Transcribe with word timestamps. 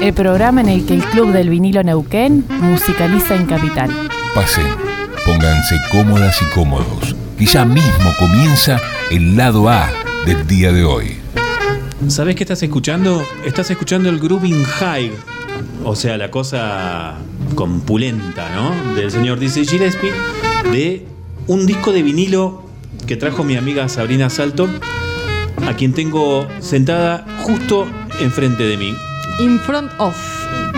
El 0.00 0.12
programa 0.12 0.60
en 0.60 0.68
el 0.68 0.86
que 0.86 0.94
el 0.94 1.02
Club 1.02 1.32
del 1.32 1.48
Vinilo 1.48 1.82
Neuquén 1.82 2.44
musicaliza 2.60 3.34
en 3.34 3.46
Capital. 3.46 3.90
Pasen, 4.34 4.66
pónganse 5.24 5.76
cómodas 5.90 6.40
y 6.42 6.54
cómodos, 6.54 7.16
que 7.38 7.46
ya 7.46 7.64
mismo 7.64 8.12
comienza 8.18 8.78
el 9.10 9.36
lado 9.36 9.68
A 9.68 9.90
del 10.26 10.46
día 10.46 10.72
de 10.72 10.84
hoy. 10.84 11.16
¿Sabés 12.08 12.36
qué 12.36 12.42
estás 12.44 12.62
escuchando? 12.62 13.24
Estás 13.46 13.70
escuchando 13.70 14.10
el 14.10 14.18
Grooving 14.18 14.64
High, 14.64 15.12
o 15.84 15.96
sea, 15.96 16.18
la 16.18 16.30
cosa 16.30 17.14
compulenta, 17.54 18.50
¿no? 18.54 18.94
Del 18.94 19.10
señor 19.10 19.38
Dizzy 19.38 19.64
Gillespie, 19.64 20.12
de 20.70 21.06
un 21.46 21.66
disco 21.66 21.92
de 21.92 22.02
vinilo 22.02 22.62
que 23.06 23.16
trajo 23.16 23.44
mi 23.44 23.56
amiga 23.56 23.88
Sabrina 23.88 24.28
Salto, 24.28 24.68
a 25.66 25.74
quien 25.74 25.94
tengo 25.94 26.46
sentada 26.60 27.24
justo 27.42 27.88
enfrente 28.20 28.64
de 28.64 28.76
mí. 28.76 28.94
In 29.40 29.58
front 29.58 29.90
of. 29.98 30.16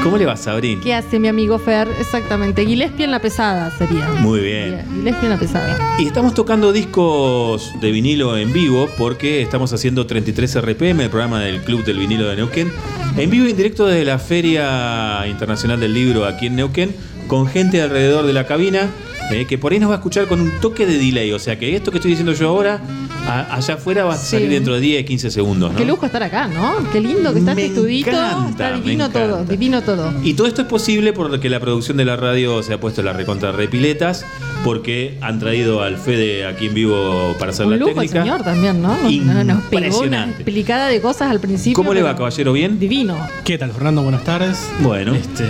¿Cómo 0.02 0.16
le 0.16 0.24
va, 0.24 0.36
Sabrín? 0.36 0.80
¿Qué 0.80 0.94
hace 0.94 1.18
mi 1.18 1.28
amigo 1.28 1.58
Fer? 1.58 1.88
Exactamente. 2.00 2.64
Gillespie 2.64 3.04
en 3.04 3.10
la 3.10 3.20
pesada 3.20 3.70
sería. 3.76 4.08
Muy 4.20 4.40
bien. 4.40 4.82
Gillespie 4.94 5.24
en 5.24 5.30
la 5.30 5.38
pesada. 5.38 5.96
Y 5.98 6.06
estamos 6.06 6.32
tocando 6.32 6.72
discos 6.72 7.72
de 7.80 7.90
vinilo 7.90 8.36
en 8.38 8.52
vivo 8.52 8.88
porque 8.96 9.42
estamos 9.42 9.72
haciendo 9.72 10.06
33 10.06 10.62
RPM, 10.62 11.00
el 11.00 11.10
programa 11.10 11.40
del 11.40 11.62
Club 11.62 11.84
del 11.84 11.98
Vinilo 11.98 12.28
de 12.28 12.36
Neuquén, 12.36 12.72
en 13.16 13.30
vivo 13.30 13.46
y 13.46 13.50
en 13.50 13.56
directo 13.56 13.86
desde 13.86 14.04
la 14.04 14.18
Feria 14.18 15.26
Internacional 15.26 15.78
del 15.78 15.92
Libro 15.92 16.24
aquí 16.24 16.46
en 16.46 16.56
Neuquén, 16.56 16.94
con 17.26 17.46
gente 17.46 17.82
alrededor 17.82 18.26
de 18.26 18.32
la 18.32 18.46
cabina 18.46 18.88
eh, 19.32 19.44
que 19.46 19.58
por 19.58 19.72
ahí 19.72 19.80
nos 19.80 19.90
va 19.90 19.94
a 19.94 19.98
escuchar 19.98 20.26
con 20.26 20.40
un 20.40 20.52
toque 20.60 20.86
de 20.86 20.98
delay. 20.98 21.32
O 21.32 21.38
sea 21.38 21.58
que 21.58 21.74
esto 21.74 21.90
que 21.90 21.98
estoy 21.98 22.12
diciendo 22.12 22.32
yo 22.32 22.48
ahora, 22.48 22.80
a- 23.26 23.54
allá 23.56 23.74
afuera 23.74 24.04
va 24.04 24.14
a 24.14 24.16
salir 24.16 24.48
dentro 24.50 24.74
de 24.74 24.80
10, 24.80 25.04
15 25.04 25.30
segundos. 25.30 25.72
¿no? 25.72 25.78
Qué 25.78 25.84
lujo 25.84 26.06
estar 26.06 26.22
acá, 26.22 26.48
¿no? 26.48 26.74
Qué 26.92 27.00
lindo 27.00 27.32
que 27.32 27.40
está 27.40 27.54
Me 27.54 27.62
este 27.66 27.74
estudito. 27.76 28.10
encanta, 28.10 28.50
está 28.50 28.72
divino 28.72 29.10
todo, 29.10 29.44
divino 29.44 29.82
todo. 29.82 30.12
Y 30.22 30.34
todo 30.34 30.46
esto 30.46 30.62
es 30.62 30.68
posible 30.68 31.12
porque 31.12 31.48
la 31.50 31.60
producción 31.60 31.96
de 31.96 32.04
la 32.04 32.16
radio 32.16 32.62
se 32.62 32.72
ha 32.74 32.80
puesto 32.80 33.02
la 33.02 33.12
recontra 33.12 33.52
repiletas, 33.52 34.24
porque 34.64 35.16
han 35.20 35.38
traído 35.38 35.82
al 35.82 35.96
Fede 35.96 36.46
aquí 36.46 36.66
en 36.66 36.74
vivo 36.74 37.34
para 37.38 37.50
hacer 37.52 37.66
Un 37.66 37.72
la 37.72 37.76
lujo 37.78 37.90
el 37.90 37.96
técnica. 38.08 38.22
señor 38.22 38.42
también, 38.42 38.82
¿no? 38.82 38.88
Nos- 38.96 39.02
Nos 39.02 39.12
pegó 39.12 39.38
una 39.46 39.62
Impresionante. 39.86 40.42
explicada 40.42 40.88
de 40.88 41.00
cosas 41.00 41.30
al 41.30 41.40
principio. 41.40 41.74
¿Cómo 41.76 41.94
le 41.94 42.02
va, 42.02 42.16
caballero? 42.16 42.52
¿Bien? 42.52 42.78
Divino. 42.78 43.16
¿Qué 43.44 43.58
tal, 43.58 43.70
Fernando? 43.72 44.02
Buenas 44.02 44.24
tardes. 44.24 44.58
Bueno. 44.80 45.14
Este, 45.14 45.44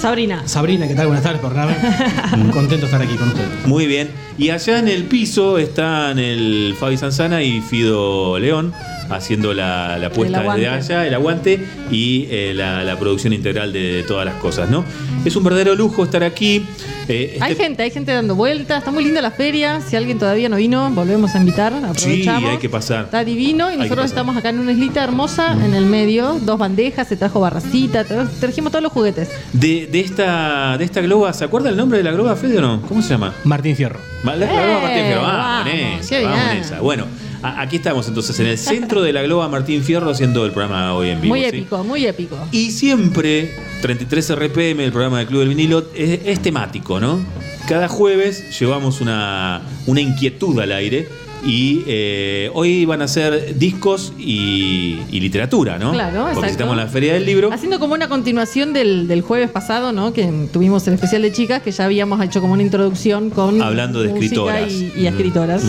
Sabrina. 0.00 0.42
Sabrina, 0.46 0.86
¿qué 0.88 0.94
tal? 0.94 1.06
Buenas 1.06 1.24
tardes, 1.24 1.40
por 1.40 1.52
Contento 2.52 2.76
de 2.76 2.84
estar 2.86 3.02
aquí 3.02 3.14
con 3.16 3.28
ustedes. 3.28 3.48
Muy 3.66 3.86
bien. 3.86 4.08
Y 4.38 4.50
allá 4.50 4.78
en 4.78 4.88
el 4.88 5.04
piso 5.04 5.58
están 5.58 6.18
el 6.18 6.74
Fabi 6.78 6.96
Sanzana 6.96 7.42
y 7.42 7.60
Fido 7.62 8.38
León 8.38 8.72
haciendo 9.10 9.54
la, 9.54 9.98
la 9.98 10.10
puesta 10.10 10.42
desde 10.54 10.68
allá, 10.68 11.06
el 11.06 11.14
aguante 11.14 11.64
y 11.90 12.26
eh, 12.30 12.52
la, 12.54 12.84
la 12.84 12.98
producción 12.98 13.32
integral 13.32 13.72
de, 13.72 14.04
todas 14.06 14.24
las 14.26 14.34
cosas, 14.36 14.70
¿no? 14.70 14.84
Es 15.24 15.34
un 15.36 15.44
verdadero 15.44 15.74
lujo 15.74 16.04
estar 16.04 16.22
aquí. 16.22 16.64
Eh, 17.08 17.38
Hay 17.40 17.52
este- 17.52 17.64
gente, 17.64 17.82
hay 17.84 17.90
gente 17.90 18.12
dando 18.12 18.34
vueltas. 18.34 18.78
Está 18.78 18.90
muy 18.90 19.04
linda 19.04 19.20
la 19.22 19.30
feria. 19.30 19.80
Si 19.80 19.94
alguien 19.96 20.18
todavía 20.18 20.48
no 20.48 20.56
vino, 20.56 20.90
volvemos 20.90 21.34
a 21.34 21.38
invitar. 21.38 21.72
Aprovechamos. 21.72 22.42
Sí, 22.42 22.46
hay 22.48 22.58
que 22.58 22.68
pasar. 22.68 23.04
Está 23.04 23.24
divino 23.24 23.72
y 23.72 23.76
nosotros 23.76 24.06
estamos 24.06 24.36
acá 24.36 24.48
en 24.50 24.58
una 24.58 24.72
islita 24.72 25.02
hermosa 25.04 25.52
en 25.64 25.74
el 25.74 25.86
medio, 25.86 26.38
dos 26.42 26.58
bandejas, 26.58 27.06
se 27.08 27.16
trajo 27.16 27.40
barracita, 27.40 28.04
tra- 28.04 28.28
trajimos 28.40 28.72
todos 28.72 28.82
los 28.82 28.92
juguetes. 28.92 29.28
De, 29.52 29.86
de 29.86 30.00
esta, 30.00 30.76
de 30.78 30.84
esta 30.84 31.00
globa, 31.00 31.32
¿se 31.32 31.44
acuerda 31.44 31.68
el 31.70 31.76
nombre 31.76 31.98
de 31.98 32.04
la 32.04 32.10
globa, 32.12 32.34
Fede 32.36 32.58
o 32.58 32.60
no? 32.60 32.82
¿Cómo 32.82 33.02
se 33.02 33.10
llama? 33.10 33.32
Martín 33.44 33.76
Fierro. 33.76 34.00
La, 34.24 34.34
globa 34.34 34.52
¡Eh! 34.52 34.78
Martín 34.82 35.04
Fierro. 35.06 35.22
Vamos, 35.22 35.36
Vamos, 35.64 35.74
en 35.74 35.86
esa, 36.00 36.08
qué 36.08 36.24
vamos 36.24 36.54
esa. 36.60 36.80
Bueno, 36.80 37.06
aquí 37.42 37.76
estamos 37.76 38.08
entonces 38.08 38.38
en 38.40 38.46
el 38.46 38.58
centro 38.58 39.02
de 39.02 39.12
la 39.12 39.22
globa 39.22 39.48
Martín 39.48 39.82
Fierro 39.82 40.10
haciendo 40.10 40.44
el 40.44 40.52
programa 40.52 40.94
hoy 40.94 41.10
en 41.10 41.20
vivo. 41.20 41.34
muy 41.34 41.42
¿sí? 41.42 41.46
épico, 41.46 41.84
muy 41.84 42.06
épico. 42.06 42.36
Y 42.52 42.70
siempre, 42.70 43.54
33 43.82 44.36
RPM, 44.36 44.80
el 44.80 44.92
programa 44.92 45.18
del 45.18 45.26
Club 45.26 45.40
del 45.40 45.48
Vinilo, 45.50 45.86
es, 45.94 46.20
es 46.24 46.40
temático, 46.40 47.00
¿no? 47.00 47.20
Cada 47.68 47.88
jueves 47.88 48.58
llevamos 48.58 49.00
una, 49.00 49.62
una 49.86 50.00
inquietud 50.00 50.58
al 50.60 50.72
aire 50.72 51.08
y 51.46 51.84
eh, 51.86 52.50
hoy 52.54 52.84
van 52.84 53.02
a 53.02 53.08
ser 53.08 53.56
discos 53.56 54.12
y, 54.18 54.98
y 55.10 55.20
literatura, 55.20 55.78
¿no? 55.78 55.92
Claro, 55.92 56.16
Porque 56.24 56.30
exacto. 56.32 56.50
estamos 56.50 56.72
en 56.72 56.78
la 56.78 56.86
Feria 56.88 57.14
del 57.14 57.24
Libro. 57.24 57.52
Haciendo 57.52 57.78
como 57.78 57.94
una 57.94 58.08
continuación 58.08 58.72
del, 58.72 59.06
del 59.06 59.22
jueves 59.22 59.50
pasado, 59.50 59.92
¿no? 59.92 60.12
Que 60.12 60.28
tuvimos 60.52 60.86
el 60.88 60.94
especial 60.94 61.22
de 61.22 61.32
chicas, 61.32 61.62
que 61.62 61.70
ya 61.70 61.84
habíamos 61.84 62.20
hecho 62.24 62.40
como 62.40 62.52
una 62.54 62.62
introducción 62.62 63.30
con 63.30 63.62
Hablando 63.62 64.02
de 64.02 64.08
escritoras. 64.08 64.72
y, 64.72 64.92
y 64.96 65.06
escritoras. 65.06 65.62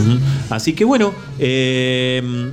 Así 0.49 0.73
que 0.73 0.83
bueno, 0.83 1.13
eh, 1.39 2.51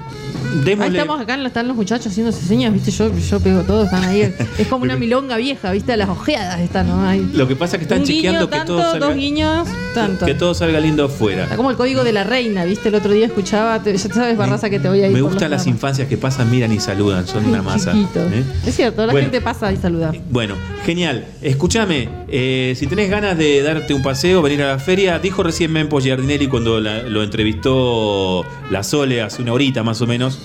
Ahí 0.54 0.64
démosle... 0.64 0.98
estamos 0.98 1.20
acá, 1.20 1.34
están 1.44 1.68
los 1.68 1.76
muchachos 1.76 2.06
haciéndose 2.08 2.44
señas, 2.46 2.72
¿viste? 2.72 2.90
Yo, 2.90 3.10
yo 3.16 3.40
pego 3.40 3.62
todo, 3.62 3.84
están 3.84 4.04
ahí. 4.04 4.32
Es 4.58 4.66
como 4.68 4.84
una 4.84 4.96
milonga 4.96 5.36
vieja, 5.36 5.70
¿viste? 5.72 5.96
Las 5.96 6.08
ojeadas 6.08 6.60
están, 6.60 6.88
¿no? 6.88 7.06
Ahí. 7.06 7.28
Lo 7.34 7.46
que 7.48 7.56
pasa 7.56 7.76
es 7.76 7.78
que 7.80 7.84
están 7.84 8.00
Un 8.00 8.04
guiño, 8.06 8.16
chequeando 8.22 8.50
que 8.50 8.56
tanto, 8.56 8.76
todo 8.76 8.90
salga, 8.92 9.06
dos 9.06 9.16
guiños, 9.16 9.68
tanto. 9.94 10.26
que 10.26 10.34
todo 10.34 10.54
salga 10.54 10.80
lindo 10.80 11.04
afuera. 11.04 11.44
Está 11.44 11.56
como 11.56 11.70
el 11.70 11.76
código 11.76 12.04
de 12.04 12.12
la 12.12 12.24
reina, 12.24 12.64
¿viste? 12.64 12.88
El 12.88 12.94
otro 12.96 13.12
día 13.12 13.26
escuchaba, 13.26 13.82
te- 13.82 13.96
ya 13.96 14.12
sabes, 14.12 14.36
Barraza, 14.36 14.70
que 14.70 14.78
te 14.78 14.88
voy 14.88 15.00
a 15.02 15.06
ir. 15.08 15.12
Me 15.12 15.22
gustan 15.22 15.50
las 15.50 15.66
infancias 15.66 16.08
que 16.08 16.16
pasan, 16.16 16.50
miran 16.50 16.72
y 16.72 16.80
saludan, 16.80 17.26
son 17.26 17.44
una 17.48 17.62
masa. 17.62 17.92
¿eh? 17.94 18.44
Es 18.66 18.74
cierto, 18.76 19.04
la 19.06 19.12
Bueno. 19.12 19.26
gente 19.26 19.40
pasa 19.40 19.72
y 19.72 19.76
saluda. 19.76 20.12
Bueno, 20.30 20.54
genial. 20.84 21.24
Escúchame, 21.42 22.08
eh, 22.28 22.74
si 22.76 22.86
tenés 22.86 23.10
ganas 23.10 23.36
de 23.38 23.62
darte 23.62 23.94
un 23.94 24.02
paseo, 24.02 24.42
venir 24.42 24.62
a 24.62 24.68
la 24.68 24.78
feria, 24.78 25.18
dijo 25.18 25.42
recién 25.42 25.72
Mempo 25.72 26.00
Giardinelli 26.00 26.46
cuando 26.48 26.80
la- 26.80 27.02
lo 27.02 27.22
entrevistó 27.22 28.44
la 28.70 28.82
Sole 28.82 29.22
hace 29.22 29.42
una 29.42 29.52
horita 29.52 29.82
más 29.82 30.00
o 30.00 30.06
menos, 30.06 30.38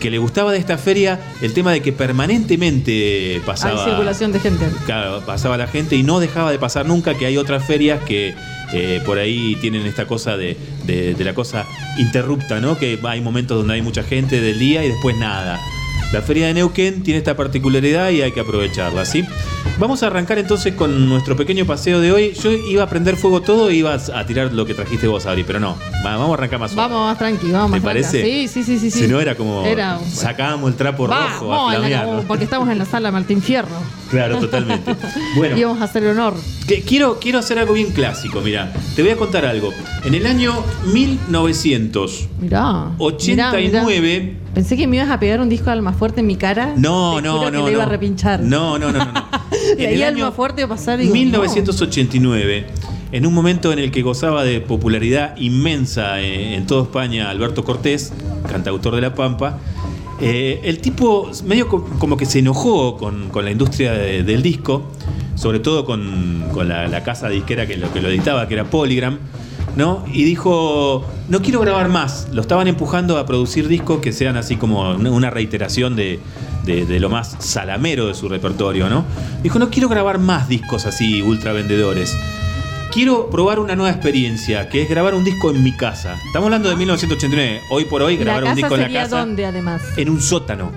que 0.00 0.10
le 0.10 0.18
gustaba 0.18 0.52
de 0.52 0.58
esta 0.58 0.78
feria 0.78 1.18
el 1.42 1.52
tema 1.54 1.72
de 1.72 1.80
que 1.82 1.92
permanentemente 1.92 3.40
pasaba. 3.44 3.80
Hay 3.82 3.90
circulación 3.90 4.32
de 4.32 4.40
gente. 4.40 4.66
Claro, 4.84 5.22
pasaba 5.24 5.56
la 5.56 5.66
gente 5.66 5.96
y 5.96 6.02
no 6.02 6.20
dejaba 6.20 6.50
de 6.50 6.58
pasar 6.58 6.86
nunca 6.86 7.14
que 7.14 7.26
hay 7.26 7.36
otras 7.36 7.64
ferias 7.66 8.00
que 8.04 8.34
eh, 8.72 9.00
por 9.06 9.18
ahí 9.18 9.56
tienen 9.60 9.86
esta 9.86 10.06
cosa 10.06 10.36
de, 10.36 10.56
de- 10.84 11.14
de 11.14 11.24
la 11.24 11.34
cosa 11.34 11.66
interrupta, 11.98 12.60
¿no? 12.60 12.78
Que 12.78 12.98
hay 13.04 13.20
momentos 13.20 13.56
donde 13.58 13.74
hay 13.74 13.82
mucha 13.82 14.02
gente 14.02 14.40
del 14.40 14.58
día 14.58 14.84
y 14.84 14.88
después 14.88 15.16
nada. 15.16 15.60
La 16.12 16.22
feria 16.22 16.46
de 16.46 16.54
Neuquén 16.54 17.02
tiene 17.02 17.18
esta 17.18 17.36
particularidad 17.36 18.10
y 18.10 18.22
hay 18.22 18.32
que 18.32 18.40
aprovecharla, 18.40 19.04
¿sí? 19.04 19.24
Vamos 19.78 20.02
a 20.02 20.06
arrancar 20.06 20.38
entonces 20.38 20.72
con 20.74 21.08
nuestro 21.08 21.36
pequeño 21.36 21.66
paseo 21.66 22.00
de 22.00 22.10
hoy. 22.12 22.32
Yo 22.32 22.50
iba 22.52 22.84
a 22.84 22.88
prender 22.88 23.16
fuego 23.16 23.42
todo 23.42 23.70
y 23.70 23.78
ibas 23.78 24.08
a 24.08 24.24
tirar 24.24 24.52
lo 24.52 24.64
que 24.64 24.72
trajiste 24.72 25.06
vos, 25.08 25.26
Adri, 25.26 25.42
pero 25.44 25.60
no. 25.60 25.76
Va- 26.06 26.16
vamos 26.16 26.30
a 26.30 26.34
arrancar 26.34 26.60
más 26.60 26.70
suave. 26.70 26.90
Vamos 26.94 27.08
más 27.08 27.18
tranqui, 27.18 27.50
vamos 27.50 27.72
¿Te 27.72 27.80
más 27.80 27.92
tranca. 27.92 28.08
parece? 28.10 28.22
Sí, 28.24 28.48
sí, 28.48 28.62
sí, 28.62 28.78
sí. 28.78 28.90
Si 29.02 29.08
no 29.08 29.20
era 29.20 29.34
como 29.34 29.66
Era- 29.66 29.98
sacábamos 30.10 30.70
el 30.70 30.76
trapo 30.76 31.06
rojo 31.08 31.52
a 31.68 31.76
la- 31.78 32.22
porque 32.26 32.44
estamos 32.44 32.70
en 32.70 32.78
la 32.78 32.84
sala 32.86 33.10
Martín 33.10 33.42
Fierro. 33.42 33.76
Claro, 34.10 34.38
totalmente. 34.38 34.94
Bueno. 35.36 35.56
Y 35.58 35.64
vamos 35.64 35.82
a 35.82 35.84
hacer 35.84 36.06
honor. 36.06 36.34
Que 36.68 36.80
quiero, 36.82 37.18
quiero 37.20 37.40
hacer 37.40 37.58
algo 37.58 37.74
bien 37.74 37.90
clásico, 37.92 38.40
mira. 38.40 38.72
Te 38.94 39.02
voy 39.02 39.10
a 39.10 39.16
contar 39.16 39.44
algo. 39.44 39.72
En 40.04 40.14
el 40.14 40.24
año 40.26 40.54
1989. 40.86 42.26
Mirá, 42.40 42.92
mirá. 43.58 44.36
Pensé 44.56 44.74
que 44.78 44.86
me 44.86 44.96
ibas 44.96 45.10
a 45.10 45.20
pegar 45.20 45.42
un 45.42 45.50
disco 45.50 45.66
de 45.66 45.72
alma 45.72 45.92
fuerte 45.92 46.20
en 46.20 46.26
mi 46.26 46.36
cara. 46.36 46.72
No, 46.78 47.16
Te 47.16 47.22
no, 47.22 47.36
juro 47.38 47.50
no. 47.50 47.58
que 47.58 47.64
le 47.66 47.72
iba 47.72 47.82
no. 47.84 47.88
a 47.88 47.92
repinchar. 47.92 48.40
No, 48.40 48.78
no, 48.78 48.90
no, 48.90 49.04
no. 49.04 49.12
no. 49.12 49.26
Y 49.78 49.84
ahí 49.84 50.02
alma 50.02 50.32
fuerte 50.32 50.66
pasar 50.66 50.98
y 50.98 51.02
digo, 51.02 51.14
1989, 51.14 52.66
en 53.12 53.26
un 53.26 53.34
momento 53.34 53.70
en 53.72 53.78
el 53.80 53.90
que 53.90 54.00
gozaba 54.00 54.44
de 54.44 54.62
popularidad 54.62 55.36
inmensa 55.36 56.20
eh, 56.22 56.54
en 56.54 56.66
toda 56.66 56.84
España 56.84 57.28
Alberto 57.28 57.64
Cortés, 57.64 58.14
cantautor 58.50 58.94
de 58.94 59.02
La 59.02 59.14
Pampa, 59.14 59.58
eh, 60.22 60.60
el 60.64 60.78
tipo 60.78 61.30
medio 61.44 61.68
co- 61.68 61.84
como 61.98 62.16
que 62.16 62.24
se 62.24 62.38
enojó 62.38 62.96
con, 62.96 63.28
con 63.28 63.44
la 63.44 63.50
industria 63.50 63.92
de- 63.92 64.22
del 64.22 64.40
disco, 64.42 64.90
sobre 65.34 65.58
todo 65.60 65.84
con, 65.84 66.44
con 66.54 66.66
la, 66.68 66.88
la 66.88 67.02
casa 67.04 67.28
disquera 67.28 67.66
que 67.66 67.76
lo, 67.76 67.92
que 67.92 68.00
lo 68.00 68.08
editaba, 68.08 68.48
que 68.48 68.54
era 68.54 68.64
Polygram, 68.64 69.18
¿no? 69.74 70.04
Y 70.12 70.24
dijo, 70.24 71.04
no 71.28 71.42
quiero 71.42 71.60
grabar 71.60 71.88
más. 71.88 72.28
Lo 72.32 72.40
estaban 72.42 72.68
empujando 72.68 73.18
a 73.18 73.26
producir 73.26 73.68
discos 73.68 74.00
que 74.00 74.12
sean 74.12 74.36
así 74.36 74.56
como 74.56 74.90
una- 74.92 75.30
reiteración 75.30 75.96
de, 75.96 76.20
de- 76.64 76.86
de 76.86 77.00
lo 77.00 77.08
más 77.10 77.36
salamero 77.40 78.06
de 78.06 78.14
su 78.14 78.28
repertorio, 78.28 78.88
¿no? 78.88 79.04
Dijo, 79.42 79.58
no 79.58 79.68
quiero 79.70 79.88
grabar 79.88 80.18
más 80.18 80.48
discos 80.48 80.86
así 80.86 81.20
ultra 81.22 81.52
vendedores. 81.52 82.16
Quiero 82.92 83.28
probar 83.28 83.58
una 83.58 83.76
nueva 83.76 83.90
experiencia, 83.90 84.70
que 84.70 84.80
es 84.82 84.88
grabar 84.88 85.14
un 85.14 85.22
disco 85.24 85.50
en 85.50 85.62
mi 85.62 85.72
casa. 85.76 86.14
Estamos 86.26 86.46
hablando 86.46 86.70
de 86.70 86.76
1989. 86.76 87.60
Hoy 87.70 87.84
por 87.84 88.00
hoy 88.02 88.14
¿Y 88.14 88.18
la 88.18 88.24
grabar 88.24 88.44
un 88.44 88.54
disco 88.54 88.74
en 88.76 88.80
la 88.80 88.88
casa 89.02 89.18
dónde, 89.18 89.44
además? 89.44 89.82
en 89.98 90.08
un 90.08 90.22
sótano. 90.22 90.70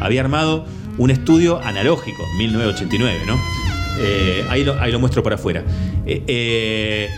Había 0.00 0.20
armado 0.20 0.66
un 0.98 1.10
estudio 1.10 1.58
analógico, 1.62 2.22
1989, 2.36 3.20
¿no? 3.26 3.38
Eh, 3.98 4.44
ahí, 4.50 4.64
lo, 4.64 4.78
ahí 4.78 4.92
lo 4.92 4.98
muestro 5.00 5.22
para 5.22 5.36
afuera. 5.36 5.62
Eh, 6.04 6.22
eh, 6.26 7.08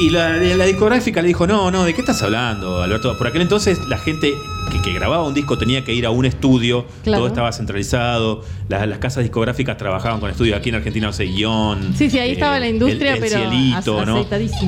y 0.00 0.10
la, 0.10 0.36
la 0.36 0.64
discográfica 0.64 1.22
le 1.22 1.28
dijo, 1.28 1.46
no, 1.46 1.70
no, 1.70 1.84
¿de 1.84 1.94
qué 1.94 2.00
estás 2.00 2.22
hablando, 2.22 2.82
Alberto? 2.82 3.16
Por 3.16 3.26
aquel 3.28 3.42
entonces 3.42 3.78
la 3.88 3.96
gente 3.98 4.34
que, 4.72 4.80
que 4.82 4.92
grababa 4.92 5.22
un 5.26 5.34
disco 5.34 5.56
tenía 5.56 5.84
que 5.84 5.94
ir 5.94 6.04
a 6.06 6.10
un 6.10 6.24
estudio, 6.24 6.84
Claro. 7.04 7.20
todo 7.20 7.28
estaba 7.28 7.52
centralizado, 7.52 8.42
las, 8.68 8.88
las 8.88 8.98
casas 8.98 9.22
discográficas 9.22 9.76
trabajaban 9.76 10.18
con 10.20 10.30
estudios, 10.30 10.56
aquí 10.58 10.70
en 10.70 10.74
Argentina 10.76 11.06
no 11.06 11.12
sé, 11.12 11.24
guion. 11.26 11.94
Sí, 11.96 12.10
sí, 12.10 12.18
ahí 12.18 12.32
estaba 12.32 12.58
la 12.58 12.68
industria, 12.68 13.14
el, 13.14 13.22
el 13.22 13.30
pero 13.30 13.40
cielito, 13.50 14.04
¿no? 14.06 14.24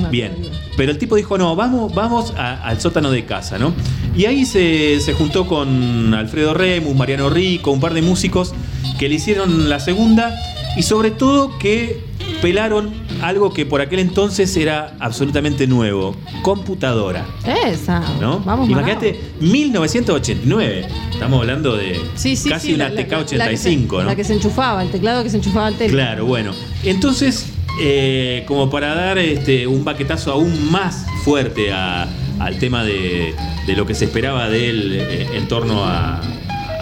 Bien, 0.09 0.31
todavía. 0.33 0.51
pero 0.77 0.91
el 0.91 0.97
tipo 0.97 1.15
dijo, 1.15 1.37
no, 1.37 1.55
vamos, 1.55 1.93
vamos 1.93 2.33
a- 2.37 2.63
al 2.63 2.79
sótano 2.79 3.11
de 3.11 3.25
casa, 3.25 3.57
¿no? 3.57 3.73
Y 4.15 4.25
ahí 4.25 4.45
se, 4.45 4.99
se 5.01 5.13
juntó 5.13 5.45
con 5.45 6.13
Alfredo 6.13 6.53
Remus, 6.53 6.95
Mariano 6.95 7.29
Rico, 7.29 7.71
un 7.71 7.79
par 7.79 7.93
de 7.93 8.01
músicos 8.01 8.53
que 8.97 9.09
le 9.09 9.15
hicieron 9.15 9.67
la 9.69 9.79
segunda 9.79 10.33
y 10.77 10.83
sobre 10.83 11.11
todo 11.11 11.57
que 11.59 12.01
pelaron 12.41 12.91
algo 13.21 13.53
que 13.53 13.65
por 13.65 13.81
aquel 13.81 13.99
entonces 13.99 14.55
era 14.57 14.95
absolutamente 14.99 15.67
nuevo, 15.67 16.15
computadora. 16.41 17.25
Esa. 17.45 17.99
¿No? 18.19 18.39
Vamos, 18.39 18.69
Imagínate, 18.69 19.19
1989. 19.39 20.87
Estamos 21.11 21.41
hablando 21.41 21.75
de 21.75 21.99
Sí, 22.15 22.35
sí, 22.35 22.49
casi 22.49 22.67
sí, 22.67 22.73
una 22.73 22.89
la- 22.89 22.95
la- 22.95 23.07
TK85, 23.07 23.37
la 23.37 23.49
que 23.49 23.57
se- 23.57 23.75
¿no? 23.75 24.03
La 24.03 24.15
que 24.15 24.23
se 24.23 24.33
enchufaba, 24.33 24.83
el 24.83 24.89
teclado 24.89 25.23
que 25.23 25.29
se 25.29 25.37
enchufaba 25.37 25.67
al 25.67 25.75
tele. 25.75 25.91
Claro, 25.93 26.25
bueno. 26.25 26.51
Entonces, 26.83 27.47
eh, 27.81 28.43
como 28.47 28.69
para 28.69 28.95
dar 28.95 29.17
este, 29.17 29.67
un 29.67 29.83
baquetazo 29.83 30.31
aún 30.31 30.71
más 30.71 31.05
fuerte 31.23 31.71
a- 31.73 32.07
al 32.39 32.59
tema 32.59 32.83
de, 32.83 33.33
de 33.65 33.75
lo 33.75 33.85
que 33.85 33.95
se 33.95 34.05
esperaba 34.05 34.47
de 34.49 34.69
él 34.69 34.91
eh, 34.93 35.27
en 35.33 35.47
torno 35.47 35.83
a, 35.83 36.21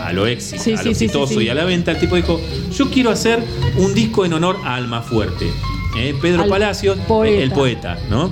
a 0.05 0.11
lo, 0.13 0.25
Sí, 0.39 0.55
a 0.73 0.77
lo 0.77 0.83
sí, 0.83 0.89
exitoso 0.89 1.33
sí. 1.39 1.45
y 1.45 1.49
a 1.49 1.53
la 1.55 1.63
venta, 1.65 1.91
el 1.91 1.99
tipo 1.99 2.15
dijo, 2.15 2.39
yo 2.77 2.89
quiero 2.91 3.09
hacer 3.09 3.41
un 3.77 3.93
disco 3.93 4.25
en 4.25 4.33
honor 4.33 4.57
a 4.65 4.75
Alma 4.75 5.01
Fuerte. 5.01 5.47
¿Eh? 5.97 6.13
Pedro 6.21 6.43
Al 6.43 6.49
Palacios, 6.49 6.97
poeta. 7.07 7.43
el 7.43 7.51
poeta, 7.51 7.97
¿no? 8.09 8.31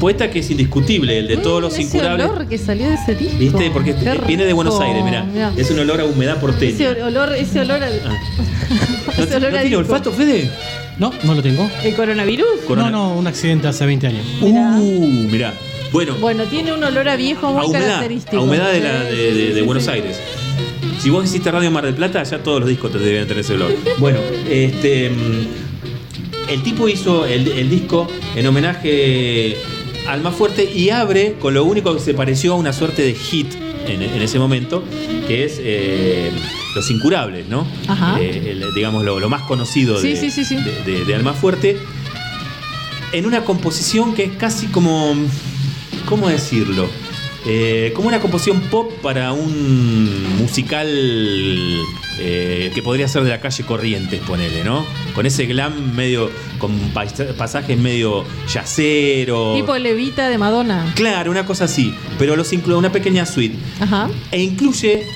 Poeta 0.00 0.30
que 0.30 0.38
es 0.38 0.50
indiscutible, 0.50 1.18
el 1.18 1.28
de 1.28 1.36
Mm, 1.36 1.42
todos 1.42 1.60
los 1.60 1.72
ese 1.74 1.82
incurables. 1.82 2.26
olor 2.26 2.46
que 2.48 2.56
salió 2.56 2.88
de 2.88 2.94
ese 2.94 3.14
disco. 3.14 3.36
¿Viste? 3.38 3.70
Porque 3.70 3.94
Qué 3.94 4.18
viene 4.26 4.46
de 4.46 4.52
Buenos. 4.54 4.80
Aires, 4.80 5.04
mirá. 5.04 5.24
Mirá. 5.24 5.52
Es 5.56 5.70
un 5.70 5.78
olor 5.78 6.00
a 6.00 6.04
humedad 6.06 6.40
porteña. 6.40 6.72
Ese 6.72 7.02
olor, 7.02 7.34
ese 7.34 7.60
olor 7.60 7.82
al. 7.82 8.00
Ah. 8.06 8.16
¿No, 9.18 9.24
ese 9.24 9.36
olor 9.36 9.52
¿no 9.52 9.58
a 9.58 9.60
tiene 9.60 9.64
disco. 9.64 9.78
olfato, 9.80 10.12
Fede? 10.12 10.50
No, 10.98 11.12
no 11.24 11.34
lo 11.34 11.42
tengo. 11.42 11.68
¿El 11.84 11.94
coronavirus? 11.94 12.46
Corona- 12.66 12.90
No, 12.90 13.08
no, 13.14 13.18
un 13.18 13.26
accidente 13.26 13.68
hace 13.68 13.84
20 13.84 14.06
años. 14.06 14.24
Mirá. 14.40 14.76
Uh, 14.78 15.06
mirá. 15.30 15.54
Bueno, 15.92 16.14
Bueno, 16.20 16.44
tiene 16.44 16.72
un 16.72 16.82
olor 16.84 17.08
a 17.08 17.16
viejo 17.16 17.52
muy 17.52 17.62
a 17.62 17.66
humedad, 17.66 17.86
característico. 17.86 18.36
a 18.38 18.40
humedad 18.40 18.70
de, 18.72 18.80
la- 18.80 19.02
Sí, 19.02 19.16
de, 19.16 19.16
sí, 19.16 19.22
de- 19.22 19.32
sí, 19.32 19.46
de 19.48 19.54
sí, 19.54 19.60
Buenos 19.66 19.84
sí. 19.84 19.90
Aires. 19.90 20.20
Si 21.00 21.10
vos 21.10 21.24
hiciste 21.24 21.50
Radio 21.50 21.70
Mar 21.70 21.84
del 21.84 21.94
Plata, 21.94 22.22
ya 22.22 22.38
todos 22.42 22.60
los 22.60 22.68
discos 22.68 22.92
te 22.92 22.98
deben 22.98 23.26
tener 23.26 23.40
ese 23.40 23.54
olor. 23.54 23.72
Bueno, 23.98 24.18
este. 24.48 25.10
El 26.48 26.62
tipo 26.62 26.88
hizo 26.88 27.26
el, 27.26 27.46
el 27.48 27.70
disco 27.70 28.06
en 28.36 28.46
homenaje 28.46 29.56
al 30.08 30.20
más 30.22 30.34
fuerte 30.34 30.64
y 30.74 30.90
abre 30.90 31.34
con 31.38 31.54
lo 31.54 31.64
único 31.64 31.94
que 31.94 32.00
se 32.00 32.14
pareció 32.14 32.54
a 32.54 32.56
una 32.56 32.72
suerte 32.72 33.02
de 33.02 33.14
hit 33.14 33.52
en, 33.86 34.02
en 34.02 34.22
ese 34.22 34.38
momento, 34.38 34.82
que 35.28 35.44
es 35.44 35.58
eh, 35.62 36.30
Los 36.74 36.90
Incurables, 36.90 37.46
¿no? 37.48 37.66
Ajá. 37.86 38.20
Eh, 38.20 38.50
el- 38.52 38.64
digamos, 38.74 39.04
lo, 39.04 39.20
lo 39.20 39.28
más 39.28 39.42
conocido 39.42 40.00
de, 40.00 40.16
sí, 40.16 40.30
sí, 40.30 40.44
sí. 40.44 40.56
de- 40.56 40.82
de- 40.84 41.04
de 41.04 41.14
Alma 41.14 41.32
Fuerte. 41.34 41.78
En 43.12 43.26
una 43.26 43.44
composición 43.44 44.14
que 44.14 44.24
es 44.24 44.32
casi 44.36 44.66
como. 44.66 45.14
¿Cómo 46.08 46.28
decirlo? 46.28 46.88
Eh, 47.46 47.92
como 47.94 48.08
una 48.08 48.20
composición 48.20 48.60
pop 48.62 48.92
para 49.02 49.32
un 49.32 50.36
musical 50.38 50.88
eh, 52.18 52.70
que 52.74 52.82
podría 52.82 53.08
ser 53.08 53.22
de 53.22 53.30
la 53.30 53.40
calle 53.40 53.64
Corrientes, 53.64 54.20
ponele, 54.20 54.62
¿no? 54.62 54.84
Con 55.14 55.24
ese 55.24 55.46
glam 55.46 55.94
medio, 55.94 56.30
con 56.58 56.78
pasajes 57.38 57.78
medio 57.78 58.24
yacero. 58.46 59.54
Tipo 59.54 59.76
Levita 59.78 60.28
de 60.28 60.36
Madonna. 60.36 60.92
Claro, 60.94 61.30
una 61.30 61.46
cosa 61.46 61.64
así. 61.64 61.94
Pero 62.18 62.36
los 62.36 62.52
incluye 62.52 62.78
una 62.78 62.92
pequeña 62.92 63.24
suite. 63.24 63.56
Ajá. 63.80 64.10
E 64.30 64.42
incluye 64.42 65.06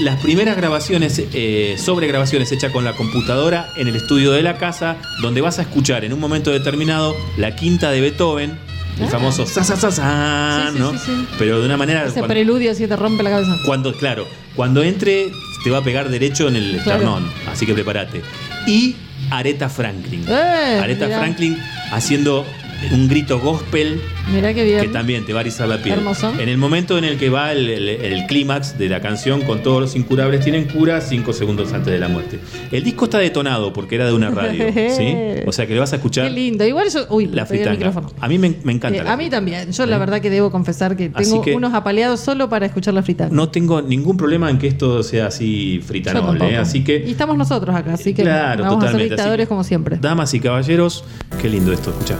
las 0.00 0.20
primeras 0.20 0.56
grabaciones, 0.56 1.22
eh, 1.32 1.76
sobre 1.78 2.06
grabaciones 2.06 2.50
hechas 2.52 2.72
con 2.72 2.84
la 2.84 2.94
computadora 2.94 3.70
en 3.76 3.86
el 3.86 3.96
estudio 3.96 4.32
de 4.32 4.42
la 4.42 4.56
casa, 4.56 4.96
donde 5.20 5.40
vas 5.40 5.58
a 5.58 5.62
escuchar 5.62 6.04
en 6.04 6.12
un 6.12 6.20
momento 6.20 6.50
determinado 6.50 7.14
la 7.36 7.54
quinta 7.54 7.90
de 7.90 8.00
Beethoven, 8.00 8.58
el 9.00 9.08
famoso 9.08 9.46
sa 9.46 9.64
sa 9.64 10.70
¿no? 10.78 10.92
Pero 11.38 11.60
de 11.60 11.66
una 11.66 11.76
manera 11.76 12.04
Ese 12.04 12.14
cuando, 12.20 12.28
preludio 12.28 12.70
así 12.72 12.86
te 12.86 12.96
rompe 12.96 13.22
la 13.22 13.30
cabeza. 13.30 13.56
cuando, 13.64 13.92
claro, 13.94 14.26
cuando 14.56 14.82
entre 14.82 15.30
te 15.64 15.70
va 15.70 15.78
a 15.78 15.82
pegar 15.84 16.08
derecho 16.08 16.48
en 16.48 16.56
el 16.56 16.70
Claro. 16.82 17.00
esternón, 17.00 17.30
así 17.50 17.66
que 17.66 17.74
prepárate. 17.74 18.22
Y 18.66 18.96
Aretha 19.30 19.68
Franklin. 19.68 20.24
Eh, 20.28 20.80
Aretha 20.82 21.06
mirá. 21.06 21.18
Franklin 21.18 21.58
haciendo 21.92 22.46
un 22.92 23.08
grito 23.08 23.38
gospel 23.38 24.00
Mirá 24.32 24.54
qué 24.54 24.64
bien. 24.64 24.80
que 24.82 24.88
también 24.88 25.24
te 25.26 25.32
va 25.32 25.40
a 25.40 25.42
erizar 25.42 25.68
la 25.68 25.78
piel. 25.82 25.98
Hermoso. 25.98 26.32
En 26.38 26.48
el 26.48 26.56
momento 26.58 26.96
en 26.98 27.04
el 27.04 27.18
que 27.18 27.28
va 27.30 27.52
el, 27.52 27.68
el- 27.68 27.88
el 27.88 28.26
clímax 28.26 28.78
de 28.78 28.88
la 28.88 29.00
canción 29.00 29.42
con 29.42 29.62
todos 29.62 29.80
los 29.80 29.96
incurables 29.96 30.40
tienen 30.42 30.64
cura 30.64 31.00
cinco 31.00 31.32
segundos 31.32 31.72
antes 31.72 31.92
de 31.92 31.98
la 31.98 32.08
muerte. 32.08 32.38
El 32.72 32.82
disco 32.84 33.04
está 33.06 33.18
detonado 33.18 33.72
porque 33.72 33.96
era 33.96 34.06
de 34.06 34.12
una 34.12 34.30
radio, 34.30 34.64
¿sí? 34.96 35.14
O 35.46 35.52
sea 35.52 35.66
que 35.66 35.74
le 35.74 35.80
vas 35.80 35.92
a 35.92 35.96
escuchar 35.96 36.26
Qué 36.28 36.32
lindo. 36.34 36.64
Igual 36.64 36.88
yo. 36.90 37.06
Uy, 37.10 37.26
la 37.26 37.42
el 37.42 37.48
fritanga. 37.48 37.72
micrófono. 37.76 38.12
A 38.20 38.28
mí 38.28 38.38
me, 38.38 38.54
me 38.62 38.72
encanta. 38.72 39.02
Eh, 39.02 39.08
a 39.08 39.16
mí 39.16 39.28
también. 39.30 39.70
Yo 39.72 39.86
la 39.86 39.96
¿Eh? 39.96 39.98
verdad 39.98 40.20
que 40.20 40.30
debo 40.30 40.50
confesar 40.50 40.96
que 40.96 41.08
tengo 41.10 41.42
que- 41.42 41.54
unos 41.54 41.74
apaleados 41.74 42.20
solo 42.20 42.48
para 42.48 42.66
escuchar 42.66 42.94
la 42.94 43.02
fritanga. 43.02 43.34
No 43.34 43.48
tengo 43.50 43.82
ningún 43.82 44.16
problema 44.16 44.48
en 44.50 44.58
que 44.58 44.68
esto 44.68 45.02
sea 45.02 45.26
así 45.26 45.80
fritanable. 45.86 46.54
¿eh? 46.54 46.56
Así 46.56 46.78
Y 46.78 46.84
que, 46.84 47.10
estamos 47.10 47.36
nosotros 47.36 47.74
acá, 47.74 47.94
así 47.94 48.14
que 48.14 48.22
claro, 48.22 48.64
vamos 48.64 48.78
a 48.84 48.86
ser 48.86 48.90
totalmente. 48.92 49.04
así 49.04 49.10
dictadores 49.10 49.46
que, 49.46 49.48
como 49.48 49.64
siempre. 49.64 49.98
Damas 50.00 50.32
y 50.34 50.40
caballeros, 50.40 51.04
qué 51.40 51.48
lindo 51.48 51.72
esto, 51.72 51.90
escuchá. 51.90 52.16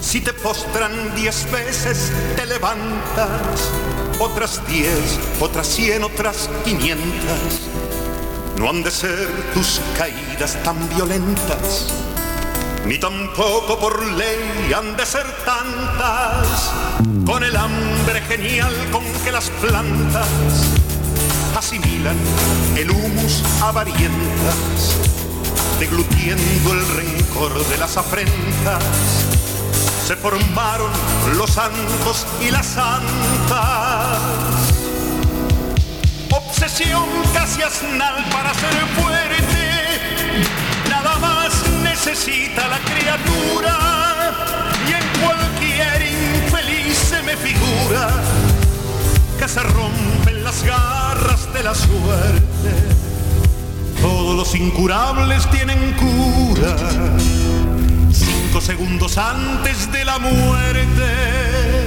Si 0.00 0.20
te 0.20 0.32
postran 0.32 1.14
diez 1.14 1.50
veces, 1.50 2.12
te 2.36 2.46
levantas. 2.46 3.70
Otras 4.20 4.66
diez, 4.68 5.18
otras 5.40 5.66
cien, 5.66 6.04
otras 6.04 6.48
quinientas. 6.64 7.60
No 8.56 8.70
han 8.70 8.82
de 8.82 8.90
ser 8.90 9.28
tus 9.54 9.80
caídas 9.96 10.56
tan 10.62 10.88
violentas. 10.90 11.88
Ni 12.86 12.98
tampoco 12.98 13.78
por 13.78 14.04
ley 14.12 14.72
han 14.74 14.96
de 14.96 15.04
ser 15.04 15.26
tantas. 15.44 16.72
Con 17.26 17.44
el 17.44 17.56
hambre 17.56 18.22
genial 18.22 18.74
con 18.90 19.04
que 19.24 19.32
las 19.32 19.50
plantas 19.50 20.28
asimilan 21.56 22.16
el 22.76 22.90
humus 22.90 23.42
avarientas 23.60 24.96
deglutiendo 25.78 26.72
el 26.72 26.88
rencor 26.88 27.64
de 27.68 27.78
las 27.78 27.96
afrentas, 27.96 28.82
se 30.08 30.16
formaron 30.16 30.90
los 31.36 31.50
santos 31.50 32.26
y 32.40 32.50
las 32.50 32.64
santas. 32.64 34.18
Obsesión 36.30 37.04
casi 37.34 37.60
asnal 37.60 38.24
para 38.32 38.54
ser 38.54 38.86
fuerte, 38.96 40.48
nada 40.88 41.18
más 41.18 41.62
necesita 41.82 42.68
la 42.68 42.78
criatura 42.78 43.76
y 44.88 44.92
en 44.94 45.22
cualquier 45.22 46.00
infeliz 46.00 46.96
se 46.96 47.22
me 47.22 47.36
figura 47.36 48.08
que 49.38 49.46
se 49.46 49.62
rompen 49.62 50.42
las 50.42 50.62
garras 50.62 51.52
de 51.52 51.62
la 51.62 51.74
suerte. 51.74 52.70
Todos 54.00 54.34
los 54.34 54.54
incurables 54.54 55.46
tienen 55.50 55.92
cura. 55.92 56.76
Cinco 58.48 58.62
segundos 58.62 59.18
antes 59.18 59.92
de 59.92 60.06
la 60.06 60.18
muerte. 60.18 61.77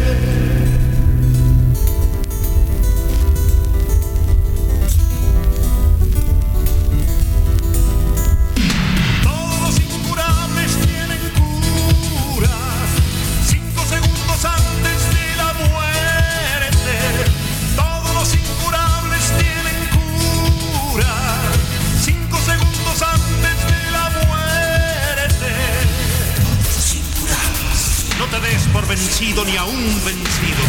Vencido 28.91 29.45
ni 29.45 29.55
aún 29.55 30.01
vencido. 30.03 30.63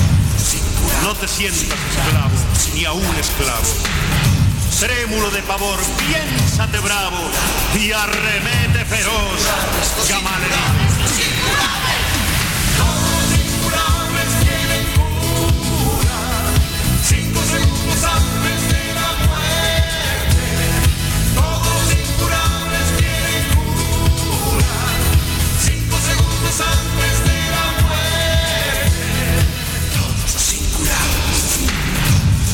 No 1.02 1.12
te 1.16 1.26
sientas 1.26 1.62
esclavo 1.62 2.36
ni 2.72 2.84
aún 2.84 3.04
esclavo. 3.18 3.66
Trémulo 4.78 5.28
de 5.30 5.42
pavor, 5.42 5.80
piénsate 5.98 6.78
bravo 6.78 7.18
y 7.74 7.90
arremete 7.90 8.84
feroz. 8.84 9.40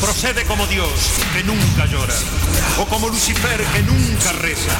Procede 0.09 0.43
como 0.45 0.65
Dios, 0.65 0.89
que 1.33 1.43
nunca 1.43 1.85
llora, 1.85 2.15
o 2.79 2.85
como 2.87 3.09
Lucifer, 3.09 3.63
que 3.63 3.83
nunca 3.83 4.31
reza, 4.31 4.75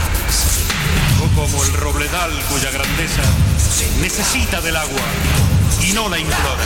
o 1.24 1.28
como 1.40 1.64
el 1.66 1.74
robledal 1.74 2.32
cuya 2.50 2.72
grandeza 2.72 3.22
necesita 4.02 4.60
del 4.60 4.76
agua 4.76 5.06
y 5.84 5.94
no 5.94 6.10
la 6.10 6.18
implora. 6.18 6.64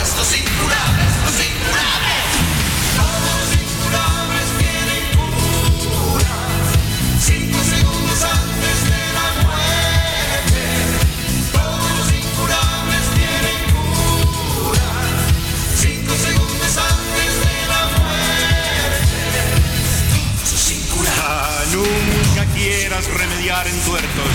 Quieras 22.94 23.18
remediar 23.18 23.66
entuertos. 23.66 24.28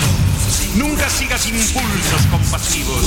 Nunca 0.74 1.08
sigas 1.08 1.46
impulsos 1.46 2.26
compasivos. 2.30 3.06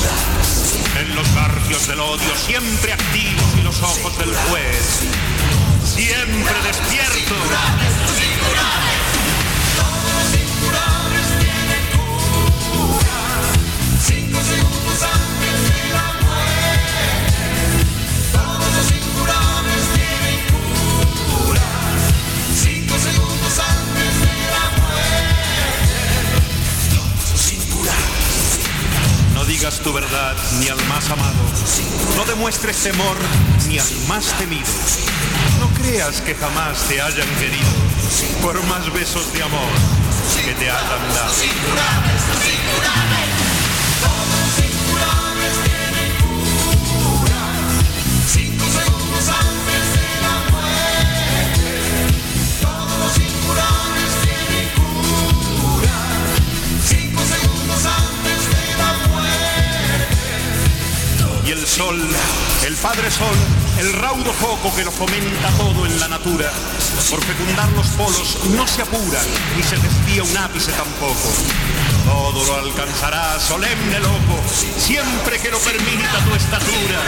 En 0.99 1.15
los 1.15 1.35
garfios 1.35 1.87
del 1.87 1.99
odio 1.99 2.35
siempre 2.35 2.93
activos 2.93 3.45
y 3.59 3.61
los 3.61 3.81
ojos 3.81 4.17
del 4.17 4.33
juez. 4.33 5.01
Siempre 5.85 6.53
despierto. 6.65 7.35
Digas 29.63 29.79
tu 29.79 29.93
verdad 29.93 30.35
ni 30.59 30.67
al 30.67 30.85
más 30.87 31.09
amado. 31.09 31.39
No 32.17 32.25
demuestres 32.25 32.83
temor 32.83 33.15
ni 33.69 33.79
al 33.79 33.87
más 34.09 34.25
temido. 34.37 34.67
No 35.57 35.69
creas 35.81 36.19
que 36.19 36.35
jamás 36.35 36.79
te 36.89 37.01
hayan 37.01 37.29
querido 37.39 37.71
por 38.41 38.61
más 38.65 38.91
besos 38.91 39.31
de 39.31 39.41
amor 39.41 39.71
que 40.43 40.53
te 40.55 40.69
hayan 40.69 41.13
dado. 41.13 41.33
El 62.83 62.89
Padre 62.89 63.09
Sol, 63.11 63.35
el 63.79 63.93
raudo 63.93 64.33
foco 64.33 64.75
que 64.75 64.83
lo 64.83 64.91
fomenta 64.91 65.49
todo 65.57 65.85
en 65.85 65.99
la 66.01 66.09
natura, 66.09 66.51
por 67.09 67.23
fecundar 67.23 67.71
los 67.71 67.87
polos 67.87 68.37
no 68.49 68.67
se 68.67 68.81
apura, 68.81 69.21
ni 69.55 69.63
se 69.63 69.77
desvía 69.77 70.23
un 70.23 70.37
ápice 70.37 70.71
tampoco. 70.73 71.31
Todo 72.05 72.45
lo 72.45 72.55
alcanzará 72.57 73.39
solemne 73.39 73.99
loco, 73.99 74.41
siempre 74.77 75.39
que 75.39 75.49
lo 75.49 75.59
permita 75.59 76.19
tu 76.25 76.35
estatura. 76.35 76.99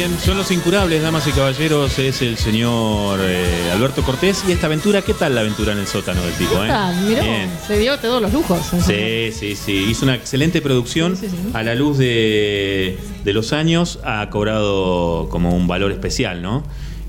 Bien, 0.00 0.18
son 0.18 0.38
los 0.38 0.50
incurables, 0.50 1.02
damas 1.02 1.26
y 1.26 1.30
caballeros. 1.30 1.98
Es 1.98 2.22
el 2.22 2.38
señor 2.38 3.20
eh, 3.22 3.70
Alberto 3.70 4.02
Cortés. 4.02 4.42
Y 4.48 4.52
esta 4.52 4.64
aventura, 4.64 5.02
¿qué 5.02 5.12
tal 5.12 5.34
la 5.34 5.42
aventura 5.42 5.74
en 5.74 5.78
el 5.78 5.86
sótano 5.86 6.22
del 6.22 6.32
tipo? 6.32 6.58
¿Qué 6.58 6.64
eh? 6.64 6.68
tal? 6.68 6.96
Mirá, 7.02 7.22
Bien. 7.22 7.50
se 7.66 7.78
dio 7.78 7.98
todos 7.98 8.22
los 8.22 8.32
lujos. 8.32 8.60
Sí, 8.86 9.30
sí, 9.30 9.54
sí. 9.54 9.88
Hizo 9.90 10.06
una 10.06 10.14
excelente 10.14 10.62
producción. 10.62 11.18
Sí, 11.18 11.26
sí, 11.28 11.36
sí. 11.36 11.50
A 11.52 11.62
la 11.62 11.74
luz 11.74 11.98
de, 11.98 12.98
de 13.24 13.32
los 13.34 13.52
años 13.52 13.98
ha 14.02 14.30
cobrado 14.30 15.28
como 15.28 15.54
un 15.54 15.66
valor 15.66 15.92
especial, 15.92 16.40
¿no? 16.40 16.62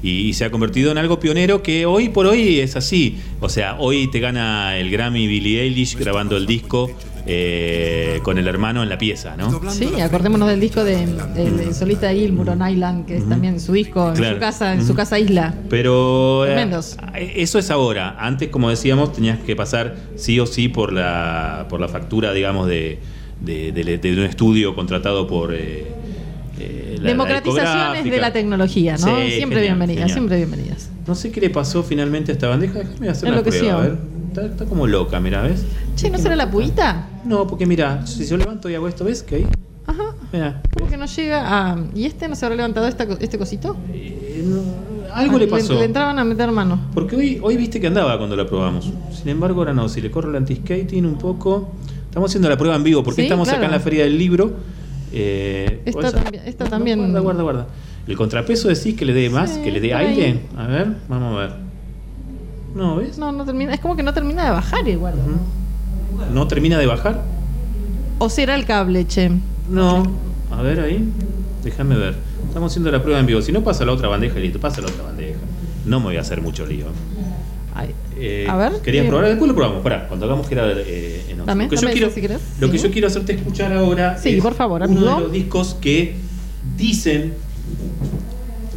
Y, 0.04 0.28
y 0.28 0.34
se 0.34 0.44
ha 0.44 0.52
convertido 0.52 0.92
en 0.92 0.98
algo 0.98 1.18
pionero 1.18 1.64
que 1.64 1.86
hoy 1.86 2.10
por 2.10 2.26
hoy 2.26 2.60
es 2.60 2.76
así. 2.76 3.22
O 3.40 3.48
sea, 3.48 3.78
hoy 3.80 4.12
te 4.12 4.20
gana 4.20 4.78
el 4.78 4.92
Grammy 4.92 5.28
Billie 5.28 5.62
Eilish 5.62 5.96
grabando 5.96 6.36
el 6.36 6.46
disco 6.46 6.92
eh, 7.28 8.20
con 8.24 8.38
el 8.38 8.48
hermano 8.48 8.82
en 8.84 8.90
la 8.90 8.98
pieza, 8.98 9.36
¿no? 9.38 9.62
Sí, 9.72 10.00
acordémonos 10.02 10.50
del 10.50 10.60
disco 10.60 10.84
de- 10.84 11.06
del 11.36 11.74
solista 11.74 12.08
de 12.08 12.16
Gilmour 12.16 12.50
on 12.50 12.68
Island, 12.68 13.06
que 13.06 13.18
es 13.18 13.30
también 13.30 13.60
su 13.60 13.74
disco 13.74 14.10
en 14.10 14.16
Claro. 14.16 14.36
su 14.36 14.40
casa, 14.40 14.74
en 14.74 14.86
su 14.86 14.96
casa 14.96 15.20
isla. 15.20 15.54
Pero 15.70 16.46
eh, 16.46 16.50
Tremendos. 16.50 16.98
eso 17.16 17.60
es 17.60 17.70
ahora. 17.72 18.16
Antes, 18.20 18.50
como 18.50 18.70
decíamos, 18.70 19.14
tenías 19.14 19.40
que 19.40 19.56
pasar 19.56 19.96
sí 20.16 20.40
o 20.40 20.46
sí 20.46 20.68
por 20.68 20.92
la, 20.94 21.68
por 21.70 21.80
la 21.80 21.88
factura, 21.88 22.34
digamos, 22.34 22.68
de, 22.68 23.00
de, 23.40 23.72
de- 23.72 23.98
de 23.98 24.12
un 24.14 24.26
estudio 24.26 24.76
contratado 24.76 25.28
por... 25.28 25.54
eh, 25.54 25.86
eh, 26.60 26.96
la- 26.98 27.04
la 27.04 27.10
Democratizaciones 27.10 28.04
de 28.04 28.18
la 28.20 28.34
tecnología, 28.34 28.94
¿no? 28.98 29.06
Sí, 29.08 29.32
siempre 29.32 29.60
genial, 29.60 29.64
bienvenidas, 29.78 29.88
genial. 30.02 30.10
siempre 30.12 30.38
bienvenidas. 30.38 30.90
No 31.08 31.16
sé 31.16 31.32
qué 31.32 31.42
le 31.42 31.50
pasó 31.50 31.82
finalmente 31.84 32.32
a 32.32 32.34
esta 32.34 32.48
bandeja. 32.48 32.80
Déjame 32.80 33.10
hacer 33.10 33.30
una 33.32 33.42
prueba, 33.42 33.74
a 33.74 33.82
ver. 33.82 33.98
Está, 34.32 34.46
está 34.46 34.66
como 34.66 34.88
loca, 34.88 35.20
mira, 35.20 35.42
¿ves? 35.42 35.66
Che, 35.96 36.10
¿no 36.10 36.18
será 36.18 36.38
la 36.38 36.50
puita? 36.50 37.10
No, 37.26 37.46
porque 37.48 37.66
mira, 37.66 38.08
si 38.08 38.26
yo 38.26 38.38
levanto 38.38 38.70
y 38.70 38.76
hago 38.76 38.88
esto, 38.88 39.04
¿ves? 39.04 39.24
Que 39.24 39.36
ahí, 39.36 39.48
Ajá. 39.86 40.16
mira. 40.32 40.62
¿Cómo 40.78 40.90
que 40.90 40.96
no 40.96 41.06
llega 41.06 41.44
a. 41.72 41.78
¿Y 41.94 42.06
este 42.06 42.30
no 42.30 42.36
se 42.36 42.46
habrá 42.46 42.56
levantado 42.56 42.88
esta 42.88 43.04
este 43.20 43.38
cosito? 43.38 43.76
Eh, 43.94 44.42
no, 44.48 45.14
algo 45.14 45.38
le 45.38 45.48
pasó. 45.48 45.74
Le, 45.74 45.84
entraban 45.84 46.18
a 46.18 46.24
meter 46.24 46.50
mano. 46.52 46.80
Porque 46.94 47.18
hoy, 47.18 47.40
hoy 47.44 47.58
viste 47.58 47.82
que 47.82 47.88
andaba 47.88 48.18
cuando 48.18 48.38
la 48.38 48.46
probamos. 48.48 48.90
Sin 49.12 49.28
embargo, 49.28 49.60
ahora 49.60 49.74
no. 49.74 49.90
Si 49.90 50.00
le 50.00 50.10
corro 50.10 50.30
el 50.30 50.36
anti-skating 50.38 51.06
un 51.06 51.18
poco. 51.18 51.74
Estamos 52.06 52.30
haciendo 52.32 52.48
la 52.48 52.58
prueba 52.58 52.76
en 52.78 52.84
vivo 52.84 53.04
porque 53.04 53.22
Sí, 53.22 53.28
estamos 53.28 53.50
acá 53.50 53.66
en 53.66 53.72
la 53.72 53.80
Feria 53.82 54.04
del 54.06 54.18
Libro. 54.18 54.52
Eh, 55.12 55.82
Esta 55.86 55.92
¿puedes- 56.00 56.14
también- 56.14 56.44
esta 56.46 56.66
también- 56.66 57.00
Guarda, 57.00 57.20
guarda, 57.20 57.44
guarda. 57.44 57.68
El 58.08 58.16
contrapeso 58.18 58.70
decís 58.70 58.96
que 58.96 59.04
le 59.06 59.12
dé 59.14 59.30
más, 59.30 59.50
Sí, 59.56 59.62
que 59.62 59.72
le 59.72 59.82
dé 59.82 59.94
aire. 59.94 60.26
ahí. 60.26 60.48
A 60.58 60.68
ver, 60.68 60.88
vamos 61.10 61.36
a 61.36 61.40
ver. 61.40 61.71
No, 62.76 62.96
¿ves? 62.98 63.18
No, 63.18 63.32
no 63.32 63.46
termina. 63.46 63.74
Es 63.74 63.80
como 63.80 63.96
que 63.96 64.04
no 64.04 64.14
termina 64.14 64.46
de 64.46 64.52
bajar 64.52 64.88
igual. 64.88 65.16
No 66.34 66.48
termina 66.48 66.78
de 66.78 66.86
bajar. 66.86 67.24
O 68.20 68.30
será 68.30 68.56
el 68.56 68.66
cable, 68.66 69.06
che. 69.08 69.32
No. 69.70 70.04
A 70.52 70.62
ver 70.62 70.80
ahí. 70.80 71.08
Déjame 71.64 71.96
ver. 71.96 72.16
Estamos 72.48 72.72
haciendo 72.72 72.92
la 72.92 73.02
prueba 73.02 73.20
en 73.20 73.26
vivo. 73.26 73.42
Si 73.42 73.52
no 73.52 73.64
pasa 73.64 73.86
la 73.86 73.92
otra 73.92 74.08
bandeja, 74.08 74.40
listo. 74.40 74.60
Pasa 74.60 74.82
la 74.82 74.88
otra 74.88 75.04
bandeja. 75.04 75.40
No 75.86 76.00
me 76.00 76.08
voy 76.08 76.18
a 76.18 76.22
hacer 76.22 76.42
mucho 76.42 76.66
lío. 76.66 76.86
Ay. 77.74 77.94
Eh, 78.18 78.46
A 78.50 78.56
ver, 78.58 78.74
¿Querías 78.82 79.04
¿qué? 79.06 79.10
probar? 79.10 79.28
Después 79.30 79.48
lo 79.48 79.56
probamos. 79.56 79.82
Pará, 79.82 80.08
cuando 80.08 80.26
hagamos 80.26 80.48
gira 80.48 80.66
eh, 80.76 81.26
en 81.30 81.46
Dame, 81.46 81.64
Lo 81.64 81.70
que, 81.72 81.76
yo 81.78 81.90
quiero, 81.90 82.10
si 82.12 82.22
lo 82.60 82.70
que 82.70 82.78
Sí. 82.78 82.84
yo 82.84 82.92
quiero 82.92 83.08
hacerte 83.08 83.34
escuchar 83.34 83.74
ahora 83.74 84.18
Sí, 84.18 84.36
es 84.38 84.44
por 84.44 84.54
favor, 84.54 84.82
uno 84.88 85.00
amigo. 85.00 85.16
de 85.16 85.22
los 85.22 85.32
discos 85.32 85.76
que 85.82 86.16
dicen 86.78 87.34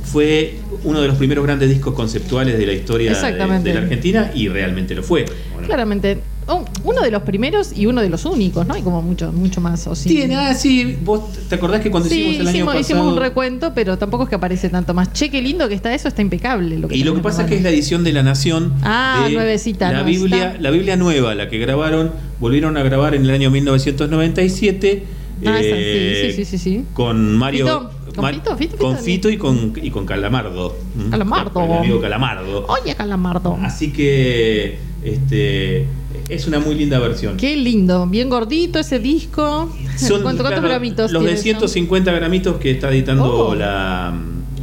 fue 0.05 0.59
uno 0.85 1.01
de 1.01 1.09
los 1.09 1.17
primeros 1.17 1.45
grandes 1.45 1.69
discos 1.69 1.95
conceptuales 1.95 2.59
de 2.59 2.67
la 2.67 2.73
historia 2.73 3.13
de, 3.13 3.75
la 3.75 3.81
Argentina 3.81 4.31
y 4.35 4.49
realmente 4.49 4.95
lo 4.95 5.03
fue. 5.03 5.25
¿o 5.57 5.61
no? 5.61 5.67
Claramente. 5.67 6.19
Oh, 6.47 6.63
uno 6.85 7.01
de 7.01 7.11
los 7.11 7.23
primeros 7.23 7.73
y 7.75 7.87
uno 7.87 8.03
de 8.03 8.11
los 8.11 8.27
únicos, 8.27 8.67
¿no? 8.67 8.75
Hay 8.75 8.83
como 8.83 9.01
mucho, 9.01 9.33
mucho 9.33 9.63
más. 9.63 9.87
O 9.87 9.95
sí. 9.95 10.11
Tiene, 10.11 10.37
ah, 10.37 10.55
sí, 10.55 10.99
vos 11.03 11.33
te 11.49 11.55
acordás 11.55 11.81
que 11.81 11.91
cuando 11.91 12.09
Sí, 12.09 12.21
hicimos 12.21 12.41
el 12.41 12.49
año 12.49 12.65
pasado... 12.67 12.81
hicimos 12.81 13.13
un 13.15 13.19
recuento, 13.19 13.73
pero 13.75 13.97
tampoco 13.97 14.25
es 14.25 14.29
que 14.29 14.35
aparece 14.35 14.69
tanto 14.69 14.93
más. 14.93 15.11
Che, 15.15 15.31
qué 15.31 15.41
lindo 15.41 15.67
que 15.69 15.75
está 15.75 15.95
eso, 15.95 16.07
está 16.07 16.21
impecable. 16.21 16.79
Lo 16.79 16.89
que 16.89 16.97
Y 16.97 17.03
lo 17.03 17.15
que 17.15 17.23
pasa 17.23 17.43
es 17.43 17.49
que 17.49 17.57
es 17.57 17.63
la 17.63 17.71
edición 17.71 18.05
de 18.05 18.13
La 18.13 18.23
Nación. 18.23 18.75
Ah, 18.83 19.27
nuevecita, 19.33 19.91
La 19.91 20.03
nuevecita. 20.03 20.25
Biblia, 20.25 20.57
la 20.61 20.71
Biblia 20.71 20.97
nueva, 20.97 21.35
la 21.35 21.49
que 21.49 21.57
grabaron, 21.59 22.13
volvieron 22.41 22.77
a 22.77 22.83
grabar 22.83 23.15
en 23.15 23.23
el 23.23 23.31
año 23.31 23.51
1997 23.51 25.05
Ah, 25.47 25.61
esa, 25.61 25.77
Eh, 25.77 26.31
sí, 26.31 26.33
sí, 26.33 26.45
sí, 26.45 26.59
sí, 26.59 26.59
sí. 26.59 26.85
Con 26.95 27.37
Mario. 27.37 27.67
Fito, 27.67 27.91
¿con 28.15 28.23
Mar- 28.23 28.35
Fito? 28.35 28.57
Fito, 28.57 28.77
con 28.79 28.93
Fito, 28.97 29.05
Fito 29.05 29.31
y 29.31 29.37
con, 29.37 29.73
y 29.83 29.91
con 29.91 30.07
Calamardo. 30.07 30.77
¿m? 30.99 31.11
Calamardo. 31.11 31.53
Con 31.53 31.65
el 31.65 31.73
amigo 31.79 32.01
Calamardo. 32.01 32.67
Oye, 32.69 32.95
Calamardo. 32.95 33.59
Así 33.63 33.93
que 33.93 34.79
este 35.03 35.87
es 36.29 36.47
una 36.47 36.61
muy 36.61 36.75
linda 36.77 36.99
versión. 36.99 37.37
Qué 37.37 37.57
lindo. 37.57 38.07
Bien 38.07 38.31
gordito 38.31 38.79
ese 38.79 38.99
disco. 38.99 39.71
Son, 39.97 40.23
¿Cuánto- 40.23 40.43
¿Cuántos 40.43 40.63
gramitos 40.65 41.11
Los 41.13 41.23
de 41.23 41.29
tiene 41.35 41.59
eso? 41.59 41.69
150 41.69 42.13
gramitos 42.13 42.57
que 42.59 42.71
está 42.71 42.91
editando 42.91 43.25
Oh. 43.49 43.55
la, 43.55 44.15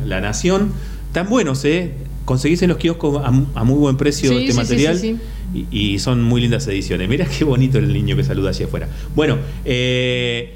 la 0.05 0.21
Nación. 0.21 0.71
Tan 1.11 1.27
buenos, 1.29 1.63
¿eh? 1.65 1.91
Conseguís 2.25 2.61
en 2.61 2.69
los 2.69 2.77
kioscos 2.77 3.21
a, 3.23 3.27
a 3.59 3.63
muy 3.63 3.77
buen 3.77 3.97
precio 3.97 4.29
Sí, 4.29 4.37
este 4.37 4.51
sí, 4.53 4.57
material. 4.57 4.97
sí, 4.97 5.17
Y, 5.53 5.67
y 5.93 5.99
son 5.99 6.23
muy 6.23 6.39
lindas 6.41 6.65
ediciones. 6.67 7.09
Mira 7.09 7.25
qué 7.25 7.43
bonito 7.43 7.77
el 7.77 7.91
niño 7.91 8.15
que 8.15 8.23
saluda 8.23 8.51
hacia 8.51 8.67
afuera. 8.67 8.87
Bueno, 9.15 9.37
eh, 9.65 10.55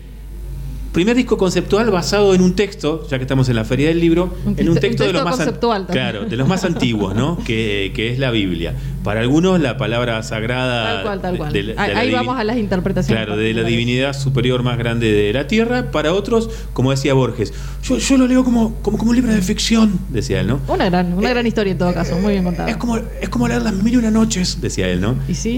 primer 0.95 1.13
disco 1.17 1.37
conceptual 1.37 1.91
basado 1.91 2.33
en 2.33 2.39
un 2.41 2.55
texto, 2.55 3.05
ya 3.09 3.17
que 3.17 3.23
estamos 3.25 3.49
en 3.49 3.57
la 3.57 3.65
Feria 3.65 3.89
del 3.89 3.99
Libro, 3.99 4.33
Un 4.45 4.55
en 4.57 4.69
un 4.69 4.77
texto- 4.77 5.03
de 5.03 5.11
los 5.11 5.25
más 5.25 5.35
conceptual 5.35 5.85
claro, 5.87 6.23
de 6.23 6.37
los 6.37 6.47
más 6.47 6.63
antiguos, 6.63 7.13
¿no? 7.13 7.37
Que, 7.45 7.91
que 7.93 8.13
es 8.13 8.17
la 8.17 8.31
Biblia. 8.31 8.73
Para 9.05 9.21
algunos 9.21 9.59
la 9.61 9.77
palabra 9.77 10.21
sagrada 10.23 10.95
Tal 10.95 11.03
cual, 11.03 11.21
tal 11.21 11.37
cual. 11.37 11.53
de 11.53 11.63
la- 11.63 11.73
de 11.87 11.93
Ahí, 11.95 12.11
la 12.11 12.17
vamos 12.17 12.37
a 12.37 12.43
las 12.43 12.57
interpretaciones. 12.57 13.23
Claro, 13.25 13.37
de 13.39 13.53
la 13.53 13.63
divinidad 13.63 14.11
superior 14.13 14.63
más 14.63 14.77
grande 14.77 15.11
de 15.11 15.31
la 15.31 15.47
tierra. 15.47 15.91
Para 15.91 16.11
otros, 16.13 16.49
como 16.73 16.91
decía 16.91 17.13
Borges, 17.13 17.53
yo, 17.83 17.97
yo 17.97 18.17
lo 18.17 18.27
leo 18.27 18.43
como, 18.43 18.75
como, 18.81 18.97
como 18.97 19.11
un 19.11 19.15
libro 19.15 19.31
de 19.31 19.41
ficción, 19.41 19.97
decía 20.09 20.41
él, 20.41 20.47
¿no? 20.47 20.59
Una 20.67 20.89
gran, 20.89 21.13
una 21.13 21.29
gran 21.29 21.45
historia 21.47 21.71
en 21.71 21.77
todo 21.77 21.93
caso, 21.93 22.17
muy 22.19 22.33
bien 22.33 22.43
contada. 22.43 22.69
Es 22.69 22.77
como, 22.77 22.97
es 22.97 23.29
como 23.29 23.47
leer 23.47 23.61
las 23.61 23.73
mil 23.75 23.93
y 23.93 23.97
una 23.97 24.11
noches, 24.11 24.59
decía 24.59 24.87
él, 24.89 24.99
¿no? 24.99 25.15
Y 25.27 25.35
sí. 25.35 25.49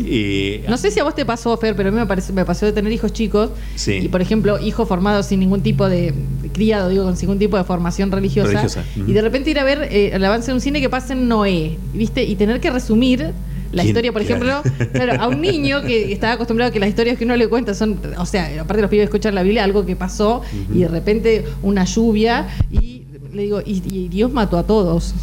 Y- 0.65 0.69
No 0.69 0.77
sé 0.77 0.91
si 0.91 0.99
a 0.99 1.03
vos 1.03 1.15
te 1.15 1.25
pasó, 1.25 1.55
Fer, 1.57 1.75
pero 1.75 1.89
a 1.89 1.91
mí 1.91 1.97
me, 1.97 2.05
parece, 2.05 2.33
me 2.33 2.43
pasó 2.45 2.65
de 2.65 2.73
tener 2.73 2.91
hijos 2.91 3.13
chicos. 3.13 3.51
Sí. 3.75 3.93
Y, 4.03 4.07
por 4.09 4.21
ejemplo, 4.21 4.59
hijos 4.59 4.87
formados 4.87 5.25
sin 5.27 5.39
ningún 5.39 5.61
tipo 5.61 5.87
de. 5.87 6.13
Criado, 6.57 6.89
digo, 6.89 7.03
con 7.03 7.13
ningún 7.13 7.37
tipo 7.37 7.55
de 7.55 7.63
formación 7.63 8.11
religiosa. 8.11 8.65
Y 8.95 9.13
de 9.13 9.21
repente 9.21 9.51
ir 9.51 9.59
a 9.59 9.63
ver 9.63 9.83
eh, 9.91 10.09
el 10.13 10.25
avance 10.25 10.47
de 10.47 10.55
un 10.55 10.61
cine 10.61 10.81
que 10.81 10.89
pasa 10.89 11.13
en 11.13 11.27
Noé, 11.27 11.77
¿viste? 11.93 12.23
Y 12.23 12.35
tener 12.35 12.59
que 12.59 12.71
resumir. 12.71 13.31
La 13.69 13.83
¿Quién? 13.83 13.87
historia, 13.87 14.13
por 14.13 14.21
ejemplo, 14.21 14.63
claro, 14.93 15.21
a 15.21 15.27
un 15.27 15.41
niño 15.41 15.81
que 15.81 16.13
estaba 16.13 16.33
acostumbrado 16.33 16.69
a 16.69 16.71
que 16.71 16.79
las 16.79 16.87
historias 16.87 17.17
que 17.17 17.25
uno 17.25 17.35
le 17.35 17.49
cuenta 17.49 17.73
son, 17.73 17.99
o 18.17 18.25
sea, 18.25 18.61
aparte 18.61 18.81
los 18.81 18.89
pibes 18.89 19.03
escuchan 19.03 19.35
la 19.35 19.43
Biblia, 19.43 19.65
algo 19.65 19.85
que 19.85 19.97
pasó, 19.97 20.41
y 20.73 20.79
de 20.79 20.87
repente 20.87 21.43
una 21.61 21.83
lluvia, 21.83 22.47
y 22.71 23.03
le 23.37 23.43
digo, 23.43 23.61
y, 23.65 23.81
y 23.89 24.07
Dios 24.09 24.31
mató 24.33 24.57
a 24.57 24.63
todos. 24.63 25.13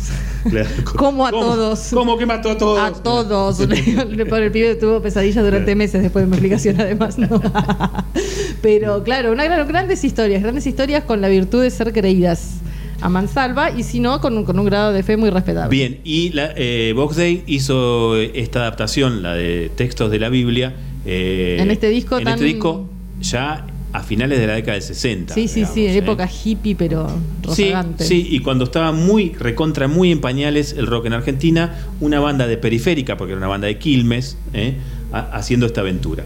Claro. 0.49 0.69
¿Cómo 0.97 1.27
a 1.27 1.31
todos? 1.31 1.89
¿Cómo 1.93 2.17
que 2.17 2.25
mató 2.27 2.51
a 2.51 2.57
todos? 2.59 2.79
A 2.81 2.93
todos. 2.93 3.61
El 3.61 4.51
pibe 4.53 4.75
tuvo 4.77 5.01
pesadillas 5.03 5.45
durante 5.45 5.75
meses 5.75 6.03
después 6.03 6.25
de 6.25 6.27
mi 6.29 6.35
explicación, 6.35 6.81
además. 6.81 7.19
¿no? 7.19 7.29
Pero 8.63 9.03
claro, 9.05 9.33
una 9.33 9.45
gran, 9.45 9.67
grandes 9.69 10.05
historias, 10.05 10.43
grandes 10.43 10.67
historias 10.67 11.05
con 11.05 11.21
la 11.21 11.29
virtud 11.29 11.63
de 11.63 11.71
ser 11.71 11.93
creídas 11.93 12.55
a 13.01 13.09
mansalva 13.09 13.71
y 13.71 13.83
si 13.83 14.01
no, 14.01 14.21
con 14.21 14.39
un, 14.39 14.45
con 14.45 14.59
un 14.59 14.65
grado 14.65 14.93
de 14.93 15.03
fe 15.03 15.17
muy 15.17 15.29
respetable. 15.31 15.69
Bien, 15.77 16.01
y 16.05 16.31
la, 16.31 16.53
eh, 16.57 16.93
Box 16.97 17.17
Day 17.17 17.43
hizo 17.47 18.17
esta 18.17 18.61
adaptación, 18.61 19.23
la 19.23 19.35
de 19.35 19.71
textos 19.75 20.11
de 20.11 20.19
la 20.19 20.29
Biblia. 20.31 20.75
eh, 21.05 21.59
En 21.61 21.71
este 21.71 21.89
disco 21.91 22.17
En 22.19 22.25
tan- 22.25 22.35
este 22.35 22.47
disco 22.47 22.89
ya 23.21 23.67
a 23.95 24.03
finales 24.03 24.39
de 24.41 24.47
la 24.47 24.55
década 24.55 24.73
del 24.75 24.83
60. 24.83 25.33
Sí, 25.35 25.47
sí, 25.49 25.65
sí, 25.73 25.87
¿eh? 25.87 25.97
época 25.97 26.29
hippie, 26.29 26.75
pero 26.75 27.09
Sí, 27.09 27.63
rozagante. 27.71 28.05
sí, 28.05 28.27
y 28.29 28.41
cuando 28.41 28.65
estaba 28.65 28.91
muy 28.93 29.31
recontra, 29.39 29.87
muy 29.89 30.11
en 30.11 30.21
pañales 30.21 30.75
el 30.77 30.87
rock 30.89 31.07
en 31.07 31.13
Argentina, 31.13 31.79
una 32.01 32.19
banda 32.21 32.47
de 32.49 32.57
periférica, 32.57 33.17
porque 33.17 33.33
era 33.33 33.39
una 33.39 33.49
banda 33.49 33.69
de 33.69 33.79
Quilmes, 33.79 34.37
¿eh? 34.53 34.75
Ha- 35.13 35.31
haciendo 35.33 35.65
esta 35.67 35.81
aventura. 35.83 36.25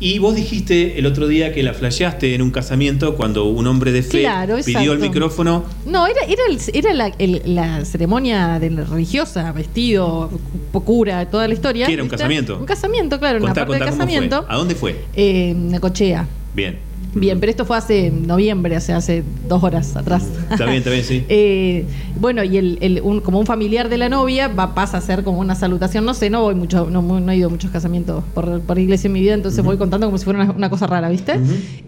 Y 0.00 0.18
vos 0.18 0.34
dijiste 0.34 0.98
el 0.98 1.06
otro 1.06 1.28
día 1.28 1.52
que 1.54 1.62
la 1.62 1.72
flasheaste 1.72 2.34
en 2.34 2.42
un 2.42 2.50
casamiento 2.50 3.16
cuando 3.16 3.44
un 3.44 3.66
hombre 3.66 3.92
de 3.92 4.02
fe 4.02 4.20
Claro, 4.22 4.56
pidió 4.64 4.92
el 4.92 4.98
micrófono. 4.98 5.64
No, 5.86 6.06
era, 6.06 6.20
era, 6.26 6.42
el- 6.50 6.58
era 6.74 6.92
la, 6.94 7.06
el- 7.18 7.42
la 7.54 7.84
ceremonia 7.84 8.58
de 8.58 8.70
la 8.70 8.84
religiosa, 8.84 9.52
vestido, 9.52 10.30
cu- 10.72 10.82
cura, 10.84 11.30
toda 11.30 11.46
la 11.46 11.54
historia. 11.54 11.86
¿Qué 11.86 11.92
era, 11.92 12.02
un 12.02 12.08
casamiento? 12.08 12.58
Un 12.58 12.66
casamiento, 12.66 13.18
claro, 13.20 13.36
en 13.36 13.42
Contá, 13.44 13.60
una 13.62 13.66
parte 13.68 13.78
contá 13.84 13.92
casamiento. 13.92 14.44
¿A 14.48 14.56
dónde 14.56 14.74
fue? 14.74 14.92
Eh, 15.14 15.50
en 15.50 15.68
Necochea. 15.70 16.26
Bien. 16.54 16.78
Bien, 17.14 17.38
pero 17.40 17.50
esto 17.50 17.64
fue 17.64 17.76
hace 17.76 18.10
noviembre, 18.10 18.74
hace, 18.76 18.92
hace 18.92 19.22
dos 19.48 19.62
horas 19.62 19.94
atrás. 19.96 20.24
Está 20.50 20.64
bien, 20.64 20.78
está 20.78 20.90
bien, 20.90 21.04
sí. 21.04 21.24
Eh, 21.28 21.84
bueno, 22.20 22.42
y 22.44 22.56
el, 22.56 22.78
el- 22.80 23.00
un- 23.02 23.20
como 23.20 23.38
un 23.40 23.46
familiar 23.46 23.88
de 23.88 23.98
la 23.98 24.08
novia 24.08 24.48
va, 24.48 24.74
pasa 24.74 24.98
a 24.98 25.00
ser 25.00 25.24
como 25.24 25.38
una 25.40 25.54
salutación. 25.54 26.04
No 26.04 26.14
sé, 26.14 26.30
no 26.30 26.42
voy 26.42 26.54
mucho, 26.54 26.88
no, 26.90 27.02
no 27.02 27.32
he 27.32 27.36
ido 27.36 27.48
a 27.48 27.50
muchos 27.50 27.70
casamientos 27.70 28.22
por, 28.34 28.60
por 28.60 28.78
iglesia 28.78 29.06
en 29.08 29.12
mi 29.14 29.20
vida, 29.20 29.34
entonces 29.34 29.64
voy 29.64 29.76
contando 29.76 30.06
como 30.06 30.18
si 30.18 30.24
fuera 30.24 30.42
una, 30.42 30.52
una 30.52 30.70
cosa 30.70 30.86
rara, 30.86 31.08
¿viste? 31.08 31.34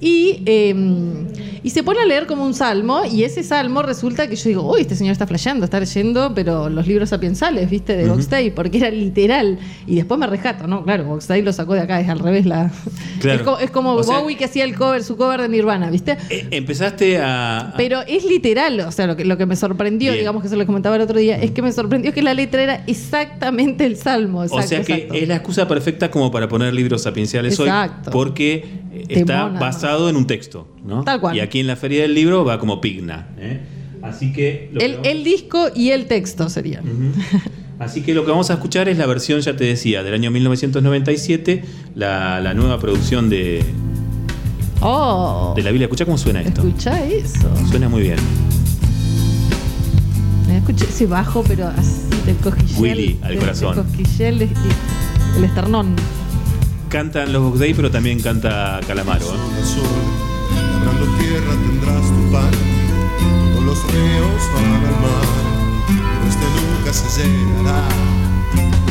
Y, 0.00 0.42
eh, 0.46 0.74
y 1.62 1.70
se 1.70 1.82
pone 1.82 2.00
a 2.00 2.06
leer 2.06 2.26
como 2.26 2.44
un 2.44 2.54
salmo, 2.54 3.00
y 3.10 3.24
ese 3.24 3.42
salmo 3.42 3.82
resulta 3.82 4.28
que 4.28 4.36
yo 4.36 4.48
digo, 4.48 4.72
uy, 4.72 4.80
este 4.82 4.94
señor 4.96 5.12
está 5.12 5.26
flasheando, 5.26 5.64
está 5.64 5.80
leyendo, 5.80 6.32
pero 6.34 6.68
los 6.68 6.86
libros 6.86 7.08
sapiensales, 7.10 7.68
¿viste? 7.70 7.96
De 7.96 8.08
Box 8.08 8.28
Day, 8.30 8.50
porque 8.50 8.78
era 8.78 8.90
literal. 8.90 9.58
Y 9.86 9.96
después 9.96 10.18
me 10.20 10.26
rescato, 10.26 10.66
¿no? 10.66 10.84
Claro, 10.84 11.04
Box 11.04 11.26
Day 11.28 11.42
lo 11.42 11.52
sacó 11.52 11.74
de 11.74 11.80
acá, 11.80 12.00
es 12.00 12.08
al 12.08 12.18
revés 12.20 12.46
la. 12.46 12.70
Claro. 13.20 13.36
Es 13.36 13.42
como, 13.42 13.58
es 13.58 13.70
como 13.70 13.92
O 13.94 14.02
sea- 14.02 14.18
Bowie 14.20 14.36
que 14.36 14.44
hacía 14.44 14.64
el 14.64 14.74
cover, 14.76 15.02
su 15.04 15.15
cover 15.16 15.40
de 15.42 15.48
Nirvana, 15.48 15.90
¿viste? 15.90 16.16
Eh, 16.30 16.46
empezaste 16.50 17.18
a. 17.18 17.60
a- 17.70 17.74
Pero 17.76 18.00
es 18.06 18.24
literal, 18.24 18.80
o 18.80 18.92
sea, 18.92 19.06
lo 19.06 19.16
que, 19.16 19.24
lo 19.24 19.36
que 19.36 19.46
me 19.46 19.56
sorprendió, 19.56 20.12
Bien. 20.12 20.22
digamos 20.22 20.42
que 20.42 20.48
se 20.48 20.56
lo 20.56 20.66
comentaba 20.66 20.96
el 20.96 21.02
otro 21.02 21.18
día, 21.18 21.36
es 21.40 21.50
que 21.52 21.62
me 21.62 21.72
sorprendió 21.72 22.12
que 22.12 22.22
la 22.22 22.34
letra 22.34 22.62
era 22.62 22.84
exactamente 22.86 23.84
el 23.86 23.96
salmo. 23.96 24.40
o 24.40 24.44
exacto, 24.44 24.68
sea 24.68 24.82
que 24.82 24.92
exacto. 24.94 25.14
es 25.14 25.28
la 25.28 25.36
excusa 25.36 25.68
perfecta 25.68 26.10
como 26.10 26.30
para 26.30 26.48
poner 26.48 26.72
libros 26.74 27.02
sapienciales 27.02 27.58
Exacto. 27.58 28.10
hoy, 28.10 28.12
porque 28.12 28.54
eh, 28.92 29.04
está 29.08 29.46
basado 29.48 30.08
en 30.08 30.16
un 30.16 30.26
texto, 30.26 30.68
¿no? 30.84 31.04
Tal 31.04 31.20
cual. 31.20 31.36
Y 31.36 31.40
aquí 31.40 31.60
en 31.60 31.66
la 31.66 31.76
Feria 31.76 32.02
del 32.02 32.14
Libro 32.14 32.44
va 32.44 32.58
como 32.58 32.80
pigna. 32.80 33.28
¿eh? 33.38 33.60
Así 34.02 34.32
que. 34.32 34.70
lo 34.72 34.78
que 34.80 34.84
el, 34.86 34.92
vamos- 34.92 35.08
el 35.08 35.24
disco 35.24 35.66
y 35.74 35.90
el 35.90 36.06
texto 36.06 36.48
sería. 36.48 36.80
Ujú. 36.82 37.12
Así 37.78 38.02
que 38.02 38.14
lo 38.14 38.24
que 38.24 38.30
vamos 38.30 38.48
a 38.50 38.54
escuchar 38.54 38.88
es 38.88 38.96
la 38.96 39.04
versión, 39.04 39.40
ya 39.40 39.54
te 39.54 39.64
decía, 39.64 40.02
del 40.02 40.14
año 40.14 40.30
1997, 40.30 41.62
la, 41.94 42.40
la 42.40 42.54
nueva 42.54 42.78
producción 42.78 43.28
de, 43.28 43.62
Oh, 44.80 45.52
de 45.56 45.62
la 45.62 45.70
Biblia. 45.70 45.86
Escucha 45.86 46.04
cómo 46.04 46.18
suena 46.18 46.40
esto. 46.42 46.60
escucha 46.62 47.02
eso. 47.04 47.48
Suena 47.70 47.88
muy 47.88 48.02
bien. 48.02 48.18
Escuché 50.50 50.84
ese 50.88 51.06
bajo, 51.06 51.42
pero 51.46 51.68
así 51.68 52.02
del 52.24 52.36
cosquillel. 52.36 52.80
Willy 52.80 53.18
al 53.22 53.28
del- 53.30 53.38
corazón. 53.38 53.76
Del 53.76 53.84
cosquillel, 53.84 54.42
y- 54.42 54.50
el 55.38 55.44
esternón. 55.44 55.94
Cantan 56.88 57.32
los 57.32 57.42
Box 57.42 57.58
Day, 57.58 57.74
pero 57.74 57.90
también 57.90 58.20
canta 58.20 58.80
Calamaro. 58.86 59.26
¿eh? 59.26 59.38
Labrando 60.72 61.06
tierra 61.18 61.52
tendrás 61.66 62.06
tu 62.06 62.32
pan. 62.32 62.50
Todos 63.52 63.64
los 63.64 63.92
ríos 63.92 64.42
van 64.54 64.64
al 64.64 64.80
mar, 65.02 65.26
pero 65.88 66.28
este 66.28 66.46
nunca 66.78 66.92
se 66.92 67.24
llenará. 67.28 67.88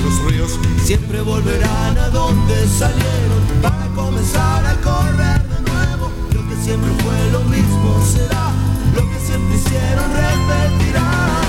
Los 0.03 0.31
ríos 0.31 0.59
siempre 0.83 1.21
volverán 1.21 1.97
a 1.97 2.09
donde 2.09 2.67
salieron 2.67 3.41
para 3.61 3.87
comenzar 3.95 4.65
a 4.65 4.75
correr 4.81 5.41
siempre 6.65 6.91
fue 7.03 7.31
lo 7.31 7.41
mismo 7.41 8.03
será, 8.03 8.51
lo 8.95 9.01
que 9.07 9.19
siempre 9.19 9.55
hicieron 9.55 10.09
repetirá. 10.11 11.44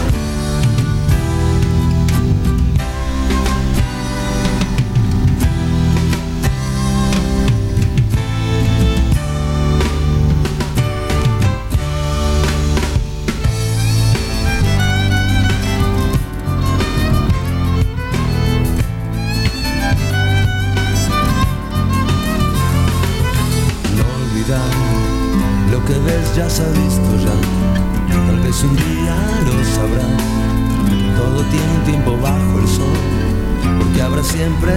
Siempre 34.47 34.76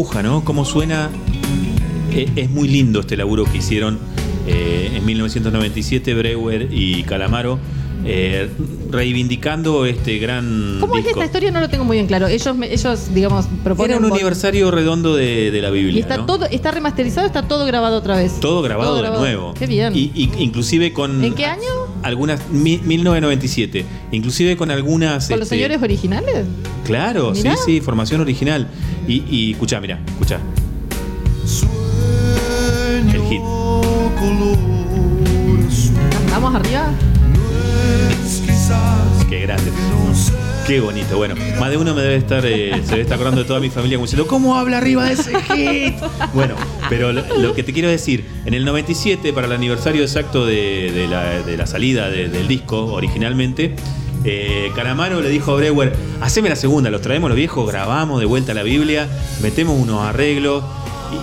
cómo 0.00 0.08
empuja, 0.08 0.22
¿no? 0.22 0.44
Cómo 0.44 0.64
suena. 0.64 1.10
Eh, 2.12 2.28
es 2.36 2.50
muy 2.50 2.68
lindo 2.68 3.00
este 3.00 3.16
laburo 3.16 3.44
que 3.44 3.58
hicieron 3.58 3.98
eh, 4.46 4.92
en 4.96 5.04
1997 5.04 6.14
Breuer 6.14 6.68
y 6.72 7.02
Calamaro. 7.04 7.58
eh, 8.04 8.48
reivindicando 8.90 9.84
este 9.84 10.18
gran 10.18 10.78
¿Cómo 10.80 10.96
es 10.96 11.04
disco. 11.04 11.20
esta 11.20 11.26
historia? 11.26 11.50
No 11.52 11.60
lo 11.60 11.68
tengo 11.68 11.84
muy 11.84 11.98
bien 11.98 12.06
claro. 12.06 12.26
Ellos, 12.28 12.56
ellos 12.62 13.14
digamos, 13.14 13.46
proponen. 13.62 13.96
Era 13.98 14.06
un 14.06 14.10
aniversario 14.12 14.70
redondo 14.70 15.14
de, 15.14 15.50
de 15.50 15.60
la 15.62 15.70
Biblia. 15.70 15.98
Y 15.98 16.00
está 16.00 16.16
¿no? 16.16 16.24
todo, 16.26 16.46
está 16.46 16.70
remasterizado, 16.72 17.26
está 17.26 17.42
todo 17.46 17.66
grabado 17.66 17.98
otra 17.98 18.16
vez. 18.16 18.40
Todo 18.40 18.62
grabado 18.62 18.96
Todo 18.98 19.12
de 19.12 19.18
nuevo. 19.18 19.54
Qué 19.54 19.66
bien. 19.66 19.94
Y, 19.94 20.10
y- 20.14 20.30
inclusive 20.38 20.92
con. 20.94 21.22
¿En 21.22 21.34
qué 21.34 21.44
año? 21.44 21.62
Algunas. 22.02 22.48
mi- 22.50 22.78
1997. 22.78 23.84
Inclusive 24.12 24.56
con 24.56 24.70
algunas. 24.70 25.28
¿Con 25.28 25.38
los 25.38 25.46
este, 25.46 25.56
señores 25.56 25.80
originales? 25.82 26.46
Claro, 26.86 27.32
Mirá. 27.32 27.54
sí, 27.56 27.62
sí, 27.66 27.80
formación 27.82 28.20
original. 28.22 28.66
Y, 29.10 29.24
y 29.28 29.50
escuchá, 29.52 29.80
mira, 29.80 29.98
escuchá. 30.06 30.38
El 33.12 33.22
hit. 33.28 33.40
Vamos 36.30 36.54
arriba. 36.54 36.92
Qué 39.28 39.40
grande. 39.40 39.72
Qué 40.66 40.78
bonito. 40.78 41.16
Bueno, 41.16 41.34
más 41.58 41.70
de 41.70 41.76
uno 41.76 41.92
me 41.94 42.02
debe 42.02 42.16
estar, 42.16 42.46
eh, 42.46 42.70
se 42.84 42.90
debe 42.90 43.00
estar 43.02 43.14
acordando 43.16 43.40
de 43.42 43.46
toda 43.48 43.58
mi 43.58 43.70
familia 43.70 43.96
como 43.96 44.06
diciendo, 44.06 44.28
¿cómo 44.28 44.56
habla 44.56 44.78
arriba 44.78 45.04
de 45.06 45.14
ese 45.14 45.32
hit? 45.42 45.94
Bueno, 46.32 46.54
pero 46.88 47.12
lo, 47.12 47.22
lo 47.38 47.54
que 47.54 47.64
te 47.64 47.72
quiero 47.72 47.88
decir, 47.88 48.24
en 48.46 48.54
el 48.54 48.64
97, 48.64 49.32
para 49.32 49.48
el 49.48 49.52
aniversario 49.54 50.02
exacto 50.02 50.46
de, 50.46 50.92
de 50.92 51.08
la, 51.08 51.42
de 51.42 51.56
la 51.56 51.66
salida 51.66 52.08
de- 52.08 52.28
del 52.28 52.46
disco 52.46 52.84
originalmente, 52.92 53.74
eh, 54.24 54.70
Calamaro 54.76 55.20
le 55.20 55.30
dijo 55.30 55.50
a 55.52 55.56
Breuer, 55.56 55.92
haceme 56.20 56.48
la 56.48 56.56
segunda, 56.56 56.90
los 56.90 57.00
traemos 57.02 57.28
los 57.30 57.36
viejos, 57.36 57.66
grabamos 57.66 58.20
de 58.20 58.26
vuelta 58.26 58.54
la 58.54 58.62
Biblia, 58.62 59.08
metemos 59.42 59.78
unos 59.78 60.02
arreglos. 60.04 60.64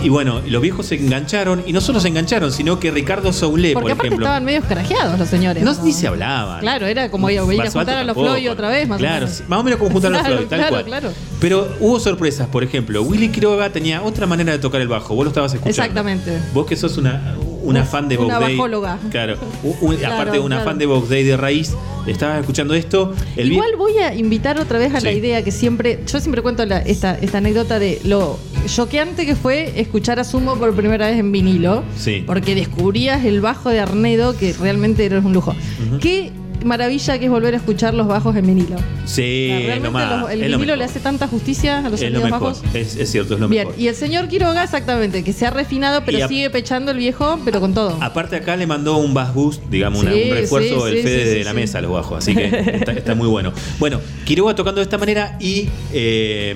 Y, 0.02 0.08
y 0.08 0.10
bueno, 0.10 0.42
los 0.46 0.62
viejos 0.62 0.86
se 0.86 0.96
engancharon, 0.96 1.64
y 1.66 1.72
no 1.72 1.80
solo 1.80 2.02
se 2.02 2.10
engancharon, 2.10 2.52
sino 2.52 2.78
que 2.78 2.92
Ricardo 2.92 3.32
Soule, 3.32 3.72
Porque 3.72 3.84
por 3.86 3.92
aparte 3.94 4.08
ejemplo. 4.08 4.26
estaban 4.26 4.44
medio 4.44 4.62
carajeados 4.68 5.18
los 5.18 5.30
señores. 5.30 5.64
No, 5.64 5.74
ni 5.82 5.94
se 5.94 6.08
hablaban. 6.08 6.60
Claro, 6.60 6.88
era 6.88 7.10
como 7.10 7.30
ir 7.30 7.40
a 7.40 7.44
juntar 7.72 7.98
a 8.00 8.04
los. 8.04 8.14
Floyd 8.14 8.52
otra 8.52 8.68
vez, 8.68 8.86
más 8.86 8.98
Claro, 9.00 9.26
o 9.26 9.30
menos. 9.30 9.44
más 9.48 9.60
o 9.60 9.64
menos 9.64 9.80
como 9.80 9.92
juntar 9.92 10.14
a 10.14 10.18
los 10.18 10.28
Floyd, 10.28 10.48
tal 10.48 10.60
claro, 10.60 10.72
cual. 10.74 10.86
claro. 10.86 11.10
Pero 11.40 11.70
hubo 11.80 12.00
sorpresas, 12.02 12.48
por 12.50 12.66
ejemplo, 12.66 13.02
Willy 13.04 13.30
Quiroga 13.30 13.70
tenía 13.70 14.02
otra 14.02 14.28
manera 14.28 14.52
de 14.52 14.60
tocar 14.60 14.82
el 14.82 14.90
bajo, 14.90 15.16
vos 15.16 15.24
lo 15.24 15.30
estabas 15.30 15.54
escuchando. 15.54 15.82
Exactamente. 15.84 16.38
Vos 16.54 16.66
que 16.66 16.76
sos 16.76 16.98
una, 16.98 17.36
una 17.70 17.84
fan 17.86 18.08
de 18.10 18.18
Box 18.18 18.30
Una 18.30 18.40
Day. 18.40 18.56
bajóloga. 18.56 18.98
Claro, 19.12 19.38
un- 19.64 19.76
un- 19.90 19.96
Claro, 19.98 20.16
aparte 20.16 20.40
una 20.40 20.56
claro. 20.58 20.70
fan 20.70 20.78
de 20.80 20.86
Box 20.86 21.10
Day 21.10 21.24
de 21.24 21.38
raíz, 21.38 21.74
estabas 22.08 22.40
escuchando 22.40 22.74
esto. 22.74 23.14
El 23.36 23.52
Igual 23.52 23.72
voy 23.78 23.98
a 23.98 24.14
invitar 24.16 24.60
otra 24.60 24.80
vez 24.80 24.94
a 24.96 25.02
la 25.02 25.12
idea 25.12 25.44
que 25.44 25.52
siempre, 25.52 26.00
yo 26.12 26.20
siempre 26.20 26.42
cuento 26.42 26.66
la- 26.66 26.80
esta, 26.80 27.16
esta 27.16 27.40
anécdota 27.40 27.80
de 27.80 28.00
lo 28.04 28.40
choqueante 28.66 29.26
que 29.26 29.36
fue 29.36 29.80
escuchar 29.80 30.20
a 30.20 30.24
Sumo 30.24 30.56
por 30.58 30.74
primera 30.74 31.08
vez 31.08 31.20
en 31.20 31.32
vinilo, 31.32 31.84
Sí. 31.98 32.24
porque 32.26 32.56
descubrías 32.56 33.24
el 33.26 33.42
bajo 33.42 33.70
de 33.70 33.80
Arnedo 33.80 34.36
que 34.38 34.54
realmente 34.54 35.06
era 35.06 35.20
un 35.20 35.34
lujo. 35.34 35.56
Qué 36.02 36.32
maravilla 36.68 37.18
que 37.18 37.26
es 37.26 37.32
volver 37.32 37.56
a 37.56 37.58
escuchar 37.58 37.94
los 37.96 38.06
bajos 38.08 38.36
en 38.36 38.46
vinilo. 38.46 38.76
Sí, 39.06 39.48
O 39.48 39.58
sea, 39.58 39.60
es 39.60 39.66
realmente 39.66 39.88
lo 39.88 39.92
más. 39.92 40.22
los- 40.22 40.32
el 40.32 40.44
es 40.44 40.52
lo 40.52 40.58
vinilo 40.58 40.76
le 40.76 40.84
hace 40.84 41.00
tanta 41.00 41.28
justicia 41.28 41.80
a 41.80 41.90
los 41.90 41.94
Es 42.02 42.12
sonidos 42.12 42.30
bajos. 42.30 42.62
Es, 42.74 42.96
es 42.96 43.10
cierto, 43.12 43.34
es 43.34 43.40
lo 43.40 43.48
Bien, 43.48 43.68
mejor. 43.68 43.82
y 43.82 43.88
el 43.88 43.96
señor 43.96 44.28
Quiroga 44.28 44.64
exactamente, 44.64 45.24
que 45.24 45.34
se 45.34 45.46
ha 45.48 45.50
refinado, 45.50 46.04
pero 46.06 46.24
a- 46.24 46.28
sigue 46.28 46.50
pechando 46.50 46.92
el 46.92 46.98
viejo, 46.98 47.40
pero 47.44 47.60
con 47.60 47.74
todo. 47.74 47.98
Aparte 48.02 48.36
acá 48.36 48.56
le 48.56 48.68
mandó 48.68 48.98
un 48.98 49.14
bass 49.14 49.34
boost, 49.34 49.64
digamos, 49.70 50.02
una- 50.04 50.12
un 50.14 50.30
refuerzo 50.30 50.86
del 50.86 50.98
sí, 50.98 51.04
Fede 51.04 51.24
sí, 51.24 51.30
de 51.30 51.38
sí, 51.40 51.44
la 51.44 51.54
mesa 51.54 51.78
a 51.80 51.82
los 51.82 51.92
bajos, 51.92 52.18
así 52.20 52.36
que 52.36 52.46
está, 52.46 52.92
está 52.92 53.16
muy 53.16 53.28
bueno. 53.28 53.54
Bueno, 53.80 54.00
Quiroga 54.26 54.54
tocando 54.56 54.80
de 54.80 54.84
esta 54.84 54.98
manera 54.98 55.38
y 55.40 55.70
eh, 55.94 56.56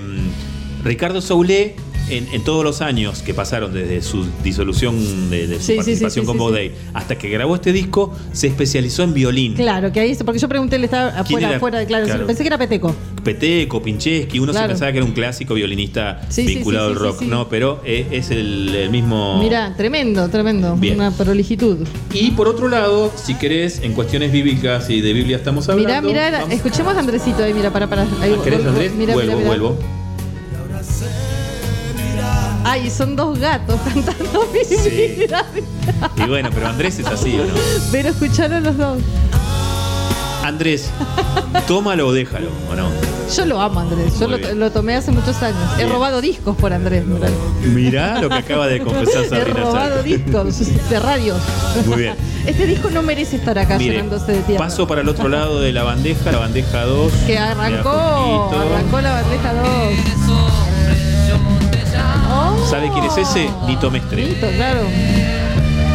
Ricardo 0.83 1.21
Soule 1.21 1.75
en, 2.11 2.27
en 2.33 2.43
todos 2.43 2.63
los 2.63 2.81
años 2.81 3.21
que 3.21 3.33
pasaron 3.33 3.73
desde 3.73 4.01
su 4.01 4.25
disolución 4.43 5.29
de, 5.29 5.47
de 5.47 5.55
su 5.55 5.61
Sí, 5.61 5.65
sí, 5.65 5.71
sí, 5.71 5.75
participación 5.77 6.25
sí, 6.25 6.27
con 6.27 6.37
Bob. 6.37 6.53
Day 6.53 6.71
hasta 6.93 7.17
que 7.17 7.29
grabó 7.29 7.55
este 7.55 7.71
disco, 7.71 8.13
se 8.33 8.47
especializó 8.47 9.03
en 9.03 9.13
violín. 9.13 9.53
Claro, 9.55 9.91
que 9.91 9.99
ahí, 9.99 10.15
porque 10.25 10.39
yo 10.39 10.47
pregunté, 10.49 10.75
él 10.75 10.83
estaba 10.83 11.09
afuera, 11.19 11.47
era? 11.47 11.57
afuera, 11.57 11.85
claro, 11.85 12.05
Claro. 12.05 12.27
pensé 12.27 12.43
que 12.43 12.47
era 12.47 12.57
Peteco. 12.57 12.95
Peteco, 13.23 13.81
Pincheski, 13.81 14.39
uno 14.39 14.51
Claro. 14.51 14.67
se 14.67 14.69
pensaba 14.73 14.91
que 14.91 14.97
era 14.97 15.05
un 15.05 15.13
clásico 15.13 15.53
violinista 15.53 16.21
vinculado 16.35 16.87
al 16.87 16.95
rock, 16.95 17.21
no, 17.21 17.47
pero 17.49 17.81
eh, 17.85 18.07
es 18.11 18.31
el, 18.31 18.73
el 18.75 18.89
mismo. 18.89 19.39
Mira, 19.41 19.73
tremendo, 19.77 20.27
tremendo. 20.29 20.75
Bien. 20.75 20.95
Una 20.95 21.11
prolijitud. 21.11 21.77
Y 22.13 22.31
por 22.31 22.47
otro 22.47 22.67
lado, 22.67 23.11
si 23.15 23.35
querés, 23.35 23.81
en 23.83 23.93
cuestiones 23.93 24.31
bíblicas 24.31 24.89
y 24.89 25.01
de 25.01 25.13
Biblia 25.13 25.37
estamos 25.37 25.69
hablando. 25.69 26.07
Mirá, 26.09 26.27
mirá, 26.29 26.39
vamos- 26.39 26.53
escuchemos 26.55 26.95
a 26.95 26.99
Andresito 26.99 27.43
ahí, 27.43 27.53
mira, 27.53 27.71
para, 27.71 27.87
para. 27.87 28.01
Ahí, 28.21 28.35
Ah, 28.37 28.43
¿Querés, 28.43 28.65
Andrés? 28.65 28.91
vuelvo, 29.13 29.37
vuelvo. 29.39 30.00
Ay, 32.71 32.89
son 32.89 33.17
dos 33.17 33.37
gatos 33.37 33.77
cantando 33.93 34.47
mi 34.53 34.63
Sí. 34.63 35.15
vida. 35.17 35.45
Y 36.15 36.21
bueno, 36.29 36.49
pero 36.53 36.67
Andrés 36.69 36.99
es 36.99 37.05
así, 37.05 37.37
¿o 37.37 37.43
no? 37.45 37.53
Pero 37.91 38.09
escucharon 38.09 38.63
los 38.63 38.77
dos. 38.77 38.97
Andrés, 40.43 40.89
tómalo 41.67 42.07
o 42.07 42.13
déjalo, 42.13 42.47
¿o 42.71 42.75
no? 42.75 42.87
Yo 43.35 43.45
lo 43.45 43.61
amo, 43.61 43.81
Andrés. 43.81 44.17
Yo 44.19 44.27
lo, 44.27 44.71
tomé 44.71 44.95
hace 44.95 45.11
muchos 45.11 45.41
años. 45.43 45.59
He 45.79 45.85
robado 45.85 46.19
discos 46.21 46.55
por 46.55 46.71
Andrés. 46.73 47.05
mirá. 47.05 47.29
Mirá 47.63 48.21
lo 48.21 48.29
que 48.29 48.35
acaba 48.35 48.67
de 48.67 48.79
confesar 48.81 49.23
He 49.25 49.29
Sabrina 49.29 49.59
robado 49.59 49.89
Sato. 49.97 50.03
discos 50.03 50.89
de 50.89 50.99
radios. 50.99 51.37
Muy 51.85 51.97
bien. 51.97 52.15
Este 52.45 52.65
disco 52.65 52.89
no 52.89 53.03
merece 53.03 53.35
estar 53.35 53.59
acá 53.59 53.77
Mire, 53.77 53.97
llenándose 53.97 54.31
de 54.31 54.39
tierra. 54.41 54.65
paso 54.65 54.87
para 54.87 55.01
el 55.01 55.09
otro 55.09 55.27
lado 55.29 55.59
de 55.61 55.71
la 55.73 55.83
bandeja, 55.83 56.31
la 56.31 56.39
bandeja 56.39 56.85
2. 56.85 57.11
Que 57.27 57.37
arrancó, 57.37 58.49
arrancó 58.51 58.99
la 59.01 59.11
bandeja 59.11 59.53
2. 59.53 60.60
¿Sabe 62.71 62.89
quién 62.91 63.03
es 63.03 63.17
ese? 63.17 63.49
Nito 63.67 63.91
Mestre. 63.91 64.25
Listo, 64.25 64.47
claro. 64.55 64.79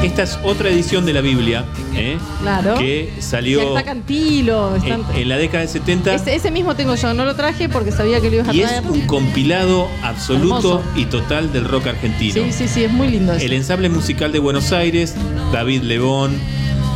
Esta 0.03 0.23
es 0.25 0.39
otra 0.45 0.69
edición 0.69 1.07
de 1.07 1.15
la 1.15 1.23
Biblia, 1.23 1.65
¿eh? 1.95 2.19
Claro. 2.43 2.75
que 2.77 3.15
salió 3.19 3.63
está 3.77 3.83
Cantilo. 3.83 4.77
en, 4.85 5.29
la 5.29 5.39
década 5.39 5.63
de 5.63 5.69
70. 5.69 6.15
ese, 6.15 6.35
ese 6.35 6.51
mismo 6.51 6.77
tengo 6.77 6.95
yo, 6.95 7.15
no 7.15 7.25
lo 7.25 7.35
traje 7.35 7.71
porque 7.71 7.91
sabía 7.93 8.21
que 8.21 8.29
lo 8.29 8.37
ibas 8.37 8.49
a 8.49 8.55
Y 8.55 8.61
es 8.61 8.69
traer. 8.69 8.85
un 8.91 9.01
compilado 9.07 9.89
absoluto 10.03 10.81
Hermoso. 10.81 10.83
y 10.97 11.07
total 11.07 11.51
del 11.53 11.65
rock 11.65 11.87
argentino. 11.89 12.35
Sí, 12.35 12.53
sí, 12.53 12.69
sí, 12.69 12.85
es 12.85 12.93
muy 12.93 13.09
lindo 13.09 13.33
eso. 13.33 13.45
El 13.45 13.55
ensamble 13.55 13.89
musical 13.89 14.31
de 14.33 14.39
Buenos 14.39 14.71
Aires, 14.73 15.15
David 15.51 15.83
Lebón, 15.83 16.39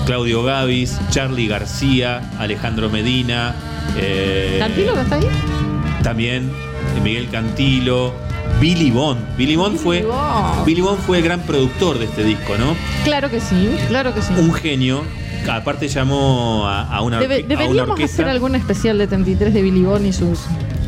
Claudio 0.04 0.42
Gavis, 0.44 0.98
Charlie 1.10 1.48
García, 1.48 2.20
Alejandro 2.38 2.90
Medina, 2.90 3.54
eh, 3.96 4.56
¿Cantilo 4.58 4.94
no 4.94 5.00
está 5.00 5.14
ahí? 5.16 5.26
también 6.02 6.50
Miguel 7.02 7.28
Cantilo, 7.30 8.12
Billy 8.61 8.90
Bond. 8.90 9.37
Billy 9.37 9.57
Bond 9.57 9.73
Billy 9.73 9.83
fue 9.83 10.03
Bond. 10.03 10.64
Billy 10.66 10.81
Bond 10.81 10.99
fue 11.01 11.18
el 11.18 11.25
gran 11.25 11.40
productor 11.42 11.99
de 11.99 12.05
este 12.07 12.25
disco, 12.25 12.57
¿no? 12.59 12.77
Claro 13.05 13.31
que 13.31 13.40
sí, 13.40 13.70
claro 13.88 14.14
que 14.14 14.23
sí. 14.23 14.33
Un 14.38 14.53
genio. 14.53 15.03
Aparte 15.51 15.88
llamó 15.88 16.66
a, 16.68 16.83
a 16.94 17.01
una, 17.01 17.18
Debe- 17.20 17.44
a 17.59 17.64
una 17.68 17.83
orquesta. 17.85 18.05
hacer 18.23 18.29
algún 18.29 18.55
especial 18.55 18.99
de 18.99 19.07
33 19.07 19.55
de 19.55 19.62
Billy 19.62 19.83
Bond 19.83 20.05
y 20.07 20.12
sus 20.12 20.38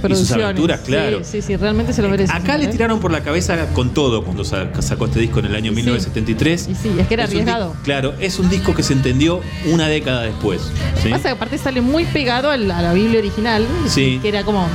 producciones. 0.02 0.44
aventuras, 0.44 0.80
claro. 0.80 1.20
Sí, 1.24 1.40
sí, 1.40 1.42
sí, 1.42 1.56
realmente 1.56 1.94
se 1.94 2.02
lo 2.02 2.10
merece. 2.10 2.30
Acá 2.32 2.58
le 2.58 2.66
¿eh? 2.66 2.68
tiraron 2.68 3.00
por 3.00 3.10
la 3.10 3.22
cabeza 3.22 3.56
con 3.72 3.94
todo 3.94 4.22
cuando 4.24 4.44
sa- 4.44 4.68
sacó 4.82 5.06
este 5.06 5.20
disco 5.20 5.38
en 5.38 5.46
el 5.46 5.54
año 5.56 5.72
Y 5.72 5.76
sí. 5.76 5.82
1973. 5.82 6.68
Y 6.68 6.74
sí, 6.74 6.90
es 6.98 7.06
que 7.08 7.14
era 7.14 7.26
di- 7.26 7.32
arriesgado. 7.38 7.74
claro, 7.82 8.12
es 8.20 8.38
un 8.38 8.50
disco 8.50 8.74
que 8.74 8.82
se 8.82 8.92
entendió 8.92 9.40
una 9.66 9.88
década 9.88 10.22
después. 10.22 10.60
¿sí? 11.02 11.08
Pasa 11.08 11.22
que 11.22 11.28
aparte 11.30 11.56
sale 11.56 11.80
muy 11.80 12.04
pegado 12.04 12.50
a 12.50 12.56
la 12.58 12.92
Biblia 12.92 13.20
original, 13.20 13.66
Sí. 13.88 14.18
que 14.20 14.28
era 14.28 14.44
como 14.44 14.66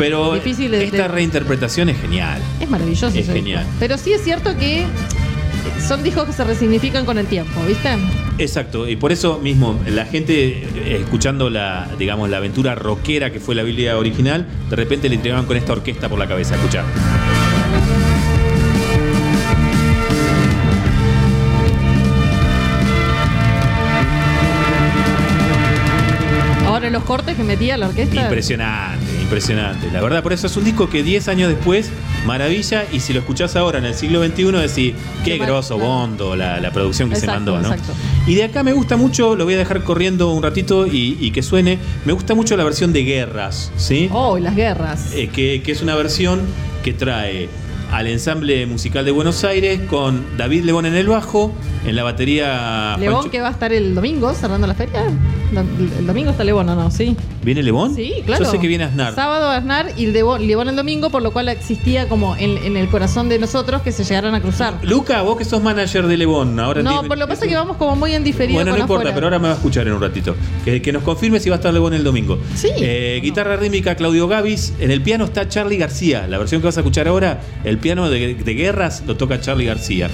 Pero 0.00 0.34
Difícil 0.34 0.70
de- 0.70 0.84
esta 0.84 0.96
de- 1.02 1.08
reinterpretación 1.08 1.88
es 1.90 2.00
genial. 2.00 2.40
es 2.58 2.68
maravilloso. 2.70 3.08
Es 3.16 3.26
genial. 3.26 3.64
disco. 3.64 3.76
Pero 3.78 3.98
sí 3.98 4.12
es 4.12 4.22
cierto 4.24 4.56
que 4.56 4.84
son 5.86 6.02
discos 6.02 6.24
que 6.26 6.32
se 6.32 6.42
resignifican 6.44 7.04
con 7.04 7.18
el 7.18 7.26
tiempo, 7.26 7.60
¿viste? 7.68 7.90
Exacto, 8.38 8.88
y 8.88 8.96
por 8.96 9.12
eso 9.12 9.38
mismo 9.40 9.78
la 9.86 10.06
gente 10.06 10.62
eh, 10.74 10.98
escuchando 11.02 11.50
la, 11.50 11.86
digamos, 11.98 12.30
la 12.30 12.38
aventura 12.38 12.74
rockera 12.74 13.30
que 13.30 13.40
fue 13.40 13.54
la 13.54 13.62
Biblia 13.62 13.98
original, 13.98 14.46
de 14.70 14.76
repente 14.76 15.08
le 15.10 15.18
tiraban 15.18 15.44
con 15.44 15.56
esta 15.58 15.72
orquesta 15.72 16.08
por 16.08 16.18
la 16.18 16.26
cabeza. 16.26 16.54
Escuchá. 16.54 16.82
Ahora 26.66 26.88
los 26.90 27.02
cortes 27.04 27.36
que 27.36 27.42
metía 27.42 27.76
la 27.76 27.88
orquesta. 27.88 28.22
Impresionante, 28.22 29.04
impresionante. 29.30 29.88
La 29.92 30.00
verdad, 30.00 30.24
por 30.24 30.32
eso 30.32 30.48
es 30.48 30.56
un 30.56 30.64
disco 30.64 30.90
que 30.90 31.04
10 31.04 31.28
años 31.28 31.48
después, 31.48 31.88
maravilla, 32.26 32.84
y 32.92 32.98
si 32.98 33.12
lo 33.12 33.20
escuchás 33.20 33.54
ahora 33.54 33.78
en 33.78 33.84
el 33.84 33.94
siglo 33.94 34.24
XXI, 34.26 34.44
decís, 34.50 34.94
qué 35.24 35.38
grosso 35.38 35.76
claro. 35.76 35.88
Bondo, 35.92 36.34
la, 36.34 36.58
la 36.60 36.72
producción 36.72 37.08
que 37.08 37.14
Exacto, 37.14 37.32
se 37.32 37.36
mandó, 37.52 37.68
¿no? 37.68 37.72
exacto. 37.74 37.92
Y 38.26 38.34
de 38.34 38.42
acá 38.44 38.64
me 38.64 38.72
gusta 38.72 38.96
mucho, 38.96 39.36
lo 39.36 39.44
voy 39.44 39.54
a 39.54 39.58
dejar 39.58 39.84
corriendo 39.84 40.32
un 40.32 40.42
ratito 40.42 40.88
y, 40.88 41.16
y 41.20 41.30
que 41.30 41.42
suene, 41.44 41.78
me 42.04 42.12
gusta 42.12 42.34
mucho 42.34 42.56
la 42.56 42.64
versión 42.64 42.92
de 42.92 43.04
Guerras, 43.04 43.70
¿sí? 43.76 44.08
Oh, 44.12 44.36
las 44.36 44.56
guerras. 44.56 45.12
Eh, 45.14 45.28
que, 45.28 45.62
que 45.64 45.70
es 45.70 45.80
una 45.80 45.94
versión 45.94 46.40
que 46.82 46.92
trae 46.92 47.48
al 47.92 48.08
ensamble 48.08 48.66
musical 48.66 49.04
de 49.04 49.12
Buenos 49.12 49.44
Aires 49.44 49.80
con 49.88 50.24
David 50.38 50.64
Lebón 50.64 50.86
en 50.86 50.94
el 50.96 51.06
bajo, 51.06 51.52
en 51.86 51.94
la 51.94 52.02
batería 52.02 52.96
Juancho- 52.98 53.30
que 53.30 53.40
va 53.40 53.48
a 53.48 53.52
estar 53.52 53.72
el 53.72 53.94
domingo 53.94 54.34
cerrando 54.34 54.66
la 54.66 54.74
feria. 54.74 55.02
El 55.52 56.06
domingo 56.06 56.30
está 56.30 56.44
Lebón, 56.44 56.68
¿o 56.68 56.74
no? 56.74 56.90
Sí. 56.90 57.16
¿Viene 57.42 57.62
Lebón? 57.62 57.94
Sí, 57.94 58.14
claro. 58.24 58.44
Yo 58.44 58.50
sé 58.50 58.58
que 58.58 58.68
viene 58.68 58.84
Aznar. 58.84 59.14
Sábado 59.14 59.48
Aznar 59.50 59.92
y 59.96 60.06
Lebón, 60.06 60.46
Lebón 60.46 60.68
el 60.68 60.76
domingo, 60.76 61.10
por 61.10 61.22
lo 61.22 61.32
cual 61.32 61.48
existía 61.48 62.08
como 62.08 62.36
en, 62.36 62.56
en 62.58 62.76
el 62.76 62.88
corazón 62.88 63.28
de 63.28 63.38
nosotros 63.38 63.82
que 63.82 63.92
se 63.92 64.04
llegaran 64.04 64.34
a 64.34 64.40
cruzar. 64.40 64.74
Luca, 64.82 65.22
vos 65.22 65.36
que 65.36 65.44
sos 65.44 65.62
manager 65.62 66.06
de 66.06 66.16
Lebón, 66.16 66.58
ahora 66.60 66.82
No, 66.82 67.02
por 67.02 67.18
lo 67.18 67.26
que 67.26 67.30
pasa 67.30 67.44
es 67.44 67.50
que 67.50 67.56
vamos 67.56 67.76
como 67.76 67.96
muy 67.96 68.14
en 68.14 68.22
diferido 68.24 68.54
Bueno, 68.58 68.72
no 68.72 68.78
importa, 68.78 69.00
afuera. 69.02 69.14
pero 69.14 69.26
ahora 69.26 69.38
me 69.38 69.48
va 69.48 69.54
a 69.54 69.56
escuchar 69.56 69.86
en 69.86 69.94
un 69.94 70.00
ratito. 70.00 70.36
Que, 70.64 70.80
que 70.80 70.92
nos 70.92 71.02
confirme 71.02 71.40
si 71.40 71.48
va 71.50 71.56
a 71.56 71.58
estar 71.58 71.72
Lebón 71.74 71.94
el 71.94 72.04
domingo. 72.04 72.38
Sí. 72.54 72.68
Eh, 72.76 73.18
guitarra 73.22 73.56
rítmica 73.56 73.94
Claudio 73.96 74.28
Gavis. 74.28 74.74
En 74.78 74.90
el 74.90 75.02
piano 75.02 75.24
está 75.24 75.48
Charlie 75.48 75.76
García. 75.78 76.26
La 76.28 76.38
versión 76.38 76.60
que 76.60 76.66
vas 76.66 76.76
a 76.76 76.80
escuchar 76.80 77.08
ahora, 77.08 77.40
el 77.64 77.78
piano 77.78 78.08
de, 78.08 78.34
de 78.34 78.54
guerras, 78.54 79.02
lo 79.06 79.16
toca 79.16 79.40
Charlie 79.40 79.66
García. 79.66 80.08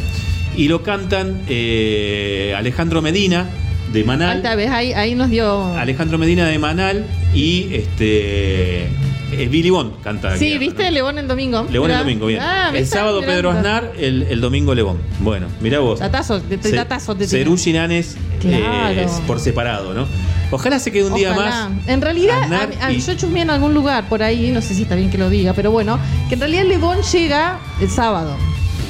Y 0.56 0.68
lo 0.68 0.82
cantan 0.82 1.42
eh, 1.48 2.54
Alejandro 2.56 3.02
Medina 3.02 3.46
de 3.92 4.04
Manal. 4.04 4.38
está, 4.38 4.54
¿ves? 4.54 4.70
Ahí, 4.70 4.92
ahí 4.92 5.14
nos 5.14 5.30
dio. 5.30 5.64
Alejandro 5.76 6.18
Medina 6.18 6.46
de 6.46 6.58
Manal 6.58 7.06
y 7.34 7.68
este 7.74 8.82
eh, 8.84 9.48
Billy 9.50 9.70
Bond 9.70 10.00
canta. 10.02 10.36
Sí, 10.36 10.58
¿viste? 10.58 10.84
¿no? 10.84 10.90
Lebón 10.90 11.18
el 11.18 11.28
domingo. 11.28 11.66
Lebón 11.70 11.90
el 11.90 11.96
Mirá. 11.96 11.98
domingo, 12.00 12.26
bien. 12.26 12.40
Ah, 12.42 12.70
el 12.74 12.86
sábado 12.86 13.20
Mirá, 13.20 13.32
Pedro 13.32 13.50
mirá. 13.50 13.60
Aznar, 13.60 13.92
el, 13.98 14.22
el 14.30 14.40
domingo 14.40 14.74
Lebón. 14.74 14.98
Bueno, 15.20 15.46
mira 15.60 15.78
vos. 15.80 16.00
Datazo, 16.00 16.40
de- 16.40 16.56
de- 16.56 16.58
te 16.58 16.70
tiro. 16.70 17.26
Cerú 17.26 17.56
Ginanes 17.56 18.16
Claro. 18.40 18.88
eh, 18.90 19.04
es 19.04 19.12
por 19.26 19.40
separado, 19.40 19.94
¿no? 19.94 20.06
Ojalá 20.50 20.78
se 20.78 20.92
quede 20.92 21.04
un 21.08 21.14
día 21.14 21.34
más. 21.34 21.70
En 21.88 22.00
realidad, 22.00 22.42
Aznar 22.44 22.70
a- 22.80 22.86
a- 22.86 22.92
y- 22.92 23.00
yo 23.00 23.14
chusmeé 23.14 23.42
en 23.42 23.50
algún 23.50 23.74
lugar 23.74 24.08
por 24.08 24.22
ahí, 24.22 24.50
no 24.52 24.60
sé 24.62 24.74
si 24.74 24.82
está 24.82 24.94
bien 24.94 25.10
que 25.10 25.18
lo 25.18 25.28
diga, 25.30 25.54
pero 25.54 25.70
bueno, 25.72 25.98
que 26.28 26.34
en 26.34 26.40
realidad 26.40 26.64
Lebón 26.64 26.98
llega 27.02 27.58
el 27.80 27.90
sábado. 27.90 28.36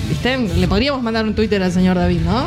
¿Viste? 0.09 0.37
Le 0.39 0.69
podríamos 0.69 1.03
mandar 1.03 1.25
un 1.25 1.35
Twitter 1.35 1.61
al 1.63 1.73
señor 1.73 1.97
David, 1.97 2.21
¿no? 2.21 2.47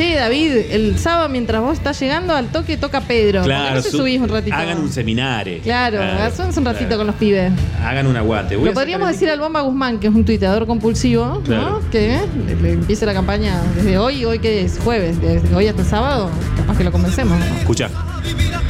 Che, 0.00 0.14
David, 0.14 0.52
el 0.70 0.98
sábado 0.98 1.28
mientras 1.28 1.60
vos 1.60 1.76
estás 1.76 2.00
llegando 2.00 2.34
al 2.34 2.46
toque 2.46 2.78
toca 2.78 3.02
Pedro. 3.02 3.40
¿Por 3.42 3.50
qué 3.50 3.54
Claro, 3.54 3.76
no 3.76 3.82
se 3.82 3.90
subís 3.90 4.18
un 4.18 4.30
ratito? 4.30 4.56
hagan 4.56 4.78
un 4.78 4.90
seminario. 4.90 5.60
Claro, 5.62 6.00
hacemos 6.02 6.56
un 6.56 6.64
ratito 6.64 6.86
claro. 6.86 6.96
con 7.00 7.06
los 7.08 7.16
pibes. 7.16 7.52
Hagan 7.84 8.06
un 8.06 8.16
aguante. 8.16 8.56
Voy 8.56 8.64
Lo 8.68 8.72
podríamos 8.72 9.10
decir 9.10 9.28
al 9.28 9.38
Bomba 9.38 9.60
Guzmán, 9.60 10.00
que 10.00 10.06
es 10.06 10.14
un 10.14 10.24
tuiteador 10.24 10.66
compulsivo, 10.66 11.42
Claro. 11.44 11.82
¿no? 11.82 11.90
Que 11.90 12.18
le, 12.46 12.56
le 12.56 12.72
empiece 12.72 13.04
la 13.04 13.12
campaña 13.12 13.60
desde 13.76 13.98
hoy, 13.98 14.24
hoy 14.24 14.38
que 14.38 14.62
es 14.64 14.78
jueves, 14.82 15.20
desde 15.20 15.54
hoy 15.54 15.66
hasta 15.66 15.82
el 15.82 15.88
sábado, 15.88 16.30
capaz 16.56 16.78
que 16.78 16.84
lo 16.84 16.92
convencemos. 16.92 17.38
¿no? 17.38 17.44
Escucha. 17.58 17.90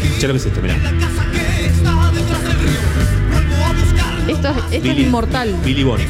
Escucha 0.03 0.27
lo 0.27 0.33
que 0.33 0.39
es 0.41 0.47
esto, 0.47 0.61
mirá. 0.61 0.75
Esto, 4.27 4.49
es- 4.73 4.85
inmortal. 4.99 5.55
Billy 5.65 5.85
Bond. 5.85 6.03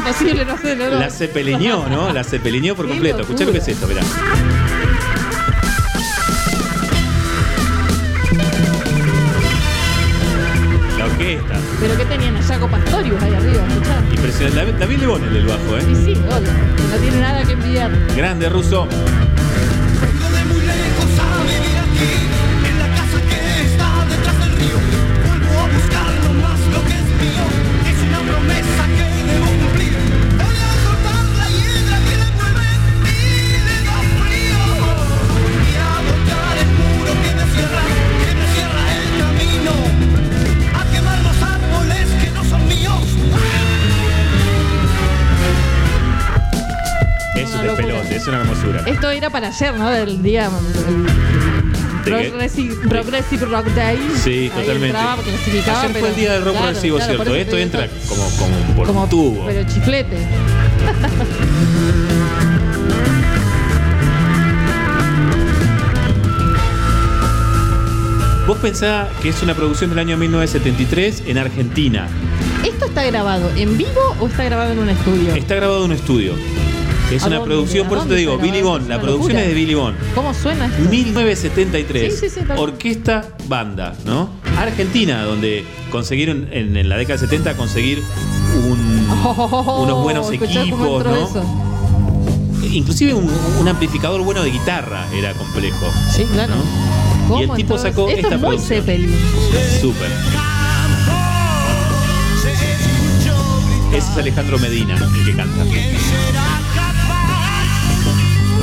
Imposible 0.00 0.44
no 0.44 0.52
hacerlo. 0.54 0.90
¿no? 0.90 0.98
La 0.98 1.10
cepeliñó, 1.10 1.88
¿no? 1.88 2.12
La 2.12 2.24
cepeliñó 2.24 2.74
por 2.74 2.88
completo. 2.88 3.20
Escucha 3.20 3.44
lo 3.44 3.52
que 3.52 3.58
es 3.58 3.68
esto, 3.68 3.86
mirá. 3.86 4.02
La 10.98 11.04
orquesta. 11.06 11.54
Pero 11.80 11.96
que 11.96 12.04
tenían 12.04 12.36
a 12.36 12.42
Jaco 12.42 12.68
Pastorius 12.68 13.22
ahí 13.22 13.34
arriba, 13.34 13.66
escuchá. 13.68 14.02
Impresionante. 14.12 14.72
David, 14.78 14.98
Lebón 14.98 15.24
el 15.24 15.34
del 15.34 15.46
bajo, 15.46 15.78
¿eh? 15.78 15.82
Sí, 15.86 15.94
sí, 15.96 16.12
obvio. 16.12 16.52
No 16.90 16.96
tiene 17.00 17.20
nada 17.20 17.44
que 17.44 17.52
envidiar. 17.52 17.90
Grande 18.16 18.48
ruso. 18.48 18.88
Era 49.30 49.32
para 49.32 49.48
ayer, 49.48 49.74
¿no? 49.78 49.88
Del 49.90 50.22
día. 50.22 50.50
el- 50.86 51.06
¿De 52.04 52.10
qué? 52.10 52.28
Progressive, 52.30 52.74
Progressive 52.88 53.46
Rock 53.46 53.66
Day. 53.74 53.98
Sí, 54.24 54.30
Ahí 54.30 54.48
totalmente. 54.48 54.86
entraba, 54.86 55.22
clasificaba, 55.22 55.80
Ayer 55.82 55.90
fue 55.92 56.00
el 56.00 56.04
pero- 56.06 56.16
día 56.16 56.32
del 56.32 56.42
rock 56.44 56.52
claro, 56.52 56.66
progresivo, 56.66 56.96
claro, 56.96 57.12
¿cierto? 57.14 57.34
Esto 57.36 57.58
entra 57.58 57.82
digo, 57.82 57.94
como, 58.08 58.30
como 58.36 58.56
por 58.76 58.86
como 58.86 59.02
un 59.04 59.08
tubo. 59.10 59.46
Pero 59.46 59.68
chiflete. 59.68 60.16
Vos 68.46 68.58
pensá 68.58 69.08
que 69.22 69.28
es 69.28 69.42
una 69.42 69.54
producción 69.54 69.90
del 69.90 70.00
año 70.00 70.16
1973 70.16 71.22
en 71.26 71.38
Argentina. 71.38 72.08
¿Esto 72.64 72.86
está 72.86 73.04
grabado 73.04 73.48
en 73.56 73.78
vivo 73.78 74.16
o 74.18 74.26
está 74.26 74.44
grabado 74.44 74.72
en 74.72 74.80
un 74.80 74.88
estudio? 74.88 75.34
Está 75.34 75.54
grabado 75.54 75.84
en 75.84 75.92
un 75.92 75.96
estudio. 75.96 76.34
Es 77.10 77.24
¿A 77.24 77.26
una 77.26 77.42
producción, 77.42 77.86
¿A 77.86 77.88
por 77.88 77.98
eso 77.98 78.06
te 78.06 78.14
digo, 78.14 78.38
Billy? 78.38 78.62
Bond. 78.62 78.88
La 78.88 79.00
producción 79.00 79.36
es 79.38 79.48
de 79.48 79.54
Billy 79.54 79.74
Bond. 79.74 79.96
¿Cómo 80.14 80.32
suena 80.32 80.66
esto? 80.66 80.88
1973. 80.90 82.14
Sí, 82.14 82.28
sí, 82.28 82.34
sí, 82.40 82.46
tal- 82.46 82.58
Orquesta 82.58 83.28
Banda, 83.48 83.94
¿no? 84.04 84.30
Argentina, 84.56 85.24
donde 85.24 85.64
consiguieron 85.90 86.48
en, 86.52 86.76
en 86.76 86.88
la 86.88 86.96
década 86.96 87.18
del 87.18 87.28
70 87.28 87.56
conseguir 87.56 88.02
un- 88.68 89.08
Oh, 89.24 89.82
unos 89.84 90.02
buenos 90.02 90.30
equipos, 90.30 91.04
¿no? 91.04 91.16
eso. 91.16 91.44
Inclusive 92.70 93.14
un, 93.14 93.28
un 93.60 93.68
amplificador 93.68 94.22
bueno 94.22 94.42
de 94.44 94.50
guitarra 94.52 95.04
era 95.12 95.32
complejo. 95.34 95.86
Sí, 96.14 96.24
claro. 96.32 96.54
¿no? 96.54 96.62
¿Cómo 97.28 97.40
Y 97.40 97.44
el 97.50 97.56
tipo 97.56 97.76
sacó? 97.78 98.08
Esto 98.08 98.20
esta 98.20 98.34
es 98.36 98.40
muy 98.40 98.50
producción. 98.56 98.80
Zeppelin. 98.80 99.16
Súper. 99.80 100.10
Ese 103.92 103.98
es 104.12 104.16
Alejandro 104.16 104.58
Medina, 104.60 104.94
el 104.94 105.24
que 105.24 105.34
canta. 105.34 105.64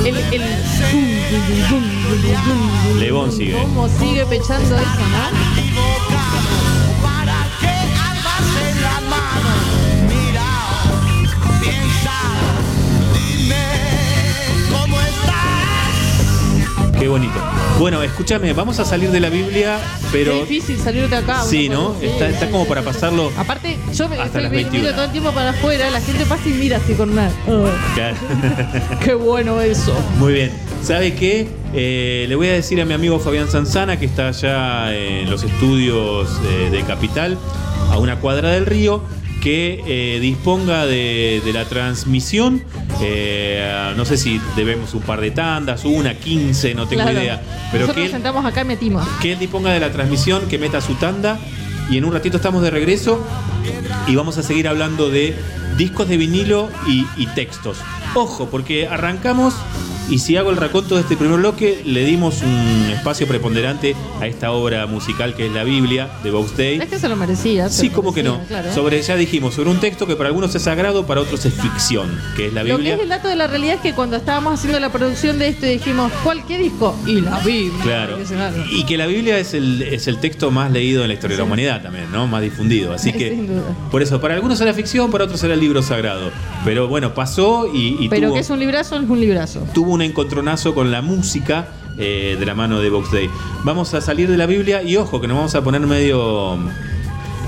El, 0.04 0.16
el... 0.16 0.42
Lebón 2.98 3.32
sigue. 3.32 3.52
¿Cómo 3.60 3.88
sigue 3.88 4.24
pechando 4.26 4.76
eso, 4.76 5.00
no? 5.10 5.57
Bonito. 17.08 17.34
Bueno, 17.78 18.02
escúchame, 18.02 18.52
vamos 18.52 18.78
a 18.78 18.84
salir 18.84 19.10
de 19.10 19.20
la 19.20 19.28
Biblia, 19.30 19.78
pero 20.12 20.32
Qué 20.32 20.40
difícil 20.46 20.78
salir 20.78 21.08
de 21.08 21.16
acá. 21.16 21.42
sí, 21.42 21.68
¿no? 21.68 21.94
Está, 22.00 22.26
sí, 22.28 22.32
está 22.34 22.46
sí, 22.46 22.52
como 22.52 22.64
sí. 22.64 22.68
para 22.68 22.82
pasarlo. 22.82 23.32
Aparte, 23.36 23.78
yo 23.94 24.08
me 24.08 24.16
estoy 24.22 24.42
miro 24.42 24.50
21. 24.70 24.90
todo 24.92 25.04
el 25.04 25.10
tiempo 25.12 25.30
para 25.32 25.50
afuera, 25.50 25.90
la 25.90 26.00
gente 26.00 26.24
pasa 26.26 26.48
y 26.48 26.52
mira 26.52 26.76
así 26.78 26.94
con 26.94 27.10
una. 27.10 27.30
"Oh, 27.48 27.66
Claro. 27.94 28.16
qué 29.04 29.14
bueno 29.14 29.60
eso. 29.60 29.94
Muy 30.18 30.32
bien. 30.34 30.52
¿Sabe 30.82 31.14
qué? 31.14 31.48
Eh, 31.74 32.26
le 32.28 32.34
voy 32.36 32.48
a 32.48 32.52
decir 32.52 32.80
a 32.80 32.84
mi 32.84 32.94
amigo 32.94 33.18
Fabián 33.18 33.48
Sanzana, 33.50 33.98
que 33.98 34.06
está 34.06 34.28
allá 34.28 34.94
en 34.96 35.28
los 35.30 35.42
estudios 35.42 36.28
eh, 36.48 36.70
de 36.70 36.82
Capital, 36.82 37.36
a 37.90 37.98
una 37.98 38.16
cuadra 38.20 38.50
del 38.50 38.66
río, 38.66 39.02
que 39.42 39.82
eh, 39.86 40.18
disponga 40.20 40.86
de, 40.86 41.40
de 41.44 41.52
la 41.52 41.64
transmisión. 41.64 42.62
Eh, 43.00 43.92
no 43.96 44.04
sé 44.04 44.16
si 44.16 44.40
debemos 44.56 44.94
un 44.94 45.02
par 45.02 45.20
de 45.20 45.30
tandas, 45.30 45.84
una, 45.84 46.14
15, 46.14 46.74
no 46.74 46.86
tengo 46.86 47.02
Claro. 47.02 47.18
idea. 47.20 47.40
Pero 47.70 47.82
Nosotros 47.84 47.94
que 47.96 48.02
nos 48.02 48.10
sentamos 48.12 48.44
acá 48.44 48.62
y 48.62 48.64
metimos. 48.64 49.06
que 49.20 49.32
él 49.32 49.38
disponga 49.38 49.72
de 49.72 49.80
la 49.80 49.90
transmisión, 49.92 50.42
que 50.48 50.58
meta 50.58 50.80
su 50.80 50.94
tanda. 50.94 51.38
Y 51.90 51.96
en 51.96 52.04
un 52.04 52.12
ratito 52.12 52.36
estamos 52.36 52.62
de 52.62 52.70
regreso 52.70 53.24
y 54.06 54.14
vamos 54.14 54.36
a 54.36 54.42
seguir 54.42 54.68
hablando 54.68 55.08
de 55.10 55.34
discos 55.78 56.06
de 56.08 56.16
vinilo 56.18 56.68
y, 56.86 57.06
y 57.16 57.26
textos. 57.28 57.78
Ojo, 58.14 58.48
porque 58.50 58.86
arrancamos 58.88 59.54
y 60.10 60.18
si 60.18 60.36
hago 60.36 60.50
el 60.50 60.56
raconto 60.56 60.94
de 60.94 61.02
este 61.02 61.16
primer 61.16 61.38
bloque, 61.38 61.82
le 61.84 62.04
dimos 62.04 62.42
un 62.42 62.90
espacio 62.90 63.26
preponderante 63.26 63.94
a 64.20 64.26
esta 64.26 64.52
obra 64.52 64.86
musical 64.86 65.34
que 65.34 65.46
es 65.46 65.52
la 65.52 65.64
Biblia 65.64 66.08
de 66.22 66.30
Day. 66.56 66.78
Es 66.80 66.88
que 66.88 66.98
se 66.98 67.08
lo 67.08 67.16
merecía. 67.16 67.68
Sí, 67.68 67.90
como 67.90 68.14
que 68.14 68.22
no. 68.22 68.40
claro. 68.48 68.72
Sobre, 68.72 69.02
ya 69.02 69.16
dijimos, 69.16 69.54
sobre 69.54 69.70
un 69.70 69.80
texto 69.80 70.06
que 70.06 70.16
para 70.16 70.28
algunos 70.28 70.54
es 70.54 70.62
sagrado, 70.62 71.06
para 71.06 71.20
otros 71.20 71.44
es 71.44 71.54
ficción, 71.54 72.08
que 72.36 72.46
es 72.46 72.52
la 72.52 72.62
Lo 72.62 72.68
que 72.68 72.74
Biblia. 72.76 72.94
es 72.94 73.00
el 73.00 73.08
dato 73.08 73.28
de 73.28 73.36
la 73.36 73.46
realidad 73.46 73.74
es 73.76 73.80
que 73.80 73.92
cuando 73.92 74.16
estábamos 74.16 74.54
haciendo 74.54 74.80
la 74.80 74.90
producción 74.90 75.38
de 75.38 75.48
esto 75.48 75.66
dijimos, 75.66 76.10
¿cuál 76.24 76.44
qué 76.46 76.58
disco? 76.58 76.96
Y 77.06 77.20
la 77.20 77.38
Biblia. 77.40 77.82
Claro. 77.82 78.18
Y 78.72 78.84
que 78.84 78.96
la 78.96 79.06
Biblia 79.06 79.38
es 79.38 79.54
el, 79.54 79.82
es 79.82 80.08
el 80.08 80.18
texto 80.18 80.50
más 80.50 80.70
leído 80.72 81.02
en 81.02 81.08
la 81.08 81.14
historia 81.14 81.36
de 81.36 81.42
la 81.42 81.46
humanidad 81.46 81.82
también, 81.82 82.10
¿no? 82.10 82.26
Más 82.26 82.42
difundido. 82.42 82.92
Así 82.92 83.12
que. 83.14 83.30
Sin 83.30 83.46
duda. 83.46 83.62
Por 83.90 84.02
eso, 84.02 84.20
para 84.20 84.34
algunos 84.34 84.60
era 84.60 84.72
ficción, 84.72 85.10
para 85.10 85.24
otros 85.24 85.42
era 85.44 85.54
el 85.54 85.60
libro 85.60 85.82
sagrado. 85.82 86.30
Pero 86.64 86.88
bueno, 86.88 87.14
pasó 87.14 87.66
y, 87.72 87.96
y 88.00 88.08
Pero 88.08 88.28
tuvo, 88.28 88.34
que 88.34 88.40
es 88.40 88.50
un 88.50 88.58
librazo, 88.58 88.96
es 88.96 89.08
un 89.08 89.20
librazo. 89.20 89.66
tuvo 89.74 89.97
un 89.98 90.02
encontronazo 90.02 90.76
con 90.76 90.92
la 90.92 91.02
música 91.02 91.66
eh, 91.98 92.36
de 92.38 92.46
la 92.46 92.54
mano 92.54 92.78
de 92.78 92.88
Box 92.88 93.10
Day. 93.10 93.28
Vamos 93.64 93.94
a 93.94 94.00
salir 94.00 94.30
de 94.30 94.36
la 94.36 94.46
Biblia 94.46 94.80
y 94.80 94.96
ojo 94.96 95.20
que 95.20 95.26
nos 95.26 95.36
vamos 95.36 95.56
a 95.56 95.64
poner 95.64 95.80
medio 95.80 96.56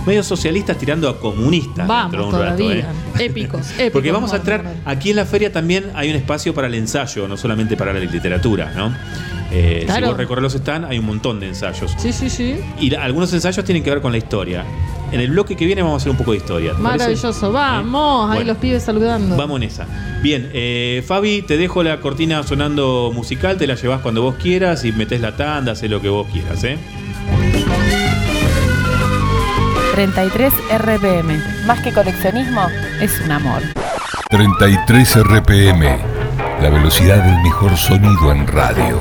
medio 0.06 0.22
socialistas 0.22 0.76
tirando 0.78 1.08
a 1.08 1.18
comunistas 1.20 1.86
dentro 1.86 1.86
de 1.86 2.16
Vamos 2.18 2.34
un 2.34 2.40
rato, 2.40 2.56
todavía. 2.56 2.90
¿eh? 3.18 3.24
Épicos, 3.26 3.70
épicos. 3.74 3.90
Porque 3.92 4.12
vamos 4.12 4.32
a 4.32 4.36
entrar, 4.36 4.64
aquí 4.84 5.10
en 5.10 5.16
la 5.16 5.26
feria 5.26 5.52
también 5.52 5.90
hay 5.94 6.10
un 6.10 6.16
espacio 6.16 6.54
para 6.54 6.66
el 6.68 6.74
ensayo, 6.74 7.28
no 7.28 7.36
solamente 7.36 7.76
para 7.76 7.92
la 7.92 8.00
literatura, 8.00 8.72
¿no? 8.76 8.94
Eh, 9.52 9.82
Claro. 9.86 10.06
Si 10.06 10.10
vos 10.10 10.16
recorres 10.18 10.42
los 10.42 10.52
stands, 10.52 10.88
hay 10.88 10.98
un 10.98 11.06
montón 11.06 11.40
de 11.40 11.48
ensayos. 11.48 11.92
Sí, 11.98 12.12
sí, 12.12 12.30
sí. 12.30 12.56
Y 12.78 12.94
algunos 12.94 13.32
ensayos 13.32 13.64
tienen 13.64 13.82
que 13.82 13.90
ver 13.90 14.00
con 14.00 14.12
la 14.12 14.18
historia. 14.18 14.64
En 15.10 15.18
el 15.18 15.30
bloque 15.32 15.56
que 15.56 15.66
viene 15.66 15.82
vamos 15.82 15.94
a 15.94 16.02
hacer 16.02 16.10
un 16.12 16.16
poco 16.16 16.30
de 16.30 16.36
historia. 16.36 16.72
Maravilloso. 16.74 17.50
Vamos, 17.50 18.30
ahí 18.30 18.36
Bueno. 18.38 18.52
los 18.52 18.58
pibes 18.58 18.84
saludando. 18.84 19.36
Vamos 19.36 19.56
en 19.60 19.64
esa. 19.64 19.86
Bien, 20.22 20.48
eh, 20.52 21.02
Fabi, 21.04 21.42
te 21.42 21.56
dejo 21.56 21.82
la 21.82 21.98
cortina 22.00 22.44
sonando 22.44 23.10
musical, 23.12 23.56
te 23.58 23.66
la 23.66 23.74
llevas 23.74 24.02
cuando 24.02 24.22
vos 24.22 24.36
quieras 24.40 24.84
y 24.84 24.92
metés 24.92 25.20
la 25.20 25.34
tanda, 25.36 25.72
haces 25.72 25.90
lo 25.90 26.00
que 26.00 26.08
vos 26.08 26.28
quieras, 26.32 26.62
¿eh? 26.62 26.78
33 30.00 30.54
RPM. 30.78 31.42
Más 31.66 31.78
que 31.80 31.92
coleccionismo, 31.92 32.66
es 33.02 33.20
un 33.20 33.32
amor. 33.32 33.60
33 34.30 35.22
RPM, 35.24 35.98
la 36.62 36.70
velocidad 36.70 37.22
del 37.22 37.38
mejor 37.42 37.76
sonido 37.76 38.32
en 38.32 38.46
radio. 38.46 38.98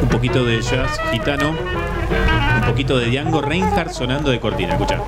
Un 0.00 0.08
poquito 0.08 0.42
de 0.42 0.62
jazz 0.62 0.98
gitano, 1.10 1.50
un 1.50 2.66
poquito 2.66 2.96
de 2.96 3.10
Django 3.10 3.42
Reinhardt 3.42 3.92
sonando 3.92 4.30
de 4.30 4.40
cortina, 4.40 4.72
escucha. 4.72 5.02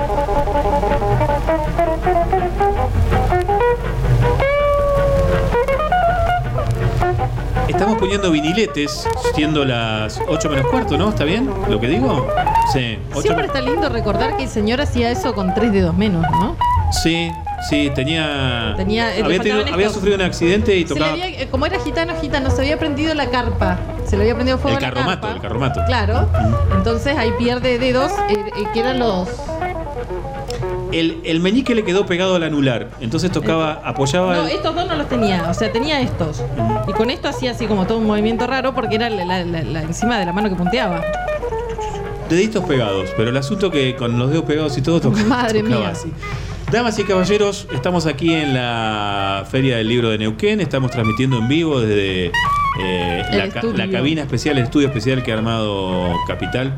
Estamos 7.66 7.96
poniendo 7.96 8.30
viniletes, 8.30 9.08
siendo 9.34 9.64
las 9.64 10.20
8 10.28 10.50
menos 10.50 10.66
cuarto, 10.66 10.98
¿no? 10.98 11.08
¿Está 11.08 11.24
bien 11.24 11.50
lo 11.66 11.80
que 11.80 11.88
digo? 11.88 12.28
Sí, 12.72 12.98
8 13.12 13.22
Siempre 13.22 13.46
está 13.46 13.60
lindo 13.60 13.88
recordar 13.88 14.36
que 14.36 14.44
el 14.44 14.48
señor 14.48 14.80
hacía 14.80 15.10
eso 15.10 15.34
con 15.34 15.54
tres 15.54 15.72
dedos 15.72 15.96
menos, 15.96 16.24
¿no? 16.30 16.56
Sí, 17.02 17.30
sí, 17.68 17.90
tenía. 17.94 18.74
Tenía- 18.76 19.08
había, 19.24 19.38
tenido- 19.40 19.64
había 19.72 19.90
sufrido 19.90 20.16
un 20.16 20.22
accidente 20.22 20.76
y 20.76 20.84
tocaba. 20.84 21.12
había- 21.12 21.28
eh, 21.28 21.48
como 21.50 21.66
era 21.66 21.78
gitano, 21.80 22.14
gitano, 22.20 22.50
se 22.50 22.62
había 22.62 22.78
prendido 22.78 23.14
la 23.14 23.26
carpa. 23.30 23.78
Se 24.06 24.16
le 24.16 24.22
había 24.22 24.34
prendido 24.34 24.58
fuego 24.58 24.76
El 24.78 24.82
la 24.82 24.88
carromato, 24.90 25.20
carpa. 25.22 25.36
el 25.36 25.40
carromato. 25.42 25.80
Claro. 25.86 26.28
Entonces 26.76 27.16
ahí 27.16 27.32
pierde 27.38 27.78
dedos, 27.78 28.12
eh, 28.28 28.34
eh, 28.34 28.64
que 28.72 28.80
eran 28.80 28.98
los. 28.98 29.28
El, 30.92 31.20
el 31.24 31.38
meñique 31.38 31.72
le 31.76 31.84
quedó 31.84 32.04
pegado 32.06 32.34
al 32.34 32.42
anular. 32.42 32.88
Entonces 33.00 33.30
tocaba, 33.30 33.80
apoyaba. 33.84 34.34
No, 34.34 34.46
el- 34.46 34.56
estos 34.56 34.74
dos 34.74 34.88
no 34.88 34.96
los 34.96 35.08
tenía. 35.08 35.46
O 35.48 35.54
sea, 35.54 35.70
tenía 35.70 36.00
estos. 36.00 36.42
Y 36.88 36.92
con 36.92 37.10
esto 37.10 37.28
hacía 37.28 37.52
así 37.52 37.66
como 37.66 37.86
todo 37.86 37.98
un 37.98 38.06
movimiento 38.06 38.46
raro 38.48 38.74
porque 38.74 38.96
era 38.96 39.08
la, 39.08 39.24
la- 39.24 39.44
la- 39.44 39.62
la 39.62 39.82
encima 39.82 40.18
de 40.18 40.26
la 40.26 40.32
mano 40.32 40.48
que 40.48 40.56
punteaba. 40.56 41.00
Deditos 42.30 42.64
pegados. 42.64 43.10
Pero 43.16 43.28
el 43.30 43.36
asunto 43.36 43.70
que 43.70 43.94
con 43.96 44.18
los 44.18 44.30
dedos 44.30 44.44
pegados 44.44 44.78
y 44.78 44.82
todo 44.82 45.00
tocaba. 45.00 45.24
Madre 45.28 45.62
tocaba 45.62 45.80
mía. 45.80 45.90
así. 45.90 46.10
Damas 46.72 46.96
y 47.00 47.02
caballeros, 47.04 47.66
estamos 47.74 48.06
aquí 48.06 48.32
en 48.32 48.54
la 48.54 49.44
Feria 49.50 49.76
del 49.76 49.88
Libro 49.88 50.08
de 50.10 50.18
Neuquén. 50.18 50.60
Estamos 50.60 50.92
transmitiendo 50.92 51.36
en 51.38 51.48
vivo 51.48 51.80
desde 51.80 52.30
eh, 52.80 53.50
ca- 53.52 53.62
la 53.74 53.90
cabina 53.90 54.22
especial, 54.22 54.56
el 54.56 54.64
estudio 54.64 54.86
especial 54.86 55.22
que 55.24 55.32
ha 55.32 55.34
armado 55.34 56.14
Capital 56.28 56.68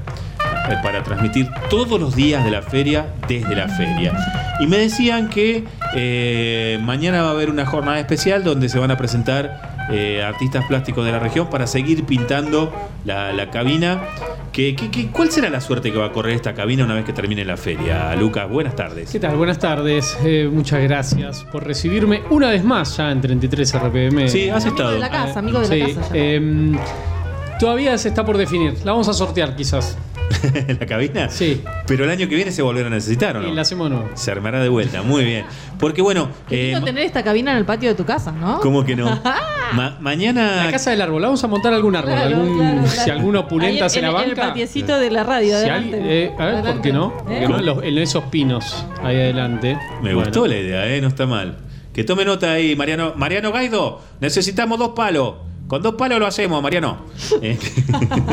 eh, 0.71 0.77
para 0.83 1.03
transmitir 1.03 1.47
todos 1.69 2.01
los 2.01 2.17
días 2.17 2.43
de 2.43 2.51
la 2.51 2.63
feria 2.63 3.07
desde 3.29 3.55
la 3.55 3.69
feria. 3.69 4.15
Y 4.61 4.67
me 4.67 4.79
decían 4.79 5.29
que 5.29 5.65
eh, 5.95 6.79
mañana 6.81 7.21
va 7.23 7.29
a 7.29 7.33
haber 7.33 7.51
una 7.51 7.67
jornada 7.67 8.01
especial 8.01 8.45
donde 8.45 8.71
se 8.71 8.79
van 8.79 8.91
a 8.93 8.97
presentar 8.97 9.72
eh, 9.91 10.23
artistas 10.23 10.65
plásticos 10.67 11.05
de 11.05 11.13
la 11.13 11.19
región 11.19 11.49
para 11.49 11.67
seguir 11.67 12.05
pintando 12.05 12.73
la, 13.05 13.33
la 13.33 13.51
cabina. 13.51 14.01
¿Qué, 14.53 14.77
qué- 14.77 14.91
qué- 14.91 15.07
cuál 15.09 15.31
será 15.31 15.49
la 15.49 15.63
suerte 15.63 15.91
que 15.91 15.97
va 15.99 16.07
a 16.07 16.13
correr 16.13 16.35
esta 16.35 16.53
cabina 16.53 16.85
una 16.85 16.93
vez 16.95 17.05
que 17.07 17.13
termine 17.15 17.43
la 17.45 17.57
feria? 17.57 18.15
Lucas, 18.17 18.49
buenas 18.51 18.77
tardes. 18.77 19.11
¿Qué 19.11 19.19
tal? 19.19 19.35
Buenas 19.37 19.59
tardes. 19.59 20.19
Eh, 20.25 20.49
muchas 20.53 20.83
gracias 20.83 21.45
por 21.51 21.65
recibirme 21.67 22.21
una 22.31 22.51
vez 22.51 22.63
más 22.63 22.97
ya 22.99 23.11
en 23.11 23.21
33 23.23 23.73
RPM. 23.75 24.29
Sí, 24.29 24.51
has 24.51 24.65
Amigo 24.67 24.77
estado. 24.77 24.93
de 24.93 24.99
la 24.99 25.11
casa, 25.11 25.39
amigo 25.39 25.61
de 25.61 25.67
Sí, 25.67 25.81
la 25.95 26.01
casa. 26.03 26.17
em, 26.17 26.79
todavía 27.59 27.97
se 27.97 28.09
está 28.09 28.25
por 28.27 28.37
definir. 28.37 28.75
La 28.85 28.93
vamos 28.93 29.09
a 29.09 29.15
sortear 29.15 29.57
quizás. 29.57 29.97
¿La 30.81 30.87
cabina? 30.87 31.29
Sí. 31.29 31.63
Pero 31.87 32.05
el 32.05 32.11
año 32.11 32.29
que 32.29 32.35
viene 32.35 32.51
se 32.53 32.63
volverá 32.63 32.87
a 32.87 32.91
necesitar, 32.91 33.37
¿o 33.37 33.41
no? 33.43 33.49
Y 33.49 33.53
la 33.55 33.63
hacemos 33.63 33.91
nueva. 33.91 34.11
Se 34.15 34.31
armará 34.31 34.63
de 34.63 34.69
vuelta, 34.69 35.03
muy 35.03 35.25
bien. 35.25 35.45
Porque 35.79 36.03
bueno, 36.03 36.29
Qué 36.49 36.55
eh, 36.61 36.65
lindo 36.67 36.81
ma- 36.81 36.87
tener 36.87 37.05
esta 37.05 37.23
cabina 37.25 37.53
en 37.53 37.59
el 37.59 37.65
patio 37.65 37.89
de 37.89 37.95
tu 37.95 38.05
casa, 38.05 38.33
¿no? 38.33 38.61
¿cómo 38.61 38.85
que 38.85 38.95
no? 38.97 39.07
Ma- 39.75 39.97
mañana 40.01 40.65
La 40.67 40.71
casa 40.71 40.91
del 40.91 41.01
árbol. 41.01 41.23
Vamos 41.23 41.43
a 41.43 41.49
montar 41.49 41.73
algún 41.73 41.97
árbol. 41.97 42.13
Claro, 42.13 42.37
algún, 42.37 42.59
claro, 42.59 42.87
Si 42.87 43.11
alguna 43.11 43.41
opulenta 43.41 43.89
se 43.89 44.01
la 44.03 44.09
en 44.09 44.15
el 44.17 44.21
banca. 44.35 44.49
patiecito 44.49 44.99
de 44.99 45.11
la 45.11 45.25
radio. 45.25 45.49
Si 45.51 45.55
adelante. 45.65 45.97
alguien- 45.97 46.13
eh, 46.13 46.33
a 46.39 46.45
ver, 46.47 46.63
¿por 46.65 46.81
qué 46.83 46.93
no? 46.93 47.17
¿Por 47.19 47.33
¿Eh? 47.33 47.41
qué 47.41 47.49
no? 47.49 47.59
En, 47.59 47.67
los- 47.67 47.83
en 47.83 47.99
esos 47.99 48.25
pinos 48.25 48.87
ahí 49.03 49.17
adelante. 49.17 49.77
Me 50.03 50.13
Bueno. 50.15 50.21
gustó 50.21 50.47
la 50.47 50.57
idea, 50.57 50.87
¿eh? 50.87 51.01
No 51.01 51.09
está 51.09 51.27
mal. 51.27 51.57
Que 51.93 52.05
tome 52.05 52.25
nota 52.25 52.53
ahí, 52.53 52.75
Mariano. 52.77 53.13
Mariano 53.17 53.53
Gaido, 53.53 54.01
necesitamos 54.21 54.79
dos 54.79 54.91
palos. 54.91 55.35
Con 55.73 55.81
dos 55.81 55.95
palos 55.95 56.19
lo 56.19 56.27
hacemos, 56.27 56.63
Mariano. 56.63 56.99
Eh, 57.41 57.59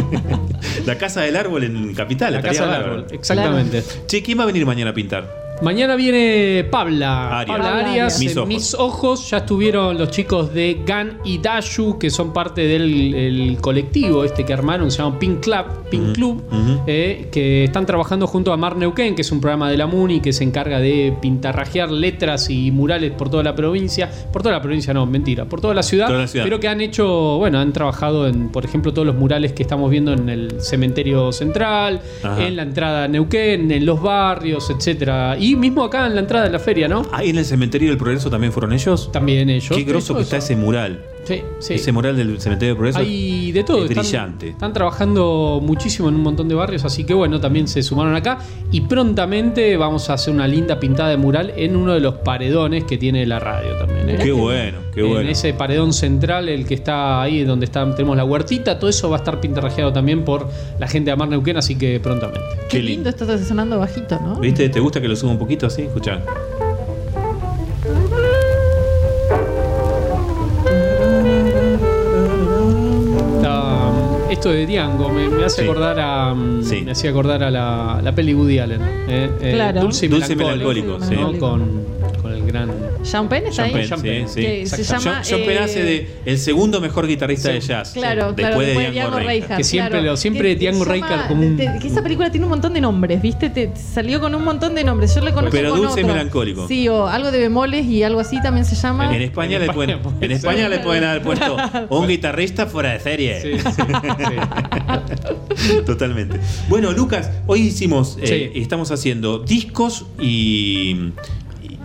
la 0.86 0.98
casa 0.98 1.22
del 1.22 1.38
árbol 1.38 1.64
en 1.64 1.96
Capital. 1.96 2.34
La 2.34 2.42
casa 2.42 2.66
del 2.66 2.76
árbol. 2.76 3.08
Exactamente. 3.12 3.82
Che, 4.08 4.22
¿quién 4.22 4.38
va 4.38 4.44
a 4.44 4.46
venir 4.48 4.66
mañana 4.66 4.92
a 4.92 4.94
pintar? 4.94 5.49
Mañana 5.62 5.96
viene 5.96 6.66
Pabla. 6.70 7.40
Arias. 7.40 7.58
Pabla 7.58 7.78
Arias. 7.80 8.22
En 8.22 8.28
Mis 8.28 8.48
Mis 8.48 8.74
ojos. 8.74 9.30
Ya 9.30 9.38
estuvieron 9.38 9.98
los 9.98 10.10
chicos 10.10 10.54
de 10.54 10.82
Gan 10.86 11.20
y 11.24 11.40
Dashu, 11.40 11.98
que 12.00 12.10
son 12.10 12.34
parte 12.34 12.62
del 12.62 13.14
el 13.14 13.58
colectivo 13.62 14.24
este 14.24 14.46
que 14.46 14.54
armaron, 14.54 14.92
se 14.92 15.00
llama 15.00 15.20
Pink 15.20 15.42
Club, 15.42 15.66
Pink 15.90 16.16
Club 16.16 16.44
eh, 16.88 17.28
que 17.32 17.66
están 17.66 17.86
trabajando 17.86 18.28
junto 18.28 18.54
a 18.54 18.58
Mar 18.58 18.76
Neuquén, 18.76 19.16
que 19.16 19.22
es 19.22 19.32
un 19.32 19.42
programa 19.42 19.70
de 19.70 19.78
la 19.78 19.88
MUNI 19.88 20.22
que 20.22 20.34
se 20.34 20.44
encarga 20.44 20.80
de 20.80 21.14
pintarrajear 21.22 21.92
letras 21.92 22.50
y 22.50 22.72
murales 22.72 23.12
por 23.12 23.30
toda 23.30 23.44
la 23.44 23.56
provincia. 23.56 24.10
Por 24.32 24.42
toda 24.42 24.56
la 24.56 24.62
provincia, 24.62 24.94
no, 24.94 25.06
mentira, 25.06 25.46
por 25.46 25.62
toda 25.62 25.74
la 25.74 25.84
ciudad. 25.84 26.08
Toda 26.08 26.20
la 26.20 26.28
ciudad. 26.28 26.46
Pero 26.46 26.60
que 26.60 26.68
han 26.68 26.82
hecho, 26.82 27.38
bueno, 27.38 27.60
han 27.60 27.74
trabajado 27.74 28.28
en, 28.28 28.50
por 28.50 28.66
ejemplo, 28.66 28.94
todos 28.94 29.06
los 29.06 29.16
murales 29.16 29.54
que 29.54 29.64
estamos 29.64 29.90
viendo 29.90 30.14
en 30.14 30.30
el 30.30 30.62
cementerio 30.62 31.32
central, 31.32 32.02
Ajá. 32.24 32.46
en 32.46 32.56
la 32.56 32.64
entrada 32.64 33.04
a 33.06 33.08
Neuquén, 33.08 33.72
en 33.72 33.86
los 33.86 34.02
barrios, 34.02 34.70
etcétera. 34.70 35.38
Y 35.40 35.49
mismo 35.56 35.84
acá 35.84 36.08
en 36.08 36.16
la 36.16 36.22
entrada 36.22 36.46
de 36.46 36.52
la 36.52 36.60
feria, 36.60 36.88
¿no? 36.88 37.04
Ahí 37.12 37.30
en 37.30 37.38
el 37.38 37.46
cementerio 37.46 37.90
del 37.90 37.98
Progreso 37.98 38.30
también 38.30 38.54
fueron 38.54 38.74
ellos. 38.74 39.12
También 39.12 39.50
ellos. 39.50 39.76
Qué 39.76 39.84
grosso 39.84 40.16
que 40.16 40.22
está 40.22 40.38
ese 40.38 40.56
mural. 40.56 41.04
Sí, 41.30 41.44
sí. 41.60 41.74
Ese 41.76 41.92
mural 41.92 42.18
del 42.18 42.42
cementerio 42.42 42.74
del 42.74 42.78
Progreso. 42.78 42.98
Hay 42.98 43.52
de 43.52 43.64
todo. 43.64 43.86
Es 43.86 43.92
están, 43.92 44.04
brillante. 44.04 44.50
Están 44.50 44.74
trabajando 44.74 45.60
muchísimo 45.62 46.10
en 46.10 46.16
un 46.16 46.24
montón 46.24 46.48
de 46.48 46.56
barrios, 46.56 46.86
así 46.86 47.04
que 47.04 47.14
bueno, 47.14 47.40
también 47.40 47.68
se 47.68 47.84
sumaron 47.84 48.16
acá. 48.16 48.40
Y 48.72 48.82
prontamente 48.82 49.78
vamos 49.78 50.10
a 50.10 50.14
hacer 50.14 50.34
una 50.34 50.48
linda 50.48 50.80
pintada 50.80 51.10
de 51.12 51.18
mural 51.18 51.54
en 51.56 51.76
uno 51.76 51.94
de 51.94 52.00
los 52.00 52.16
paredones 52.16 52.86
que 52.86 52.98
tiene 52.98 53.28
la 53.28 53.38
radio 53.38 53.78
también. 53.78 54.10
¿eh? 54.10 54.18
Qué 54.20 54.32
bueno, 54.32 54.80
qué 54.92 55.04
bueno. 55.04 55.20
En 55.20 55.28
ese 55.28 55.54
paredón 55.54 55.94
central, 55.94 56.50
el 56.50 56.66
que 56.66 56.74
está 56.74 57.22
ahí 57.22 57.44
donde 57.44 57.66
está, 57.66 57.88
tenemos 57.96 58.18
la 58.18 58.26
huertita, 58.26 58.80
todo 58.80 58.90
eso 58.90 59.08
va 59.12 59.18
a 59.18 59.20
estar 59.20 59.40
pintarrajeado 59.40 59.94
también 59.94 60.26
por 60.26 60.50
la 60.80 60.88
gente 60.88 61.10
de 61.10 61.12
Amar 61.12 61.30
Neuquén, 61.30 61.58
así 61.58 61.78
que 61.78 62.00
prontamente. 62.00 62.42
Qué 62.70 62.80
Qué 62.80 62.84
lindo 62.84 63.10
esto 63.10 63.26
está 63.26 63.38
sonando 63.38 63.78
bajito, 63.78 64.20
¿no? 64.20 64.40
¿Viste? 64.40 64.68
¿Te 64.70 64.80
gusta 64.80 65.00
que 65.00 65.08
lo 65.08 65.16
suba 65.16 65.34
un 65.34 65.38
poquito 65.38 65.68
así? 65.68 65.84
Escucha. 65.84 66.24
Esto 74.40 74.52
de 74.52 74.66
Diango 74.66 75.10
me, 75.10 75.28
me 75.30 75.44
hace 75.44 75.64
Sí. 75.64 75.68
acordar 75.68 76.00
a 76.00 76.34
mm, 76.34 76.64
Sí. 76.64 76.82
me 76.84 76.92
hacía 76.92 77.10
acordar 77.10 77.44
a 77.44 77.52
la, 77.52 78.00
la 78.02 78.12
peli 78.16 78.34
Woody 78.34 78.60
Allen 78.60 78.82
eh, 79.10 79.30
eh, 79.42 79.52
Claro. 79.54 79.82
Dulce 79.82 80.06
y 80.06 80.10
Dulce 80.10 80.32
y 80.32 80.36
melancólico, 80.38 80.98
melancólico, 80.98 81.30
sí. 81.30 81.34
¿no? 81.34 81.40
con, 81.40 81.99
¿Sean 83.10 83.30
Penn 83.30 83.44
está 83.48 83.56
Sean 83.56 83.68
ahí? 83.68 83.74
Penn, 83.74 83.88
Sean 83.88 84.00
sí, 84.00 84.08
Penn. 84.08 84.30
sí. 84.30 84.42
Que 84.42 84.68
se 84.68 84.76
Exacto. 84.82 85.04
llama. 85.06 85.22
Penn 85.46 85.50
eh, 85.50 85.60
hace 85.60 85.84
de 85.84 86.10
el 86.26 86.38
segundo 86.38 86.82
mejor 86.82 87.08
guitarrista 87.08 87.50
Sí. 87.50 87.54
de 87.56 87.62
jazz. 87.62 87.92
Claro, 87.94 88.30
sí, 88.30 88.36
claro, 88.36 88.36
después 88.36 88.68
de 88.68 88.74
después 88.74 88.94
de 88.94 89.00
Django 89.00 89.20
Reinhardt. 89.20 89.58
Que 89.58 89.64
siempre 89.64 89.90
claro. 89.92 90.06
lo- 90.06 90.18
siempre 90.18 90.58
Que- 90.58 90.66
Django 90.66 90.86
Reinhardt 90.86 91.28
como 91.28 91.42
un- 91.44 91.58
que 91.58 91.88
esa 91.88 92.04
película 92.04 92.32
tiene 92.32 92.46
un 92.46 92.50
montón 92.52 92.74
de 92.74 92.82
nombres, 92.82 93.22
¿viste? 93.22 93.50
Te, 93.50 93.68
te 93.68 93.80
salió 93.80 94.20
con 94.20 94.36
un 94.36 94.44
montón 94.44 94.76
de 94.76 94.84
nombres. 94.84 95.16
Yo 95.16 95.22
le 95.22 95.32
conozco 95.34 95.56
Pero 95.58 95.72
con 95.72 95.82
dulce 95.82 96.02
y 96.02 96.04
otro. 96.04 96.16
melancólico. 96.16 96.68
Sí, 96.68 96.88
o 96.88 97.08
algo 97.08 97.32
de 97.32 97.40
bemoles 97.40 97.86
y 97.86 98.04
algo 98.04 98.20
así 98.20 98.42
también 98.42 98.66
se 98.66 98.76
llama. 98.76 99.16
En 99.16 99.22
España, 99.22 99.56
En 99.56 99.62
le 99.62 99.66
España 99.68 100.00
pueden, 100.00 100.02
puede 100.02 100.26
en 100.26 100.32
España 100.32 100.70
le 100.70 100.80
pueden 100.80 101.04
haber 101.04 101.22
puesto 101.22 101.58
un 101.90 102.08
guitarrista 102.08 102.66
fuera 102.68 102.94
de 102.94 103.00
serie. 103.00 103.42
Sí, 103.42 103.60
sí, 103.60 103.72
sí. 103.72 103.82
Totalmente. 105.86 106.40
Bueno, 106.68 106.92
Lucas, 106.92 107.30
hoy 107.48 107.62
hicimos, 107.62 108.18
eh, 108.22 108.52
Sí. 108.54 108.62
estamos 108.62 108.92
haciendo 108.92 109.40
discos 109.40 110.06
y, 110.20 111.12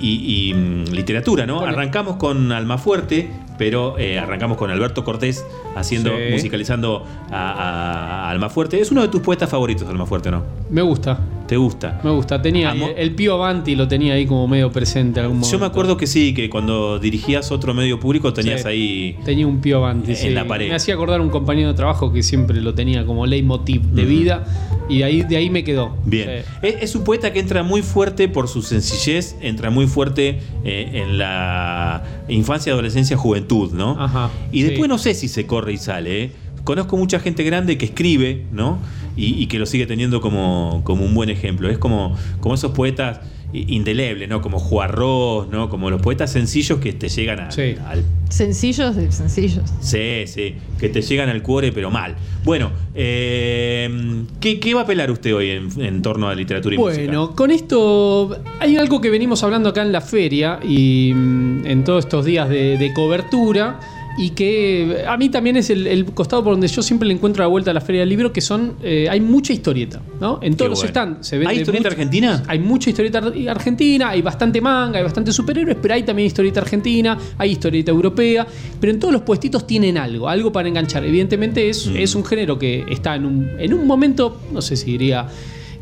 y- 0.01 0.51
y, 0.51 0.55
mm, 0.55 0.85
literatura, 0.93 1.47
¿no? 1.47 1.57
Bueno. 1.61 1.73
Arrancamos 1.73 2.17
con 2.17 2.51
Almafuerte, 2.53 3.31
pero 3.59 3.97
eh, 3.99 4.19
arrancamos 4.19 4.57
con 4.57 4.71
Alberto 4.71 5.05
Cortés 5.05 5.45
haciendo, 5.77 6.11
Sí. 6.11 6.33
musicalizando 6.33 7.05
a, 7.31 7.51
a- 7.53 8.27
a 8.27 8.31
Almafuerte. 8.31 8.81
Es 8.81 8.91
uno 8.91 9.03
de 9.03 9.09
tus 9.09 9.21
poetas 9.21 9.49
favoritos, 9.51 9.89
Almafuerte, 9.89 10.31
¿no? 10.31 10.43
Me 10.71 10.83
gusta, 10.83 11.19
¿Te 11.47 11.59
gusta? 11.59 12.01
Me 12.03 12.11
gusta. 12.11 12.41
Tenía 12.41 12.71
Amo- 12.71 12.89
el 12.97 13.15
Pío 13.15 13.35
Avanti 13.35 13.75
lo 13.77 13.87
tenía 13.87 14.15
ahí 14.15 14.25
como 14.25 14.49
medio 14.49 14.73
presente 14.73 15.21
en 15.21 15.25
algún 15.25 15.39
momento. 15.41 15.53
Yo 15.57 15.59
me 15.61 15.67
acuerdo 15.67 15.97
que 15.99 16.07
sí, 16.07 16.33
que 16.33 16.49
cuando 16.49 16.99
dirigías 16.99 17.53
otro 17.53 17.75
medio 17.75 18.01
público 18.01 18.33
tenías 18.33 18.63
Sí. 18.63 18.69
ahí. 18.69 19.17
Tenía 19.27 19.47
un 19.47 19.61
Pío 19.61 19.77
Avanti, 19.77 20.13
En 20.13 20.17
sí. 20.17 20.31
la 20.31 20.47
pared. 20.47 20.69
Me 20.71 20.75
hacía 20.75 20.95
acordar 20.95 21.21
un 21.21 21.29
compañero 21.29 21.69
de 21.69 21.75
trabajo 21.75 22.13
que 22.13 22.23
siempre 22.23 22.61
lo 22.63 22.73
tenía 22.75 23.05
como 23.05 23.27
leitmotiv 23.27 23.83
de 23.83 24.03
Ujú. 24.05 24.11
vida 24.11 24.45
y 24.89 24.99
de 24.99 25.05
ahí, 25.05 25.23
de 25.23 25.37
ahí 25.37 25.51
me 25.51 25.65
quedó. 25.65 25.97
Bien. 26.07 26.43
Sí. 26.45 26.51
Es, 26.69 26.77
es 26.83 26.95
un 26.97 27.05
poeta 27.05 27.31
que 27.33 27.41
entra 27.41 27.63
muy 27.63 27.83
fuerte 27.83 28.27
por 28.29 28.49
su 28.49 28.63
sencillez, 28.63 29.37
entra 29.43 29.69
muy 29.69 29.87
fuerte 29.87 30.41
eh, 30.65 30.91
en 31.05 31.19
la 31.19 32.03
infancia, 32.29 32.73
adolescencia, 32.73 33.19
juventud, 33.19 33.71
¿no? 33.73 34.01
Ajá, 34.01 34.31
Y 34.51 34.63
después 34.63 34.89
no 34.89 34.97
sé 34.97 35.13
si 35.15 35.29
se 35.29 35.47
corre 35.47 35.75
y 35.75 35.77
sale, 35.77 36.23
¿eh? 36.25 36.33
Conozco 36.65 36.97
mucha 36.97 37.21
gente 37.21 37.45
grande 37.45 37.77
que 37.77 37.85
escribe, 37.85 38.47
¿no? 38.51 38.79
Y, 39.17 39.43
y 39.43 39.47
que 39.47 39.59
lo 39.59 39.67
sigue 39.67 39.87
teniendo 39.87 40.21
como, 40.21 40.81
como 40.85 41.05
un 41.05 41.15
buen 41.15 41.31
ejemplo. 41.31 41.71
Es 41.71 41.79
como, 41.79 42.17
como 42.41 42.55
esos 42.55 42.73
poetas 42.73 43.21
indelebles, 43.53 44.29
¿no? 44.29 44.41
Como 44.43 44.59
Juarros, 44.59 45.49
¿no? 45.49 45.69
Como 45.71 45.89
los 45.89 46.03
poetas 46.03 46.33
sencillos 46.33 46.81
que 46.81 46.93
te 46.93 47.09
llegan 47.09 47.39
a- 47.39 47.51
Sí. 47.53 47.77
al 47.87 48.03
Sencillos, 48.29 48.97
de 48.97 49.13
sencillos. 49.13 49.63
Sí, 49.81 50.25
sí, 50.27 50.57
que 50.81 50.89
te 50.89 51.03
llegan 51.03 51.29
al 51.29 51.41
cuore, 51.43 51.71
pero 51.71 51.89
mal. 51.89 52.17
Bueno, 52.45 52.73
eh, 52.95 54.25
¿qué, 54.41 54.59
qué 54.59 54.75
va 54.75 54.81
a 54.83 54.87
pelar 54.87 55.11
usted 55.11 55.33
hoy 55.35 55.51
en, 55.51 55.69
en 55.81 56.03
torno 56.03 56.29
a 56.29 56.35
literatura 56.35 56.75
y 56.75 56.79
música? 56.79 57.05
Bueno, 57.05 57.37
con 57.37 57.51
esto 57.53 58.37
hay 58.59 58.77
algo 58.77 59.01
que 59.01 59.11
venimos 59.11 59.45
hablando 59.45 59.69
acá 59.69 59.83
en 59.83 59.93
la 59.93 60.01
feria 60.01 60.59
y 60.67 61.13
mm, 61.15 61.67
en 61.67 61.85
todos 61.85 62.05
estos 62.07 62.25
días 62.25 62.49
de, 62.49 62.77
de 62.77 62.93
cobertura 62.93 63.79
y 64.17 64.31
que 64.31 65.05
a 65.09 65.17
mí 65.17 65.29
también 65.29 65.57
es 65.57 65.71
el, 65.71 65.87
el 65.89 66.05
costado 66.07 66.45
por 66.45 66.53
donde 66.53 66.69
yo 66.69 66.83
siempre 66.83 67.09
le 67.09 67.15
encuentro 67.15 67.43
la 67.43 67.49
vuelta 67.49 67.73
a 67.73 67.75
la 67.75 67.81
feria 67.81 68.03
del 68.03 68.09
libro 68.11 68.33
que 68.33 68.41
son 68.41 68.75
eh, 68.83 69.09
hay 69.11 69.21
mucha 69.21 69.53
historieta, 69.53 70.01
¿no? 70.21 70.39
En 70.41 70.57
todos 70.57 70.71
los 70.71 70.79
bueno. 70.79 70.91
stands 70.91 71.27
se 71.27 71.37
vende 71.39 71.51
¿Hay 71.53 71.59
historieta 71.61 71.89
mucho- 71.89 71.95
argentina? 72.01 72.43
Hay 72.47 72.59
mucha 72.61 72.91
historieta 72.91 73.19
ar- 73.19 73.33
argentina, 73.49 74.11
hay 74.11 74.23
bastante 74.23 74.61
manga, 74.61 74.99
hay 74.99 75.05
bastante 75.05 75.33
superhéroes, 75.33 75.77
pero 75.83 75.95
hay 75.95 76.05
también 76.05 76.27
historieta 76.27 76.61
argentina, 76.61 77.19
hay 77.39 77.51
historieta 77.53 77.91
europea, 77.91 78.47
pero 78.81 78.93
en 78.93 79.01
todos 79.01 79.13
los 79.13 79.23
puestitos 79.23 79.67
tienen 79.67 79.99
algo, 79.99 80.29
algo 80.29 80.53
para 80.53 80.69
enganchar. 80.69 81.05
Evidentemente 81.05 81.69
es, 81.69 81.87
Mm. 81.89 81.97
es 81.97 82.15
un 82.15 82.25
género 82.25 82.59
que 82.59 82.85
está 82.89 83.17
en 83.17 83.27
un, 83.27 83.51
en 83.59 83.75
un 83.75 83.85
momento, 83.87 84.41
no 84.53 84.63
sé 84.63 84.77
si 84.77 84.93
diría 84.93 85.27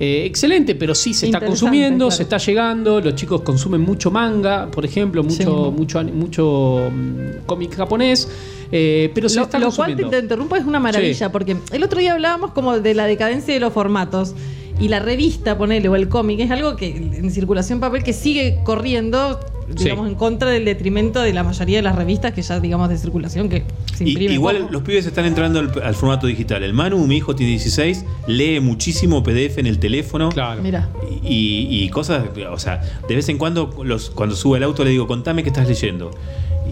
eh, 0.01 0.24
excelente, 0.24 0.74
pero 0.74 0.95
sí 0.95 1.14
se 1.14 1.26
está 1.26 1.40
consumiendo, 1.40 2.07
claro. 2.07 2.11
se 2.16 2.22
está 2.24 2.38
llegando, 2.38 3.01
los 3.01 3.14
chicos 3.14 3.43
consumen 3.43 3.80
mucho 3.80 4.11
manga, 4.11 4.70
por 4.70 4.84
ejemplo, 4.84 5.22
Sí. 5.28 5.45
mucho, 5.47 5.70
mucho, 5.72 6.03
mucho 6.05 6.90
mm, 6.93 7.47
cómic 7.47 7.74
japonés, 7.76 8.28
eh, 8.72 9.11
pero 9.14 9.28
se 9.28 9.36
Lo, 9.36 9.43
está 9.43 9.59
lo 9.59 9.66
cual 9.66 9.88
consumiendo. 9.90 10.11
te, 10.11 10.16
te 10.16 10.22
interrumpo 10.22 10.57
es 10.57 10.64
una 10.64 10.80
maravilla, 10.80 11.26
Sí. 11.26 11.32
porque 11.32 11.57
el 11.72 11.82
otro 11.84 12.01
día 12.01 12.12
hablábamos 12.14 12.53
como 12.53 12.78
de 12.80 12.95
la 12.95 13.07
decadencia 13.07 13.53
de 13.55 13.61
los 13.61 13.72
formatos. 13.72 14.34
Y 14.80 14.88
la 14.88 14.99
revista, 14.99 15.57
ponele, 15.59 15.88
o 15.88 15.95
el 15.95 16.09
cómic, 16.09 16.40
es 16.40 16.51
algo 16.51 16.74
que 16.76 16.86
en 16.97 17.30
circulación 17.30 17.78
papel 17.78 18.03
que 18.03 18.12
sigue 18.14 18.59
corriendo, 18.64 19.38
digamos, 19.75 20.07
Sí. 20.07 20.12
en 20.12 20.18
contra 20.18 20.51
del 20.51 20.64
detrimento 20.64 21.20
de 21.20 21.33
la 21.33 21.43
mayoría 21.45 21.79
de 21.79 21.83
las 21.83 21.97
revistas 21.97 22.33
que 22.33 22.43
ya, 22.43 22.61
digamos, 22.61 22.89
de 22.89 22.99
circulación 22.99 23.49
que 23.49 23.64
se 23.95 24.05
imprimen. 24.09 24.33
igual 24.35 24.59
poco. 24.59 24.73
los 24.73 24.83
pibes 24.83 25.07
están 25.07 25.25
entrando 25.25 25.59
al, 25.61 25.73
al 25.83 25.95
formato 25.95 26.27
digital. 26.27 26.62
El 26.62 26.73
Manu, 26.75 27.07
mi 27.07 27.16
hijo 27.16 27.35
tiene 27.35 27.51
16, 27.53 28.05
lee 28.27 28.61
muchísimo 28.61 29.23
PDF 29.23 29.59
en 29.59 29.66
el 29.66 29.79
teléfono. 29.79 30.29
Claro. 30.31 30.62
Mira. 30.62 30.89
Y, 31.23 31.66
y 31.70 31.89
cosas, 31.91 32.25
o 32.51 32.59
sea, 32.59 32.81
de 33.09 33.14
vez 33.16 33.29
en 33.29 33.39
cuando 33.39 33.70
los, 33.85 34.11
cuando 34.11 34.35
sube 34.37 34.59
el 34.59 34.64
auto 34.64 34.85
le 34.85 34.91
digo, 34.91 35.07
contame 35.07 35.43
qué 35.43 35.49
estás 35.51 35.68
leyendo. 35.68 36.11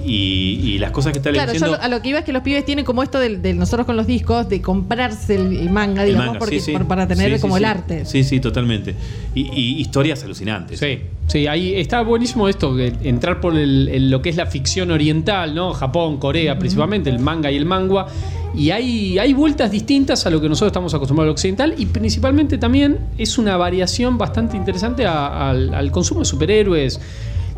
Y, 0.05 0.61
y 0.64 0.78
las 0.78 0.90
cosas 0.90 1.12
que 1.12 1.18
está 1.18 1.30
Claro, 1.30 1.53
yo 1.53 1.59
leyendo... 1.59 1.76
lo- 1.76 1.82
a 1.82 1.88
lo 1.88 2.03
que 2.03 2.09
iba 2.11 2.18
es 2.20 2.24
que 2.24 2.32
los 2.32 2.42
pibes 2.42 2.64
tienen 2.64 2.84
como 2.84 3.03
esto 3.03 3.18
de, 3.18 3.36
de 3.38 3.55
nosotros 3.55 3.86
con 3.86 3.96
los 3.96 4.07
discos, 4.07 4.48
de 4.48 4.61
comprarse 4.61 5.34
el, 5.36 5.57
el 5.57 5.70
manga, 5.70 6.05
digamos, 6.05 6.26
manga, 6.26 6.38
porque, 6.38 6.61
sí, 6.61 6.66
sí. 6.66 6.72
por- 6.72 6.86
para 6.86 7.07
tener 7.07 7.30
Sí, 7.30 7.36
sí, 7.36 7.40
como 7.42 7.57
sí. 7.57 7.59
el 7.59 7.64
arte. 7.64 8.05
Sí, 8.05 8.24
sí, 8.24 8.40
totalmente. 8.40 8.94
Y, 9.34 9.42
y 9.53 9.80
historias 9.80 10.22
alucinantes. 10.24 10.78
Sí, 10.78 11.01
sí, 11.26 11.46
ahí 11.46 11.74
está 11.74 12.03
buenísimo 12.03 12.48
esto, 12.48 12.78
entrar 12.78 13.40
por 13.40 13.57
el- 13.57 13.88
el- 13.88 14.11
lo 14.11 14.22
que 14.22 14.30
es 14.30 14.36
la 14.36 14.46
ficción 14.46 14.90
oriental, 14.90 15.55
¿no? 15.55 15.72
Japón, 15.72 16.18
Corea 16.18 16.59
principalmente, 16.59 17.11
el 17.11 17.18
manga 17.18 17.51
y 17.51 17.57
el 17.57 17.66
manga. 17.66 18.07
Y 18.53 18.70
hay, 18.72 19.16
hay 19.18 19.32
vueltas 19.32 19.70
distintas 19.70 20.26
a 20.26 20.30
lo 20.30 20.40
que 20.40 20.48
nosotros 20.48 20.70
estamos 20.70 20.92
acostumbrados 20.92 21.28
al 21.28 21.32
occidental 21.34 21.74
y 21.78 21.86
principalmente 21.86 22.59
también 22.59 22.98
es 23.16 23.38
una 23.38 23.57
variación 23.57 24.18
bastante 24.18 24.57
interesante 24.57 25.07
a- 25.07 25.51
al, 25.51 25.72
al 25.72 25.90
consumo 25.92 26.20
de 26.20 26.26
superhéroes. 26.26 27.01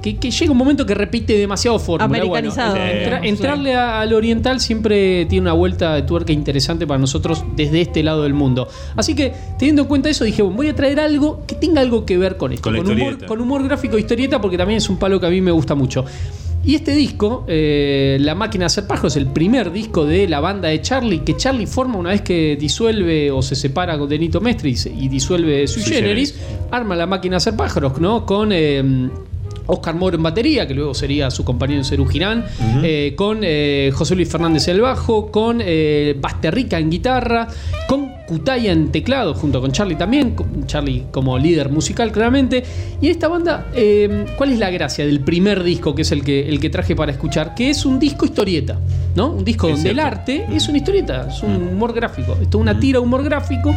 Que, 0.03 0.16
que 0.16 0.30
llega 0.32 0.50
un 0.50 0.59
momento 0.59 0.84
que 0.84 0.94
repite 0.94 1.34
demasiado 1.38 1.78
fórmula. 1.78 2.05
Americanizado, 2.05 2.72
Bueno, 2.72 2.86
entra- 2.90 3.05
digamos, 3.20 3.26
entrarle 3.28 3.74
a- 3.76 4.00
al 4.00 4.12
oriental 4.12 4.59
siempre 4.61 5.26
tiene 5.26 5.42
una 5.42 5.53
vuelta 5.53 5.94
de 5.94 6.03
tuerca 6.03 6.32
interesante 6.32 6.86
para 6.86 6.98
nosotros 6.98 7.44
desde 7.55 7.80
este 7.82 8.03
lado 8.03 8.24
del 8.24 8.34
mundo. 8.34 8.66
Así 8.96 9.14
que, 9.14 9.32
teniendo 9.59 9.82
en 9.82 9.88
cuenta 9.88 10.09
eso, 10.11 10.24
dije, 10.24 10.42
bueno, 10.42 10.57
voy 10.57 10.68
a 10.68 10.74
traer 10.74 10.98
algo 11.00 11.44
que 11.46 11.55
tenga 11.55 11.80
algo 11.80 12.05
que 12.05 12.18
ver 12.18 12.36
con 12.36 12.53
esto. 12.53 12.68
Con 12.70 12.78
humor, 12.78 13.24
con 13.26 13.40
humor 13.40 13.62
gráfico 13.64 13.96
e 13.96 14.00
historieta, 14.00 14.40
porque 14.40 14.59
también 14.59 14.78
es 14.78 14.88
un 14.88 14.96
palo 14.98 15.20
que 15.20 15.26
a 15.26 15.30
mí 15.30 15.40
me 15.40 15.53
gusta 15.53 15.74
mucho. 15.76 16.05
Y 16.64 16.76
este 16.76 16.92
disco, 16.94 17.44
eh, 17.48 18.18
La 18.20 18.34
máquina 18.36 18.62
de 18.62 18.66
hacer 18.66 18.86
pájaros, 18.86 19.16
el 19.16 19.26
primer 19.26 19.72
disco 19.72 20.05
de 20.05 20.28
la 20.28 20.38
banda 20.40 20.68
de 20.68 20.80
Charlie, 20.80 21.20
que 21.20 21.36
Charlie 21.36 21.66
forma 21.66 21.96
una 21.98 22.11
vez 22.11 22.22
que 22.22 22.57
disuelve 22.57 23.30
o 23.32 23.42
se 23.42 23.57
separa 23.57 23.98
con 23.98 24.09
Denito 24.09 24.40
Mestre 24.40 24.70
y, 24.70 25.09
disuelve 25.09 25.66
Sui 25.66 25.82
Sui 25.82 25.92
Generis, 25.94 26.34
arma 26.70 26.94
La 26.96 27.07
máquina 27.07 27.32
de 27.34 27.36
hacer 27.38 27.57
pájaros, 27.57 28.00
¿no? 28.00 28.24
Con... 28.26 28.50
eh, 28.53 29.09
Oscar 29.66 29.94
Moro 29.94 30.16
en 30.16 30.22
batería, 30.22 30.66
que 30.66 30.74
luego 30.74 30.94
sería 30.94 31.30
su 31.30 31.44
compañero 31.44 31.80
en 31.80 31.84
Cerú 31.84 32.06
Girán, 32.06 32.44
eh, 32.82 33.14
con 33.16 33.40
eh, 33.42 33.90
José 33.94 34.14
Luis 34.14 34.28
Fernández 34.28 34.68
el 34.68 34.80
bajo, 34.80 35.30
con 35.30 35.60
eh, 35.60 36.16
Basterrica 36.20 36.78
en 36.78 36.90
guitarra, 36.90 37.48
con 37.88 38.12
Cutaya 38.26 38.72
en 38.72 38.90
teclado, 38.90 39.34
junto 39.34 39.60
con 39.60 39.72
Charlie 39.72 39.96
también, 39.96 40.30
con 40.30 40.66
Charlie 40.66 41.04
como 41.10 41.38
líder 41.38 41.68
musical 41.68 42.12
claramente. 42.12 42.62
Y 43.00 43.06
en 43.06 43.12
esta 43.12 43.28
banda, 43.28 43.66
eh, 43.74 44.24
¿cuál 44.38 44.52
es 44.52 44.58
la 44.58 44.70
gracia 44.70 45.04
del 45.04 45.20
primer 45.20 45.62
disco, 45.62 45.94
que 45.94 46.02
es 46.02 46.12
el 46.12 46.24
que, 46.24 46.48
el 46.48 46.60
que 46.60 46.70
traje 46.70 46.96
para 46.96 47.12
escuchar? 47.12 47.54
Que 47.54 47.70
es 47.70 47.84
un 47.84 47.98
disco 47.98 48.24
historieta, 48.24 48.78
¿no? 49.14 49.32
Un 49.32 49.44
disco 49.44 49.68
donde 49.68 49.90
el 49.90 49.98
arte 49.98 50.46
es 50.50 50.68
una 50.68 50.78
historieta, 50.78 51.28
es 51.28 51.42
un 51.42 51.56
humor 51.56 51.92
gráfico, 51.92 52.32
esto 52.40 52.58
es 52.58 52.62
una 52.62 52.78
tira 52.78 53.00
de 53.00 53.04
humor 53.04 53.22
gráfico 53.22 53.74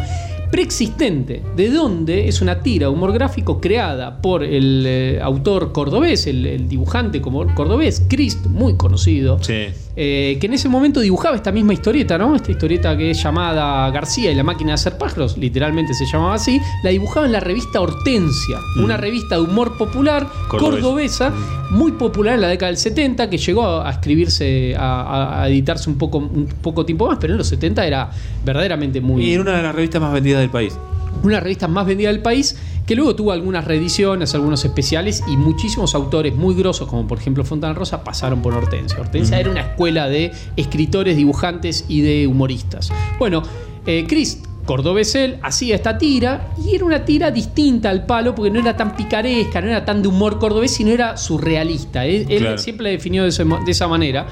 preexistente, 0.51 1.41
de 1.55 1.69
donde 1.69 2.27
es 2.27 2.41
una 2.41 2.61
tira 2.61 2.89
humor 2.89 3.13
gráfico 3.13 3.59
creada 3.61 4.21
por 4.21 4.43
el 4.43 4.83
eh, 4.87 5.19
autor 5.21 5.71
cordobés, 5.71 6.27
el, 6.27 6.45
el 6.45 6.67
dibujante 6.67 7.21
como 7.21 7.45
cordobés, 7.53 8.03
Christ, 8.09 8.45
muy 8.47 8.75
conocido, 8.75 9.37
Sí. 9.41 9.65
eh, 9.95 10.37
que 10.39 10.47
en 10.47 10.53
ese 10.53 10.67
momento 10.69 10.99
dibujaba 11.01 11.35
esta 11.35 11.51
misma 11.51 11.73
historieta, 11.73 12.17
¿no? 12.17 12.35
Esta 12.35 12.51
historieta 12.51 12.97
que 12.97 13.11
es 13.11 13.21
llamada 13.21 13.89
García 13.91 14.31
y 14.31 14.35
la 14.35 14.43
máquina 14.43 14.71
de 14.71 14.73
hacer 14.75 14.97
pájaros, 14.97 15.37
literalmente 15.37 15.93
se 15.93 16.05
llamaba 16.05 16.35
así, 16.35 16.59
la 16.83 16.89
dibujaba 16.89 17.25
en 17.25 17.31
la 17.31 17.39
revista 17.39 17.81
Hortensia, 17.81 18.57
una 18.83 18.97
revista 18.97 19.35
de 19.35 19.41
humor 19.41 19.77
popular 19.77 20.27
Cordobés. 20.47 20.81
cordobesa, 20.81 21.33
muy 21.71 21.91
popular 21.93 22.35
en 22.35 22.41
la 22.41 22.47
década 22.47 22.67
del 22.71 22.77
70, 22.77 23.29
que 23.29 23.37
llegó 23.37 23.63
a, 23.65 23.87
a 23.89 23.91
escribirse, 23.91 24.75
a, 24.77 25.01
a- 25.01 25.43
a 25.43 25.49
editarse 25.49 25.89
un 25.89 25.97
poco, 25.97 26.19
un 26.19 26.47
poco 26.61 26.85
tiempo 26.85 27.07
más, 27.07 27.17
pero 27.19 27.33
en 27.33 27.37
los 27.37 27.47
70 27.47 27.85
era 27.85 28.09
verdaderamente 28.43 29.01
muy... 29.01 29.23
Y 29.25 29.33
era 29.33 29.41
una 29.41 29.57
de 29.57 29.63
las 29.63 29.75
revistas 29.75 30.01
más 30.01 30.13
vendidas 30.13 30.34
del 30.39 30.49
país. 30.49 30.77
una 31.23 31.39
revista 31.39 31.67
más 31.67 31.85
vendida 31.85 32.09
del 32.09 32.21
país, 32.21 32.57
que 32.85 32.95
luego 32.95 33.15
tuvo 33.15 33.31
algunas 33.31 33.65
reediciones, 33.65 34.35
algunos 34.35 34.63
especiales 34.63 35.23
y 35.27 35.37
muchísimos 35.37 35.95
autores 35.95 36.35
muy 36.35 36.55
grosos, 36.55 36.87
como 36.87 37.07
por 37.07 37.17
ejemplo 37.17 37.43
Fontana 37.43 37.73
Rosa, 37.73 38.03
pasaron 38.03 38.41
por 38.41 38.53
Hortensia. 38.53 38.99
Hortensia 38.99 39.39
era 39.39 39.49
una 39.49 39.61
escuela 39.61 40.07
de 40.07 40.31
escritores, 40.55 41.15
dibujantes 41.15 41.85
y 41.87 42.01
de 42.01 42.27
humoristas. 42.27 42.91
Bueno, 43.17 43.41
eh, 43.85 44.05
Chris 44.07 44.41
Cordobés 44.65 45.13
él 45.13 45.37
hacía 45.43 45.75
esta 45.75 45.97
tira 45.97 46.49
y 46.63 46.75
era 46.75 46.85
una 46.85 47.05
tira 47.05 47.29
distinta 47.29 47.91
al 47.91 48.05
palo 48.05 48.33
porque 48.33 48.49
no 48.49 48.59
era 48.59 48.75
tan 48.75 48.95
picaresca, 48.95 49.61
no 49.61 49.67
era 49.67 49.85
tan 49.85 50.01
de 50.01 50.07
humor 50.07 50.39
cordobés, 50.39 50.71
sino 50.71 50.91
era 50.91 51.17
surrealista. 51.17 52.05
Él, 52.05 52.25
él 52.29 52.57
siempre 52.57 52.85
la 52.85 52.89
definió 52.89 53.23
de 53.23 53.29
esa 53.71 53.87
manera. 53.87 54.25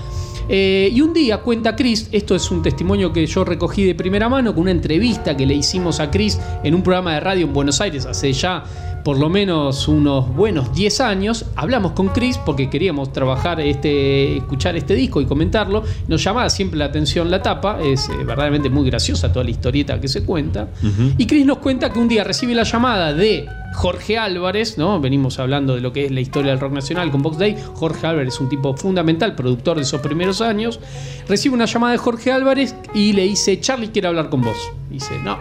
Eh, 0.49 0.89
y 0.93 1.01
un 1.01 1.13
día 1.13 1.37
cuenta 1.37 1.75
Chris, 1.75 2.09
esto 2.11 2.35
es 2.35 2.51
un 2.51 2.61
testimonio 2.61 3.13
que 3.13 3.25
yo 3.25 3.43
recogí 3.43 3.83
de 3.83 3.95
primera 3.95 4.29
mano, 4.29 4.53
con 4.53 4.63
una 4.63 4.71
entrevista 4.71 5.35
que 5.35 5.45
le 5.45 5.53
hicimos 5.53 5.99
a 5.99 6.11
Chris 6.11 6.39
en 6.63 6.75
un 6.75 6.83
programa 6.83 7.13
de 7.13 7.19
radio 7.19 7.45
en 7.45 7.53
Buenos 7.53 7.79
Aires 7.81 8.05
hace 8.05 8.33
ya 8.33 8.63
por 9.03 9.19
lo 9.19 9.29
menos 9.29 9.87
unos 9.87 10.33
buenos 10.33 10.73
10 10.73 11.01
años. 11.01 11.45
Hablamos 11.55 11.91
con 11.91 12.09
Chris 12.09 12.37
porque 12.37 12.69
queríamos 12.69 13.11
trabajar 13.11 13.59
este, 13.59 14.37
escuchar 14.37 14.75
este 14.75 14.95
disco 14.95 15.21
y 15.21 15.25
comentarlo. 15.25 15.83
Nos 16.07 16.23
llamaba 16.23 16.49
siempre 16.49 16.79
la 16.79 16.85
atención 16.85 17.29
la 17.29 17.41
tapa, 17.41 17.79
es 17.81 18.07
eh, 18.09 18.13
verdaderamente 18.17 18.69
muy 18.69 18.85
graciosa 18.85 19.31
toda 19.31 19.43
la 19.43 19.51
historieta 19.51 19.99
que 19.99 20.07
se 20.07 20.23
cuenta. 20.23 20.69
Y 21.17 21.25
Chris 21.25 21.45
nos 21.45 21.57
cuenta 21.57 21.91
que 21.91 21.99
un 21.99 22.07
día 22.07 22.23
recibe 22.23 22.55
la 22.55 22.63
llamada 22.63 23.13
de 23.13 23.47
Jorge 23.73 24.17
Álvarez, 24.17 24.77
¿no? 24.77 24.99
Venimos 24.99 25.39
hablando 25.39 25.75
de 25.75 25.81
lo 25.81 25.91
que 25.91 26.05
es 26.05 26.11
la 26.11 26.21
historia 26.21 26.51
del 26.51 26.59
rock 26.59 26.73
nacional 26.73 27.11
con 27.11 27.21
Box 27.21 27.37
Day. 27.37 27.57
Jorge 27.73 28.07
Álvarez 28.07 28.35
es 28.35 28.39
un 28.39 28.49
tipo 28.49 28.75
fundamental, 28.77 29.35
productor 29.35 29.77
de 29.77 29.83
esos 29.83 30.01
primeros 30.01 30.41
años. 30.41 30.79
Recibe 31.27 31.55
una 31.55 31.65
llamada 31.65 31.93
de 31.93 31.97
Jorge 31.97 32.31
Álvarez 32.31 32.75
y 32.93 33.13
le 33.13 33.23
dice, 33.23 33.59
Charlie 33.59 33.89
quiere 33.89 34.07
hablar 34.07 34.29
con 34.29 34.41
vos. 34.41 34.57
Dice, 34.93 35.17
no, 35.17 35.39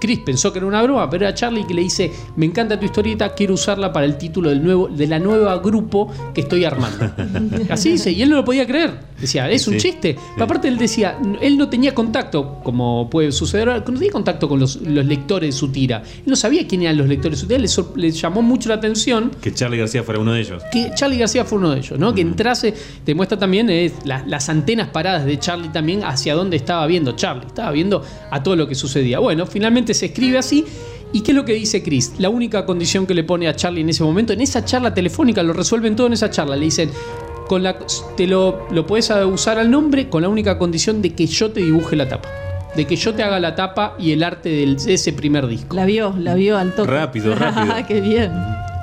Chris 0.00 0.18
pensó 0.18 0.52
que 0.52 0.58
era 0.58 0.66
una 0.66 0.82
broma, 0.82 1.08
pero 1.08 1.24
era 1.24 1.32
Charlie 1.32 1.64
que 1.64 1.72
le 1.72 1.82
dice, 1.82 2.12
me 2.34 2.46
encanta 2.46 2.80
tu 2.80 2.84
historieta, 2.84 3.32
quiero 3.32 3.54
usarla 3.54 3.92
para 3.92 4.04
el 4.04 4.18
título 4.18 4.50
del 4.50 4.60
nuevo, 4.60 4.88
de 4.88 5.06
la 5.06 5.20
nueva 5.20 5.56
grupo 5.58 6.12
que 6.34 6.40
estoy 6.40 6.64
armando. 6.64 7.08
Así 7.70 7.92
dice, 7.92 8.10
y 8.10 8.22
él 8.22 8.30
no 8.30 8.34
lo 8.34 8.44
podía 8.44 8.66
creer. 8.66 8.98
Decía, 9.20 9.50
es 9.50 9.66
un 9.66 9.74
Sí. 9.74 9.80
chiste. 9.90 10.16
Pero 10.34 10.44
aparte 10.44 10.68
él 10.68 10.78
decía, 10.78 11.18
él 11.40 11.58
no 11.58 11.68
tenía 11.68 11.94
contacto, 11.94 12.60
como 12.62 13.08
puede 13.10 13.32
suceder 13.32 13.68
ahora, 13.68 13.84
no 13.86 13.94
tenía 13.98 14.12
contacto 14.12 14.48
con 14.48 14.60
los, 14.60 14.76
los 14.76 15.04
lectores 15.06 15.54
de 15.54 15.58
su 15.58 15.68
tira. 15.72 16.02
Él 16.18 16.22
no 16.26 16.36
sabía 16.36 16.66
quién 16.68 16.82
eran 16.82 16.96
los 16.98 17.08
lectores 17.08 17.38
de 17.48 17.68
su 17.68 17.82
tira, 17.84 17.96
le, 17.96 18.10
llamó 18.12 18.42
mucho 18.42 18.68
la 18.68 18.76
atención 18.76 19.30
Que 19.40 19.52
Charlie 19.52 19.78
García 19.78 20.02
fuera 20.02 20.20
uno 20.20 20.32
de 20.32 20.40
ellos. 20.40 20.62
que 20.72 20.90
Charlie 20.94 21.18
García 21.18 21.44
fue 21.44 21.58
uno 21.58 21.70
de 21.70 21.78
ellos, 21.80 21.98
¿no? 21.98 22.14
Que 22.14 22.20
entrase, 22.20 22.74
te 23.04 23.14
muestra 23.14 23.38
también 23.38 23.68
eh, 23.70 23.92
la- 24.04 24.24
las 24.26 24.48
antenas 24.48 24.88
paradas 24.90 25.24
de 25.24 25.38
Charlie 25.38 25.68
también 25.70 26.04
hacia 26.04 26.34
dónde 26.34 26.56
estaba 26.56 26.86
viendo 26.86 27.12
Charlie. 27.16 27.46
Estaba 27.46 27.70
viendo 27.72 28.04
a 28.30 28.42
todo 28.42 28.54
lo 28.56 28.68
que 28.68 28.74
sucedía. 28.74 29.18
Bueno, 29.18 29.46
finalmente 29.46 29.94
se 29.94 30.06
escribe 30.06 30.38
así. 30.38 30.64
¿Y 31.12 31.22
qué 31.22 31.30
es 31.30 31.36
lo 31.36 31.44
que 31.46 31.54
dice 31.54 31.82
Chris? 31.82 32.12
La 32.18 32.28
única 32.28 32.66
condición 32.66 33.06
que 33.06 33.14
le 33.14 33.24
pone 33.24 33.48
a 33.48 33.56
Charlie 33.56 33.80
en 33.80 33.88
ese 33.88 34.04
momento, 34.04 34.34
en 34.34 34.42
esa 34.42 34.64
charla 34.64 34.92
telefónica, 34.92 35.42
lo 35.42 35.54
resuelven 35.54 35.96
todo 35.96 36.06
en 36.06 36.12
esa 36.12 36.28
charla. 36.30 36.54
Le 36.54 36.66
dicen, 36.66 36.90
con 37.48 37.62
la, 37.64 37.76
te 38.16 38.26
lo, 38.28 38.66
lo 38.70 38.86
puedes 38.86 39.10
usar 39.10 39.58
al 39.58 39.70
nombre 39.70 40.08
con 40.08 40.22
la 40.22 40.28
única 40.28 40.58
condición 40.58 41.02
de 41.02 41.14
que 41.14 41.26
yo 41.26 41.50
te 41.50 41.60
dibuje 41.60 41.96
la 41.96 42.08
tapa. 42.08 42.28
De 42.76 42.86
que 42.86 42.94
yo 42.94 43.12
te 43.14 43.22
haga 43.24 43.40
la 43.40 43.54
tapa 43.56 43.96
y 43.98 44.12
el 44.12 44.22
arte 44.22 44.50
del- 44.50 44.76
de 44.76 44.94
ese 44.94 45.12
primer 45.12 45.46
disco. 45.48 45.74
La 45.74 45.84
vio, 45.86 46.14
la 46.18 46.34
vio 46.34 46.56
al 46.58 46.74
toque. 46.74 46.90
Rápido, 46.90 47.34
rápido. 47.34 47.74
Qué 47.88 48.00
bien. 48.00 48.30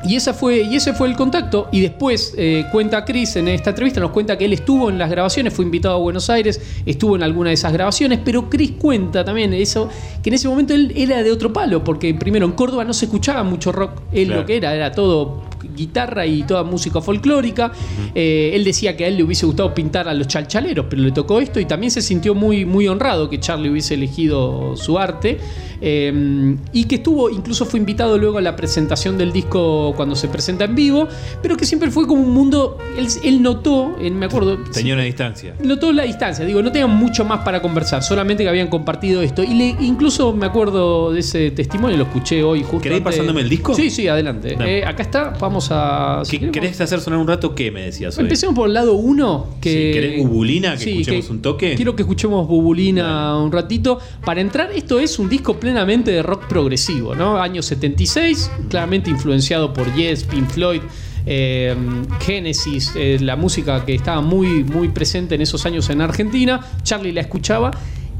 Y, 0.07 0.15
esa 0.15 0.35
fue, 0.35 0.57
y 0.61 0.75
ese 0.75 0.93
fue 0.93 1.07
el 1.07 1.15
contacto. 1.15 1.67
Y 1.71 1.81
después 1.81 2.35
eh, 2.37 2.65
cuenta 2.71 3.03
Chris 3.05 3.37
en 3.37 3.47
esta 3.47 3.71
entrevista, 3.71 3.99
nos 3.99 4.11
cuenta 4.11 4.37
que 4.37 4.45
él 4.45 4.53
estuvo 4.53 4.89
en 4.89 4.99
las 4.99 5.09
grabaciones, 5.09 5.51
fue 5.53 5.65
invitado 5.65 5.95
a 5.95 5.97
Buenos 5.97 6.29
Aires, 6.29 6.61
estuvo 6.85 7.15
en 7.15 7.23
alguna 7.23 7.49
de 7.49 7.55
esas 7.55 7.73
grabaciones, 7.73 8.19
pero 8.23 8.47
Chris 8.47 8.73
cuenta 8.79 9.25
también 9.25 9.51
eso, 9.53 9.89
que 10.21 10.29
en 10.29 10.35
ese 10.35 10.47
momento 10.47 10.75
él 10.75 10.91
era 10.95 11.23
de 11.23 11.31
otro 11.31 11.51
palo, 11.51 11.83
porque 11.83 12.13
primero 12.13 12.45
en 12.45 12.51
Córdoba 12.51 12.83
no 12.83 12.93
se 12.93 13.05
escuchaba 13.05 13.41
mucho 13.43 13.71
rock, 13.71 14.01
él 14.11 14.27
Claro. 14.27 14.41
lo 14.41 14.45
que 14.47 14.57
era, 14.57 14.75
era 14.75 14.91
todo 14.91 15.41
guitarra 15.75 16.25
y 16.25 16.43
toda 16.43 16.63
música 16.63 17.01
folclórica. 17.01 17.71
Eh, 18.13 18.51
él 18.53 18.63
decía 18.63 18.95
que 18.97 19.05
a 19.05 19.07
él 19.07 19.17
le 19.17 19.23
hubiese 19.23 19.45
gustado 19.45 19.73
pintar 19.73 20.07
a 20.07 20.13
los 20.13 20.27
chalchaleros, 20.27 20.85
pero 20.89 21.01
le 21.01 21.11
tocó 21.11 21.39
esto 21.39 21.59
y 21.59 21.65
también 21.65 21.91
se 21.91 22.01
sintió 22.01 22.35
muy, 22.35 22.65
muy 22.65 22.87
honrado 22.87 23.29
que 23.29 23.39
Charlie 23.39 23.69
hubiese 23.69 23.93
elegido 23.95 24.75
su 24.75 24.97
arte. 24.99 25.37
Eh, 25.81 26.55
y 26.71 26.85
que 26.85 26.95
estuvo, 26.95 27.29
incluso 27.29 27.65
fue 27.65 27.79
invitado 27.79 28.17
luego 28.17 28.37
a 28.37 28.41
la 28.41 28.55
presentación 28.55 29.17
del 29.17 29.31
disco 29.33 29.93
cuando 29.95 30.15
se 30.15 30.29
presenta 30.29 30.63
en 30.65 30.73
vivo, 30.73 31.07
pero 31.41 31.57
que 31.57 31.65
siempre 31.65 31.91
fue 31.91 32.07
como 32.07 32.21
un 32.23 32.31
mundo. 32.33 32.77
Él, 32.97 33.07
él 33.23 33.41
notó, 33.41 33.95
en- 33.99 34.17
me 34.17 34.25
acuerdo, 34.25 34.57
Tenía 34.73 34.93
una 34.93 35.03
distancia. 35.03 35.53
notó 35.63 35.91
la 35.91 36.03
distancia, 36.03 36.45
digo, 36.45 36.61
no 36.61 36.71
tenían 36.71 36.95
mucho 36.95 37.25
más 37.25 37.41
para 37.43 37.61
conversar, 37.61 38.01
solamente 38.03 38.43
que 38.43 38.49
habían 38.49 38.69
compartido 38.69 39.21
esto. 39.21 39.43
Y 39.43 39.53
le, 39.53 39.75
incluso 39.81 40.31
me 40.33 40.45
acuerdo 40.45 41.11
de 41.11 41.19
ese 41.19 41.51
testimonio, 41.51 41.97
lo 41.97 42.03
escuché 42.05 42.41
hoy 42.41 42.61
justo. 42.63 42.79
¿Querés 42.79 42.99
antes- 42.99 43.13
pasándome 43.13 43.41
el 43.41 43.49
disco? 43.49 43.73
Sí, 43.75 43.89
sí, 43.89 44.07
adelante. 44.07 44.55
Eh, 44.65 44.83
acá 44.85 45.03
está, 45.03 45.33
vamos 45.39 45.54
a. 45.71 46.21
si 46.23 46.31
¿Qué- 46.31 46.37
queremos- 46.37 46.53
¿Querés 46.53 46.81
hacer 46.81 46.99
sonar 47.01 47.19
un 47.19 47.27
rato 47.27 47.55
qué 47.55 47.71
me 47.71 47.81
decías 47.81 48.17
hoy? 48.17 48.23
Empecemos 48.23 48.55
por 48.55 48.67
el 48.67 48.73
lado 48.73 48.93
1. 48.95 49.47
Que, 49.61 49.69
Sí, 49.69 49.91
¿querés 49.93 50.23
Bubulina? 50.23 50.75
Que 50.77 50.91
escuchemos 50.91 51.29
un 51.29 51.41
toque. 51.41 51.75
Quiero 51.75 51.95
que 51.95 52.03
escuchemos 52.03 52.47
Bubulina 52.47 53.37
un 53.37 53.51
ratito. 53.51 53.99
Para 54.25 54.41
entrar, 54.41 54.71
esto 54.73 54.99
es 54.99 55.17
un 55.19 55.29
disco 55.29 55.59
plenamente 55.59 56.11
de 56.11 56.21
rock 56.23 56.47
progresivo, 56.47 57.15
¿no? 57.15 57.39
Año 57.41 57.61
76, 57.61 58.51
claramente 58.69 59.09
influenciado 59.09 59.73
por 59.73 59.93
Yes, 59.95 60.23
Pink 60.23 60.49
Floyd. 60.49 60.81
eh, 61.27 61.75
Genesis, 62.21 62.91
eh, 62.95 63.17
la 63.19 63.35
música 63.35 63.83
que 63.83 63.95
estaba 63.95 64.21
muy, 64.21 64.63
muy 64.63 64.89
presente 64.89 65.33
en 65.33 65.41
esos 65.41 65.65
años 65.65 65.89
en 65.89 66.01
Argentina. 66.01 66.61
Charlie 66.83 67.11
la 67.13 67.21
escuchaba 67.21 67.71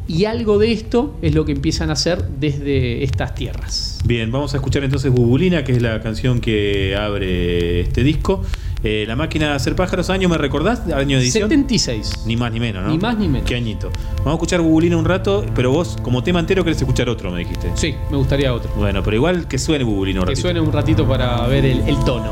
y 0.08 0.26
algo 0.26 0.58
de 0.60 0.72
esto 0.72 1.16
es 1.22 1.34
lo 1.34 1.46
que 1.46 1.52
empiezan 1.54 1.90
a 1.90 1.94
hacer 1.94 2.28
desde 2.40 3.04
estas 3.04 3.36
tierras. 3.36 4.00
Bien, 4.06 4.32
vamos 4.32 4.54
a 4.54 4.58
escuchar 4.58 4.84
entonces 4.84 5.12
Bubulina, 5.12 5.64
que 5.64 5.72
es 5.72 5.82
la 5.82 6.02
canción 6.02 6.40
que 6.40 6.96
abre 6.96 7.82
este 7.82 8.04
disco. 8.04 8.44
Eh, 8.84 9.06
la 9.08 9.16
máquina 9.16 9.50
de 9.50 9.54
hacer 9.56 9.76
pájaros, 9.76 10.12
año, 10.12 10.30
¿me 10.30 10.38
recordás? 10.38 10.82
Año 10.94 11.18
de 11.18 11.24
edición. 11.24 11.50
76. 11.50 12.26
Ni 12.28 12.36
más 12.38 12.52
ni 12.52 12.60
menos, 12.60 12.84
¿no? 12.84 12.92
Ni 12.92 13.00
más 13.00 13.18
ni 13.18 13.28
menos. 13.28 13.48
Qué 13.48 13.56
añito. 13.56 13.90
Vamos 14.18 14.28
a 14.28 14.34
escuchar 14.34 14.62
Bubulina 14.62 14.96
un 14.96 15.06
rato, 15.06 15.44
pero 15.56 15.72
vos, 15.72 15.98
como 16.04 16.22
tema 16.24 16.40
entero, 16.40 16.64
querés 16.64 16.80
escuchar 16.80 17.10
otro, 17.10 17.32
me 17.32 17.40
dijiste. 17.40 17.72
Sí, 17.74 17.96
me 18.12 18.18
gustaría 18.18 18.54
otro. 18.54 18.70
Bueno, 18.78 19.02
pero 19.02 19.16
igual 19.16 19.48
que 19.48 19.58
suene 19.58 19.84
Bubulina 19.84 20.20
un 20.20 20.26
Que 20.26 20.32
ratito. 20.34 20.42
suene 20.48 20.60
un 20.62 20.72
ratito 20.72 21.08
para 21.08 21.48
ver 21.48 21.66
el, 21.66 21.80
el 21.88 21.98
tono. 22.06 22.32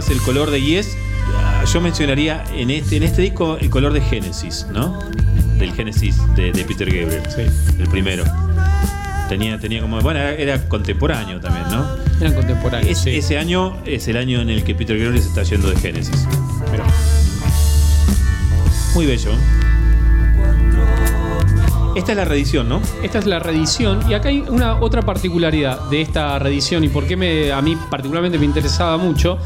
Mencionabas 0.00 0.10
el 0.10 0.20
color 0.22 0.50
de 0.50 0.60
Yes. 0.62 0.96
ah, 1.36 1.64
Yo 1.72 1.80
mencionaría 1.80 2.44
en 2.54 2.70
este, 2.70 2.96
en 2.96 3.02
este 3.02 3.22
disco 3.22 3.56
el 3.60 3.70
color 3.70 3.92
de 3.92 4.00
Genesis, 4.00 4.66
¿no? 4.72 4.98
Del 5.58 5.72
Genesis 5.74 6.16
de, 6.34 6.52
de 6.52 6.64
Peter 6.64 6.86
Gabriel. 6.90 7.22
El 7.78 7.88
primero. 7.88 8.24
Tenía, 9.28 9.58
tenía 9.58 9.80
como. 9.82 10.00
Bueno, 10.00 10.18
era, 10.20 10.68
contemporáneo 10.68 11.38
también, 11.40 11.64
¿no? 11.70 11.86
Eran 12.20 12.34
contemporáneos. 12.34 12.90
Es- 12.90 12.98
sí. 13.04 13.10
Ese 13.10 13.38
año 13.38 13.76
es 13.84 14.08
el 14.08 14.16
año 14.16 14.40
en 14.40 14.48
el 14.50 14.64
que 14.64 14.74
Peter 14.74 14.98
Gabriel 14.98 15.22
se 15.22 15.28
está 15.28 15.42
yendo 15.42 15.68
de 15.70 15.76
Genesis. 15.76 16.26
Mirá. 16.72 16.84
Muy 18.94 19.06
bello. 19.06 19.30
Esta 21.96 22.12
es 22.12 22.16
la 22.16 22.24
reedición, 22.24 22.68
¿no? 22.68 22.80
Esta 23.02 23.18
es 23.18 23.26
la 23.26 23.38
reedición 23.40 24.08
y 24.08 24.14
acá 24.14 24.30
hay 24.30 24.40
una 24.48 24.76
otra 24.80 25.02
particularidad 25.02 25.90
de 25.90 26.00
esta 26.00 26.38
reedición 26.38 26.82
y 26.84 26.88
por 26.88 27.04
qué 27.06 27.16
me, 27.16 27.52
a 27.52 27.60
mí 27.60 27.76
particularmente 27.90 28.38
me 28.38 28.46
interesaba 28.46 28.96
mucho. 28.96 29.38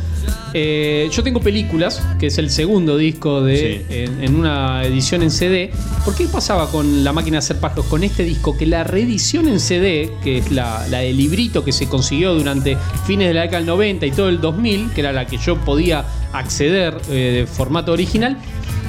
Eh, 0.56 1.08
yo 1.12 1.24
tengo 1.24 1.40
películas, 1.40 2.00
que 2.20 2.28
es 2.28 2.38
el 2.38 2.48
segundo 2.48 2.96
disco 2.96 3.42
de, 3.42 3.84
Sí. 3.88 3.94
en, 3.94 4.22
en 4.22 4.36
una 4.36 4.84
edición 4.84 5.22
en 5.24 5.32
CD. 5.32 5.72
¿Por 6.04 6.14
qué 6.14 6.26
pasaba 6.28 6.70
con 6.70 7.02
la 7.02 7.12
máquina 7.12 7.34
de 7.34 7.38
hacer 7.40 7.58
pájaros 7.58 7.86
con 7.86 8.04
este 8.04 8.22
disco? 8.22 8.56
Que 8.56 8.64
la 8.66 8.84
reedición 8.84 9.48
en 9.48 9.58
CD, 9.58 10.12
que 10.22 10.38
es 10.38 10.52
la, 10.52 10.86
la 10.88 10.98
del 11.00 11.16
librito 11.16 11.64
que 11.64 11.72
se 11.72 11.88
consiguió 11.88 12.34
durante 12.34 12.76
fines 13.04 13.26
de 13.28 13.34
la 13.34 13.40
década 13.42 13.58
del 13.58 13.66
90 13.66 14.06
y 14.06 14.10
todo 14.12 14.28
el 14.28 14.40
2000, 14.40 14.90
que 14.92 15.00
era 15.00 15.12
la 15.12 15.26
que 15.26 15.38
yo 15.38 15.56
podía 15.64 16.04
acceder 16.32 16.96
eh, 17.10 17.40
de 17.40 17.46
formato 17.48 17.90
original, 17.92 18.38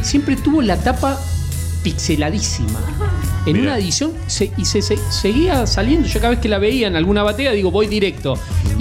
siempre 0.03 0.35
tuvo 0.35 0.61
la 0.61 0.77
tapa 0.77 1.19
pixeladísima. 1.83 2.79
En 3.45 3.59
una 3.59 3.77
edición 3.77 4.11
se- 4.25 4.51
y 4.57 4.65
se, 4.65 4.81
se- 4.81 4.97
seguía 5.11 5.67
saliendo. 5.67 6.07
Yo 6.07 6.15
cada 6.19 6.31
vez 6.31 6.39
que 6.39 6.49
la 6.49 6.57
veía 6.57 6.87
en 6.87 6.95
alguna 6.95 7.21
batea 7.21 7.51
digo 7.51 7.69
voy 7.69 7.85
directo. 7.85 8.33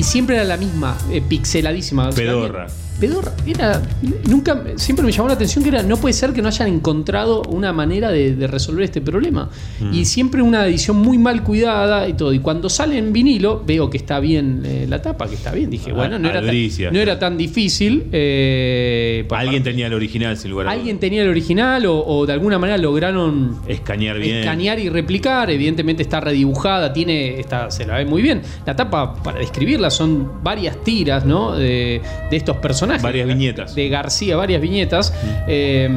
Siempre 0.04 0.36
era 0.36 0.44
la 0.44 0.56
misma, 0.56 0.96
eh, 1.10 1.22
pixeladísima. 1.26 2.08
O 2.08 2.12
sea, 2.12 2.24
Pedorra. 2.24 2.66
Pedorra, 3.00 3.32
era. 3.44 3.82
Nunca. 4.28 4.62
Siempre 4.76 5.04
me 5.04 5.10
llamó 5.10 5.26
la 5.26 5.34
atención 5.34 5.64
que 5.64 5.70
era. 5.70 5.82
No 5.82 5.96
puede 5.96 6.12
ser 6.12 6.32
que 6.32 6.40
no 6.40 6.46
hayan 6.48 6.68
encontrado 6.68 7.42
una 7.48 7.72
manera 7.72 8.10
de, 8.12 8.36
de 8.36 8.46
resolver 8.46 8.84
este 8.84 9.00
problema. 9.00 9.50
Mm. 9.80 9.92
Y 9.94 10.04
siempre 10.04 10.42
una 10.42 10.64
edición 10.64 10.98
muy 10.98 11.18
mal 11.18 11.42
cuidada 11.42 12.08
y 12.08 12.12
todo. 12.12 12.32
Y 12.32 12.38
cuando 12.38 12.68
sale 12.70 12.96
en 12.96 13.12
vinilo, 13.12 13.64
veo 13.66 13.90
que 13.90 13.96
está 13.96 14.20
bien 14.20 14.62
eh, 14.64 14.86
la 14.88 15.02
tapa, 15.02 15.26
que 15.28 15.34
está 15.34 15.50
bien. 15.50 15.70
Dije, 15.70 15.90
Ah, 15.90 15.94
bueno, 15.94 16.20
no 16.20 16.28
era, 16.28 16.40
tan, 16.40 16.54
no 16.92 17.00
era 17.00 17.18
tan 17.18 17.36
difícil. 17.36 18.04
eh, 18.12 19.24
pa- 19.28 19.40
Alguien 19.40 19.64
tenía 19.64 19.88
el 19.88 19.94
original, 19.94 20.36
sin 20.36 20.52
lugar 20.52 20.68
a 20.68 20.70
alguien 20.70 20.98
tenía 21.00 21.22
el 21.22 21.28
original 21.28 21.86
o, 21.86 21.98
o 22.06 22.26
de 22.26 22.32
alguna 22.32 22.58
manera 22.60 22.78
lograron 22.78 23.58
Escanear 23.66 24.18
bien. 24.20 24.36
escanear 24.38 24.78
y 24.78 24.88
replicar. 24.88 25.50
Evidentemente 25.50 26.02
está 26.04 26.20
redibujada, 26.20 26.92
tiene, 26.92 27.40
está, 27.40 27.72
se 27.72 27.84
la 27.86 27.96
ve 27.98 28.04
muy 28.06 28.22
bien. 28.22 28.40
La 28.66 28.76
tapa, 28.76 29.14
para 29.22 29.40
describirla, 29.40 29.90
son 29.94 30.42
varias 30.42 30.76
tiras, 30.84 31.24
¿no? 31.24 31.52
De, 31.52 32.00
de 32.30 32.36
estos 32.36 32.56
personajes. 32.58 33.02
Varias 33.02 33.26
viñetas. 33.28 33.74
De 33.74 33.88
García, 33.88 34.36
varias 34.36 34.60
viñetas. 34.60 35.14
eh, 35.48 35.88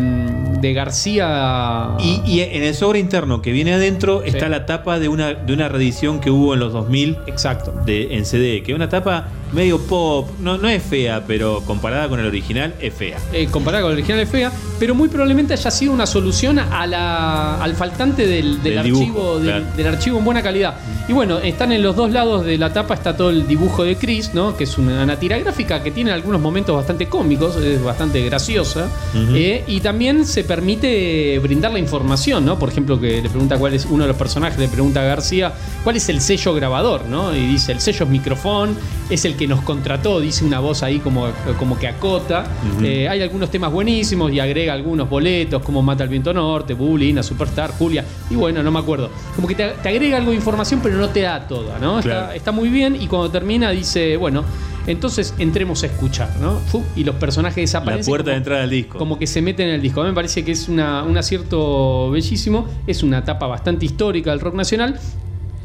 de 0.61 0.73
García. 0.73 1.89
Y, 1.99 2.21
y 2.25 2.41
en 2.41 2.63
el 2.63 2.73
sobre 2.73 2.99
interno 2.99 3.41
que 3.41 3.51
viene 3.51 3.73
adentro 3.73 4.21
Sí. 4.23 4.29
está 4.29 4.49
la 4.49 4.65
tapa 4.65 4.99
de 4.99 5.07
una, 5.07 5.33
de 5.33 5.53
una 5.53 5.69
reedición 5.69 6.19
que 6.19 6.31
hubo 6.31 6.53
en 6.53 6.59
los 6.59 6.73
2000 6.73 7.17
Exacto. 7.27 7.73
de, 7.85 8.15
en 8.15 8.25
CD, 8.25 8.63
que 8.63 8.71
es 8.71 8.75
una 8.75 8.89
tapa 8.89 9.27
medio 9.53 9.79
pop, 9.79 10.29
no, 10.39 10.57
no 10.57 10.67
es 10.67 10.83
fea, 10.83 11.23
pero 11.25 11.61
comparada 11.65 12.07
con 12.09 12.19
el 12.19 12.25
original 12.25 12.73
es 12.81 12.93
fea. 12.93 13.17
eh, 13.33 13.47
comparada 13.49 13.83
con 13.83 13.91
el 13.91 13.97
original 13.97 14.19
es 14.21 14.29
fea, 14.29 14.51
pero 14.79 14.93
muy 14.95 15.07
probablemente 15.09 15.53
haya 15.53 15.71
sido 15.71 15.91
una 15.93 16.05
solución 16.05 16.59
a 16.59 16.85
la, 16.87 17.61
al 17.61 17.75
faltante 17.75 18.27
del, 18.27 18.61
del 18.61 18.63
Del 18.63 18.77
archivo, 18.79 18.99
dibujo, 18.99 19.35
del, 19.39 19.45
claro. 19.45 19.65
del 19.75 19.87
archivo 19.87 20.19
en 20.19 20.25
buena 20.25 20.41
calidad. 20.43 20.75
Y 21.07 21.13
bueno, 21.13 21.39
están 21.39 21.71
en 21.71 21.81
los 21.81 21.95
dos 21.95 22.11
lados 22.11 22.45
de 22.45 22.57
la 22.57 22.73
tapa, 22.73 22.93
está 22.93 23.15
todo 23.15 23.29
el 23.29 23.47
dibujo 23.47 23.83
de 23.83 23.95
Chris, 23.95 24.33
¿no? 24.33 24.57
que 24.57 24.65
es 24.65 24.77
una, 24.77 25.03
una 25.03 25.17
tira 25.17 25.37
gráfica 25.37 25.81
que 25.81 25.91
tiene 25.91 26.11
algunos 26.11 26.41
momentos 26.41 26.75
bastante 26.75 27.07
cómicos, 27.07 27.55
es 27.57 27.81
bastante 27.81 28.23
graciosa, 28.25 28.87
eh, 29.33 29.63
y 29.67 29.79
también 29.79 30.25
se 30.25 30.43
permite 30.43 31.39
brindar 31.39 31.71
la 31.71 31.79
información, 31.79 32.45
¿no? 32.45 32.59
Por 32.59 32.69
ejemplo, 32.69 32.99
que 32.99 33.21
le 33.21 33.29
pregunta 33.29 33.57
cuál 33.57 33.73
es 33.73 33.85
uno 33.85 34.03
de 34.03 34.09
los 34.09 34.17
personajes, 34.17 34.59
le 34.59 34.67
pregunta 34.67 35.01
a 35.01 35.05
García 35.05 35.53
cuál 35.83 35.95
es 35.95 36.09
el 36.09 36.19
sello 36.21 36.53
grabador, 36.53 37.05
¿no? 37.05 37.35
Y 37.35 37.39
dice, 37.47 37.71
el 37.71 37.79
sello 37.79 38.03
es 38.05 38.11
microfón, 38.11 38.75
es 39.09 39.23
el 39.25 39.35
que 39.37 39.47
nos 39.47 39.61
contrató, 39.61 40.19
dice 40.19 40.43
una 40.43 40.59
voz 40.59 40.83
ahí 40.83 40.99
como, 40.99 41.27
como 41.59 41.77
que 41.77 41.87
acota. 41.87 42.45
Eh, 42.83 43.07
hay 43.07 43.21
algunos 43.21 43.49
temas 43.51 43.71
buenísimos 43.71 44.31
y 44.33 44.39
agrega 44.39 44.73
algunos 44.73 45.09
boletos, 45.09 45.61
como 45.63 45.81
Mata 45.81 46.03
el 46.03 46.09
Viento 46.09 46.33
Norte, 46.33 46.73
Bulina, 46.73 47.21
Superstar, 47.23 47.71
Julia, 47.71 48.03
y 48.29 48.35
bueno, 48.35 48.61
no 48.63 48.71
me 48.71 48.79
acuerdo. 48.79 49.09
Como 49.35 49.47
que 49.47 49.55
te, 49.55 49.67
te 49.81 49.89
agrega 49.89 50.17
algo 50.17 50.31
de 50.31 50.37
información, 50.37 50.79
pero 50.83 50.97
no 50.97 51.09
te 51.09 51.21
da 51.21 51.47
toda, 51.47 51.79
¿no? 51.79 52.01
Claro. 52.01 52.21
Está, 52.21 52.35
está 52.35 52.51
muy 52.51 52.69
bien 52.69 52.97
y 52.99 53.07
cuando 53.07 53.29
termina 53.29 53.69
dice, 53.71 54.17
bueno, 54.17 54.43
entonces 54.87 55.33
entremos 55.37 55.83
a 55.83 55.87
escuchar, 55.87 56.29
¿no? 56.41 56.59
Y 56.95 57.03
los 57.03 57.15
personajes 57.15 57.57
La 57.57 57.61
desaparecen. 57.61 58.09
puerta 58.11 58.23
como- 58.25 58.31
de 58.31 58.37
entrada 58.37 58.61
del 58.61 58.69
disco. 58.69 58.97
como 58.97 59.19
que 59.19 59.27
se 59.27 59.41
mete 59.41 59.63
en 59.63 59.69
el 59.69 59.81
disco. 59.81 60.01
A 60.01 60.03
mí 60.05 60.09
me 60.11 60.15
parece 60.15 60.43
que 60.45 60.53
es 60.53 60.69
una- 60.69 61.03
un 61.03 61.17
acierto 61.17 62.09
bellísimo. 62.09 62.65
Es 62.87 63.03
una 63.03 63.17
etapa 63.19 63.47
bastante 63.47 63.85
histórica 63.85 64.31
del 64.31 64.39
rock 64.39 64.55
nacional. 64.55 64.97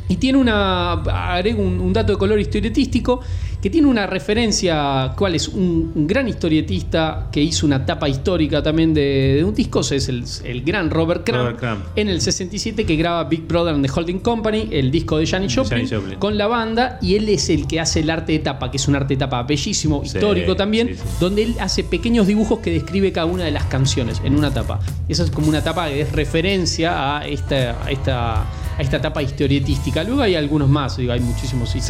Y 0.09 0.17
tiene 0.17 0.39
una. 0.39 0.93
Agrego 0.93 1.63
un, 1.63 1.81
un 1.81 1.93
dato 1.93 2.13
de 2.13 2.19
color 2.19 2.39
historietístico. 2.41 3.21
Que 3.63 3.71
tiene 3.71 3.87
una 3.87 4.09
referencia. 4.09 5.13
¿Cuál 5.17 5.37
es? 5.37 5.47
Un, 5.47 5.93
un 5.95 6.07
gran 6.09 6.27
historietista 6.27 7.29
que 7.31 7.41
hizo 7.41 7.65
una 7.65 7.87
tapa 7.87 8.09
histórica 8.09 8.61
también 8.61 8.93
de, 8.93 9.35
de 9.37 9.45
un 9.45 9.55
disco. 9.55 9.81
Es 9.81 10.09
el, 10.09 10.25
el 10.45 10.63
gran 10.63 10.91
Robert 10.91 11.25
Crumb. 11.25 11.39
Robert 11.43 11.59
Crumb. 11.61 11.83
En 11.95 12.09
el 12.09 12.21
67 12.21 12.85
que 12.85 12.97
graba 12.97 13.23
Big 13.25 13.47
Brother 13.47 13.75
and 13.75 13.87
the 13.87 13.93
Holding 13.95 14.19
Company. 14.19 14.69
El 14.73 14.91
disco 14.91 15.17
de 15.19 15.27
Janis 15.27 15.55
Joplin. 15.55 15.89
Con 16.19 16.37
la 16.37 16.49
banda. 16.49 16.99
Y 17.01 17.15
él 17.15 17.29
es 17.29 17.49
el 17.51 17.69
que 17.69 17.79
hace 17.79 18.01
el 18.01 18.11
arte 18.11 18.33
de 18.33 18.41
tapa. 18.41 18.69
Que 18.69 18.79
es 18.79 18.89
un 18.89 18.97
arte 18.97 19.15
de 19.15 19.19
tapa 19.19 19.45
bellísimo, 19.45 20.03
Sí, 20.05 20.17
histórico 20.17 20.57
también 20.57 20.89
sí, 20.89 20.95
sí. 20.97 21.03
donde 21.21 21.45
él 21.45 21.55
hace 21.61 21.85
pequeños 21.85 22.27
dibujos 22.27 22.59
que 22.59 22.73
describe 22.73 23.13
cada 23.13 23.27
una 23.27 23.45
de 23.45 23.53
las 23.53 23.65
canciones 23.67 24.21
en 24.25 24.35
una 24.35 24.53
tapa. 24.53 24.81
Esa 25.09 25.23
es 25.23 25.31
como 25.31 25.49
una 25.49 25.63
tapa 25.63 25.89
que 25.89 26.01
es 26.01 26.11
referencia 26.11 27.19
a 27.19 27.27
esta, 27.29 27.77
a 27.85 27.91
esta, 27.93 28.45
a 28.83 28.85
esta 28.85 28.97
etapa 28.99 29.23
historietística. 29.23 30.05
Luego 30.05 30.23
hay 30.23 30.35
algunos 30.35 30.69
más, 30.69 30.97
digo, 30.97 31.13
hay 31.13 31.21
muchísimos 31.21 31.71
sí, 31.71 31.81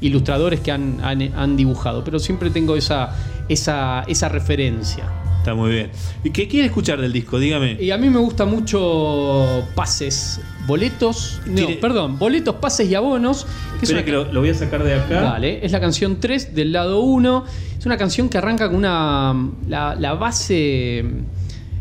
ilustradores 0.00 0.60
que 0.60 0.70
han, 0.70 1.00
han- 1.02 1.32
han 1.34 1.56
dibujado, 1.56 2.04
pero 2.04 2.18
siempre 2.18 2.50
tengo 2.50 2.76
esa, 2.76 3.16
esa, 3.48 4.04
esa 4.06 4.28
referencia. 4.28 5.04
Está 5.38 5.54
muy 5.56 5.70
bien. 5.72 5.90
¿Y 6.22 6.30
qué 6.30 6.46
quiere 6.46 6.66
escuchar 6.66 7.00
del 7.00 7.12
disco? 7.12 7.38
Dígame. 7.40 7.76
Y 7.80 7.90
a 7.90 7.98
mí 7.98 8.08
me 8.10 8.20
gusta 8.20 8.44
mucho 8.44 9.66
pases, 9.74 10.40
boletos, 10.68 11.40
no, 11.46 11.66
perdón, 11.80 12.16
boletos, 12.18 12.54
pases 12.56 12.88
y 12.88 12.94
abonos. 12.94 13.46
que 13.80 13.86
es 13.86 13.90
una- 13.90 14.04
que 14.04 14.12
lo, 14.12 14.32
lo 14.32 14.38
voy 14.40 14.50
a 14.50 14.54
sacar 14.54 14.84
de 14.84 14.94
acá. 14.94 15.20
Dale, 15.20 15.64
es 15.66 15.72
la 15.72 15.80
canción 15.80 16.20
3 16.20 16.54
del 16.54 16.70
lado 16.72 17.00
1. 17.00 17.44
Es 17.76 17.86
una 17.86 17.96
canción 17.96 18.28
que 18.28 18.38
arranca 18.38 18.68
con 18.68 18.76
una. 18.76 19.34
La, 19.68 19.96
la 19.96 20.14
base. 20.14 21.04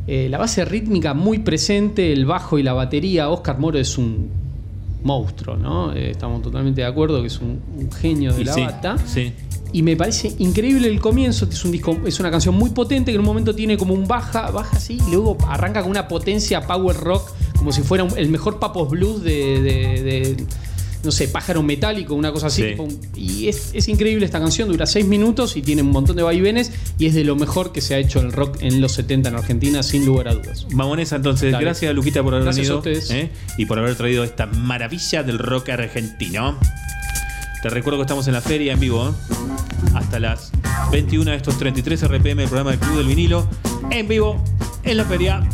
Eh, 0.08 0.28
la 0.30 0.38
base 0.38 0.66
rítmica 0.66 1.14
muy 1.14 1.40
presente, 1.40 2.12
el 2.14 2.26
bajo 2.26 2.58
y 2.60 2.64
la 2.64 2.74
batería. 2.74 3.30
Oscar 3.30 3.60
Moro 3.60 3.78
es 3.80 3.98
un 3.98 4.30
monstruo, 5.04 5.56
¿no? 5.58 5.94
Eh, 5.94 6.12
estamos 6.12 6.42
totalmente 6.42 6.82
de 6.82 6.88
acuerdo 6.88 7.22
que 7.22 7.28
es 7.28 7.40
un, 7.40 7.60
un 7.78 7.92
genio 7.92 8.34
de 8.34 8.42
Y 8.42 8.46
la 8.46 8.54
sí, 8.54 8.62
bata. 8.64 8.96
sí. 9.06 9.32
Y 9.74 9.84
me 9.84 9.96
parece 9.96 10.36
increíble 10.40 10.88
el 10.90 11.00
comienzo. 11.00 11.48
Es 11.50 11.64
un 11.64 11.72
disco, 11.72 11.98
es 12.06 12.20
una 12.20 12.30
canción 12.30 12.56
muy 12.56 12.72
potente 12.72 13.12
que 13.12 13.16
en 13.16 13.22
un 13.22 13.26
momento 13.26 13.56
tiene 13.56 13.78
como 13.78 13.94
un 13.94 14.06
baja, 14.06 14.52
baja 14.52 14.76
así, 14.76 14.98
y 15.08 15.12
luego 15.12 15.38
arranca 15.48 15.82
con 15.82 15.92
una 15.92 16.08
potencia 16.10 16.62
power 16.68 16.98
rock, 16.98 17.32
como 17.58 17.72
si 17.72 17.82
fuera 17.82 18.04
un- 18.04 18.18
el 18.18 18.28
mejor 18.30 18.60
Papos 18.60 18.90
Blues 18.90 19.24
de, 19.24 19.62
de- 19.62 20.04
de, 20.04 20.46
no 21.04 21.12
sé, 21.12 21.28
pájaro 21.28 21.64
metálico, 21.64 22.14
una 22.16 22.32
cosa 22.32 22.48
así. 22.48 22.62
Sí. 22.62 22.70
tipo 22.70 22.84
un- 22.84 23.00
y 23.16 23.48
es, 23.48 23.72
es 23.74 23.88
increíble 23.88 24.26
esta 24.26 24.40
canción, 24.40 24.68
dura 24.70 24.86
seis 24.86 25.06
minutos 25.08 25.58
y 25.58 25.62
tiene 25.62 25.82
un 25.82 25.90
montón 25.92 26.16
de 26.16 26.24
vaivenes 26.24 26.72
y 26.98 27.08
es 27.08 27.14
de 27.14 27.24
lo 27.24 27.36
mejor 27.36 27.72
que 27.72 27.82
se 27.82 27.96
ha 27.96 27.98
hecho 27.98 28.20
el 28.20 28.32
rock 28.32 28.58
en 28.62 28.82
los 28.82 28.92
70 28.94 29.30
en 29.30 29.36
Argentina, 29.36 29.84
sin 29.84 30.06
lugar 30.06 30.28
a 30.28 30.34
dudas. 30.36 30.68
Mamonesa, 30.72 31.16
entonces, 31.16 31.52
Dale. 31.52 31.64
gracias 31.66 31.94
Luquita 31.96 32.22
por 32.24 32.34
haber 32.34 32.44
Gracias 32.46 32.68
venido 32.68 32.76
a 32.76 32.80
ustedes. 32.80 33.10
¿eh? 33.12 33.30
y 33.58 33.66
por 33.66 33.80
haber 33.80 33.96
traído 33.96 34.24
esta 34.24 34.46
maravilla 34.46 35.24
del 35.24 35.40
rock 35.40 35.70
argentino. 35.70 36.58
Te 37.62 37.70
recuerdo 37.70 38.00
que 38.00 38.04
estamos 38.04 38.28
en 38.28 38.34
la 38.34 38.42
feria 38.42 38.74
en 38.74 38.80
vivo, 38.80 39.10
¿eh? 39.10 39.92
hasta 39.94 40.20
las 40.20 40.52
21 40.92 41.30
de 41.32 41.38
estos 41.38 41.58
33 41.58 42.08
RPM 42.08 42.36
del 42.42 42.48
programa 42.48 42.72
del 42.72 42.80
Club 42.80 42.98
del 42.98 43.08
Vinilo, 43.08 43.48
en 43.92 44.08
vivo 44.08 44.44
en 44.84 44.98
la 44.98 45.06
feria. 45.06 45.48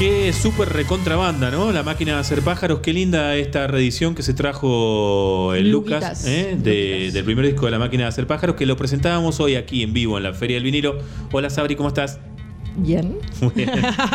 Viene 0.00 0.32
súper 0.32 0.70
recontrabanda, 0.70 1.50
¿no? 1.50 1.72
La 1.72 1.82
máquina 1.82 2.14
de 2.14 2.20
hacer 2.20 2.40
pájaros. 2.40 2.80
Qué 2.80 2.92
linda 2.94 3.36
esta 3.36 3.66
reedición 3.66 4.14
que 4.14 4.22
se 4.22 4.32
trajo 4.32 5.52
el 5.54 5.70
Luquitas. 5.70 6.00
Lucas, 6.02 6.26
¿eh? 6.26 6.56
De- 6.58 7.10
del 7.12 7.24
primer 7.24 7.44
disco 7.44 7.66
de 7.66 7.72
la 7.72 7.78
máquina 7.78 8.04
de 8.04 8.08
hacer 8.08 8.26
pájaros, 8.26 8.56
que 8.56 8.64
lo 8.64 8.76
presentábamos 8.76 9.40
hoy 9.40 9.56
aquí 9.56 9.82
en 9.82 9.92
vivo 9.92 10.16
en 10.16 10.22
la 10.24 10.32
Feria 10.32 10.56
del 10.56 10.64
Vinilo. 10.64 10.98
Hola 11.32 11.50
Sabri, 11.50 11.76
¿cómo 11.76 11.90
estás? 11.90 12.18
Bien. 12.76 13.18
Muy 13.42 13.52
bien. 13.54 13.70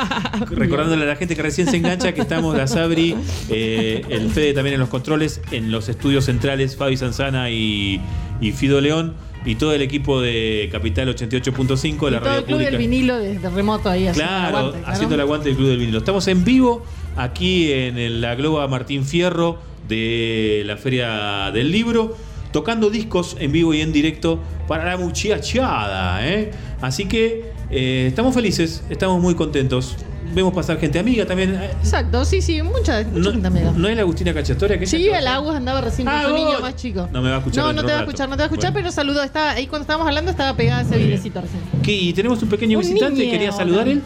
Recordándole 0.50 1.04
a 1.04 1.08
la 1.08 1.16
gente 1.18 1.36
que 1.36 1.44
recién 1.44 1.68
se 1.70 1.78
engancha 1.78 2.14
que 2.14 2.22
estamos 2.22 2.58
la 2.58 2.66
Sabri, 2.66 3.16
eh, 3.50 4.02
el 4.10 4.32
Fede 4.32 4.54
también 4.54 4.74
en 4.74 4.80
los 4.80 4.90
controles, 4.90 5.40
en 5.52 5.72
los 5.72 5.88
estudios 5.88 6.26
centrales, 6.26 6.76
Fabi 6.76 6.98
Sanzana 6.98 7.52
y, 7.52 8.02
y 8.42 8.52
Fido 8.54 8.82
León, 8.82 9.14
y 9.46 9.56
todo 9.56 9.74
el 9.74 9.82
equipo 9.82 10.22
de 10.22 10.68
Capital 10.72 11.16
88.5, 11.16 12.10
la 12.10 12.20
todo 12.20 12.30
radio 12.30 12.40
el 12.40 12.46
club 12.46 12.56
pública. 12.56 12.72
del 12.72 12.80
vinilo 12.80 13.18
desde 13.20 13.50
remoto 13.50 13.90
ahí 13.90 14.08
haciendo 14.08 14.32
el 14.32 14.46
aguante, 14.46 14.72
claro. 14.80 14.92
haciendo 14.92 15.16
el 15.16 15.22
aguante 15.22 15.50
del 15.50 15.58
Club 15.58 15.68
del 15.70 15.78
Vinilo. 15.78 15.98
Estamos 16.00 16.28
en 16.28 16.44
vivo 16.44 16.84
aquí 17.16 17.72
en 17.72 18.22
la 18.22 18.36
Globa 18.36 18.68
Martín 18.68 19.06
Fierro 19.06 19.60
de 19.88 20.64
la 20.66 20.78
Feria 20.78 21.52
del 21.54 21.72
Libro, 21.72 22.18
tocando 22.52 22.90
discos 22.90 23.38
en 23.40 23.52
vivo 23.52 23.74
y 23.74 23.82
en 23.82 23.92
directo 23.92 24.40
para 24.68 24.86
la 24.86 24.98
muchachada. 24.98 26.28
¿eh? 26.28 26.52
Así 26.82 27.06
que 27.06 27.52
eh, 27.70 28.06
estamos 28.08 28.34
felices, 28.34 28.84
estamos 28.90 29.22
muy 29.22 29.36
contentos. 29.36 29.96
Vemos 30.36 30.54
pasar 30.54 30.78
gente 30.78 31.00
amiga 31.00 31.26
también. 31.26 31.56
Eh, 31.56 31.72
Exacto, 31.82 32.26
sí, 32.26 32.42
sí, 32.42 32.62
mucha, 32.62 33.04
mucha 33.04 33.20
No, 33.20 33.32
gente 33.32 33.48
amiga. 33.48 33.72
¿No 33.74 33.88
es 33.88 33.96
la 33.96 34.02
Agustina 34.02 34.34
Cachatoria? 34.34 34.78
que 34.78 34.86
Sí, 34.86 35.08
el 35.08 35.26
Agus 35.28 35.56
andaba 35.56 35.80
recién 35.80 36.06
con 36.06 36.14
Ah, 36.14 36.24
su 36.26 36.32
vos. 36.32 36.40
niño 36.40 36.60
más 36.60 36.76
chico. 36.76 37.08
No 37.14 37.22
me 37.22 37.30
va 37.30 37.36
a 37.36 37.40
escuchar 37.40 37.64
No, 37.64 37.72
no 37.74 37.84
te 37.86 37.92
va 37.94 38.00
a 38.00 38.02
escuchar, 38.02 38.28
no 38.30 38.36
te 38.36 38.40
va 38.40 38.44
a 38.44 38.48
escuchar, 38.48 38.72
Bueno. 38.74 38.84
pero 38.88 38.92
saludó. 38.92 39.24
Estaba, 39.24 39.52
ahí 39.52 39.68
cuando 39.68 39.84
estábamos 39.84 40.08
hablando 40.08 40.30
estaba 40.32 40.56
pegada 40.58 40.82
ese 40.82 40.98
videcito 40.98 41.40
recién. 41.40 41.62
¿Qué? 41.82 41.94
¿Y 41.94 42.12
tenemos 42.14 42.44
un 42.44 42.50
pequeño 42.50 42.78
Un 42.78 42.84
visitante? 42.86 43.18
niño, 43.22 43.32
¿Quería 43.32 43.52
saludar 43.54 43.88
él? 43.88 44.02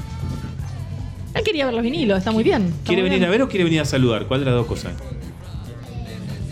Él 1.34 1.43
quería 1.43 1.65
ver 1.65 1.73
los 1.73 1.84
vinilos, 1.84 2.17
está 2.19 2.32
muy 2.32 2.43
bien. 2.43 2.65
está 2.67 2.77
¿Quiere 2.86 3.01
muy 3.01 3.09
venir 3.09 3.19
bien. 3.19 3.30
a 3.30 3.32
ver 3.32 3.41
o 3.41 3.49
quiere 3.49 3.63
venir 3.63 3.82
a 3.82 3.86
saludar? 3.86 4.25
¿Cuál 4.27 4.41
de 4.41 4.45
las 4.47 4.55
dos 4.55 4.67
cosas? 4.67 4.93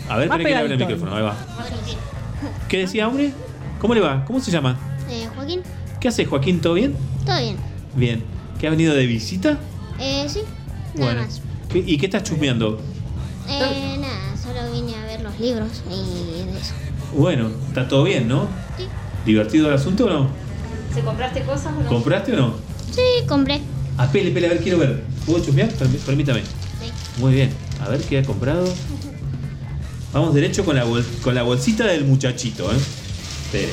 A 0.08 0.16
ver, 0.16 0.28
tenés 0.28 0.46
que 0.46 0.54
hablar 0.56 0.72
el 0.72 0.78
micrófono, 0.78 1.14
ahí 1.14 1.22
va. 1.22 1.36
¿Qué 2.68 2.78
decía, 2.78 3.06
hombre? 3.06 3.32
¿Cómo 3.80 3.94
le 3.94 4.00
va? 4.00 4.24
¿Cómo 4.24 4.40
se 4.40 4.50
llama? 4.50 4.76
Eh, 5.08 5.28
Joaquín, 5.36 5.60
¿Qué 6.00 6.08
hace, 6.08 6.24
Joaquín? 6.24 6.60
¿Todo 6.60 6.74
bien? 6.74 6.96
todo 7.24 7.38
bien. 7.40 7.56
Bien. 7.94 8.37
¿Qué 8.58 8.66
ha 8.66 8.70
venido 8.70 8.94
de 8.94 9.06
visita? 9.06 9.58
Eh, 10.00 10.26
sí, 10.28 10.40
nada 10.96 11.14
más. 11.14 11.40
¿Qué- 11.70 11.84
¿Y 11.86 11.98
qué 11.98 12.06
estás 12.06 12.22
chusmeando? 12.24 12.80
Eh, 13.48 13.96
nada, 14.00 14.36
solo 14.42 14.72
vine 14.72 14.94
a 14.96 15.04
ver 15.06 15.20
los 15.22 15.38
libros 15.40 15.68
y 15.90 16.44
de 16.52 16.58
eso. 16.58 16.74
Bueno, 17.16 17.50
está 17.68 17.88
todo 17.88 18.04
bien, 18.04 18.28
¿no? 18.28 18.48
Sí. 18.76 18.84
¿Divertido 19.24 19.68
el 19.68 19.74
asunto 19.74 20.06
o 20.06 20.10
no? 20.10 20.28
¿Se 20.94 21.00
compraste 21.02 21.42
cosas 21.42 21.72
o 21.84 21.88
¿Compraste 21.88 22.32
o 22.32 22.36
no? 22.36 22.54
Sí, 22.92 23.02
compré. 23.28 23.60
Ah, 23.96 24.08
pele, 24.10 24.30
pele, 24.30 24.46
a 24.46 24.50
ver, 24.50 24.62
quiero 24.62 24.78
ver. 24.78 25.04
¿Puedo 25.26 25.44
chusmear? 25.44 25.70
Permí- 25.70 25.98
Permítame. 25.98 26.40
Sí. 26.40 26.90
Muy 27.20 27.34
bien. 27.34 27.50
A 27.84 27.88
ver 27.88 28.00
qué 28.02 28.18
ha 28.18 28.22
comprado. 28.22 28.64
Vamos 30.12 30.34
derecho 30.34 30.64
con 30.64 30.74
la, 30.76 30.84
bol- 30.84 31.04
con 31.22 31.34
la 31.34 31.42
bolsita 31.42 31.84
del 31.86 32.04
muchachito, 32.04 32.70
¿eh? 32.72 32.76
Espere. 33.44 33.72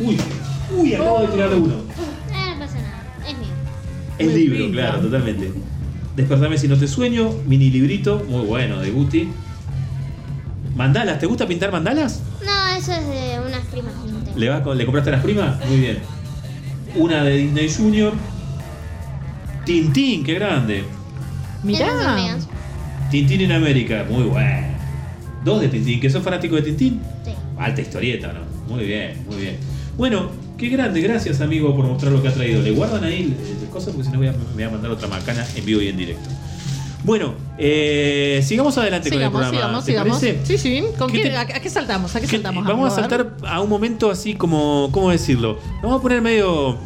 Uy, 0.00 0.18
uy, 0.76 0.94
acabo 0.94 1.20
de 1.22 1.26
tirarle 1.28 1.56
uno. 1.56 1.74
El 4.18 4.34
libro, 4.34 4.58
pinta. 4.58 4.72
claro, 4.72 5.00
totalmente. 5.00 5.52
Despertame 6.16 6.58
si 6.58 6.66
no 6.68 6.76
te 6.76 6.88
sueño, 6.88 7.30
mini 7.46 7.70
librito, 7.70 8.24
muy 8.28 8.44
bueno, 8.44 8.80
de 8.80 8.90
Guti. 8.90 9.28
¿Mandalas? 10.74 11.18
¿Te 11.18 11.26
gusta 11.26 11.46
pintar 11.46 11.72
mandalas? 11.72 12.22
No, 12.44 12.76
eso 12.76 12.92
es 12.92 13.06
de 13.06 13.40
unas 13.46 13.64
primas. 13.66 13.92
¿Le, 14.36 14.74
¿Le 14.76 14.84
compraste 14.84 15.10
a 15.10 15.12
las 15.12 15.22
primas? 15.22 15.64
Muy 15.66 15.80
bien. 15.80 15.98
Una 16.96 17.22
de 17.24 17.36
Disney 17.36 17.68
Junior. 17.68 18.12
Tintín, 19.64 20.24
qué 20.24 20.34
grande. 20.34 20.84
Son 21.60 21.66
Mirá. 21.66 22.36
Tintín 23.10 23.40
en 23.40 23.52
América, 23.52 24.04
muy 24.08 24.24
bueno. 24.24 24.66
Dos 25.44 25.60
de 25.60 25.68
Tintín, 25.68 26.00
¿que 26.00 26.10
sos 26.10 26.22
fanático 26.22 26.56
de 26.56 26.62
Tintín? 26.62 27.00
Sí. 27.24 27.32
Alta 27.58 27.80
historieta, 27.80 28.32
¿no? 28.32 28.74
Muy 28.74 28.84
bien, 28.86 29.24
muy 29.26 29.36
bien. 29.36 29.56
Bueno, 29.96 30.30
qué 30.58 30.68
grande, 30.68 31.00
gracias 31.00 31.40
amigo 31.40 31.74
por 31.74 31.86
mostrar 31.86 32.12
lo 32.12 32.20
que 32.22 32.28
ha 32.28 32.34
traído. 32.34 32.60
Le 32.62 32.72
guardan 32.72 33.04
ahí 33.04 33.34
las 33.62 33.70
cosas 33.70 33.94
porque 33.94 34.04
si 34.06 34.12
no 34.12 34.18
voy 34.18 34.26
a, 34.28 34.32
me 34.32 34.38
voy 34.54 34.62
a 34.64 34.70
mandar 34.70 34.90
otra 34.90 35.08
macana 35.08 35.46
en 35.56 35.64
vivo 35.64 35.80
y 35.80 35.88
en 35.88 35.96
directo. 35.96 36.28
Bueno, 37.04 37.34
eh, 37.58 38.42
sigamos 38.44 38.76
adelante 38.76 39.08
Sigamos, 39.08 39.32
con 39.32 39.42
el 39.44 39.50
programa. 39.50 39.82
sigamos, 39.82 39.84
¿te 39.84 39.92
sigamos. 39.92 40.18
parece? 40.42 40.46
Sí, 40.46 40.58
sí. 40.58 40.84
¿Con 40.98 41.10
¿Qué 41.12 41.22
te- 41.22 41.36
a, 41.36 41.46
qué 41.46 41.70
saltamos? 41.70 42.14
¿A 42.16 42.20
qué 42.20 42.26
saltamos? 42.26 42.64
vamos 42.66 42.92
a 42.92 42.96
saltar 42.96 43.34
a 43.46 43.60
un 43.60 43.68
momento 43.70 44.10
así 44.10 44.34
como, 44.34 44.88
¿cómo 44.92 45.10
decirlo? 45.10 45.58
Vamos 45.80 46.00
a 46.00 46.02
poner 46.02 46.20
medio, 46.20 46.76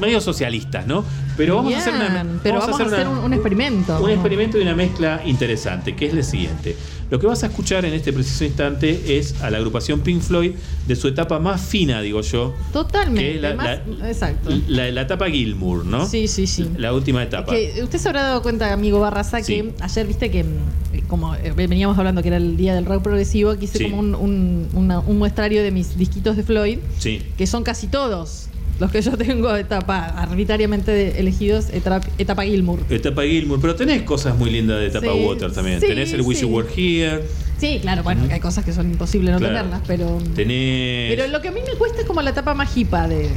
medio 0.00 0.20
socialistas, 0.20 0.86
¿no? 0.86 1.04
Pero 1.36 1.56
vamos 1.56 1.74
a 1.74 1.78
hacer 1.78 1.94
una, 1.94 2.08
Bien, 2.22 2.40
pero 2.42 2.58
vamos, 2.60 2.80
a 2.80 2.84
hacer, 2.84 3.06
una- 3.08 3.10
un, 3.10 3.24
un 3.24 3.32
experimento. 3.32 4.02
un 4.02 4.10
experimento 4.10 4.58
y 4.58 4.62
una 4.62 4.74
mezcla 4.74 5.22
interesante, 5.24 5.94
que 5.96 6.06
es 6.06 6.12
el 6.14 6.24
siguiente. 6.24 6.76
Lo 7.10 7.18
que 7.18 7.26
vas 7.26 7.42
a 7.42 7.46
escuchar 7.46 7.84
en 7.84 7.92
este 7.92 8.10
preciso 8.12 8.44
instante 8.44 9.18
es 9.18 9.40
a 9.42 9.50
la 9.50 9.58
agrupación 9.58 10.00
Pink 10.00 10.22
Floyd 10.22 10.52
de 10.86 10.96
su 10.96 11.08
etapa 11.08 11.38
más 11.38 11.60
fina, 11.60 12.00
digo 12.00 12.22
yo, 12.22 12.54
Totalmente. 12.72 13.20
que 13.22 13.36
es 13.36 13.42
la, 13.42 13.54
más- 13.54 13.78
la- 13.98 14.08
exacto. 14.08 14.50
la- 14.68 14.90
la 14.90 15.02
etapa 15.02 15.28
Gilmour, 15.28 15.84
¿no? 15.84 16.06
Sí, 16.06 16.26
sí, 16.28 16.46
sí. 16.46 16.66
La 16.78 16.94
última 16.94 17.22
etapa. 17.22 17.52
Que 17.52 17.80
usted 17.82 17.98
se 17.98 18.08
habrá 18.08 18.22
dado 18.22 18.42
cuenta, 18.42 18.72
amigo 18.72 18.98
Barraza, 19.00 19.42
Sí. 19.42 19.54
que 19.56 19.74
ayer 19.80 20.06
viste 20.06 20.30
que, 20.30 20.44
mm, 20.44 21.06
como 21.08 21.34
eh, 21.34 21.52
veníamos 21.54 21.98
hablando 21.98 22.22
que 22.22 22.28
era 22.28 22.38
el 22.38 22.56
día 22.56 22.74
del 22.74 22.86
rock 22.86 23.02
progresivo, 23.02 23.58
que 23.58 23.66
hice 23.66 23.78
Sí. 23.78 23.84
como 23.84 23.98
un, 23.98 24.14
un- 24.14 24.68
una- 24.72 25.00
un 25.00 25.18
muestrario 25.18 25.62
de 25.62 25.70
mis 25.70 25.98
disquitos 25.98 26.36
de 26.36 26.42
Floyd, 26.44 26.78
Sí. 26.98 27.20
que 27.36 27.46
son 27.46 27.62
casi 27.62 27.88
todos 27.88 28.46
los 28.82 28.90
que 28.90 29.00
yo 29.00 29.16
tengo 29.16 29.54
etapa 29.54 30.06
arbitrariamente 30.06 31.20
elegidos, 31.20 31.70
etapa, 31.72 32.00
etapa 32.18 32.42
Gilmour. 32.42 32.80
Etapa 32.90 33.22
Gilmour, 33.22 33.60
pero 33.60 33.76
tenés 33.76 34.02
cosas 34.02 34.36
muy 34.36 34.50
lindas 34.50 34.80
de 34.80 34.86
etapa 34.88 35.06
Sí, 35.12 35.22
Water 35.24 35.52
también. 35.52 35.80
sí, 35.80 35.86
tenés 35.86 36.12
el 36.12 36.22
Wish 36.22 36.38
sí. 36.38 36.42
You 36.46 36.48
Were 36.56 36.68
Here, 36.76 37.22
Sí, 37.58 37.78
claro, 37.80 38.02
bueno, 38.02 38.26
que 38.26 38.34
hay 38.34 38.40
cosas 38.40 38.64
que 38.64 38.72
son 38.72 38.90
imposibles 38.90 39.30
no 39.34 39.38
Claro. 39.38 39.54
tenerlas, 39.54 39.82
pero. 39.86 40.18
tenés. 40.34 41.14
Pero 41.14 41.28
lo 41.28 41.40
que 41.40 41.46
a 41.48 41.52
mí 41.52 41.60
me 41.64 41.78
cuesta 41.78 42.00
es 42.00 42.06
como 42.06 42.20
la 42.20 42.30
etapa 42.30 42.54
más 42.54 42.76
hipa 42.76 43.06
de, 43.06 43.28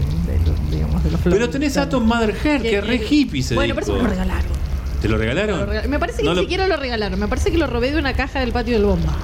digamos, 0.72 1.04
de 1.04 1.12
los 1.12 1.22
Floyd. 1.22 1.36
Pero 1.36 1.50
tenés 1.52 1.78
Atom 1.78 2.04
Mother 2.04 2.34
Hair, 2.44 2.62
que, 2.64 2.78
es 2.80 2.88
re 2.88 3.00
hippie 3.08 3.42
ese 3.42 3.54
Bueno, 3.54 3.76
pero 3.76 3.86
eso 3.86 3.96
me 3.96 4.02
lo 4.02 4.10
regalaron. 4.10 4.52
¿Te 5.00 5.08
lo 5.10 5.18
regalaron? 5.20 5.56
Me 5.58 5.60
lo 5.62 5.66
regalaron. 5.68 5.92
Me 5.92 6.00
parece 6.00 6.18
que 6.20 6.24
No 6.24 6.32
ni 6.32 6.36
lo- 6.38 6.42
siquiera 6.42 6.68
lo 6.68 6.76
regalaron. 6.78 7.20
Me 7.20 7.28
parece 7.28 7.52
que 7.52 7.60
lo 7.60 7.68
robé 7.68 7.92
de 7.92 8.00
una 8.00 8.14
caja 8.14 8.40
del 8.40 8.52
patio 8.52 8.74
del 8.74 8.86
bomba. 8.86 9.16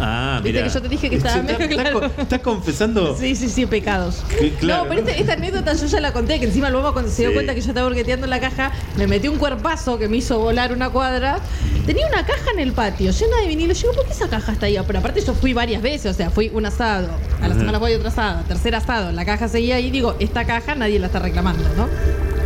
Ah, 0.00 0.40
Viste 0.42 0.58
mira. 0.58 0.68
que 0.68 0.74
yo 0.74 0.82
te 0.82 0.88
dije 0.88 1.08
que 1.10 1.16
estaba 1.16 1.36
¿Estás, 1.36 1.58
medio 1.58 1.70
estás 1.78 1.90
claro. 1.92 2.10
estás 2.18 2.40
confesando? 2.40 3.16
Sí, 3.20 3.36
sí, 3.36 3.48
sí, 3.48 3.66
pecados. 3.66 4.22
Claro, 4.60 4.84
no, 4.84 4.88
pero 4.88 5.00
este- 5.00 5.20
esta 5.20 5.34
anécdota 5.34 5.72
yo 5.74 5.86
ya 5.86 6.00
la 6.00 6.12
conté, 6.12 6.40
que 6.40 6.46
encima 6.46 6.68
el 6.68 6.74
bomba 6.74 6.92
cuando 6.92 7.10
se 7.10 7.22
dio 7.22 7.28
Sí. 7.30 7.34
cuenta 7.34 7.54
que 7.54 7.60
yo 7.60 7.68
estaba 7.68 7.86
borgueteando 7.86 8.26
en 8.26 8.30
la 8.30 8.40
caja, 8.40 8.72
me 8.96 9.06
metí 9.06 9.28
un 9.28 9.38
cuerpazo 9.38 9.98
que 9.98 10.08
me 10.08 10.16
hizo 10.16 10.38
volar 10.38 10.72
una 10.72 10.90
cuadra. 10.90 11.38
Tenía 11.86 12.06
una 12.08 12.26
caja 12.26 12.50
en 12.52 12.58
el 12.60 12.72
patio 12.72 13.12
llena 13.12 13.36
de 13.42 13.46
vinilo. 13.46 13.72
Yo 13.74 13.80
digo, 13.82 13.92
¿por 13.94 14.06
qué 14.06 14.12
esa 14.12 14.28
caja 14.28 14.52
está 14.52 14.66
ahí? 14.66 14.76
Pero 14.86 14.98
aparte 14.98 15.20
yo 15.20 15.34
fui 15.34 15.52
varias 15.52 15.80
veces, 15.82 16.12
o 16.12 16.14
sea, 16.14 16.30
fui 16.30 16.50
un 16.52 16.66
asado, 16.66 17.08
a 17.40 17.48
la 17.48 17.54
semana 17.54 17.78
voy 17.78 17.92
otro 17.94 18.08
asado, 18.08 18.42
tercer 18.48 18.74
asado, 18.74 19.12
la 19.12 19.24
caja 19.24 19.48
seguía 19.48 19.76
ahí, 19.76 19.90
digo, 19.90 20.16
esta 20.18 20.44
caja 20.44 20.74
nadie 20.74 20.98
la 20.98 21.06
está 21.06 21.18
reclamando, 21.20 21.68
¿no? 21.76 21.88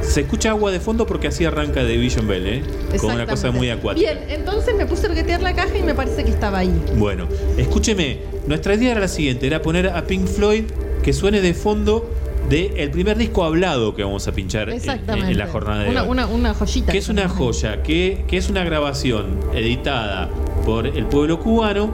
Se 0.09 0.22
escucha 0.22 0.50
agua 0.50 0.72
de 0.72 0.80
fondo 0.80 1.06
porque 1.06 1.28
así 1.28 1.44
arranca 1.44 1.84
de 1.84 1.96
Vision 1.98 2.26
Bell, 2.26 2.46
¿eh? 2.46 2.62
Con 2.98 3.12
una 3.12 3.26
cosa 3.26 3.50
muy 3.50 3.68
acuática. 3.68 4.14
Bien, 4.14 4.24
entonces 4.30 4.74
me 4.74 4.86
puse 4.86 5.06
a 5.06 5.11
orguetear 5.11 5.42
la 5.42 5.54
caja 5.54 5.76
y 5.76 5.82
me 5.82 5.94
parece 5.94 6.24
que 6.24 6.30
estaba 6.30 6.59
ahí. 6.59 6.72
Bueno, 6.96 7.28
escúcheme, 7.59 8.20
nuestra 8.46 8.74
idea 8.74 8.92
era 8.92 9.00
la 9.00 9.09
siguiente, 9.09 9.46
era 9.46 9.61
poner 9.61 9.88
a 9.88 10.06
Pink 10.06 10.26
Floyd 10.26 10.64
que 11.02 11.12
suene 11.12 11.42
de 11.42 11.52
fondo 11.52 12.11
del 12.48 12.90
primer 12.90 13.18
disco 13.18 13.44
hablado 13.44 13.94
que 13.94 14.02
vamos 14.02 14.26
a 14.26 14.32
pinchar 14.32 14.70
en 14.70 15.38
la 15.38 15.46
jornada 15.48 15.84
de 15.84 15.90
una, 15.90 16.02
hoy. 16.04 16.09
una, 16.09 16.26
una 16.26 16.54
joyita. 16.54 16.90
que 16.90 16.98
es 16.98 17.11
una 17.11 17.28
joya, 17.28 17.82
que, 17.82 18.24
que 18.26 18.38
es 18.38 18.48
una 18.48 18.64
grabación 18.64 19.38
editada 19.54 20.30
por 20.64 20.86
el 20.86 21.04
pueblo 21.04 21.38
cubano 21.40 21.92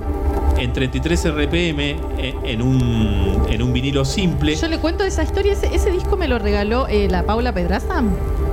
en 0.59 0.73
33 0.73 1.25
RPM 1.33 1.81
en, 2.19 2.35
en 2.45 2.63
un, 2.63 3.43
en 3.49 3.63
un 3.63 3.73
vinilo 3.73 4.05
simple. 4.05 4.55
Yo 4.57 4.69
le 4.69 4.79
cuento 4.79 5.05
esa 5.05 5.23
historia, 5.23 5.53
ese, 5.53 5.75
ese 5.75 5.91
disco 5.91 6.17
me 6.17 6.29
lo 6.29 6.39
regaló 6.39 6.87
eh, 6.89 7.09
la 7.11 7.25
Paula 7.25 7.53
Pedraza. 7.53 8.03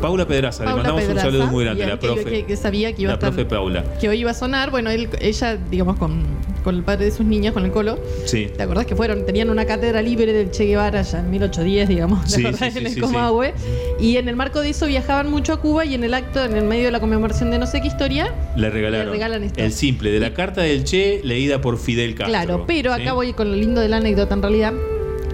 Paula 0.02 0.26
Pedraza, 0.26 0.64
le 0.64 0.70
Paula 0.72 0.84
mandamos 0.84 1.02
Pedraza, 1.04 1.28
un 1.28 1.34
saludo 1.34 1.47
muy 1.52 1.64
grande, 1.64 1.84
bien, 1.86 1.95
la 1.95 1.99
profe. 1.99 2.24
Que, 2.24 2.45
que 2.45 2.58
sabía 2.58 2.93
que 2.93 3.04
iba 3.04 3.10
la 3.10 3.14
a 3.14 3.18
estar, 3.18 3.32
profe 3.32 3.45
Paula. 3.45 3.84
que 3.99 4.10
hoy 4.10 4.20
iba 4.20 4.32
a 4.32 4.34
sonar. 4.34 4.72
Bueno, 4.72 4.89
él- 4.89 5.10
ella, 5.20 5.58
digamos, 5.70 5.97
con, 5.97 6.24
con 6.64 6.76
el 6.76 6.84
padre 6.84 7.05
de 7.05 7.12
sus 7.12 7.26
niñas, 7.26 7.53
con 7.53 7.66
el 7.66 7.72
Colo. 7.72 7.99
Sí. 8.26 8.49
¿Te 8.55 8.64
acordás 8.64 8.86
que 8.86 8.95
fueron? 8.95 9.26
Tenían 9.26 9.49
una 9.49 9.66
cátedra 9.66 10.01
libre 10.01 10.32
del 10.34 10.51
Che 10.51 10.66
Guevara 10.66 11.01
ya 11.01 11.20
en 11.20 11.30
1810, 11.32 11.89
digamos, 11.89 12.24
¿te 12.26 12.30
Sí, 12.30 12.72
sí, 12.72 12.78
en 12.80 12.88
el 12.88 12.99
Comahue. 13.01 13.53
Y 13.99 14.18
en 14.18 14.28
el 14.28 14.36
marco 14.36 14.62
de 14.62 14.70
eso 14.70 14.86
viajaban 14.88 15.30
mucho 15.30 15.53
a 15.53 15.59
Cuba 15.62 15.86
y 15.86 15.93
en 15.95 16.03
el 16.03 16.14
acto, 16.14 16.43
en 16.43 16.55
el 16.55 16.64
medio 16.66 16.86
de 16.86 16.91
la 16.91 16.99
conmemoración 16.99 17.51
de 17.51 17.59
no 17.59 17.66
sé 17.66 17.82
qué 17.82 17.88
historia. 17.88 18.34
Le 18.55 18.70
regalaron 18.70 19.07
Le 19.07 19.12
regalan 19.14 19.43
esto. 19.43 19.62
el 19.62 19.72
simple 19.72 20.12
de 20.12 20.20
la 20.20 20.34
carta 20.34 20.62
del 20.62 20.84
Che 20.84 21.22
leída 21.24 21.62
por 21.62 21.78
Fidel 21.78 22.16
Castro. 22.16 22.32
Claro, 22.32 22.64
pero 22.68 22.93
acá 22.93 23.14
voy 23.14 23.34
con 23.34 23.49
lo 23.49 23.55
lindo 23.55 23.82
de 23.82 23.89
la 23.89 23.97
anécdota 23.97 24.34
en 24.34 24.41
realidad. 24.41 24.74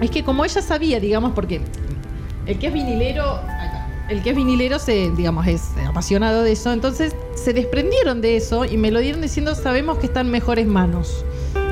Es 0.00 0.10
que 0.10 0.22
como 0.22 0.44
ella 0.44 0.62
sabía, 0.62 1.00
digamos, 1.00 1.32
porque 1.34 1.60
el 2.46 2.58
que 2.58 2.68
es 2.68 2.72
vinilero, 2.72 3.40
el 4.08 4.22
que 4.22 4.30
es 4.30 4.36
vinilero 4.36 4.78
se, 4.78 5.10
digamos, 5.10 5.46
es 5.46 5.70
apasionado 5.86 6.42
de 6.42 6.52
eso, 6.52 6.72
entonces 6.72 7.14
se 7.34 7.52
desprendieron 7.52 8.20
de 8.20 8.36
eso 8.36 8.64
y 8.64 8.76
me 8.76 8.90
lo 8.90 9.00
dieron 9.00 9.20
diciendo, 9.20 9.54
sabemos 9.54 9.98
que 9.98 10.06
están 10.06 10.30
mejores 10.30 10.66
manos. 10.66 11.24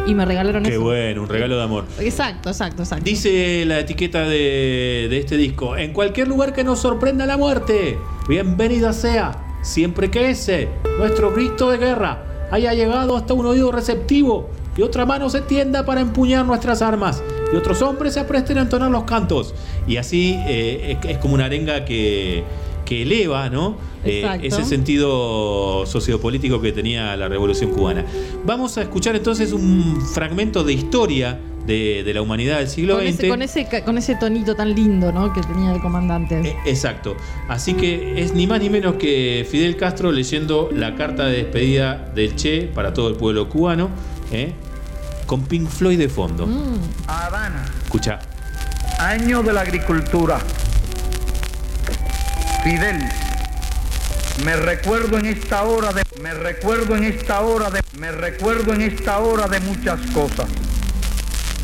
Y 0.07 0.15
me 0.15 0.25
regalaron 0.25 0.63
Qué 0.63 0.75
eso. 0.75 0.83
bueno, 0.83 1.23
un 1.23 1.29
regalo 1.29 1.57
de 1.57 1.63
amor. 1.65 1.85
Exacto, 1.99 2.49
exacto, 2.51 2.83
exacto. 2.85 3.05
Dice 3.05 3.65
la 3.67 3.81
etiqueta 3.81 4.21
de, 4.21 5.09
de 5.11 5.19
este 5.19 5.37
disco, 5.37 5.77
en 5.77 5.93
cualquier 5.93 6.29
lugar 6.29 6.53
que 6.53 6.63
nos 6.63 6.79
sorprenda 6.79 7.27
la 7.27 7.37
muerte, 7.37 7.99
bienvenida 8.29 8.93
sea. 8.93 9.43
siempre 9.63 10.09
que 10.11 10.31
ese, 10.31 10.69
nuestro 10.99 11.33
grito 11.33 11.71
de 11.71 11.79
guerra, 11.79 12.23
haya 12.53 12.73
llegado 12.73 13.17
hasta 13.17 13.35
un 13.35 13.47
oído 13.47 13.73
receptivo 13.73 14.49
y 14.77 14.83
otra 14.83 15.05
mano 15.07 15.29
se 15.29 15.41
tienda 15.41 15.85
para 15.85 16.01
empuñar 16.03 16.47
nuestras 16.47 16.83
armas 16.83 17.21
y 17.53 17.57
otros 17.57 17.81
hombres 17.83 18.15
se 18.15 18.21
apresten 18.21 18.59
a 18.59 18.63
entonar 18.63 18.91
los 18.91 19.05
cantos. 19.05 19.55
Y 19.87 19.97
así 19.97 20.35
eh, 20.47 20.99
es, 21.03 21.11
es 21.11 21.19
como 21.19 21.35
una 21.35 21.45
arenga 21.47 21.85
que, 21.85 22.43
que 22.85 23.03
eleva 23.03 23.49
¿no? 23.51 23.77
Eh, 24.05 24.25
ese 24.43 24.65
sentido 24.65 25.85
sociopolítico 25.87 26.61
que 26.61 26.73
tenía 26.73 27.17
la 27.17 27.29
Revolución 27.29 27.71
Cubana. 27.71 28.05
Vamos 28.45 28.79
a 28.79 28.83
escuchar 28.83 29.17
entonces 29.17 29.53
un 29.53 30.01
fragmento 30.15 30.63
de 30.65 30.73
historia 30.73 31.39
de, 31.67 32.05
de 32.05 32.15
la 32.15 32.23
humanidad 32.23 32.59
del 32.59 32.69
siglo 32.69 32.97
Con 32.99 33.13
XX. 33.13 33.27
con, 33.29 33.43
ese, 33.43 33.67
ca- 33.69 33.85
con 33.85 33.99
ese 33.99 34.15
tonito 34.15 34.55
tan 34.55 34.73
lindo 34.73 35.11
¿no? 35.11 35.33
que 35.33 35.41
tenía 35.41 35.73
el 35.73 35.81
comandante. 35.81 36.39
Eh, 36.41 36.57
Exacto. 36.67 37.17
Así 37.49 37.75
que 37.75 38.23
es 38.23 38.33
ni 38.35 38.47
más 38.47 38.61
ni 38.61 38.71
menos 38.71 38.95
que 38.95 39.45
Fidel 39.51 39.77
Castro 39.77 40.13
leyendo 40.13 40.71
la 40.73 40.95
carta 40.95 41.27
de 41.27 41.39
despedida 41.39 42.13
del 42.15 42.37
Che 42.37 42.71
para 42.73 42.95
todo 42.95 43.09
el 43.09 43.17
pueblo 43.17 43.49
cubano, 43.49 43.91
¿eh? 44.31 44.53
Con 45.27 45.43
Pink 45.43 45.69
Floyd 45.69 45.99
de 45.99 46.09
fondo. 46.09 46.47
Mm. 46.47 46.79
Habana, 47.09 47.65
Escucha. 47.85 48.19
año 48.99 49.43
de 49.43 49.53
la 49.53 49.63
agricultura. 49.63 50.39
Fidel, 52.63 52.99
me 54.45 54.57
recuerdo 54.57 55.19
en 55.19 55.27
esta 55.27 55.63
hora 55.65 55.93
de 55.93 56.03
me 56.21 56.35
recuerdo 56.35 56.97
en 56.97 57.05
esta 57.05 57.41
hora 57.41 57.71
de 57.71 57.81
me 57.99 58.11
recuerdo 58.11 58.75
en 58.75 58.83
esta 58.83 59.19
hora 59.19 59.47
de 59.47 59.61
muchas 59.61 60.01
cosas. 60.13 60.49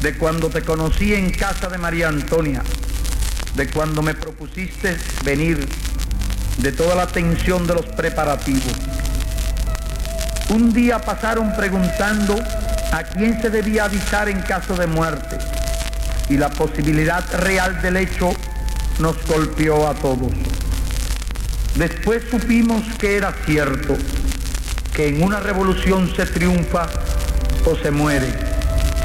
De 0.03 0.17
cuando 0.19 0.49
te 0.51 0.63
conocí 0.63 1.15
en 1.15 1.31
casa 1.31 1.69
de 1.69 1.79
María 1.79 2.09
Antonia, 2.09 2.63
de 3.55 3.71
cuando 3.71 4.03
me 4.03 4.15
propusiste 4.15 4.97
venir, 5.25 5.69
de 6.59 6.73
toda 6.73 6.95
la 6.95 7.07
tensión 7.07 7.67
de 7.67 7.75
los 7.75 7.87
preparativos. 7.87 8.73
Un 10.49 10.73
día 10.73 10.99
pasaron 11.01 11.55
preguntando 11.57 12.37
a 12.93 13.03
quién 13.05 13.41
se 13.41 13.49
debía 13.49 13.87
avisar 13.87 14.29
en 14.29 14.41
caso 14.43 14.75
de 14.77 14.87
muerte 14.87 15.39
y 16.29 16.37
la 16.37 16.51
posibilidad 16.51 17.25
real 17.41 17.81
del 17.81 17.97
hecho 17.97 18.33
nos 18.99 19.17
golpeó 19.27 19.89
a 19.89 19.95
todos. 19.95 20.31
Después 21.75 22.23
supimos 22.31 22.83
que 22.99 23.17
era 23.17 23.33
cierto, 23.47 23.97
que 24.95 25.09
en 25.09 25.23
una 25.23 25.41
revolución 25.41 26.13
se 26.15 26.27
triunfa 26.27 26.87
o 27.65 27.75
se 27.77 27.91
muere, 27.91 28.29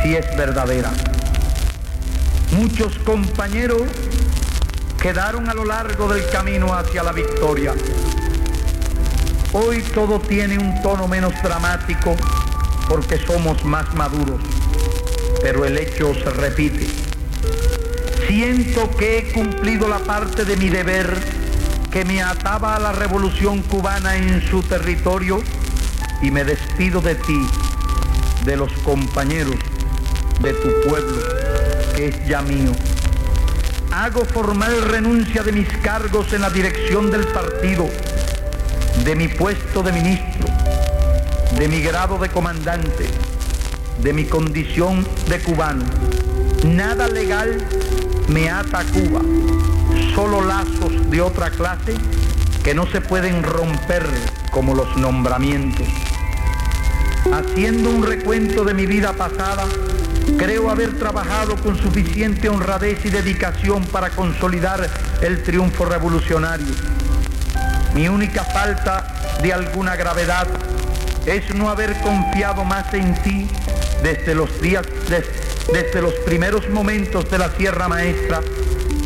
si 0.03 0.15
es 0.15 0.35
verdadera. 0.35 0.91
Muchos 2.51 2.97
compañeros 2.99 3.83
quedaron 5.01 5.47
a 5.47 5.53
lo 5.53 5.63
largo 5.63 6.13
del 6.13 6.27
camino 6.29 6.73
hacia 6.73 7.03
la 7.03 7.13
victoria. 7.13 7.73
Hoy 9.53 9.81
todo 9.93 10.19
tiene 10.19 10.59
un 10.59 10.81
tono 10.81 11.07
menos 11.07 11.33
dramático 11.41 12.17
porque 12.87 13.17
somos 13.25 13.63
más 13.65 13.93
maduros, 13.93 14.39
pero 15.41 15.65
el 15.65 15.77
hecho 15.77 16.13
se 16.13 16.29
repite. 16.29 16.87
Siento 18.27 18.89
que 18.97 19.19
he 19.19 19.31
cumplido 19.31 19.87
la 19.87 19.99
parte 19.99 20.45
de 20.45 20.57
mi 20.57 20.69
deber 20.69 21.17
que 21.91 22.05
me 22.05 22.21
ataba 22.21 22.75
a 22.75 22.79
la 22.79 22.91
revolución 22.91 23.61
cubana 23.63 24.17
en 24.17 24.45
su 24.49 24.61
territorio 24.61 25.41
y 26.21 26.31
me 26.31 26.43
despido 26.43 27.01
de 27.01 27.15
ti, 27.15 27.47
de 28.45 28.57
los 28.57 28.71
compañeros, 28.83 29.55
de 30.41 30.53
tu 30.53 30.89
pueblo, 30.89 31.23
que 31.95 32.07
es 32.09 32.27
ya 32.27 32.41
mío. 32.41 32.71
Hago 33.91 34.25
formal 34.25 34.81
renuncia 34.89 35.43
de 35.43 35.51
mis 35.51 35.67
cargos 35.77 36.31
en 36.33 36.41
la 36.41 36.49
dirección 36.49 37.09
del 37.09 37.25
partido, 37.27 37.87
de 39.03 39.15
mi 39.15 39.27
puesto 39.27 39.81
de 39.81 39.91
ministro, 39.93 40.47
de 41.57 41.67
mi 41.67 41.81
grado 41.81 42.19
de 42.19 42.29
comandante, 42.29 43.05
de 44.03 44.13
mi 44.13 44.25
condición 44.25 45.07
de 45.27 45.39
cubano. 45.39 45.83
Nada 46.63 47.07
legal 47.07 47.57
me 48.27 48.49
ata 48.49 48.79
a 48.79 48.83
Cuba, 48.83 49.21
solo 50.13 50.43
lazos 50.43 51.09
de 51.09 51.19
otra 51.19 51.49
clase 51.49 51.95
que 52.63 52.75
no 52.75 52.85
se 52.85 53.01
pueden 53.01 53.41
romper 53.41 54.05
como 54.51 54.75
los 54.75 54.97
nombramientos. 54.97 55.87
Haciendo 57.33 57.89
un 57.89 58.05
recuento 58.05 58.63
de 58.63 58.75
mi 58.75 58.85
vida 58.85 59.13
pasada, 59.13 59.65
creo 60.37 60.69
haber 60.69 60.99
trabajado 60.99 61.55
con 61.55 61.75
suficiente 61.75 62.49
honradez 62.49 63.03
y 63.03 63.09
dedicación 63.09 63.83
para 63.85 64.11
consolidar 64.11 64.87
el 65.21 65.41
triunfo 65.41 65.85
revolucionario. 65.85 66.67
Mi 67.95 68.07
única 68.07 68.43
falta 68.43 69.39
de 69.41 69.53
alguna 69.53 69.95
gravedad 69.95 70.47
es 71.27 71.53
no 71.53 71.69
haber 71.69 71.93
confiado 71.99 72.63
más 72.63 72.93
en 72.93 73.13
ti 73.21 73.47
desde 74.01 74.33
los 74.33 74.61
días, 74.61 74.85
los 76.01 76.13
primeros 76.25 76.69
momentos 76.69 77.29
de 77.29 77.37
la 77.37 77.49
Sierra 77.49 77.89
Maestra 77.89 78.39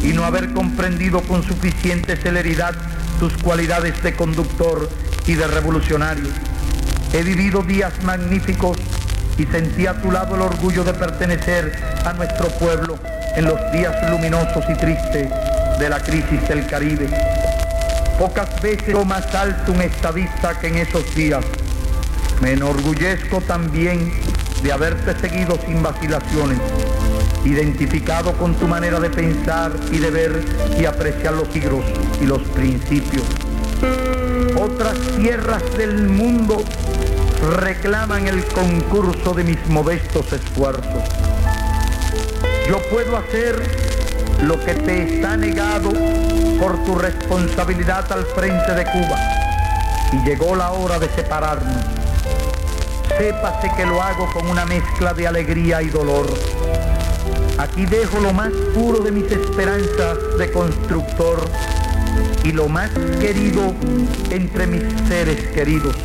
y 0.04 0.10
no 0.10 0.24
haber 0.24 0.54
comprendido 0.54 1.22
con 1.22 1.42
suficiente 1.42 2.16
celeridad 2.16 2.76
tus 3.20 3.34
cualidades 3.38 4.02
de 4.04 4.16
conductor 4.16 4.88
y 5.26 5.34
de 5.34 5.48
revolucionario. 5.48 6.30
He 7.12 7.24
vivido 7.24 7.64
días 7.64 7.94
magníficos 8.04 8.78
y 9.38 9.46
sentí 9.46 9.88
a 9.88 10.00
tu 10.00 10.12
lado 10.12 10.36
el 10.36 10.42
orgullo 10.42 10.84
de 10.84 10.94
pertenecer 10.94 11.76
a 12.06 12.14
nuestro 12.14 12.50
pueblo 12.50 13.00
en 13.36 13.46
los 13.46 13.60
días 13.72 13.96
luminosos 14.12 14.64
y 14.70 14.76
tristes 14.76 15.30
de 15.80 15.90
la 15.90 16.00
crisis 16.00 16.48
del 16.48 16.68
Caribe. 16.68 17.10
Pocas 18.20 18.62
veces 18.62 18.90
lo 18.90 19.06
más 19.06 19.34
alto 19.34 19.72
un 19.72 19.82
estadista 19.82 20.60
que 20.60 20.68
en 20.68 20.78
esos 20.78 21.16
días. 21.16 21.44
Me 22.42 22.54
enorgullezco 22.54 23.40
también 23.42 24.12
de 24.64 24.72
haberte 24.72 25.20
seguido 25.20 25.60
sin 25.66 25.84
vacilaciones, 25.84 26.58
identificado 27.46 28.34
con 28.34 28.56
tu 28.56 28.68
manera 28.68 29.00
de 29.00 29.10
pensar 29.10 29.72
y 29.92 30.00
de 30.00 30.10
ver 30.10 30.44
y 30.80 30.86
apreciar 30.86 31.34
los 31.34 31.48
siglos 31.50 31.86
y 32.20 32.26
los 32.26 32.42
principios. 32.50 33.24
Otras 34.60 34.98
tierras 35.18 35.64
del 35.78 36.08
mundo 36.08 36.64
reclaman 37.60 38.28
el 38.28 38.44
concurso 38.46 39.34
de 39.34 39.44
mis 39.44 39.68
modestos 39.68 40.34
esfuerzos. 40.34 41.04
Yo 42.68 42.80
puedo 42.90 43.18
hacer 43.18 43.62
lo 44.44 44.60
que 44.64 44.74
te 44.74 45.16
está 45.16 45.38
negado 45.38 45.92
por 46.60 46.84
tu 46.86 46.96
responsabilidad 46.96 48.12
al 48.12 48.26
frente 48.26 48.74
de 48.74 48.84
Cuba. 48.86 49.20
Y 50.14 50.28
llegó 50.28 50.56
la 50.56 50.72
hora 50.72 51.00
de 51.00 51.08
separarnos. 51.10 52.01
Sépase 53.18 53.72
que 53.76 53.86
lo 53.86 54.02
hago 54.02 54.32
con 54.34 54.48
una 54.50 54.66
mezcla 54.66 55.14
de 55.14 55.28
alegría 55.28 55.82
y 55.82 55.90
dolor. 55.90 56.28
Aquí 57.58 57.86
dejo 57.86 58.20
lo 58.20 58.34
más 58.34 58.52
puro 58.74 59.00
de 59.00 59.12
mis 59.12 59.32
esperanzas 59.32 60.18
de 60.38 60.52
constructor 60.52 61.48
y 62.44 62.52
lo 62.52 62.68
más 62.68 62.90
querido 63.20 63.74
entre 64.30 64.68
mis 64.68 64.84
seres 65.08 65.48
queridos. 65.50 65.96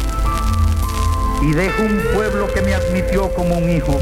Y 1.43 1.53
dejo 1.53 1.83
un 1.83 2.01
pueblo 2.15 2.53
que 2.53 2.63
me 2.63 2.75
admitió 2.75 3.33
como 3.35 3.57
un 3.57 3.71
hijo. 3.71 3.99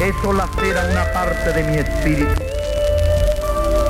Eso 0.00 0.32
lacera 0.32 0.88
una 0.90 1.12
parte 1.12 1.52
de 1.52 1.62
mi 1.64 1.76
espíritu. 1.76 2.42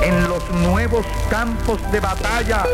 En 0.03 0.27
los 0.27 0.49
nuevos 0.51 1.05
campos 1.29 1.79
de 1.91 1.99
batalla 1.99 2.65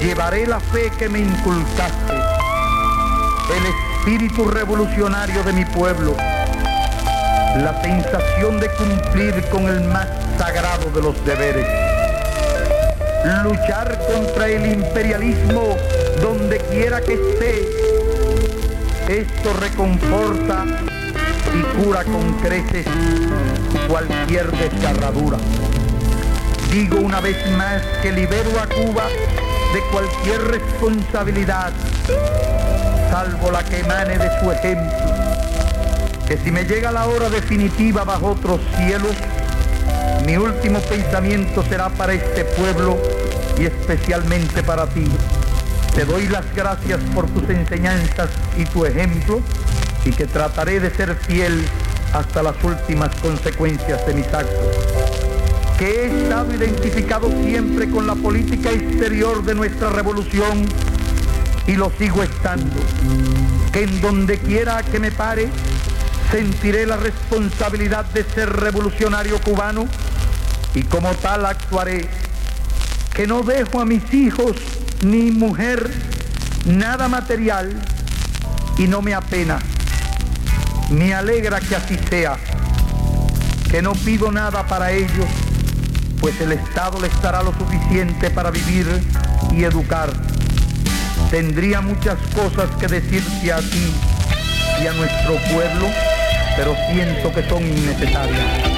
llevaré 0.00 0.46
la 0.46 0.60
fe 0.60 0.90
que 0.98 1.08
me 1.08 1.20
inculcaste, 1.20 2.14
el 3.50 3.66
espíritu 3.66 4.46
revolucionario 4.48 5.42
de 5.42 5.52
mi 5.52 5.64
pueblo, 5.66 6.16
la 7.56 7.80
sensación 7.82 8.58
de 8.58 8.68
cumplir 8.70 9.44
con 9.50 9.68
el 9.68 9.84
más 9.84 10.08
sagrado 10.38 10.90
de 10.90 11.02
los 11.02 11.24
deberes, 11.24 11.66
luchar 13.44 13.98
contra 14.06 14.48
el 14.48 14.66
imperialismo 14.66 15.76
donde 16.20 16.58
quiera 16.58 17.00
que 17.00 17.14
esté. 17.14 17.68
Esto 19.08 19.52
reconforta 19.60 20.64
y 21.52 21.82
cura 21.82 22.04
con 22.04 22.32
creces 22.40 22.86
cualquier 23.88 24.50
desgarradura. 24.52 25.36
Digo 26.70 26.98
una 26.98 27.20
vez 27.20 27.36
más 27.56 27.82
que 28.02 28.10
libero 28.10 28.50
a 28.58 28.66
Cuba 28.66 29.04
de 29.74 29.80
cualquier 29.92 30.40
responsabilidad, 30.42 31.72
salvo 33.14 33.52
la 33.52 33.62
que 33.62 33.78
emane 33.78 34.18
de 34.18 34.28
su 34.40 34.50
ejemplo. 34.50 34.98
Que 36.26 36.36
si 36.36 36.50
me 36.50 36.64
llega 36.64 36.90
la 36.90 37.06
hora 37.06 37.30
definitiva 37.30 38.02
bajo 38.02 38.32
otros 38.32 38.60
cielos, 38.76 39.14
mi 40.26 40.36
último 40.36 40.80
pensamiento 40.80 41.62
será 41.62 41.90
para 41.90 42.14
este 42.14 42.44
pueblo 42.44 42.98
y 43.56 43.66
especialmente 43.66 44.64
para 44.64 44.88
ti. 44.88 45.06
Te 45.94 46.04
doy 46.04 46.26
las 46.26 46.44
gracias 46.56 46.98
por 47.14 47.28
tus 47.28 47.48
enseñanzas 47.50 48.30
y 48.58 48.64
tu 48.64 48.84
ejemplo 48.84 49.40
y 50.04 50.10
que 50.10 50.26
trataré 50.26 50.80
de 50.80 50.90
ser 50.90 51.14
fiel 51.14 51.64
hasta 52.12 52.42
las 52.42 52.56
últimas 52.64 53.14
consecuencias 53.22 54.04
de 54.08 54.14
mis 54.14 54.26
actos. 54.26 54.74
que 55.78 55.86
he 55.86 56.06
estado 56.06 56.52
identificado 56.52 57.30
siempre 57.44 57.88
con 57.88 58.08
la 58.08 58.16
política 58.16 58.70
exterior 58.70 59.44
de 59.44 59.54
nuestra 59.54 59.90
revolución 59.90 60.66
y 61.66 61.76
lo 61.76 61.90
sigo 61.98 62.22
estando, 62.22 62.76
que 63.72 63.84
en 63.84 64.00
donde 64.00 64.38
quiera 64.38 64.82
que 64.82 64.98
me 64.98 65.10
pare, 65.10 65.48
sentiré 66.30 66.86
la 66.86 66.96
responsabilidad 66.96 68.04
de 68.06 68.24
ser 68.24 68.50
revolucionario 68.50 69.40
cubano 69.40 69.86
y 70.74 70.82
como 70.82 71.12
tal 71.14 71.46
actuaré, 71.46 72.08
que 73.14 73.26
no 73.26 73.42
dejo 73.42 73.80
a 73.80 73.84
mis 73.84 74.12
hijos 74.12 74.56
ni 75.02 75.30
mujer 75.30 75.90
nada 76.66 77.08
material 77.08 77.72
y 78.78 78.86
no 78.86 79.00
me 79.00 79.14
apena, 79.14 79.58
me 80.90 81.14
alegra 81.14 81.60
que 81.60 81.76
así 81.76 81.96
sea, 82.10 82.36
que 83.70 83.80
no 83.80 83.92
pido 83.92 84.32
nada 84.32 84.66
para 84.66 84.92
ellos, 84.92 85.26
pues 86.20 86.40
el 86.40 86.52
Estado 86.52 87.00
les 87.00 87.22
dará 87.22 87.42
lo 87.42 87.52
suficiente 87.54 88.30
para 88.30 88.50
vivir 88.50 88.86
y 89.52 89.64
educar. 89.64 90.10
Tendría 91.34 91.80
muchas 91.80 92.16
cosas 92.32 92.70
que 92.78 92.86
decirte 92.86 93.52
a 93.52 93.58
ti 93.58 93.92
y 94.80 94.86
a 94.86 94.92
nuestro 94.92 95.34
pueblo, 95.52 95.88
pero 96.56 96.76
siento 96.92 97.34
que 97.34 97.42
son 97.48 97.66
innecesarias. 97.66 98.73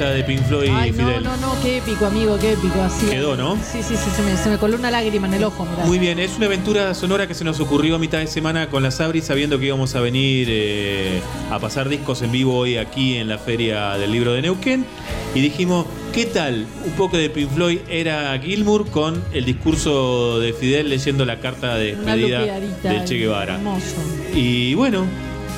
Esta 0.00 0.14
de 0.14 0.24
Pink 0.24 0.42
Floyd, 0.44 0.70
Ay, 0.72 0.92
no, 0.92 0.96
Fidel? 0.96 1.22
no, 1.22 1.36
no, 1.36 1.62
qué 1.62 1.76
épico, 1.76 2.06
amigo, 2.06 2.38
qué 2.40 2.52
épico. 2.52 2.80
Así. 2.80 3.04
Quedó, 3.04 3.36
¿no? 3.36 3.56
Sí, 3.56 3.82
sí, 3.82 3.96
sí, 3.96 4.10
se 4.16 4.22
me, 4.22 4.34
se 4.34 4.48
me 4.48 4.56
coló 4.56 4.78
una 4.78 4.90
lágrima 4.90 5.26
en 5.26 5.34
el 5.34 5.44
ojo, 5.44 5.66
mirá. 5.66 5.84
Muy 5.84 5.98
bien, 5.98 6.18
es 6.18 6.38
una 6.38 6.46
aventura 6.46 6.94
sonora 6.94 7.26
que 7.26 7.34
se 7.34 7.44
nos 7.44 7.60
ocurrió 7.60 7.96
a 7.96 7.98
mitad 7.98 8.16
de 8.18 8.26
semana 8.26 8.70
con 8.70 8.82
la 8.82 8.90
Sabri, 8.92 9.20
sabiendo 9.20 9.58
que 9.58 9.66
íbamos 9.66 9.94
a 9.94 10.00
venir 10.00 10.46
eh, 10.50 11.20
a 11.50 11.58
pasar 11.58 11.90
discos 11.90 12.22
en 12.22 12.32
vivo 12.32 12.56
hoy 12.56 12.78
aquí 12.78 13.18
en 13.18 13.28
la 13.28 13.36
Feria 13.36 13.98
del 13.98 14.10
Libro 14.10 14.32
de 14.32 14.40
Neuquén. 14.40 14.86
Y 15.34 15.40
dijimos, 15.40 15.84
¿qué 16.14 16.24
tal? 16.24 16.66
Un 16.86 16.92
poco 16.92 17.18
de 17.18 17.28
Pink 17.28 17.50
Floyd 17.50 17.80
era 17.86 18.38
Gilmour 18.38 18.88
con 18.88 19.22
el 19.34 19.44
discurso 19.44 20.40
de 20.40 20.54
Fidel 20.54 20.88
leyendo 20.88 21.26
la 21.26 21.40
carta 21.40 21.74
de 21.74 21.96
despedida 21.96 22.58
del 22.82 23.04
Che 23.04 23.16
Guevara. 23.16 23.56
Hermoso. 23.56 23.96
Y 24.34 24.72
bueno, 24.72 25.04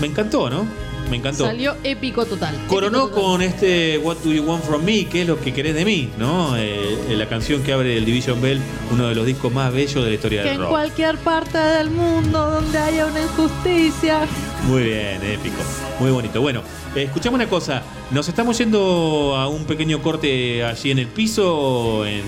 me 0.01 0.09
encantó, 0.09 0.51
¿no? 0.51 0.67
Me 1.13 1.19
encantó. 1.19 1.45
Salió 1.45 1.77
épico 1.85 2.25
total. 2.25 2.55
Coronó 2.69 3.01
Épico 3.05 3.09
total. 3.17 3.23
con 3.33 3.43
este 3.43 3.99
What 3.99 4.17
Do 4.25 4.33
You 4.33 4.45
Want 4.45 4.65
From 4.65 4.83
Me, 4.83 5.05
que 5.05 5.21
es 5.21 5.29
lo 5.29 5.39
que 5.39 5.53
querés 5.53 5.75
de 5.75 5.85
mí, 5.85 6.09
¿no? 6.17 6.57
Eh, 6.57 6.97
la 7.11 7.29
canción 7.29 7.63
que 7.63 7.71
abre 7.75 7.99
el 7.99 8.07
Division 8.07 8.41
Bell, 8.41 8.59
uno 8.91 9.09
de 9.09 9.15
los 9.15 9.27
discos 9.27 9.53
más 9.53 9.71
bellos 9.75 10.03
de 10.03 10.09
la 10.09 10.15
historia 10.15 10.43
Que 10.43 10.49
del 10.49 10.55
en 10.57 10.61
rock. 10.63 10.71
cualquier 10.71 11.19
parte 11.19 11.59
del 11.59 11.91
mundo 11.91 12.51
donde 12.53 12.79
haya 12.79 13.05
una 13.05 13.21
injusticia. 13.21 14.21
Muy 14.67 14.85
bien, 14.85 15.23
épico, 15.23 15.57
muy 16.01 16.11
bonito. 16.11 16.41
Bueno, 16.41 16.63
eh, 16.97 17.03
escuchamos 17.03 17.37
una 17.39 17.47
cosa, 17.49 17.83
nos 18.11 18.27
estamos 18.31 18.57
yendo 18.57 19.35
a 19.37 19.49
un 19.49 19.65
pequeño 19.65 20.01
corte 20.01 20.65
allí 20.65 20.93
en 20.93 20.99
el 20.99 21.09
piso, 21.09 22.07
en, 22.07 22.23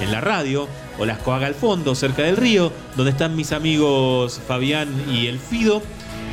en 0.00 0.10
la 0.10 0.20
radio, 0.20 0.66
o 0.98 1.06
las 1.06 1.18
Coaga 1.18 1.46
al 1.46 1.54
fondo, 1.54 1.94
cerca 1.94 2.22
del 2.24 2.36
río, 2.36 2.72
donde 2.96 3.12
están 3.12 3.36
mis 3.36 3.52
amigos 3.52 4.40
Fabián 4.48 4.88
y 5.08 5.28
el 5.28 5.38
Fido. 5.38 5.80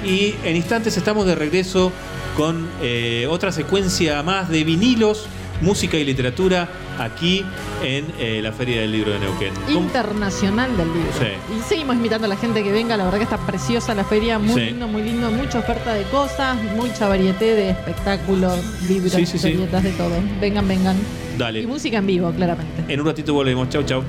Y 0.06 0.36
en 0.44 0.56
instantes 0.56 0.96
estamos 0.98 1.26
de 1.26 1.36
regreso 1.36 1.92
con 2.38 2.68
eh, 2.82 3.28
otra 3.30 3.52
secuencia 3.52 4.22
más 4.24 4.50
de 4.50 4.64
vinilos, 4.64 5.26
música 5.62 5.98
y 5.98 6.04
literatura 6.04 6.68
aquí 7.00 7.44
en 7.84 8.06
eh, 8.20 8.40
la 8.44 8.52
Feria 8.52 8.82
del 8.82 8.92
Libro 8.92 9.12
de 9.14 9.20
Neuquén. 9.20 9.54
¿Cómo- 9.66 9.80
Internacional 9.80 10.76
del 10.78 10.88
libro. 10.90 11.10
Sí. 11.18 11.58
Y 11.58 11.62
seguimos 11.68 11.96
invitando 11.96 12.26
a 12.26 12.30
la 12.30 12.36
gente 12.38 12.62
que 12.64 12.72
venga, 12.72 12.96
la 12.98 13.06
verdad 13.06 13.18
que 13.20 13.24
está 13.24 13.38
preciosa 13.38 13.96
la 13.96 14.04
feria, 14.04 14.38
muy 14.38 14.54
Sí. 14.54 14.60
lindo, 14.68 14.88
muy 14.88 15.02
lindo, 15.02 15.32
mucha 15.32 15.60
oferta 15.60 15.94
de 15.94 16.04
cosas, 16.04 16.58
mucha 16.76 17.08
variedad 17.08 17.40
de 17.40 17.70
espectáculos, 17.72 18.60
libros, 18.88 19.12
Sí, 19.14 19.26
de 19.52 19.92
todo. 19.98 20.12
Vengan, 20.40 20.68
vengan. 20.68 20.98
Y 21.36 21.38
Dale, 21.38 21.68
música 21.68 21.98
en 21.98 22.08
vivo, 22.08 22.32
claramente. 22.32 22.94
en 22.94 23.00
un 23.00 23.06
ratito 23.08 23.34
volvemos. 23.34 23.68
Chau, 23.70 23.84
chau. 23.84 24.04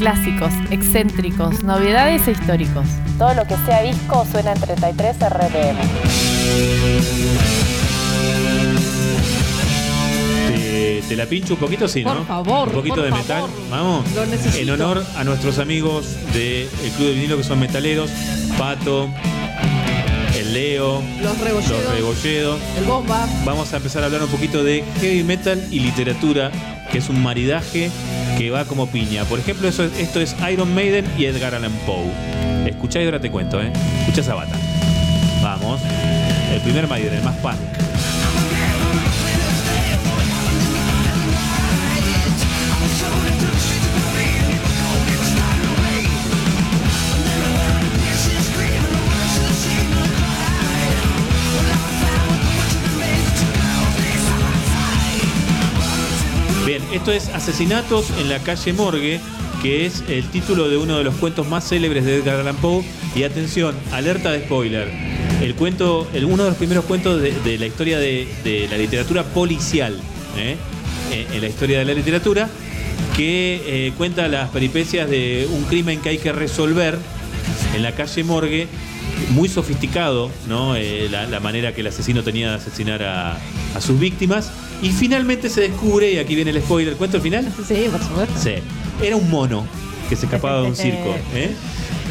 Clásicos, 0.00 0.50
excéntricos, 0.70 1.62
novedades 1.62 2.26
e 2.26 2.30
históricos. 2.30 2.86
Todo 3.18 3.34
lo 3.34 3.44
que 3.46 3.54
sea 3.66 3.82
disco 3.82 4.24
suena 4.32 4.52
en 4.52 4.60
33 4.60 5.16
RPM. 5.28 5.78
Te, 10.48 11.02
te 11.08 11.16
la 11.16 11.26
pincho 11.26 11.54
un 11.54 11.60
poquito, 11.60 11.86
sí, 11.86 12.02
¿no? 12.02 12.14
Por 12.14 12.26
favor, 12.26 12.68
Un 12.68 12.74
poquito 12.74 12.94
por 12.96 13.04
de 13.04 13.10
favor. 13.10 13.48
metal. 13.50 13.66
Vamos. 13.70 14.12
Lo 14.14 14.26
necesito. 14.26 14.58
En 14.62 14.70
honor 14.70 15.04
a 15.16 15.24
nuestros 15.24 15.58
amigos 15.58 16.06
del 16.32 16.66
Club 16.96 17.08
de 17.08 17.12
Vinilo 17.14 17.36
que 17.36 17.44
son 17.44 17.58
metaleros, 17.60 18.10
Pato, 18.58 19.08
Leo, 20.52 21.02
Los 21.22 21.38
rebolledos. 21.40 22.00
los. 22.00 22.58
El 22.78 22.84
bomba. 22.84 23.26
Vamos 23.44 23.72
a 23.72 23.76
empezar 23.76 24.02
a 24.02 24.06
hablar 24.06 24.22
un 24.22 24.28
poquito 24.30 24.64
de 24.64 24.84
heavy 25.00 25.22
metal 25.22 25.62
y 25.70 25.80
literatura, 25.80 26.50
que 26.90 26.98
es 26.98 27.08
un 27.08 27.22
maridaje 27.22 27.90
que 28.38 28.50
va 28.50 28.64
como 28.64 28.86
piña. 28.86 29.24
Por 29.24 29.38
ejemplo, 29.38 29.68
eso, 29.68 29.84
es- 29.84 29.98
esto 29.98 30.20
es 30.20 30.34
Iron 30.52 30.74
Maiden 30.74 31.04
y 31.18 31.24
Edgar 31.26 31.54
Allan 31.54 31.72
Poe. 31.86 32.10
Escuchá 32.68 33.00
y 33.00 33.04
ahora 33.04 33.20
te 33.20 33.30
cuento, 33.30 33.60
¿eh? 33.60 33.72
Escucha 34.00 34.20
esa 34.22 34.34
bata. 34.34 34.56
Vamos. 35.42 35.80
El 36.52 36.60
primer 36.62 36.86
Maiden, 36.88 37.14
el 37.14 37.22
más 37.22 37.36
punk. 37.36 37.54
Es 57.12 57.28
Asesinatos 57.28 58.10
en 58.18 58.28
la 58.28 58.38
calle 58.38 58.72
Morgue, 58.72 59.20
que 59.62 59.86
es 59.86 60.04
el 60.08 60.24
título 60.30 60.68
de 60.68 60.76
uno 60.76 60.98
de 60.98 61.04
los 61.04 61.14
cuentos 61.16 61.48
más 61.48 61.68
célebres 61.68 62.04
de 62.04 62.16
Edgar 62.16 62.40
Allan 62.40 62.56
Poe. 62.56 62.84
Y 63.14 63.24
atención, 63.24 63.74
alerta 63.92 64.30
de 64.30 64.44
spoiler. 64.44 64.88
El 65.42 65.54
cuento, 65.54 66.08
uno 66.14 66.44
de 66.44 66.50
los 66.50 66.58
primeros 66.58 66.84
cuentos 66.84 67.20
de, 67.20 67.58
la 67.58 67.66
historia 67.66 67.98
de, 67.98 68.28
de 68.44 68.68
la 68.70 68.76
literatura 68.76 69.24
policial, 69.24 69.98
¿eh? 70.36 70.56
Eh, 71.12 71.26
en 71.32 71.40
la 71.40 71.48
historia 71.48 71.80
de 71.80 71.84
la 71.84 71.94
literatura, 71.94 72.48
que 73.16 73.62
eh, 73.66 73.92
cuenta 73.96 74.28
las 74.28 74.50
peripecias 74.50 75.10
de 75.10 75.48
un 75.50 75.64
crimen 75.64 76.00
que 76.00 76.10
hay 76.10 76.18
que 76.18 76.32
resolver 76.32 76.96
en 77.74 77.82
la 77.82 77.92
calle 77.92 78.22
Morgue, 78.22 78.68
muy 79.30 79.48
sofisticado, 79.48 80.30
¿no? 80.48 80.74
Eh, 80.76 81.08
la, 81.10 81.26
la 81.26 81.40
manera 81.40 81.74
que 81.74 81.80
el 81.82 81.86
asesino 81.88 82.22
tenía 82.22 82.50
de 82.50 82.54
asesinar 82.56 83.02
a, 83.02 83.36
a 83.74 83.80
sus 83.80 83.98
víctimas. 83.98 84.50
Y 84.82 84.90
finalmente 84.90 85.48
se 85.50 85.60
descubre, 85.62 86.10
y 86.12 86.18
aquí 86.18 86.34
viene 86.34 86.50
el 86.52 86.60
spoiler, 86.62 86.94
¿cuento 86.96 87.18
el 87.18 87.22
final? 87.22 87.46
Sí, 87.66 87.86
por 87.90 88.00
supuesto. 88.02 88.34
Sí. 88.42 88.54
Era 89.02 89.16
un 89.16 89.28
mono 89.30 89.66
que 90.08 90.16
se 90.16 90.26
escapaba 90.26 90.62
de 90.62 90.68
un 90.68 90.76
circo. 90.84 91.14
¿eh? 91.34 91.50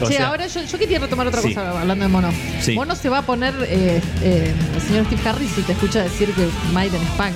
O 0.02 0.08
che, 0.08 0.14
sea, 0.16 0.30
ahora 0.30 0.48
yo, 0.48 0.64
yo 0.64 0.78
quería 0.78 1.00
retomar 1.00 1.28
otra 1.28 1.42
Sí. 1.42 1.50
cosa 1.50 1.82
hablando 1.82 2.06
de 2.06 2.10
mono. 2.10 2.30
Sí. 2.62 2.74
Mono 2.74 2.96
se 2.96 3.10
va 3.10 3.18
a 3.20 3.22
poner 3.24 3.54
eh, 3.68 4.02
eh, 4.22 4.54
el 4.76 4.82
señor 4.82 5.06
Steve 5.08 5.22
Harris 5.28 5.52
si 5.52 5.62
te 5.64 5.74
escucha 5.74 6.04
decir 6.04 6.30
que 6.34 6.48
Maiden 6.74 7.02
es 7.02 7.10
punk. 7.12 7.36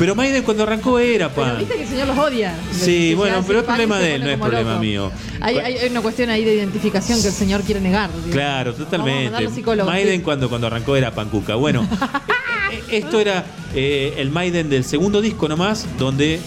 Pero 0.00 0.14
Maiden 0.14 0.42
cuando 0.44 0.62
arrancó 0.62 0.98
era 0.98 1.28
Pero 1.28 1.46
pan. 1.46 1.58
viste 1.58 1.74
que 1.74 1.82
el 1.82 1.88
señor 1.88 2.06
los 2.06 2.16
odia. 2.16 2.54
Sí, 2.72 3.12
bueno, 3.12 3.44
pero 3.46 3.58
es 3.58 3.66
problema 3.66 3.98
de 3.98 4.14
él, 4.14 4.24
no 4.24 4.30
es 4.30 4.38
problema 4.38 4.70
loco. 4.70 4.80
mío. 4.80 5.12
Hay, 5.42 5.76
una 5.90 6.00
cuestión 6.00 6.30
ahí 6.30 6.42
de 6.42 6.54
identificación 6.54 7.20
que 7.20 7.28
el 7.28 7.34
señor 7.34 7.60
quiere 7.60 7.82
negar. 7.82 8.08
Claro, 8.32 8.72
totalmente. 8.72 9.30
Maiden 9.84 10.20
sí. 10.20 10.22
cuando, 10.22 10.48
cuando 10.48 10.68
arrancó 10.68 10.96
era 10.96 11.10
pancuca. 11.10 11.54
Bueno, 11.56 11.82
eh, 12.72 12.76
eh, 12.76 12.82
esto 12.92 13.20
era 13.20 13.44
eh, 13.74 14.14
el 14.16 14.30
Maiden 14.30 14.70
del 14.70 14.84
segundo 14.84 15.20
disco 15.20 15.50
nomás, 15.50 15.86
donde 15.98 16.40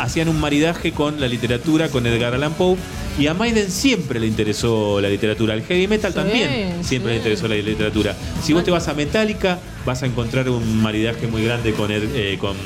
hacían 0.00 0.28
un 0.28 0.40
maridaje 0.40 0.92
con 0.92 1.20
la 1.20 1.28
literatura, 1.28 1.88
con 1.88 2.06
Edgar 2.06 2.34
Allan 2.34 2.52
Poe. 2.54 2.76
Y 3.18 3.28
a 3.28 3.34
Maiden 3.34 3.70
siempre 3.70 4.18
le 4.18 4.26
interesó 4.26 5.00
la 5.00 5.08
literatura. 5.08 5.54
Al 5.54 5.62
heavy 5.62 5.86
metal 5.86 6.10
Sí, 6.12 6.16
también 6.18 6.82
siempre 6.82 7.10
sí. 7.12 7.14
le 7.14 7.16
interesó 7.18 7.46
la 7.46 7.54
literatura. 7.54 8.16
Si 8.42 8.52
vos 8.52 8.64
te 8.64 8.72
vas 8.72 8.88
a 8.88 8.94
Metallica, 8.94 9.60
vas 9.86 10.02
a 10.02 10.06
encontrar 10.06 10.48
un 10.48 10.82
maridaje 10.82 11.28
muy 11.28 11.44
grande 11.44 11.72
con, 11.74 11.92
Ed- 11.92 12.08
eh, 12.14 12.36
con 12.40 12.56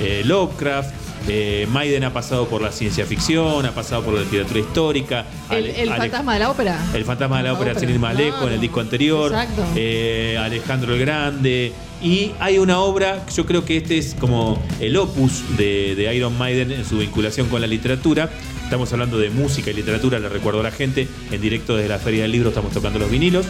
eh, 0.00 0.22
Lovecraft. 0.24 0.94
Eh, 1.26 1.66
Maiden 1.72 2.04
ha 2.04 2.12
pasado 2.12 2.46
por 2.48 2.60
la 2.60 2.70
ciencia 2.70 3.06
ficción, 3.06 3.64
ha 3.64 3.70
pasado 3.72 4.02
por 4.02 4.12
la 4.12 4.20
literatura 4.20 4.60
histórica. 4.60 5.24
El, 5.48 5.56
Ale- 5.56 5.82
el 5.82 5.88
Ale- 5.88 5.98
fantasma 6.02 6.34
de 6.34 6.40
la 6.40 6.50
ópera. 6.50 6.78
el 6.92 7.04
fantasma 7.06 7.38
de 7.38 7.42
la 7.44 7.52
La 7.52 7.58
ópera, 7.58 7.80
sin 7.80 7.88
ir 7.88 7.98
más 7.98 8.14
lejos, 8.14 8.46
en 8.46 8.52
el 8.52 8.60
disco 8.60 8.80
anterior. 8.80 9.32
Exacto. 9.32 9.64
Eh, 9.74 10.36
Alejandro 10.38 10.92
el 10.92 11.00
Grande. 11.00 11.72
Y 12.02 12.32
hay 12.40 12.58
una 12.58 12.80
obra, 12.80 13.24
yo 13.34 13.46
creo 13.46 13.64
que 13.64 13.78
este 13.78 13.96
es 13.98 14.14
como 14.18 14.62
el 14.80 14.96
opus 14.96 15.42
de, 15.56 15.94
de 15.94 16.14
Iron 16.14 16.36
Maiden 16.36 16.70
en 16.72 16.84
su 16.84 16.98
vinculación 16.98 17.48
con 17.48 17.60
la 17.60 17.66
literatura. 17.66 18.30
Estamos 18.62 18.92
hablando 18.92 19.18
de 19.18 19.30
música 19.30 19.70
y 19.70 19.74
literatura, 19.74 20.18
le 20.18 20.28
recuerdo 20.28 20.60
a 20.60 20.62
la 20.64 20.70
gente, 20.70 21.06
en 21.30 21.40
directo 21.40 21.76
desde 21.76 21.88
la 21.88 21.98
Feria 21.98 22.22
del 22.22 22.32
Libro 22.32 22.48
estamos 22.50 22.72
tocando 22.72 22.98
los 22.98 23.10
vinilos, 23.10 23.46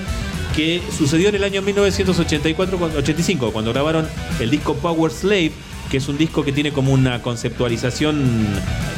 que 0.54 0.80
sucedió 0.96 1.28
en 1.30 1.36
el 1.36 1.44
año 1.44 1.62
1984, 1.62 2.78
cuando- 2.78 2.98
85, 2.98 3.52
cuando 3.52 3.72
grabaron 3.72 4.06
el 4.40 4.50
disco 4.50 4.74
Power 4.74 5.10
Slave, 5.10 5.52
que 5.90 5.96
es 5.98 6.08
un 6.08 6.16
disco 6.18 6.44
que 6.44 6.52
tiene 6.52 6.72
como 6.72 6.92
una 6.92 7.22
conceptualización 7.22 8.24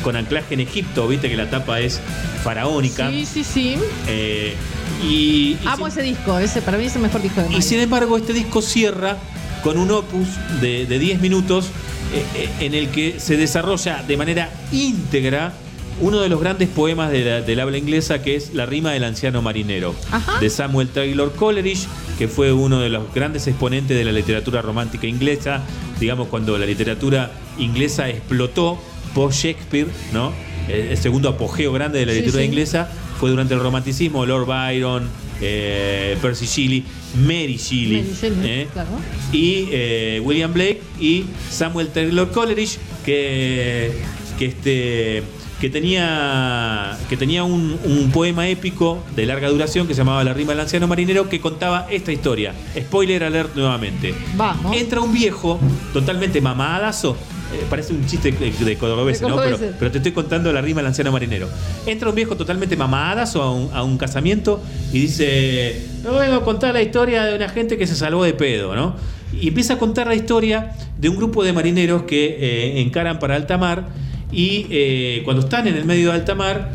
con 0.03 0.17
anclaje 0.17 0.55
en 0.55 0.61
Egipto, 0.61 1.07
viste 1.09 1.29
que 1.29 1.37
la 1.37 1.51
tapa 1.51 1.81
es 1.81 2.01
faraónica. 2.43 3.11
Sí, 3.11 3.27
sí, 3.27 3.45
sí. 3.45 3.77
Eh, 4.09 4.55
y, 5.03 5.07
y 5.07 5.59
Amo 5.67 5.89
sin, 5.91 5.99
ese 5.99 6.03
disco. 6.03 6.39
Ese 6.39 6.63
para 6.63 6.79
mí 6.79 6.85
es 6.85 6.97
el 6.97 7.03
mejor 7.03 7.23
disco 7.23 7.41
de 7.41 7.47
y 7.47 7.51
Maiden. 7.51 7.63
sin 7.69 7.81
embargo, 7.81 8.17
este 8.17 8.33
disco 8.33 8.63
cierra 8.63 9.19
con 9.63 9.79
un 9.79 9.91
opus 9.91 10.29
de, 10.61 10.87
de 10.87 10.99
10 10.99 11.21
minutos 11.21 11.67
eh, 12.15 12.25
eh, 12.37 12.49
en 12.61 12.75
el 12.75 12.89
que 12.89 13.19
se 13.19 13.37
desarrolla 13.37 14.03
de 14.07 14.17
manera 14.17 14.51
íntegra 14.73 15.53
uno 15.99 16.21
de 16.21 16.29
los 16.29 16.39
grandes 16.41 16.69
poemas 16.69 17.11
de 17.11 17.25
la- 17.25 17.41
del 17.41 17.59
habla 17.59 17.79
inglesa 17.79 18.21
que 18.23 18.37
es 18.37 18.53
La 18.53 18.67
rima 18.67 18.93
del 18.93 19.03
anciano 19.05 19.41
marinero 19.41 19.95
Ajá. 20.13 20.39
de 20.41 20.51
Samuel 20.51 20.89
Taylor 20.89 21.33
Coleridge, 21.35 21.87
que 22.19 22.29
fue 22.29 22.53
uno 22.53 22.81
de 22.81 22.91
los 22.91 23.13
grandes 23.15 23.47
exponentes 23.47 23.97
de 23.97 24.05
la 24.05 24.13
literatura 24.13 24.61
romántica 24.61 25.07
inglesa, 25.07 25.63
digamos 25.99 26.29
cuando 26.29 26.59
la 26.59 26.67
literatura 26.67 27.31
inglesa 27.59 28.11
explotó 28.11 28.79
post 29.15 29.39
Shakespeare, 29.43 29.89
¿no? 30.13 30.33
El, 30.69 30.81
el 30.89 30.99
segundo 30.99 31.31
apogeo 31.31 31.73
grande 31.73 31.99
de 32.01 32.07
la 32.07 32.13
Sí, 32.13 32.19
literatura 32.19 32.43
sí. 32.43 32.49
inglesa 32.49 32.89
fue 33.19 33.31
durante 33.31 33.55
el 33.55 33.61
romanticismo, 33.61 34.27
Lord 34.27 34.47
Byron, 34.47 35.09
eh, 35.41 36.17
Percy 36.21 36.47
Shelley, 36.47 36.85
Mary 37.17 37.57
Shelley, 37.57 38.03
Mary 38.03 38.15
Shelley, 38.21 38.51
¿eh? 38.51 38.69
claro. 38.73 38.89
y 39.33 39.69
eh, 39.71 40.21
William 40.25 40.53
Blake 40.53 40.81
y 41.01 41.25
Samuel 41.51 41.89
Taylor 41.89 42.31
Coleridge 42.31 42.79
que, 43.05 43.93
que 44.39 44.47
este 44.47 45.23
que 45.61 45.71
tenía 45.71 46.97
que 47.09 47.17
tenía 47.17 47.45
un, 47.45 47.79
un 47.85 48.11
poema 48.11 48.49
épico 48.49 49.03
de 49.15 49.25
larga 49.27 49.49
duración 49.49 49.87
que 49.87 49.95
se 49.95 49.99
llamaba 49.99 50.23
La 50.25 50.35
rima 50.35 50.53
del 50.53 50.61
anciano 50.61 50.87
marinero 50.87 51.29
que 51.29 51.41
contaba 51.41 51.87
esta 51.91 52.13
historia. 52.13 52.53
Spoiler 52.79 53.25
alert 53.25 53.55
nuevamente. 53.55 54.15
Vamos. 54.37 54.77
Entra 54.77 55.01
un 55.01 55.13
viejo 55.13 55.59
totalmente 55.93 56.41
mamadazo. 56.41 57.17
eh, 57.55 57.65
parece 57.71 57.95
un 57.95 58.05
chiste 58.07 58.33
de, 58.33 58.51
de 58.51 58.77
cordobés, 58.77 59.23
¿no? 59.23 59.37
Pero, 59.37 59.91
te 59.91 59.99
estoy 59.99 60.13
contando 60.13 60.53
la 60.53 60.61
rima 60.61 60.81
del 60.81 60.89
anciano 60.89 61.11
marinero. 61.13 61.49
Entra 61.87 62.09
un 62.11 62.15
viejo 62.15 62.37
totalmente 62.37 62.77
mamadazo 62.77 63.43
a 63.43 63.53
un, 63.53 63.71
a 63.73 63.83
un 63.83 63.97
casamiento 63.97 64.63
y 64.93 65.01
dice: 65.01 65.87
No 66.03 66.15
vengo 66.15 66.35
a 66.37 66.45
contar 66.45 66.75
la 66.75 66.83
historia 66.83 67.25
de 67.25 67.35
una 67.35 67.49
gente 67.49 67.79
que 67.79 67.87
se 67.87 67.95
salvó 67.95 68.25
de 68.25 68.35
pedo, 68.35 68.75
¿no? 68.75 68.97
Y 69.41 69.49
empieza 69.49 69.75
a 69.75 69.79
contar 69.79 70.07
la 70.07 70.15
historia 70.15 70.73
de 70.99 71.09
un 71.09 71.17
grupo 71.17 71.45
de 71.45 71.53
marineros 71.53 72.03
que 72.03 72.37
eh, 72.41 72.81
encaran 72.81 73.19
para 73.19 73.37
alta 73.37 73.57
mar 73.59 73.89
y 74.33 74.67
eh, 74.71 75.23
cuando 75.25 75.43
están 75.43 75.67
en 75.69 75.77
el 75.77 75.85
medio 75.85 76.11
de 76.11 76.17
alta 76.17 76.35
mar 76.35 76.71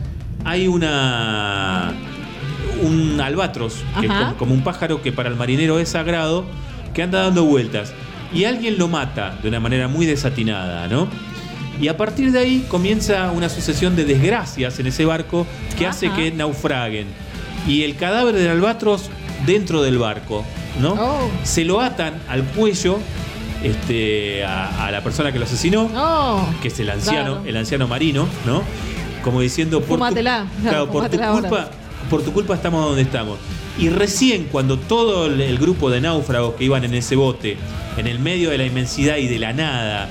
hay 0.45 0.68
una 0.68 1.94
un 2.82 3.19
albatros, 3.22 3.84
que 3.99 4.07
es 4.07 4.11
como, 4.11 4.38
como 4.38 4.53
un 4.53 4.64
pájaro 4.64 5.02
que 5.02 5.11
para 5.11 5.30
el 5.30 5.36
marinero 5.36 5.80
es 5.80 5.90
sagrado, 5.90 6.45
que 6.94 7.03
anda 7.03 7.23
dando 7.23 7.45
vueltas. 7.45 7.94
Y 8.34 8.45
alguien 8.45 8.78
lo 8.78 8.88
mata 8.88 9.38
de 9.41 9.49
una 9.49 9.60
manera 9.60 9.88
muy 9.88 10.06
desatinada, 10.06 10.88
¿no? 10.88 11.07
Y 11.80 11.88
a 11.88 11.98
partir 11.98 12.32
de 12.32 12.40
ahí 12.40 12.65
comienza 12.69 13.32
una 13.32 13.49
sucesión 13.49 13.95
de 13.95 14.06
desgracias 14.06 14.80
en 14.80 14.88
ese 14.88 15.06
barco 15.06 15.45
que 15.78 15.86
hace 15.86 16.11
que 16.11 16.32
naufraguen. 16.32 17.07
Y 17.68 17.84
el 17.84 17.95
cadáver 17.95 18.36
del 18.36 18.49
albatros 18.49 19.10
dentro 19.45 19.82
del 19.82 19.98
barco, 19.98 20.45
¿no? 20.80 20.94
Oh. 20.94 21.32
Se 21.44 21.65
lo 21.65 21.82
atan 21.82 22.14
al 22.30 22.44
cuello 22.44 22.99
este, 23.64 24.44
a, 24.44 24.86
a 24.88 24.92
la 24.92 25.02
persona 25.04 25.32
que 25.32 25.40
lo 25.40 25.46
asesinó 25.46 25.90
No. 25.90 26.48
que 26.62 26.68
es 26.70 26.80
el 26.80 26.90
anciano, 26.90 27.34
Claro. 27.36 27.48
el 27.48 27.58
anciano 27.58 27.88
marino, 27.88 28.28
¿no? 28.46 28.64
Como 29.24 29.42
diciendo 29.42 29.80
por 29.80 29.88
tu, 29.90 29.94
Fúmatela, 29.96 30.48
claro, 30.62 30.88
claro, 30.88 30.92
por 30.92 31.10
tu 31.10 31.22
ahora. 31.22 31.50
culpa, 31.50 31.72
por 32.10 32.24
tu 32.24 32.32
culpa 32.34 32.56
estamos 32.56 32.84
donde 32.86 33.04
estamos. 33.04 33.38
Y 33.80 33.90
recién 33.90 34.46
cuando 34.52 34.78
todo 34.78 35.28
el, 35.28 35.40
el 35.42 35.58
grupo 35.58 35.90
de 35.90 36.02
náufragos 36.02 36.56
que 36.56 36.66
iban 36.66 36.84
en 36.84 36.94
ese 36.96 37.16
bote, 37.16 37.58
en 37.98 38.08
el 38.08 38.20
medio 38.20 38.50
de 38.50 38.58
la 38.58 38.66
inmensidad 38.66 39.18
y 39.18 39.28
de 39.28 39.40
la 39.40 39.54
nada, 39.54 40.10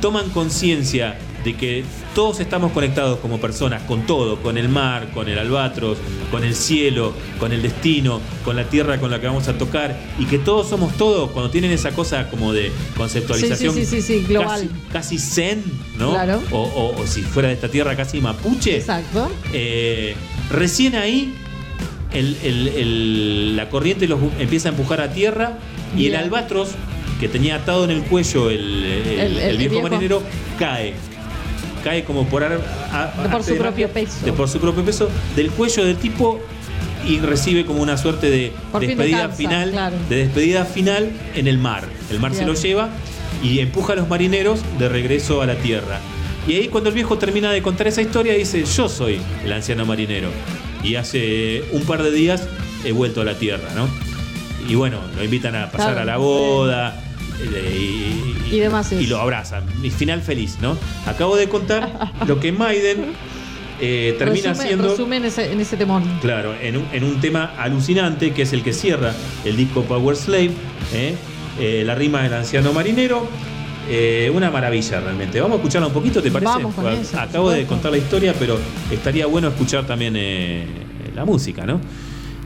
toman 0.00 0.30
conciencia 0.30 1.18
de 1.44 1.54
que 1.54 1.84
todos 2.14 2.40
estamos 2.40 2.72
conectados 2.72 3.18
como 3.20 3.38
personas 3.40 3.82
con 3.82 4.06
todo, 4.06 4.42
con 4.42 4.58
el 4.58 4.68
mar, 4.68 5.08
con 5.14 5.28
el 5.28 5.38
albatros, 5.38 5.98
con 6.30 6.42
el 6.44 6.54
cielo, 6.54 7.12
con 7.38 7.52
el 7.52 7.62
destino, 7.62 8.20
con 8.44 8.56
la 8.56 8.64
tierra 8.64 8.98
con 8.98 9.10
la 9.10 9.20
que 9.20 9.26
vamos 9.28 9.46
a 9.48 9.56
tocar, 9.56 9.96
y 10.18 10.24
que 10.26 10.38
todos 10.38 10.68
somos 10.68 10.96
todos, 10.96 11.30
cuando 11.30 11.50
tienen 11.50 11.70
esa 11.70 11.92
cosa 11.92 12.28
como 12.28 12.52
de 12.52 12.72
conceptualización 12.96 13.74
Sí, 13.74 13.86
sí, 13.86 14.02
sí, 14.02 14.24
global. 14.28 14.68
Casi, 14.92 15.16
casi 15.16 15.18
zen, 15.18 15.62
¿no? 15.96 16.10
Claro. 16.10 16.42
O, 16.50 16.58
o- 16.62 17.00
o 17.02 17.06
si 17.06 17.22
fuera 17.22 17.48
de 17.48 17.54
esta 17.54 17.68
tierra 17.68 17.94
casi 17.96 18.20
mapuche. 18.20 18.76
Exacto. 18.78 19.30
Eh, 19.52 20.14
recién 20.50 20.96
ahí 20.96 21.34
el- 22.12 22.36
el- 22.42 22.68
el- 22.68 23.56
la 23.56 23.68
corriente 23.68 24.08
los 24.08 24.18
empieza 24.38 24.68
a 24.68 24.72
empujar 24.72 25.00
a 25.00 25.12
tierra 25.12 25.58
y 25.96 26.06
el 26.06 26.16
albatros 26.16 26.70
que 27.20 27.28
tenía 27.28 27.56
atado 27.56 27.84
en 27.84 27.90
el 27.90 28.02
cuello 28.02 28.48
el, 28.50 28.58
el- 28.84 28.84
El- 28.84 29.18
el- 29.18 29.20
el 29.20 29.28
viejo, 29.28 29.50
el 29.50 29.58
viejo. 29.68 29.82
marinero 29.82 30.22
cae. 30.58 30.94
Cae 31.84 32.04
como 32.04 32.26
por, 32.26 32.42
ar- 32.44 32.60
a- 32.92 33.06
De 33.22 33.28
por 33.28 33.36
arte 33.40 33.52
su 33.52 33.56
propio 33.58 33.88
magia, 33.88 33.88
peso. 34.06 34.24
De 34.24 34.32
por 34.32 34.48
su 34.48 34.58
propio 34.58 34.84
peso 34.84 35.08
del 35.36 35.50
cuello 35.50 35.84
del 35.84 35.96
tipo 35.96 36.40
y 37.06 37.18
recibe 37.20 37.64
como 37.64 37.80
una 37.82 37.96
suerte 37.96 38.28
de 38.30 38.52
Por 38.72 38.80
despedida 38.84 39.28
final, 39.30 39.70
claro. 39.70 39.96
de 40.08 40.16
despedida 40.16 40.64
final 40.64 41.10
en 41.34 41.46
el 41.46 41.58
mar. 41.58 41.84
El 42.10 42.20
mar 42.20 42.34
se 42.34 42.44
lo 42.44 42.54
lleva 42.54 42.88
y 43.42 43.60
empuja 43.60 43.92
a 43.92 43.96
los 43.96 44.08
marineros 44.08 44.60
de 44.78 44.88
regreso 44.88 45.40
a 45.40 45.46
la 45.46 45.54
tierra. 45.56 46.00
Y 46.46 46.54
ahí 46.56 46.68
cuando 46.68 46.88
el 46.88 46.94
viejo 46.94 47.16
termina 47.18 47.50
de 47.52 47.62
contar 47.62 47.86
esa 47.86 48.02
historia 48.02 48.32
dice, 48.34 48.64
yo 48.64 48.88
soy 48.88 49.20
el 49.44 49.52
anciano 49.52 49.86
marinero. 49.86 50.28
Y 50.82 50.96
hace 50.96 51.62
un 51.72 51.82
par 51.82 52.02
de 52.02 52.10
días 52.10 52.46
he 52.84 52.92
vuelto 52.92 53.20
a 53.20 53.24
la 53.24 53.34
tierra, 53.34 53.68
¿no? 53.74 53.88
Y 54.68 54.74
bueno, 54.74 54.98
lo 55.16 55.24
invitan 55.24 55.54
a 55.56 55.70
pasar 55.70 55.92
Claro. 55.94 56.00
a 56.00 56.04
la 56.04 56.16
boda 56.16 57.00
eh, 57.02 57.07
y, 57.44 58.54
Y 58.54 58.58
demás, 58.60 58.90
y 58.92 59.06
lo 59.06 59.18
abrazan. 59.20 59.64
Y 59.82 59.90
final 59.90 60.22
feliz, 60.22 60.58
¿no? 60.60 60.76
Acabo 61.06 61.36
de 61.36 61.48
contar 61.48 62.12
lo 62.26 62.40
que 62.40 62.52
Maiden 62.52 63.12
eh, 63.80 64.16
termina 64.18 64.52
Resume- 64.54 64.62
siendo... 64.66 64.88
resume 64.88 65.16
en 65.18 65.24
ese, 65.26 65.52
en 65.52 65.60
ese. 65.60 65.76
Claro, 66.20 66.54
en 66.60 66.78
un, 66.78 66.86
en 66.92 67.04
un 67.04 67.20
tema 67.20 67.52
alucinante 67.58 68.32
que 68.32 68.42
es 68.42 68.52
el 68.52 68.62
que 68.62 68.72
cierra 68.72 69.14
el 69.44 69.56
disco 69.56 69.82
Power 69.82 70.16
Slave, 70.16 70.50
¿eh? 70.94 71.14
Eh, 71.60 71.82
la 71.84 71.94
rima 71.94 72.22
del 72.22 72.34
anciano 72.34 72.72
marinero. 72.72 73.26
una 74.34 74.50
maravilla 74.50 75.00
realmente. 75.00 75.40
Vamos 75.40 75.56
a 75.56 75.58
escucharla 75.60 75.88
un 75.88 75.94
poquito, 75.94 76.22
¿te 76.22 76.30
parece? 76.30 76.52
Vamos 76.52 76.74
con 76.74 76.84
Bueno, 76.84 77.00
eso, 77.00 77.12
por 77.12 77.20
Acabo 77.20 77.50
de 77.50 77.64
contar 77.66 77.90
la 77.92 77.98
historia, 77.98 78.34
pero 78.38 78.58
estaría 78.90 79.26
bueno 79.26 79.48
escuchar 79.48 79.86
también 79.86 80.14
la 81.14 81.24
música, 81.24 81.64
¿no? 81.64 81.80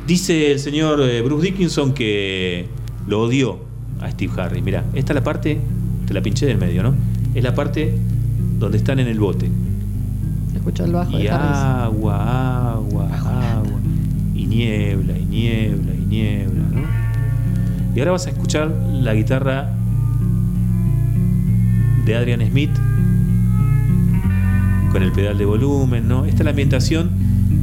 Dice 0.06 0.52
el 0.52 0.58
señor 0.58 0.98
Bruce 1.22 1.46
Dickinson 1.46 1.94
que 1.94 2.66
lo 3.06 3.20
odió 3.22 3.71
a 4.02 4.10
Steve 4.10 4.32
Harris. 4.36 4.62
Mira, 4.62 4.84
esta 4.94 5.12
es 5.12 5.14
la 5.14 5.24
parte, 5.24 5.60
te 6.06 6.14
la 6.14 6.20
pinché 6.20 6.46
del 6.46 6.58
medio, 6.58 6.82
¿no? 6.82 6.94
Es 7.34 7.42
la 7.42 7.54
parte 7.54 7.94
donde 8.58 8.78
están 8.78 8.98
en 8.98 9.08
el 9.08 9.18
bote. 9.18 9.50
Escucho 10.54 10.84
el 10.84 10.92
bajo 10.92 11.18
Y 11.18 11.22
de 11.22 11.30
agua, 11.30 12.72
agua, 12.74 13.08
agua. 13.14 13.80
Y 14.34 14.46
niebla, 14.46 15.18
y 15.18 15.24
niebla, 15.24 15.94
y 15.94 16.06
niebla, 16.06 16.64
¿no? 16.72 16.82
Y 17.94 17.98
ahora 17.98 18.12
vas 18.12 18.26
a 18.26 18.30
escuchar 18.30 18.70
la 18.92 19.14
guitarra 19.14 19.70
de 22.04 22.16
Adrian 22.16 22.40
Smith 22.40 22.70
con 24.90 25.02
el 25.02 25.12
pedal 25.12 25.38
de 25.38 25.44
volumen, 25.44 26.08
¿no? 26.08 26.24
Esta 26.24 26.38
es 26.38 26.44
la 26.44 26.50
ambientación 26.50 27.10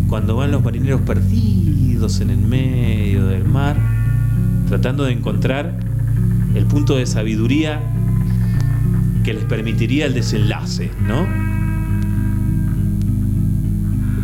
cuando 0.07 0.36
van 0.36 0.52
los 0.52 0.64
marineros 0.64 1.02
perdidos 1.02 2.22
en 2.22 2.30
el 2.32 2.40
medio 2.40 3.28
del 3.28 3.44
mar, 3.44 3.78
tratando 4.68 5.03
de 5.03 5.14
encontrar 5.14 5.89
el 6.56 6.66
punto 6.66 6.96
de 6.98 7.06
sabiduría 7.06 7.82
que 9.24 9.34
les 9.34 9.44
permitiría 9.46 10.06
el 10.06 10.14
desenlace, 10.14 10.92
¿no? 11.08 11.28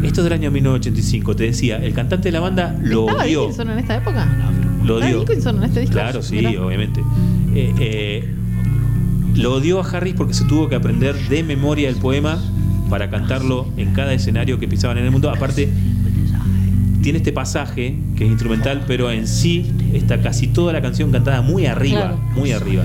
Esto 0.03 0.22
es 0.22 0.23
del 0.26 0.34
año 0.34 0.52
1985, 0.52 1.35
te 1.35 1.43
decía, 1.45 1.77
el 1.77 1.93
cantante 1.93 2.27
de 2.30 2.31
la 2.34 2.39
banda 2.39 2.77
lo 2.81 3.02
¿Estaba 3.07 3.23
odió. 3.23 3.41
Dickinson 3.41 3.69
en 3.72 3.80
esta 3.80 3.97
época? 3.97 4.27
Lo 4.84 4.95
¿Estaba 4.95 5.06
dio. 5.07 5.19
Dickinson 5.22 5.57
en 5.57 5.64
este 5.64 5.80
disco? 5.81 5.93
Claro, 5.93 6.22
sí, 6.22 6.35
Mirá. 6.35 6.61
obviamente. 6.64 7.02
Eh, 7.56 7.73
eh, 7.80 8.34
lo 9.35 9.56
odió 9.56 9.81
a 9.81 9.89
Harris 9.89 10.14
porque 10.14 10.34
se 10.34 10.45
tuvo 10.45 10.69
que 10.69 10.76
aprender 10.76 11.15
de 11.27 11.43
memoria 11.43 11.89
el 11.89 11.95
poema 11.95 12.39
para 12.89 13.10
cantarlo 13.10 13.68
en 13.77 13.93
cada 13.93 14.14
escenario 14.14 14.60
que 14.60 14.68
pisaban 14.68 14.97
en 14.99 15.06
el 15.06 15.11
mundo. 15.11 15.30
Aparte, 15.30 15.69
tiene 17.06 17.19
este 17.19 17.32
pasaje 17.34 17.94
que 18.18 18.26
es 18.26 18.32
instrumental, 18.32 18.84
pero 18.88 19.11
en 19.11 19.27
sí 19.27 19.72
está 19.94 20.23
casi 20.23 20.48
toda 20.48 20.73
la 20.73 20.82
canción 20.82 21.11
cantada 21.11 21.44
muy 21.44 21.68
arriba, 21.68 21.99
Claro. 21.99 22.18
muy 22.36 22.52
arriba. 22.52 22.84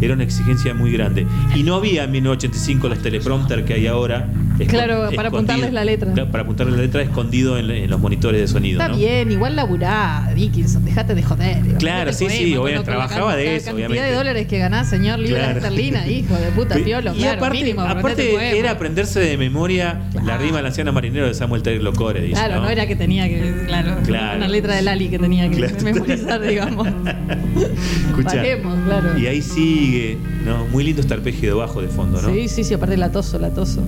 Era 0.00 0.14
una 0.14 0.22
exigencia 0.22 0.72
muy 0.72 0.92
grande. 0.92 1.26
Y 1.52 1.64
no 1.64 1.74
había 1.74 2.04
en 2.04 2.12
1985 2.12 2.88
los 2.88 2.98
teleprompter 3.02 3.64
que 3.64 3.74
hay 3.74 3.88
ahora. 3.88 4.28
Claro, 4.68 5.10
para 5.14 5.28
apuntarles 5.28 5.72
la 5.72 5.84
letra. 5.84 6.12
Para 6.30 6.42
apuntarles 6.44 6.76
la 6.76 6.82
letra 6.82 7.02
escondido 7.02 7.58
en, 7.58 7.70
en 7.70 7.90
los 7.90 8.00
monitores 8.00 8.40
de 8.40 8.48
sonido. 8.48 8.80
Está 8.80 8.92
¿no? 8.92 8.98
bien, 8.98 9.30
igual 9.30 9.56
laburá, 9.56 10.30
Dickinson, 10.34 10.84
dejate 10.84 11.14
de 11.14 11.22
joder. 11.22 11.62
Claro, 11.78 12.12
sí, 12.12 12.26
sí, 12.30 12.56
obviamente, 12.56 12.78
la 12.78 12.82
trabajaba 12.84 13.36
de 13.36 13.44
la 13.44 13.50
eso, 13.52 13.66
cantidad 13.66 13.86
obviamente. 13.88 14.10
de 14.10 14.16
dólares 14.16 14.46
que 14.46 14.58
ganás, 14.58 14.88
señor 14.88 15.18
libra 15.18 15.40
Claro. 15.44 15.58
esterlina, 15.58 16.06
hijo 16.08 16.34
de 16.34 16.50
puta, 16.52 16.76
piolo, 16.76 17.12
y 17.14 17.18
claro, 17.18 17.38
aparte, 17.38 17.58
mínimo, 17.58 17.80
aparte 17.82 18.58
era 18.58 18.70
aprenderse 18.72 19.20
de 19.20 19.36
memoria 19.36 20.00
la 20.24 20.38
rima 20.38 20.58
del 20.58 20.66
anciano 20.66 20.92
marinero 20.92 21.26
de 21.26 21.34
Samuel 21.34 21.62
Taylor 21.62 21.94
Core. 21.94 22.20
dice, 22.22 22.32
Claro, 22.34 22.60
no 22.62 22.68
era 22.70 22.86
que 22.86 22.96
tenía 22.96 23.28
que, 23.28 23.64
claro, 23.66 23.96
Claro. 24.04 24.38
una 24.38 24.48
letra 24.48 24.74
de 24.76 24.82
Lali 24.82 25.08
que 25.08 25.18
tenía 25.18 25.48
que 25.50 25.56
Claro. 25.56 25.74
memorizar, 25.82 26.40
digamos. 26.40 26.88
Escuchá. 28.08 28.36
Bajemos, 28.36 28.78
claro. 28.86 29.18
Y 29.18 29.26
ahí 29.26 29.42
sigue, 29.42 30.18
¿no? 30.44 30.66
Muy 30.66 30.84
lindo 30.84 31.00
este 31.02 31.14
arpegio 31.14 31.50
de 31.50 31.54
bajo 31.56 31.82
de 31.82 31.88
fondo, 31.88 32.20
¿no? 32.22 32.32
Sí, 32.32 32.48
sí, 32.48 32.64
sí, 32.64 32.74
aparte 32.74 32.96
latoso, 32.96 33.38
latoso. 33.38 33.82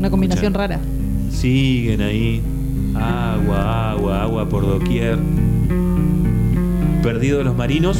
Una 0.00 0.10
combinación 0.10 0.54
rara. 0.54 0.80
Siguen 1.30 2.00
ahí. 2.00 2.40
Agua, 2.94 3.90
agua, 3.92 4.22
agua 4.22 4.48
por 4.48 4.66
doquier. 4.66 5.18
Perdidos 7.02 7.44
los 7.44 7.54
marinos 7.56 7.98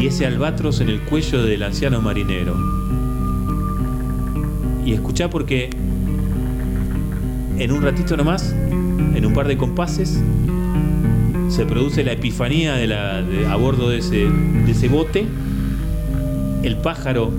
y 0.00 0.06
ese 0.06 0.26
albatros 0.26 0.80
en 0.80 0.88
el 0.88 1.00
cuello 1.02 1.42
del 1.44 1.62
anciano 1.62 2.00
marinero. 2.00 2.56
Y 4.84 4.92
escuchá 4.92 5.28
porque 5.30 5.70
en 7.58 7.72
un 7.72 7.82
ratito 7.82 8.16
nomás, 8.16 8.54
en 9.14 9.24
un 9.26 9.32
par 9.34 9.46
de 9.46 9.56
compases, 9.58 10.18
se 11.48 11.66
produce 11.66 12.02
la 12.04 12.12
epifanía 12.12 12.74
de 12.74 12.86
la, 12.86 13.20
de- 13.22 13.46
a 13.46 13.56
bordo 13.56 13.90
de 13.90 13.98
ese, 13.98 14.28
de 14.64 14.70
ese 14.72 14.88
bote. 14.88 15.26
El 16.62 16.76
pájaro 16.78 17.32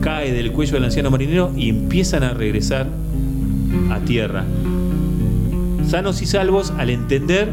cae 0.00 0.32
del 0.32 0.52
cuello 0.52 0.74
del 0.74 0.84
anciano 0.84 1.10
marinero 1.10 1.52
y 1.56 1.68
empiezan 1.68 2.22
a 2.22 2.34
regresar 2.34 2.88
a 3.90 3.98
tierra. 4.00 4.44
Sanos 5.88 6.20
y 6.22 6.26
salvos 6.26 6.72
al 6.76 6.90
entender 6.90 7.48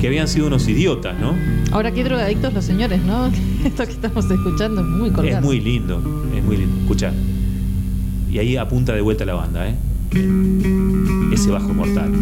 que 0.00 0.08
habían 0.08 0.28
sido 0.28 0.46
unos 0.46 0.68
idiotas, 0.68 1.18
¿no? 1.18 1.34
Ahora 1.72 1.92
qué 1.92 2.04
drogadictos 2.04 2.52
los 2.52 2.64
señores, 2.64 3.02
¿no? 3.02 3.26
Esto 3.64 3.84
que 3.86 3.92
estamos 3.92 4.30
escuchando 4.30 4.80
es 4.82 4.86
muy 4.86 5.10
colgado. 5.10 5.38
Es 5.38 5.44
muy 5.44 5.60
lindo, 5.60 5.98
es 6.36 6.44
muy 6.44 6.56
lindo. 6.56 6.80
Escucha. 6.82 7.12
Y 8.30 8.38
ahí 8.38 8.56
apunta 8.56 8.92
de 8.92 9.00
vuelta 9.00 9.24
la 9.24 9.34
banda, 9.34 9.68
¿eh? 9.68 9.74
Ese 11.32 11.50
bajo 11.50 11.72
mortal. 11.72 12.12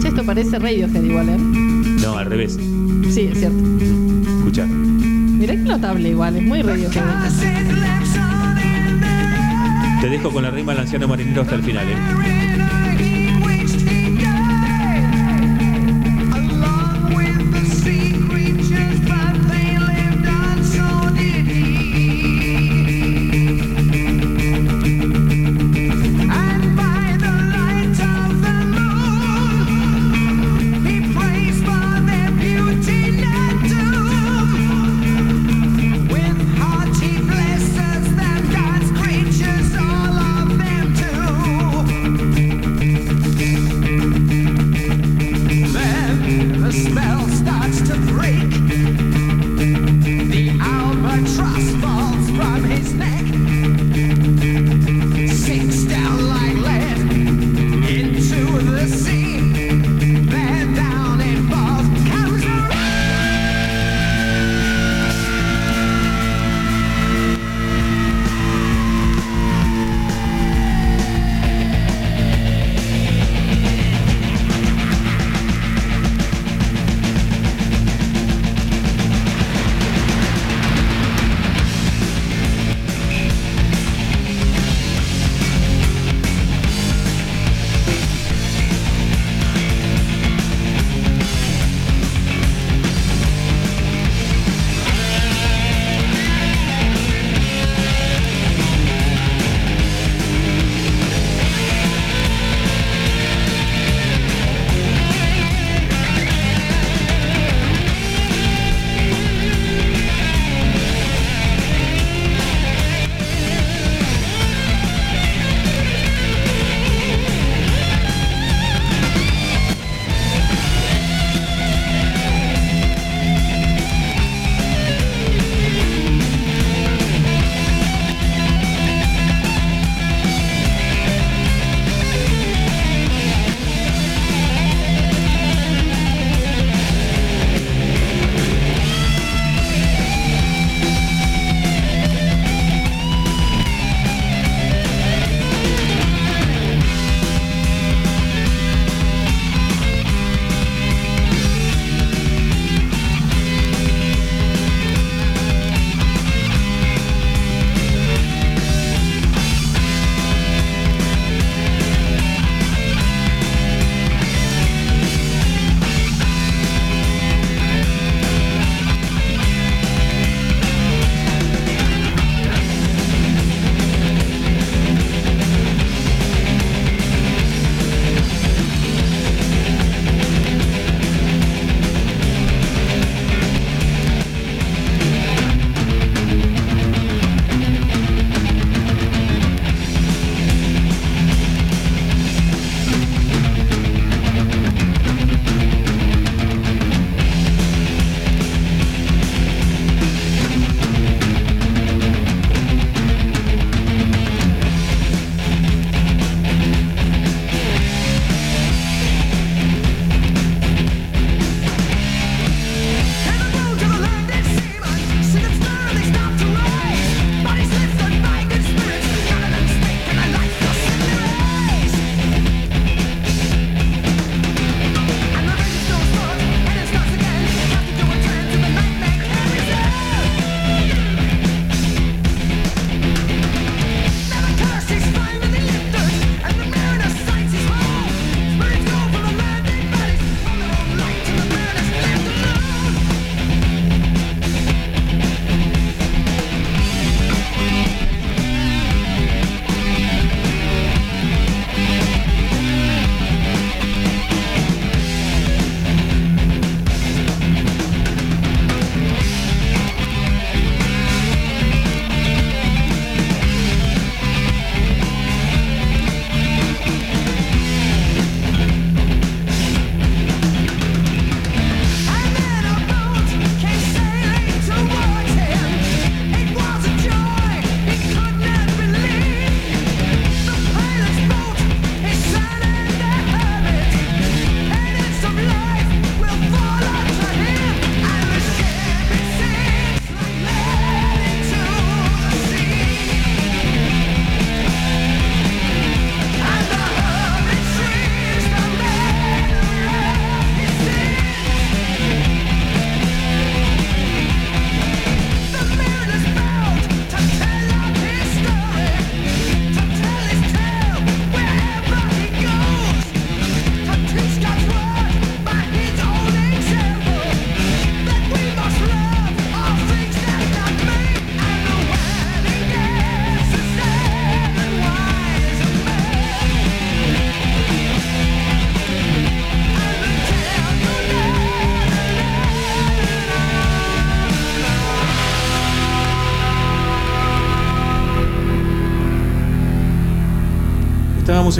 Che, 0.00 0.08
esto 0.08 0.24
parece 0.24 0.58
Radiohead 0.58 1.02
igual, 1.02 1.28
¿eh? 1.28 1.38
No, 1.38 2.16
al 2.16 2.26
revés. 2.26 2.58
Sí, 3.10 3.28
es 3.32 3.38
cierto. 3.38 3.58
Escucha. 4.38 4.66
Mirá 4.66 5.54
qué 5.54 5.62
notable 5.62 6.10
igual, 6.10 6.36
es 6.36 6.42
muy 6.42 6.62
Radiohead. 6.62 8.07
Te 10.00 10.08
dejo 10.08 10.30
con 10.30 10.44
la 10.44 10.50
rima 10.50 10.72
del 10.72 10.82
anciano 10.82 11.08
marinero 11.08 11.42
hasta 11.42 11.56
el 11.56 11.62
final, 11.64 11.86
¿eh? 11.88 12.87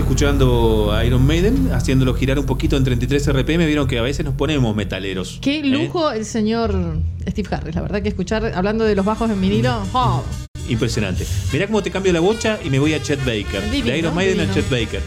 Escuchando 0.01 0.93
a 0.93 1.05
Iron 1.05 1.27
Maiden, 1.27 1.70
haciéndolo 1.73 2.15
girar 2.15 2.39
un 2.39 2.47
poquito 2.47 2.77
en 2.77 2.85
33 2.85 3.33
RPM. 3.33 3.66
Vieron 3.66 3.87
que 3.87 3.99
a 3.99 4.03
veces 4.03 4.25
nos 4.25 4.35
ponemos 4.35 4.75
metaleros. 4.75 5.39
Qué 5.43 5.61
¿eh? 5.61 5.65
lujo 5.65 6.11
el 6.11 6.25
señor 6.25 6.99
Steve 7.29 7.49
Harris, 7.51 7.75
la 7.75 7.83
verdad 7.83 8.03
que 8.03 8.09
escuchar, 8.09 8.53
hablando 8.55 8.85
de 8.85 8.95
los 8.95 9.05
bajos 9.05 9.31
en 9.31 9.41
vinilo, 9.41 9.83
oh, 9.93 10.23
Impresionante. 10.69 11.27
Mirá 11.53 11.66
cómo 11.66 11.83
te 11.83 11.91
cambio 11.91 12.12
la 12.12 12.20
bocha 12.20 12.59
y 12.62 12.70
me 12.70 12.79
voy 12.79 12.95
a 12.95 13.03
Chet 13.03 13.20
Baker. 13.20 13.62
Divino, 13.70 13.87
de 13.87 13.99
Iron 13.99 14.15
Maiden 14.15 14.41
a 14.41 14.43
divino. 14.43 14.55
Chet 14.55 14.70
Baker. 14.70 15.03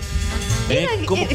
¿Eh? 0.69 0.87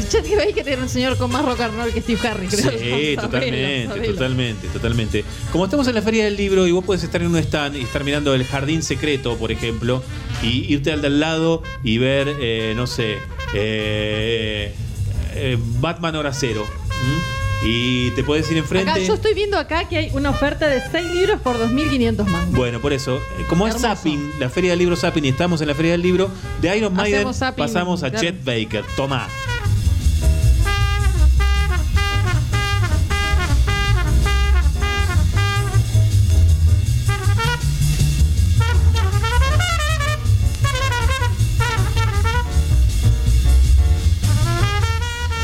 Chet 0.09 0.25
Baker 0.35 0.67
era 0.67 0.81
un 0.81 0.89
señor 0.89 1.17
con 1.17 1.31
más 1.31 1.45
rock 1.45 1.61
and 1.61 1.75
roll 1.77 1.93
que 1.93 2.01
Steve 2.01 2.27
Harris, 2.27 2.49
creo. 2.49 2.71
Sí, 2.71 3.15
totalmente, 3.21 3.87
sabelo. 3.87 4.13
totalmente, 4.13 4.67
totalmente. 4.67 5.25
Como 5.51 5.65
estamos 5.65 5.87
en 5.87 5.95
la 5.95 6.01
feria 6.01 6.25
del 6.25 6.35
libro 6.35 6.67
y 6.67 6.71
vos 6.71 6.83
puedes 6.83 7.03
estar 7.03 7.21
en 7.21 7.27
un 7.27 7.37
stand 7.37 7.75
y 7.77 7.81
estar 7.81 8.03
mirando 8.03 8.33
el 8.33 8.43
jardín 8.45 8.83
secreto, 8.83 9.37
por 9.37 9.51
ejemplo, 9.51 10.03
y 10.41 10.73
irte 10.73 10.91
al 10.91 11.01
de 11.01 11.07
al 11.07 11.19
lado 11.19 11.63
y 11.83 11.99
ver, 11.99 12.35
eh, 12.41 12.73
no 12.75 12.85
sé, 12.87 13.17
eh, 13.53 14.73
eh, 15.33 15.57
Batman 15.79 16.15
Hora 16.15 16.33
Cero. 16.33 16.65
Y 17.63 18.11
te 18.11 18.23
puedes 18.23 18.49
ir 18.51 18.57
enfrente. 18.57 18.89
Acá, 18.89 18.99
yo 18.99 19.15
estoy 19.15 19.33
viendo 19.33 19.57
acá 19.57 19.89
que 19.89 19.97
hay 19.97 20.11
una 20.13 20.29
oferta 20.29 20.67
de 20.67 20.79
6 20.91 21.11
libros 21.11 21.41
por 21.41 21.57
2.500 21.57 22.25
mangos. 22.25 22.55
Bueno, 22.55 22.79
por 22.79 22.93
eso, 22.93 23.17
eh, 23.17 23.45
como 23.49 23.67
es. 23.67 23.77
Zapping, 23.77 24.33
la 24.39 24.49
feria 24.49 24.71
del 24.71 24.79
libro 24.79 24.95
Zapping 24.95 25.25
y 25.25 25.29
estamos 25.29 25.61
en 25.61 25.67
la 25.67 25.73
feria 25.73 25.93
del 25.93 26.01
libro, 26.01 26.29
de 26.61 26.77
Iron 26.77 26.93
Maiden 26.93 27.33
zapping, 27.33 27.65
pasamos 27.65 28.03
a 28.03 28.11
claro. 28.11 28.25
Chet 28.25 28.43
Baker. 28.43 28.83
Toma. 28.95 29.27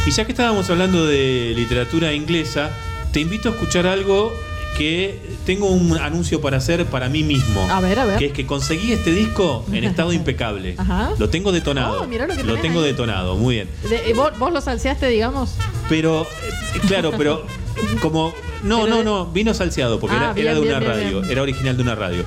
Y 0.06 0.12
ya 0.12 0.26
que 0.26 0.32
estábamos 0.34 0.70
hablando 0.70 1.06
de 1.06 1.54
literatura 1.56 2.14
inglesa, 2.14 2.72
te 3.12 3.20
invito 3.22 3.50
a 3.50 3.52
escuchar 3.54 3.88
algo 3.88 4.34
que 4.78 5.20
tengo 5.46 5.68
un 5.68 5.98
anuncio 5.98 6.42
para 6.42 6.58
hacer 6.58 6.86
para 6.88 7.08
mí 7.08 7.24
mismo. 7.24 7.62
A 7.72 7.80
ver, 7.80 8.00
a 8.00 8.06
ver. 8.06 8.18
Que 8.18 8.26
es 8.26 8.32
que 8.34 8.46
conseguí 8.46 8.92
este 8.92 9.12
disco 9.12 9.66
en 9.72 9.84
estado 9.84 10.12
impecable. 10.14 10.76
Ajá. 10.78 11.12
Lo 11.20 11.30
tengo 11.30 11.52
detonado. 11.52 12.02
Oh, 12.02 12.08
mirá 12.08 12.28
lo 12.28 12.36
que 12.36 12.44
lo 12.44 12.58
tengo 12.58 12.80
ahí. 12.82 12.88
detonado, 12.88 13.38
muy 13.38 13.56
bien. 13.56 13.70
De- 13.88 14.10
eh, 14.10 14.14
¿vos, 14.14 14.38
vos 14.40 14.52
lo 14.52 14.60
salseaste, 14.62 15.08
digamos? 15.08 15.56
Pero, 15.90 16.24
eh, 16.24 16.80
claro, 16.88 17.12
pero 17.18 17.46
como. 18.02 18.34
No, 18.64 18.84
Pero 18.86 18.96
no, 18.96 19.04
no, 19.04 19.26
vino 19.28 19.54
salseado 19.54 20.00
porque 20.00 20.16
Ah, 20.16 20.32
era, 20.36 20.52
era 20.52 20.54
de 20.56 20.62
una 20.62 20.80
bien, 20.80 20.90
radio, 20.90 21.20
bien. 21.20 21.32
era 21.32 21.42
original 21.42 21.76
de 21.76 21.84
una 21.84 21.96
radio. 21.96 22.24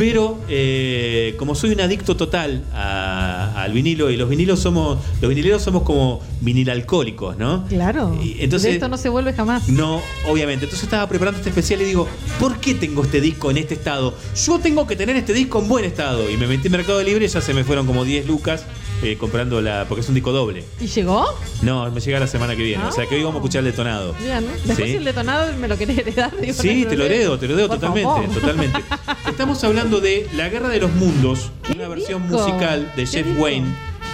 Pero 0.00 0.38
eh, 0.48 1.34
como 1.38 1.54
soy 1.54 1.72
un 1.72 1.80
adicto 1.82 2.16
total 2.16 2.64
a- 2.72 3.52
al 3.62 3.72
vinilo 3.74 4.08
y 4.10 4.16
los 4.16 4.30
vinilos 4.30 4.58
somos, 4.58 4.98
los 5.20 5.28
vinileros 5.28 5.60
somos 5.60 5.82
como 5.82 6.22
vinilalcohólicos, 6.40 7.36
¿no? 7.36 7.66
Claro. 7.68 8.18
Y 8.22 8.36
entonces- 8.40 8.70
de 8.70 8.74
esto 8.76 8.88
no 8.88 8.96
se 8.96 9.10
vuelve 9.10 9.34
jamás. 9.34 9.68
No, 9.68 10.00
obviamente. 10.26 10.64
Entonces 10.64 10.84
estaba 10.84 11.06
preparando 11.06 11.36
este 11.38 11.50
especial 11.50 11.82
y 11.82 11.84
digo, 11.84 12.08
¿por 12.38 12.58
qué 12.60 12.72
tengo 12.72 13.02
este 13.04 13.20
disco 13.20 13.50
en 13.50 13.58
este 13.58 13.74
estado? 13.74 14.14
Yo 14.46 14.58
tengo 14.58 14.86
que 14.86 14.96
tener 14.96 15.16
este 15.16 15.34
disco 15.34 15.58
en 15.60 15.68
buen 15.68 15.84
estado. 15.84 16.30
Y 16.30 16.38
me 16.38 16.46
metí 16.46 16.68
en 16.68 16.72
Mercado 16.72 17.02
Libre 17.02 17.26
y 17.26 17.28
ya 17.28 17.42
se 17.42 17.52
me 17.52 17.62
fueron 17.62 17.86
como 17.86 18.02
10 18.06 18.26
lucas 18.26 18.64
eh, 19.02 19.16
comprando 19.18 19.60
la. 19.60 19.86
porque 19.88 20.00
es 20.02 20.08
un 20.08 20.14
disco 20.14 20.32
doble. 20.32 20.64
¿Y 20.80 20.86
llegó? 20.86 21.26
No, 21.62 21.90
me 21.90 22.00
llega 22.00 22.20
la 22.20 22.26
semana 22.26 22.54
que 22.56 22.62
viene. 22.62 22.84
O 22.84 22.92
sea 22.92 23.06
que 23.06 23.14
hoy 23.16 23.22
vamos 23.22 23.36
a 23.36 23.38
escuchar 23.38 23.60
el 23.60 23.70
detonado. 23.70 24.14
Bien. 24.20 24.46
Después 24.64 24.88
Sí. 24.90 24.96
el 24.96 25.04
detonado 25.04 25.52
me 25.58 25.68
lo 25.68 25.76
querés 25.78 25.98
heredar. 25.98 26.30
digo, 26.40 26.52
Sí, 26.54 26.82
no 26.84 26.90
te 26.90 26.96
lo 26.96 27.04
heredo, 27.04 27.38
te 27.38 27.48
lo 27.48 27.54
heredo 27.54 27.68
totalmente, 27.68 28.28
totalmente. 28.40 28.78
Estamos 29.28 29.62
hablando 29.64 30.00
de 30.00 30.28
La 30.34 30.48
Guerra 30.48 30.68
de 30.68 30.80
los 30.80 30.92
Mundos, 30.92 31.50
una 31.74 31.88
versión 31.88 32.22
disco? 32.28 32.38
musical 32.46 32.92
de 32.96 33.04
¿Qué 33.04 33.10
Jeff 33.10 33.26
disco? 33.26 33.42
Wayne 33.42 33.66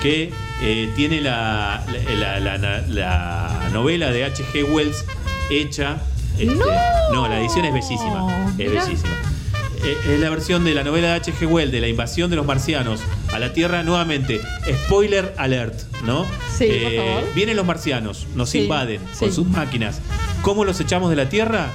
que 0.02 0.30
eh, 0.62 0.90
tiene 0.94 1.20
la, 1.20 1.84
la, 2.18 2.38
la- 2.40 2.58
la- 2.58 2.80
la 2.86 3.68
novela 3.72 4.10
de 4.12 4.24
H.G. 4.24 4.64
Wells 4.72 5.04
hecha. 5.50 5.98
este, 6.38 6.54
¡No! 7.12 7.26
la 7.28 7.40
edición 7.40 7.64
es 7.64 7.72
bellísima. 7.74 8.46
Es 8.58 8.70
Mirá. 8.70 8.84
bellísima. 8.84 9.10
Eh, 9.84 9.96
Es 10.14 10.20
la 10.20 10.30
versión 10.30 10.64
de 10.64 10.74
la 10.74 10.84
novela 10.84 11.08
de 11.08 11.14
H.G. 11.14 11.46
Wells 11.46 11.72
de 11.72 11.80
la 11.80 11.88
invasión 11.88 12.28
de 12.30 12.36
los 12.36 12.44
marcianos 12.46 13.00
a 13.36 13.38
la 13.38 13.52
Tierra 13.52 13.82
nuevamente. 13.82 14.40
Spoiler 14.86 15.34
alert, 15.38 15.80
¿no? 16.04 16.24
Eh, 16.24 16.26
Sí, 16.56 16.68
por 16.82 16.92
favor. 17.06 17.34
Vienen 17.34 17.56
los 17.56 17.66
marcianos, 17.66 18.26
nos 18.34 18.50
Sí, 18.50 18.60
invaden 18.62 19.00
con 19.18 19.28
sí. 19.28 19.34
sus 19.34 19.46
máquinas. 19.46 20.00
¿Cómo 20.42 20.64
los 20.64 20.80
echamos 20.80 21.10
de 21.10 21.16
la 21.16 21.28
Tierra? 21.28 21.68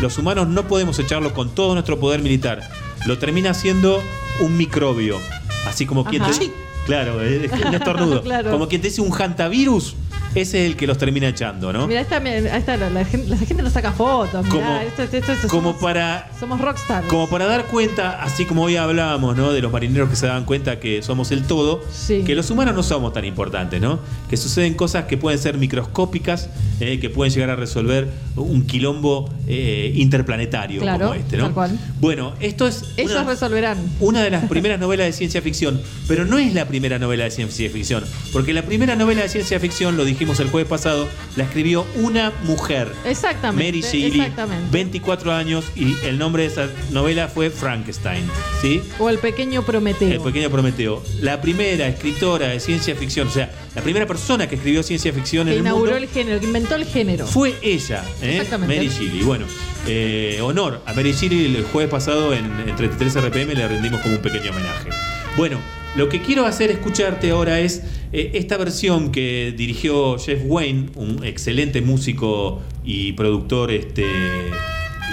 Los 0.00 0.18
humanos 0.18 0.48
no 0.48 0.66
podemos 0.66 0.98
echarlos 0.98 1.32
con 1.32 1.54
todo 1.54 1.74
nuestro 1.74 2.00
poder 2.00 2.20
militar. 2.20 2.60
Lo 3.06 3.18
termina 3.18 3.54
siendo 3.54 4.02
un 4.40 4.56
microbio. 4.56 5.18
Así 5.66 5.86
como 5.86 6.04
quien 6.04 6.22
te. 6.24 6.50
Claro, 6.86 7.22
es 7.22 7.50
un 7.52 7.74
estornudo. 7.74 8.22
Claro. 8.24 8.50
Como 8.50 8.68
quien 8.68 8.80
te 8.82 8.88
dice 8.88 9.00
un 9.00 9.10
hantavirus, 9.12 9.94
ese 10.34 10.64
es 10.64 10.70
el 10.70 10.76
que 10.76 10.86
los 10.86 10.98
termina 10.98 11.28
echando, 11.28 11.72
¿no? 11.72 11.86
Mira, 11.86 12.00
esta, 12.00 12.16
está, 12.18 12.76
la, 12.76 12.90
la 12.90 13.04
gente, 13.04 13.28
la 13.28 13.36
gente 13.36 13.62
nos 13.62 13.72
saca 13.72 13.92
fotos. 13.92 14.44
mirá, 14.44 14.54
Como- 14.54 14.76
esto, 14.80 15.02
esto- 15.04 15.16
esto- 15.32 15.48
Como 15.48 15.70
somos, 15.72 15.82
para 15.82 16.30
somos 16.38 16.60
rockstar. 16.60 17.04
como 17.06 17.28
para 17.28 17.46
dar 17.46 17.64
cuenta, 17.66 18.22
así 18.22 18.44
como 18.44 18.62
hoy 18.64 18.76
hablábamos, 18.76 19.36
¿no? 19.36 19.52
De 19.52 19.60
los 19.62 19.70
marineros 19.72 20.08
que 20.10 20.16
se 20.16 20.26
dan 20.26 20.44
cuenta 20.44 20.80
que 20.80 21.02
somos 21.02 21.30
el 21.30 21.44
todo, 21.44 21.82
Sí. 21.92 22.22
que 22.26 22.34
los 22.34 22.50
humanos 22.50 22.74
no 22.74 22.82
somos 22.82 23.12
tan 23.12 23.24
importantes, 23.24 23.80
¿no? 23.80 24.00
Que 24.28 24.36
suceden 24.36 24.74
cosas 24.74 25.04
que 25.04 25.16
pueden 25.16 25.38
ser 25.38 25.56
microscópicas, 25.58 26.48
eh, 26.80 26.98
que 27.00 27.10
pueden 27.10 27.32
llegar 27.32 27.50
a 27.50 27.56
resolver 27.56 28.08
un 28.36 28.66
quilombo 28.66 29.30
eh, 29.46 29.92
interplanetario 29.96 30.80
Claro, 30.80 31.06
como 31.08 31.14
este, 31.14 31.36
¿no? 31.36 31.44
tal 31.44 31.54
cual. 31.54 31.78
Bueno, 32.00 32.32
esto 32.40 32.66
es 32.66 32.84
Ellos 32.96 33.12
una, 33.12 33.24
resolverán. 33.24 33.78
una 34.00 34.22
de 34.22 34.30
las 34.30 34.44
primeras 34.48 34.80
novelas 34.80 35.06
de 35.06 35.12
ciencia 35.12 35.42
ficción, 35.42 35.80
pero 36.08 36.24
no 36.24 36.38
es 36.38 36.54
la 36.54 36.66
primera 36.66 36.98
novela 36.98 37.24
de 37.24 37.30
ciencia 37.30 37.68
ficción, 37.70 38.04
porque 38.32 38.52
la 38.52 38.62
primera 38.62 38.96
novela 38.96 39.22
de 39.22 39.28
ciencia 39.28 39.60
ficción, 39.60 39.96
lo 39.96 40.04
dijimos 40.24 40.40
el 40.40 40.48
jueves 40.48 40.68
pasado, 40.70 41.06
la 41.36 41.44
escribió 41.44 41.86
una 41.96 42.32
mujer. 42.44 42.90
Exactamente. 43.04 43.64
Mary 43.70 43.82
Shelley, 43.82 44.20
Exactamente. 44.20 44.68
24 44.70 45.32
años 45.34 45.66
y 45.76 45.94
el 46.02 46.16
nombre 46.18 46.44
de 46.44 46.48
esa 46.48 46.68
novela 46.92 47.28
fue 47.28 47.50
Frankenstein, 47.50 48.24
¿sí? 48.62 48.82
O 48.98 49.10
el 49.10 49.18
pequeño 49.18 49.62
Prometeo. 49.66 50.10
El 50.10 50.20
pequeño 50.20 50.48
Prometeo. 50.48 51.02
La 51.20 51.42
primera 51.42 51.86
escritora 51.88 52.48
de 52.48 52.58
ciencia 52.60 52.96
ficción, 52.96 53.28
o 53.28 53.30
sea, 53.30 53.52
la 53.74 53.82
primera 53.82 54.06
persona 54.06 54.48
que 54.48 54.54
escribió 54.54 54.82
ciencia 54.82 55.12
ficción 55.12 55.46
que 55.46 55.52
en 55.52 55.58
el 55.58 55.60
inauguró 55.62 55.92
mundo 55.92 56.06
el 56.06 56.08
género, 56.08 56.40
que 56.40 56.46
inventó 56.46 56.74
el 56.74 56.86
género. 56.86 57.26
fue 57.26 57.54
ella, 57.60 58.02
¿eh? 58.22 58.36
Exactamente. 58.36 58.76
Mary 58.76 58.88
Shelley. 58.88 59.22
Bueno, 59.24 59.44
eh, 59.86 60.38
honor 60.42 60.80
a 60.86 60.94
Mary 60.94 61.12
Shelley 61.12 61.54
el 61.54 61.64
jueves 61.64 61.90
pasado 61.90 62.32
en, 62.32 62.46
en 62.66 62.74
33 62.74 63.16
RPM 63.26 63.54
le 63.54 63.68
rendimos 63.68 64.00
como 64.00 64.14
un 64.14 64.22
pequeño 64.22 64.52
homenaje. 64.52 64.88
Bueno, 65.36 65.60
lo 65.96 66.08
que 66.08 66.20
quiero 66.20 66.46
hacer 66.46 66.70
escucharte 66.70 67.30
ahora 67.30 67.60
es 67.60 67.82
eh, 68.12 68.32
esta 68.34 68.56
versión 68.56 69.12
que 69.12 69.54
dirigió 69.56 70.18
Jeff 70.18 70.40
Wayne, 70.44 70.90
un 70.96 71.24
excelente 71.24 71.80
músico 71.82 72.60
y 72.84 73.12
productor 73.12 73.70
este, 73.70 74.04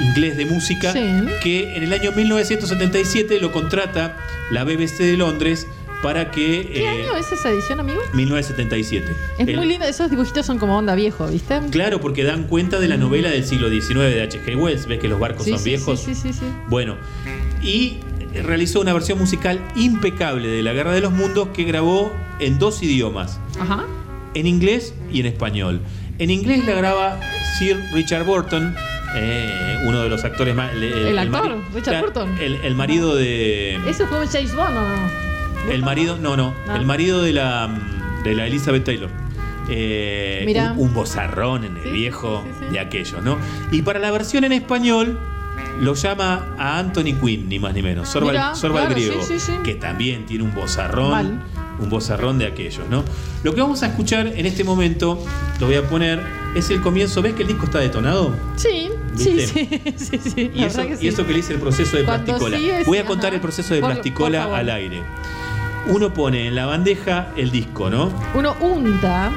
inglés 0.09 0.37
de 0.37 0.45
música, 0.45 0.91
Sí. 0.93 0.99
que 1.43 1.75
en 1.75 1.83
el 1.83 1.93
año 1.93 2.11
1977 2.13 3.39
lo 3.39 3.51
contrata 3.51 4.17
la 4.51 4.63
BBC 4.63 4.99
de 4.99 5.17
Londres 5.17 5.67
para 6.01 6.31
que... 6.31 6.67
¿Qué 6.73 6.83
eh, 6.83 6.87
año 6.87 7.15
es 7.15 7.31
esa 7.31 7.51
edición, 7.51 7.79
amigo? 7.79 7.99
1977. 8.13 9.05
Es 9.37 9.47
El- 9.47 9.55
muy 9.57 9.67
lindo, 9.67 9.85
esos 9.85 10.09
dibujitos 10.09 10.45
son 10.47 10.57
como 10.57 10.75
onda 10.77 10.95
viejo, 10.95 11.27
¿viste? 11.27 11.59
Claro, 11.69 12.01
porque 12.01 12.23
dan 12.23 12.45
cuenta 12.45 12.79
de 12.79 12.87
la 12.87 12.97
novela 12.97 13.29
del 13.29 13.45
siglo 13.45 13.69
XIX 13.69 13.99
de 14.13 14.23
H.G. 14.23 14.55
Wells. 14.55 14.87
¿Ves 14.87 14.99
que 14.99 15.07
los 15.07 15.19
barcos 15.19 15.45
Sí, 15.45 15.51
son 15.51 15.59
sí, 15.59 15.69
viejos? 15.69 15.99
Sí, 16.01 16.15
sí, 16.15 16.21
sí, 16.23 16.33
sí. 16.39 16.45
Bueno, 16.69 16.97
y 17.61 17.97
realizó 18.33 18.79
una 18.81 18.93
versión 18.93 19.19
musical 19.19 19.59
impecable 19.75 20.47
de 20.47 20.63
La 20.63 20.73
Guerra 20.73 20.91
de 20.93 21.01
los 21.01 21.11
Mundos 21.11 21.49
que 21.53 21.63
grabó 21.63 22.11
en 22.39 22.59
dos 22.59 22.81
idiomas, 22.83 23.39
Ajá. 23.59 23.83
en 24.33 24.47
inglés 24.47 24.93
y 25.11 25.19
en 25.19 25.25
español. 25.27 25.81
En 26.19 26.29
inglés 26.29 26.65
la 26.65 26.73
graba 26.73 27.19
Sir 27.57 27.79
Richard 27.93 28.23
Burton, 28.25 28.75
eh, 29.15 29.77
uno 29.85 30.01
de 30.03 30.09
los 30.09 30.23
actores 30.23 30.55
más... 30.55 30.71
El 30.73 31.17
actor, 31.17 31.49
mari- 31.49 31.61
Richard 31.73 32.01
Burton. 32.01 32.37
El, 32.39 32.55
el 32.63 32.75
marido 32.75 33.15
de... 33.15 33.77
¿Eso 33.87 34.07
fue 34.07 34.21
un 34.21 34.27
James 34.27 34.55
Bond 34.55 34.77
o 34.77 34.81
no? 34.81 35.71
El 35.71 35.81
marido, 35.83 36.17
no, 36.17 36.37
no, 36.37 36.53
Ah. 36.67 36.75
el 36.77 36.85
marido 36.85 37.21
de 37.21 37.33
la, 37.33 37.69
de 38.23 38.33
la 38.35 38.47
Elizabeth 38.47 38.83
Taylor. 38.83 39.09
Eh, 39.69 40.73
un, 40.75 40.87
un 40.87 40.93
bozarrón 40.93 41.63
en 41.63 41.77
el 41.77 41.83
Sí, 41.83 41.91
viejo 41.91 42.43
sí, 42.43 42.49
sí, 42.59 42.65
sí. 42.67 42.73
de 42.73 42.79
aquellos, 42.79 43.23
¿no? 43.23 43.37
Y 43.71 43.81
para 43.83 43.99
la 43.99 44.11
versión 44.11 44.43
en 44.43 44.51
español 44.53 45.17
lo 45.79 45.93
llama 45.95 46.55
a 46.57 46.79
Anthony 46.79 47.13
Quinn, 47.21 47.47
ni 47.49 47.59
más 47.59 47.73
ni 47.73 47.81
menos, 47.81 48.09
Sorval, 48.09 48.31
Mirá, 48.33 48.51
claro, 48.59 48.89
griego, 48.89 49.21
sí, 49.21 49.39
sí, 49.39 49.39
sí. 49.39 49.53
que 49.63 49.75
también 49.75 50.25
tiene 50.25 50.43
un 50.43 50.53
bozarrón, 50.53 51.11
Mal. 51.11 51.41
un 51.79 51.89
bozarrón 51.89 52.37
de 52.37 52.45
aquellos, 52.47 52.87
¿no? 52.89 53.03
Lo 53.43 53.55
que 53.55 53.61
vamos 53.61 53.81
a 53.83 53.87
escuchar 53.87 54.27
en 54.27 54.45
este 54.45 54.63
momento, 54.63 55.23
lo 55.59 55.65
voy 55.67 55.75
a 55.75 55.83
poner, 55.87 56.21
es 56.55 56.69
el 56.69 56.81
comienzo. 56.81 57.21
¿Ves 57.21 57.33
que 57.33 57.41
el 57.43 57.47
disco 57.47 57.65
está 57.65 57.79
detonado? 57.79 58.35
Sí, 58.55 58.89
sí, 59.15 59.39
sí. 59.47 59.69
Y 60.53 60.63
eso, 60.63 60.81
que 60.85 60.93
y 60.93 60.97
sí. 60.97 61.07
eso 61.07 61.25
que 61.25 61.33
le 61.33 61.39
hice 61.39 61.53
el 61.53 61.59
proceso 61.59 61.97
de 61.97 62.03
Cuando 62.03 62.25
plasticola. 62.37 62.57
Voy 62.85 62.97
a 62.97 63.05
contar 63.05 63.27
ajá. 63.27 63.35
el 63.35 63.41
proceso 63.41 63.73
de 63.73 63.79
Por- 63.81 63.91
plasticola 63.91 64.45
por 64.47 64.55
al 64.59 64.69
aire. 64.69 65.01
Uno 65.87 66.13
pone 66.13 66.47
en 66.47 66.53
la 66.55 66.67
bandeja 66.67 67.29
el 67.35 67.49
disco, 67.49 67.89
¿no? 67.89 68.11
Uno 68.35 68.55
unta. 68.59 69.31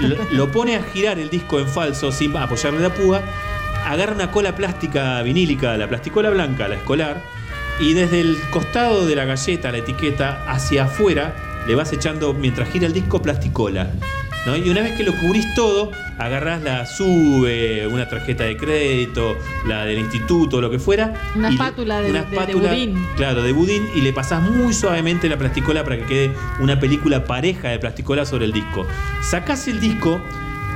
Lo, 0.00 0.16
lo 0.32 0.50
pone 0.52 0.76
a 0.76 0.82
girar 0.84 1.18
el 1.18 1.28
disco 1.28 1.58
en 1.60 1.66
falso 1.68 2.10
sin 2.12 2.34
apoyarle 2.36 2.80
la 2.80 2.94
púa, 2.94 3.20
agarra 3.86 4.14
una 4.14 4.30
cola 4.30 4.54
plástica 4.54 5.20
vinílica, 5.22 5.76
la 5.76 5.88
plasticola 5.88 6.30
blanca, 6.30 6.68
la 6.68 6.76
escolar, 6.76 7.22
y 7.80 7.94
desde 7.94 8.20
el 8.20 8.36
costado 8.50 9.06
de 9.06 9.16
la 9.16 9.24
galleta, 9.24 9.72
la 9.72 9.78
etiqueta, 9.78 10.44
hacia 10.46 10.84
afuera, 10.84 11.34
le 11.66 11.74
vas 11.74 11.92
echando, 11.92 12.34
mientras 12.34 12.68
gira 12.70 12.86
el 12.86 12.92
disco, 12.92 13.22
plasticola. 13.22 13.90
¿no? 14.44 14.56
Y 14.56 14.68
una 14.70 14.80
vez 14.82 14.92
que 14.96 15.04
lo 15.04 15.14
cubrís 15.14 15.54
todo, 15.54 15.92
agarrás 16.18 16.62
la 16.62 16.84
SUBE, 16.84 17.86
una 17.86 18.08
tarjeta 18.08 18.42
de 18.42 18.56
crédito, 18.56 19.36
la 19.68 19.84
del 19.84 19.98
instituto, 20.00 20.60
lo 20.60 20.68
que 20.68 20.80
fuera. 20.80 21.12
Una 21.36 21.48
le- 21.48 21.54
espátula 21.54 22.00
de- 22.00 22.10
una 22.10 22.22
de- 22.22 22.26
de 22.28 22.34
espátula, 22.36 22.68
budín. 22.70 23.06
Claro, 23.16 23.42
de 23.44 23.52
budín 23.52 23.88
y 23.94 24.00
le 24.00 24.12
pasás 24.12 24.42
muy 24.42 24.74
suavemente 24.74 25.28
la 25.28 25.36
plasticola 25.38 25.84
para 25.84 25.96
que 25.98 26.04
quede 26.06 26.32
una 26.58 26.80
película 26.80 27.24
pareja 27.24 27.68
de 27.68 27.78
plasticola 27.78 28.26
sobre 28.26 28.44
el 28.46 28.52
disco. 28.52 28.84
Sacás 29.22 29.68
el 29.68 29.78
disco, 29.78 30.20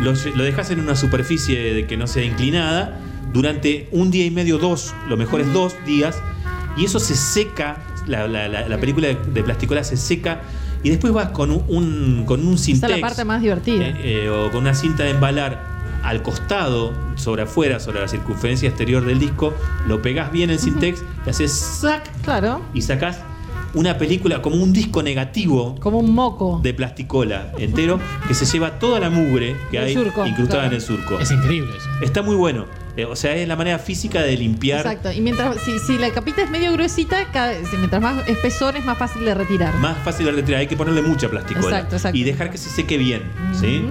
lo, 0.00 0.12
lo 0.34 0.44
dejás 0.44 0.70
en 0.70 0.80
una 0.80 0.96
superficie 0.96 1.74
de 1.74 1.86
que 1.86 1.96
no 1.96 2.06
sea 2.06 2.22
inclinada 2.24 2.98
durante 3.32 3.88
un 3.92 4.10
día 4.10 4.24
y 4.24 4.30
medio, 4.30 4.58
dos, 4.58 4.94
lo 5.08 5.16
mejor 5.16 5.40
es 5.40 5.52
dos 5.52 5.74
días, 5.84 6.18
y 6.76 6.84
eso 6.84 6.98
se 7.00 7.14
seca, 7.14 7.78
la, 8.06 8.26
la- 8.28 8.48
la- 8.48 8.68
la 8.68 8.78
película 8.78 9.08
de, 9.08 9.42
plasticola 9.42 9.82
se 9.84 9.96
seca, 9.96 10.40
y 10.82 10.90
después 10.90 11.12
vas 11.12 11.30
con 11.30 11.50
un, 11.50 11.64
un- 11.68 12.24
con 12.26 12.46
un 12.46 12.54
Esa 12.54 12.70
es 12.72 12.80
la 12.82 13.00
parte 13.00 13.24
más 13.24 13.42
divertida. 13.42 13.84
eh, 13.88 14.24
eh, 14.24 14.28
o 14.28 14.50
con 14.50 14.60
una 14.60 14.74
cinta 14.74 15.02
de 15.04 15.10
embalar 15.10 15.60
al 16.02 16.22
costado, 16.22 16.92
sobre 17.16 17.42
afuera, 17.42 17.80
sobre 17.80 18.00
la 18.00 18.06
circunferencia 18.08 18.68
exterior 18.68 19.04
del 19.04 19.18
disco, 19.18 19.52
lo 19.88 20.00
pegás 20.02 20.30
bien 20.30 20.50
en 20.50 20.58
Sintex 20.60 21.02
y 21.26 21.30
haces 21.30 21.50
¡zac! 21.80 22.04
Claro. 22.22 22.60
y 22.74 22.82
sacás 22.82 23.18
una 23.76 23.98
película 23.98 24.42
como 24.42 24.56
un 24.56 24.72
disco 24.72 25.02
negativo 25.02 25.76
Como 25.80 25.98
un 25.98 26.12
moco. 26.12 26.60
de 26.62 26.74
plasticola 26.74 27.52
entero 27.58 28.00
que 28.26 28.34
se 28.34 28.46
lleva 28.46 28.78
toda 28.78 28.98
la 28.98 29.10
mugre 29.10 29.54
que 29.70 29.78
hay 29.78 29.94
surco, 29.94 30.26
incrustada 30.26 30.62
claro. 30.62 30.68
en 30.68 30.74
el 30.74 30.80
surco. 30.80 31.18
Es 31.20 31.30
increíble 31.30 31.70
eso. 31.76 31.88
Está 32.02 32.22
muy 32.22 32.34
bueno. 32.34 32.66
Eh, 32.96 33.04
o 33.04 33.14
sea, 33.14 33.36
es 33.36 33.46
la 33.46 33.56
manera 33.56 33.78
física 33.78 34.22
de 34.22 34.34
limpiar 34.38 34.80
Exacto. 34.80 35.12
Y 35.12 35.20
mientras, 35.20 35.60
si, 35.60 35.78
si 35.78 35.98
la 35.98 36.10
capita 36.10 36.42
es 36.42 36.50
medio 36.50 36.72
gruesita, 36.72 37.30
cada, 37.30 37.52
si 37.66 37.76
mientras 37.76 38.00
más 38.00 38.26
espesor 38.26 38.74
es 38.76 38.84
más 38.86 38.96
fácil 38.96 39.24
de 39.26 39.34
retirar. 39.34 39.74
más 39.76 39.98
fácil 39.98 40.24
de 40.26 40.32
retirar. 40.32 40.60
Hay 40.60 40.66
que 40.66 40.76
ponerle 40.76 41.02
mucha 41.02 41.28
plasticola. 41.28 41.66
Exacto, 41.76 41.96
exacto. 41.96 42.16
Y 42.16 42.24
dejar 42.24 42.50
que 42.50 42.56
se 42.56 42.70
seque 42.70 42.96
bien. 42.96 43.22
¿sí? 43.60 43.84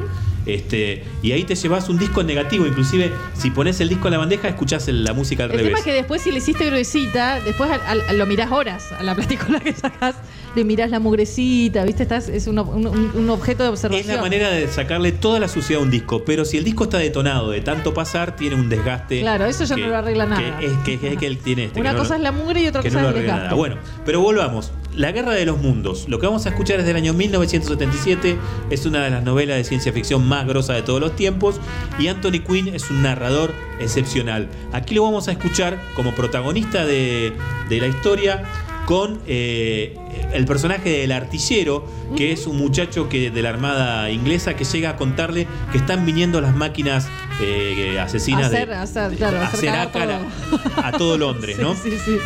Este, 0.46 1.04
y 1.24 1.32
ahí 1.32 1.44
te 1.44 1.56
llevas 1.56 1.90
un 1.90 1.98
disco 1.98 2.24
negativo. 2.24 2.66
Inclusive, 2.68 3.12
si 3.34 3.50
pones 3.52 3.80
el 3.82 3.90
disco 3.90 4.08
en 4.08 4.14
la 4.14 4.18
bandeja, 4.20 4.48
escuchás 4.48 4.88
el- 4.88 5.04
la 5.04 5.14
música 5.14 5.44
al 5.46 5.52
El 5.52 5.58
revés. 5.58 5.70
tema 5.72 5.80
es 5.80 5.86
que 5.86 5.94
después 5.94 6.22
si 6.22 6.32
le 6.32 6.38
hiciste 6.38 6.66
gruesita, 6.66 7.40
después 7.42 7.70
al- 7.72 8.02
al- 8.08 8.18
lo 8.18 8.26
mirás 8.26 8.52
horas 8.52 8.92
a 8.92 9.04
la 9.04 9.16
plasticola 9.16 9.60
que 9.60 9.74
sacás, 9.74 10.16
le 10.56 10.64
mirás 10.64 10.90
la 10.92 11.00
mugrecita, 11.00 11.84
¿viste? 11.84 12.04
Estás, 12.04 12.30
es 12.30 12.48
un, 12.48 12.60
un- 12.60 12.88
un- 12.88 13.12
un 13.16 13.30
objeto 13.30 13.64
de 13.64 13.70
Es 13.70 13.74
observación. 13.74 14.16
la 14.16 14.22
manera 14.22 14.50
de 14.52 14.68
sacarle 14.68 15.12
toda 15.12 15.40
la 15.40 15.48
suciedad 15.48 15.82
a 15.82 15.86
un 15.86 15.92
disco, 15.92 16.24
pero 16.26 16.46
si 16.46 16.58
el 16.58 16.64
disco 16.64 16.86
está 16.86 16.98
detonado 16.98 17.50
de 17.52 17.62
tanto 17.62 17.94
pasar, 17.94 18.36
tiene 18.36 18.56
un 18.56 18.70
desgaste. 18.70 19.22
Claro, 19.22 19.46
eso 19.46 19.64
ya 19.66 19.76
no 19.78 19.88
lo 19.88 19.98
arregla 19.98 20.26
nada. 20.26 20.60
Que 20.60 20.66
es 20.94 21.18
que, 21.18 21.26
él 21.28 21.38
tiene 21.40 21.66
este. 21.66 21.80
Una 21.80 21.94
no 21.94 22.00
cosa 22.00 22.16
es 22.16 22.22
la 22.22 22.32
mugre 22.32 22.62
y 22.62 22.68
otra 22.68 22.82
cosa 22.84 23.02
no 23.02 23.10
es 23.10 23.16
el 23.16 23.22
desgaste. 23.22 23.44
nada. 23.46 23.56
Bueno, 23.56 23.78
pero 24.06 24.22
volvamos. 24.22 24.72
La 24.96 25.12
Guerra 25.12 25.34
de 25.34 25.46
los 25.46 25.60
Mundos. 25.62 26.06
Lo 26.08 26.20
que 26.20 26.26
vamos 26.26 26.46
a 26.46 26.50
escuchar 26.50 26.80
es 26.80 26.86
del 26.86 26.96
año 26.96 27.14
1977. 27.14 28.38
Es 28.70 28.86
una 28.86 29.04
de 29.04 29.10
las 29.10 29.24
novelas 29.24 29.58
de 29.58 29.64
ciencia 29.64 29.92
ficción 29.92 30.28
más 30.28 30.48
grosas 30.48 30.78
de 30.78 30.82
todos 30.84 31.00
los 31.02 31.16
tiempos. 31.16 31.60
Y 32.00 32.08
Anthony 32.08 32.40
Quinn 32.48 32.70
es 32.70 32.90
un 32.90 33.02
narrador 33.02 33.54
excepcional. 33.80 34.48
Aquí 34.74 34.96
lo 34.96 35.04
vamos 35.04 35.28
a 35.28 35.32
escuchar 35.34 35.82
como 35.96 36.14
protagonista 36.16 36.86
de, 36.86 37.34
de 37.70 37.80
la 37.80 37.88
historia 37.88 38.44
con 38.86 39.20
eh, 39.26 39.98
el 40.32 40.46
personaje 40.46 40.90
del 41.00 41.12
artillero, 41.12 41.88
que 42.16 42.32
es 42.32 42.46
un 42.46 42.58
muchacho 42.58 43.10
que, 43.10 43.32
de 43.32 43.42
la 43.42 43.50
Armada 43.50 44.12
inglesa 44.12 44.56
que 44.56 44.64
llega 44.64 44.92
a 44.92 44.96
contarle 44.96 45.48
que 45.72 45.80
están 45.80 46.06
viniendo 46.06 46.40
las 46.40 46.56
máquinas 46.56 47.08
eh, 47.42 48.00
asesinas 48.00 48.46
hacer, 48.46 48.70
de, 48.70 48.76
hacer, 48.76 49.16
claro, 49.18 49.42
hacer 49.42 49.70
ácara 49.70 50.20
todo. 50.52 50.60
a 50.86 50.92
todo 50.92 51.18
Londres, 51.18 51.56
Sí, 51.58 51.62
¿no? 51.64 51.74
sí, 51.76 51.92
sí. 52.06 52.18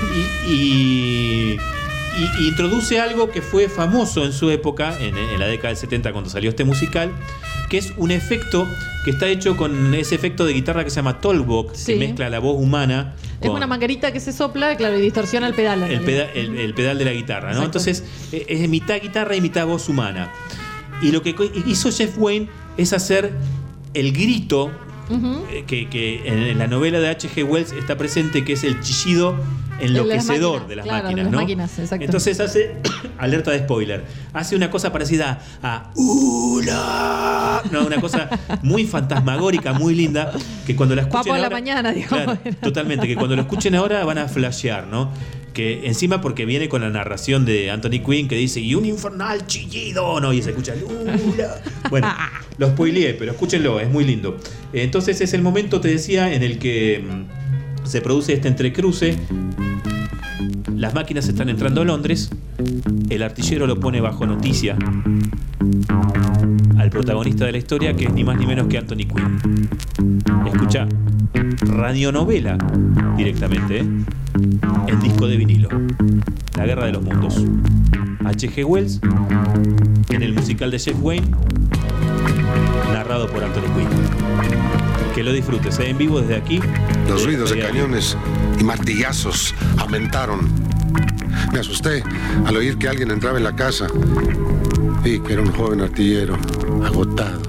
Y, 0.47 0.51
y- 0.53 1.57
y- 2.19 2.43
y 2.43 2.47
introduce 2.49 2.99
algo 2.99 3.29
que 3.31 3.41
fue 3.41 3.69
famoso 3.69 4.25
en 4.25 4.33
su 4.33 4.49
época, 4.49 4.97
en, 4.99 5.17
en 5.17 5.39
la 5.39 5.47
década 5.47 5.69
del 5.69 5.77
70 5.77 6.11
cuando 6.11 6.29
salió 6.29 6.49
este 6.49 6.63
musical, 6.63 7.11
que 7.69 7.77
es 7.77 7.93
un 7.97 8.11
efecto 8.11 8.67
que 9.05 9.11
está 9.11 9.27
hecho 9.27 9.55
con 9.55 9.93
ese 9.95 10.15
efecto 10.15 10.45
de 10.45 10.53
guitarra 10.53 10.83
que 10.83 10.89
se 10.89 10.97
llama 10.97 11.21
Tollbox, 11.21 11.77
Sí. 11.77 11.93
que 11.93 11.99
mezcla 11.99 12.29
la 12.29 12.39
voz 12.39 12.61
humana 12.61 13.15
Es 13.41 13.49
una 13.49 13.67
manguerita 13.67 14.11
que 14.11 14.19
se 14.19 14.33
sopla, 14.33 14.75
claro, 14.75 14.97
y 14.97 15.01
distorsiona 15.01 15.47
el 15.47 15.53
pedal. 15.53 15.81
el, 15.83 15.89
realidad. 16.03 16.05
peda- 16.05 16.31
el- 16.33 16.57
el 16.57 16.73
pedal 16.73 16.97
de 16.97 17.05
la 17.05 17.13
guitarra, 17.13 17.53
¿no? 17.53 17.63
Exacto. 17.63 17.79
Entonces 17.79 18.03
eh, 18.33 18.45
es 18.49 18.67
mitad 18.69 18.99
guitarra 19.01 19.35
y 19.35 19.41
mitad 19.41 19.65
voz 19.65 19.87
humana. 19.87 20.29
Y 21.01 21.11
lo 21.13 21.21
que 21.21 21.33
hizo 21.65 21.89
Jeff 21.91 22.17
Wayne 22.17 22.49
es 22.75 22.91
hacer 22.91 23.31
el 23.93 24.11
grito 24.11 24.71
Eh, 25.09 25.63
que, 25.65 25.89
que 25.89 26.27
en, 26.27 26.39
en 26.43 26.57
la 26.59 26.67
novela 26.67 26.99
de 26.99 27.09
H.G. 27.09 27.43
Wells 27.43 27.71
está 27.71 27.97
presente, 27.97 28.45
que 28.45 28.53
es 28.53 28.63
el 28.63 28.79
chillido 28.81 29.35
enloquecedor 29.79 30.67
de 30.67 30.75
las 30.75 30.85
máquinas, 30.85 31.15
de 31.15 31.23
las 31.23 31.31
¿no? 31.31 31.37
máquinas. 31.39 31.79
Entonces 31.93 32.39
hace, 32.39 32.75
alerta 33.17 33.49
de 33.51 33.59
spoiler, 33.59 34.03
hace 34.33 34.55
una 34.55 34.69
cosa 34.69 34.91
parecida 34.91 35.39
a. 35.63 35.91
No, 37.71 37.85
una 37.85 37.99
cosa 38.01 38.29
muy 38.61 38.85
fantasmagórica, 38.85 39.73
muy 39.73 39.95
linda, 39.95 40.31
que 40.65 40.75
cuando 40.75 40.95
la 40.95 41.01
escuchen 41.03 41.21
Papo 41.23 41.33
a 41.33 41.37
la 41.37 41.43
ahora- 41.45 41.55
mañana, 41.55 41.91
digamos. 41.91 42.37
Claro, 42.39 42.57
totalmente, 42.61 43.07
que 43.07 43.15
cuando 43.15 43.35
lo 43.35 43.41
escuchen 43.43 43.75
ahora 43.75 44.03
van 44.05 44.17
a 44.17 44.27
flashear, 44.27 44.87
¿no? 44.87 45.09
Que 45.59 45.85
encima 45.85 46.21
porque 46.21 46.45
viene 46.45 46.69
con 46.69 46.79
la 46.79 46.89
narración 46.89 47.43
de 47.43 47.69
Anthony 47.69 47.99
Quinn 47.99 48.29
que 48.29 48.37
dice, 48.37 48.61
y 48.61 48.75
un 48.75 48.85
infernal 48.85 49.45
chillido, 49.45 50.21
¿no? 50.21 50.31
Y 50.31 50.41
se 50.41 50.51
escucha, 50.51 50.73
"Ula". 50.73 51.61
Bueno, 51.89 52.07
lo 52.57 52.69
spoileé, 52.69 53.13
pero 53.15 53.33
escúchenlo, 53.33 53.77
es 53.81 53.89
muy 53.89 54.05
lindo. 54.05 54.37
Entonces 54.71 55.19
es 55.19 55.33
el 55.33 55.41
momento, 55.41 55.81
te 55.81 55.89
decía, 55.89 56.33
en 56.33 56.43
el 56.43 56.59
que 56.59 57.03
mm, 57.03 57.85
se 57.85 57.99
produce 57.99 58.31
este 58.31 58.47
entrecruce. 58.47 59.17
Las 60.79 60.93
máquinas 60.93 61.27
están 61.27 61.49
entrando 61.49 61.81
a 61.81 61.83
Londres. 61.83 62.29
El 63.09 63.21
artillero 63.21 63.67
lo 63.67 63.81
pone 63.81 63.99
bajo 63.99 64.25
noticia 64.25 64.77
al 66.77 66.89
protagonista 66.89 67.45
de 67.45 67.51
la 67.51 67.57
historia, 67.57 67.93
que 67.97 68.05
es 68.05 68.13
ni 68.13 68.23
más 68.23 68.39
ni 68.39 68.47
menos 68.47 68.67
que 68.67 68.77
Anthony 68.77 68.99
Quinn. 68.99 69.69
Escucha, 70.47 70.87
radionovela 71.63 72.57
directamente, 73.17 73.79
¿eh? 73.79 73.85
en 74.87 74.99
disco 75.01 75.27
de 75.27 75.35
vinilo. 75.35 75.67
La 76.55 76.65
Guerra 76.65 76.85
de 76.85 76.93
los 76.93 77.03
Mundos. 77.03 77.45
H.G. 78.23 78.63
Wells, 78.63 79.01
en 80.07 80.23
el 80.23 80.33
musical 80.33 80.71
de 80.71 80.79
Jeff 80.79 80.95
Wayne, 81.01 81.27
narrado 82.93 83.27
por 83.27 83.43
Anthony 83.43 83.67
Quinn. 83.75 84.68
Que 85.13 85.23
lo 85.23 85.33
disfrutes 85.33 85.79
¿eh? 85.79 85.89
en 85.89 85.97
vivo 85.97 86.21
desde 86.21 86.35
aquí. 86.35 86.59
Los 87.07 87.25
ruidos 87.25 87.49
de 87.51 87.59
cañones 87.59 88.15
y 88.59 88.63
martillazos 88.63 89.53
aumentaron. 89.77 90.49
Me 91.51 91.59
asusté 91.59 92.03
al 92.45 92.55
oír 92.55 92.77
que 92.77 92.87
alguien 92.87 93.11
entraba 93.11 93.37
en 93.37 93.43
la 93.43 93.55
casa. 93.55 93.87
Vi 95.03 95.19
que 95.19 95.33
era 95.33 95.41
un 95.41 95.51
joven 95.51 95.81
artillero, 95.81 96.37
agotado, 96.85 97.41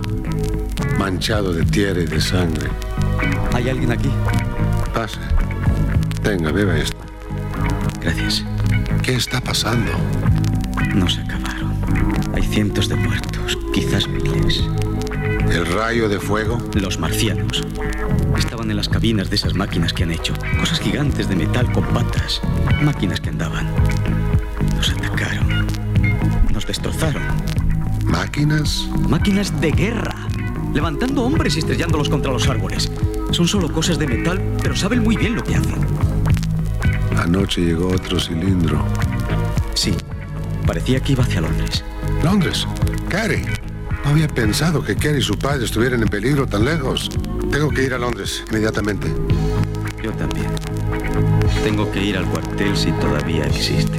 manchado 0.98 1.52
de 1.52 1.64
tierra 1.64 2.00
y 2.00 2.06
de 2.06 2.20
sangre. 2.20 2.68
¿Hay 3.52 3.68
alguien 3.68 3.92
aquí? 3.92 4.10
Pase. 4.94 5.18
Tenga, 6.22 6.52
beba 6.52 6.76
esto. 6.78 6.96
Gracias. 8.00 8.44
¿Qué 9.02 9.14
está 9.14 9.40
pasando? 9.40 9.90
No 10.94 11.08
se 11.08 11.20
acabaron. 11.20 11.72
Hay 12.34 12.42
cientos 12.42 12.88
de 12.88 12.96
muertos, 12.96 13.58
quizás 13.74 14.08
miles. 14.08 14.62
¿El 15.51 15.66
rayo 15.66 16.09
de 16.09 16.20
fuego? 16.20 16.59
Los 16.74 17.01
marcianos. 17.01 17.64
Estaban 18.39 18.70
en 18.70 18.77
las 18.77 18.89
cabinas 18.89 19.31
de 19.31 19.36
esas 19.36 19.55
máquinas 19.55 19.93
que 19.93 20.05
han 20.05 20.12
hecho. 20.12 20.32
Cosas 20.60 20.78
gigantes 20.78 21.28
de 21.28 21.35
metal 21.35 21.70
con 21.72 21.85
patas. 21.86 22.40
Máquinas 22.81 23.20
que 23.20 23.31
andaban. 23.31 23.68
Nos 24.77 24.90
atacaron. 24.90 25.66
Nos 26.52 26.66
destrozaron. 26.66 27.22
¿Máquinas? 28.05 28.89
Máquinas 29.09 29.60
de 29.60 29.72
guerra. 29.72 30.14
Levantando 30.72 31.24
hombres 31.24 31.56
y 31.56 31.59
estrellándolos 31.59 32.09
contra 32.09 32.32
los 32.32 32.48
árboles. 32.48 32.90
Son 33.32 33.48
solo 33.48 33.72
cosas 33.72 33.98
de 33.98 34.06
metal, 34.06 34.40
pero 34.62 34.77
saben 34.77 35.02
muy 35.02 35.16
bien 35.16 35.35
lo 35.35 35.43
que 35.43 35.56
hacen. 35.56 35.81
Anoche 37.16 37.60
llegó 37.60 37.89
otro 37.89 38.20
cilindro. 38.20 38.85
Sí. 39.74 39.97
Parecía 40.64 41.01
que 41.01 41.12
iba 41.12 41.24
hacia 41.24 41.40
Londres. 41.40 41.85
¿Londres? 42.22 42.68
Carrie. 43.09 43.59
Había 44.10 44.26
pensado 44.26 44.82
que 44.82 44.96
Kerry 44.96 45.20
y 45.20 45.22
su 45.22 45.38
padre 45.38 45.64
estuvieran 45.64 46.02
en 46.02 46.08
peligro 46.08 46.44
tan 46.44 46.64
lejos. 46.64 47.08
Tengo 47.52 47.70
que 47.70 47.84
ir 47.84 47.94
a 47.94 47.98
Londres 47.98 48.42
inmediatamente. 48.50 49.06
Yo 50.02 50.10
también. 50.14 50.50
Tengo 51.62 51.88
que 51.92 52.02
ir 52.02 52.16
al 52.16 52.26
cuartel 52.26 52.76
si 52.76 52.90
todavía 52.90 53.46
existe. 53.46 53.89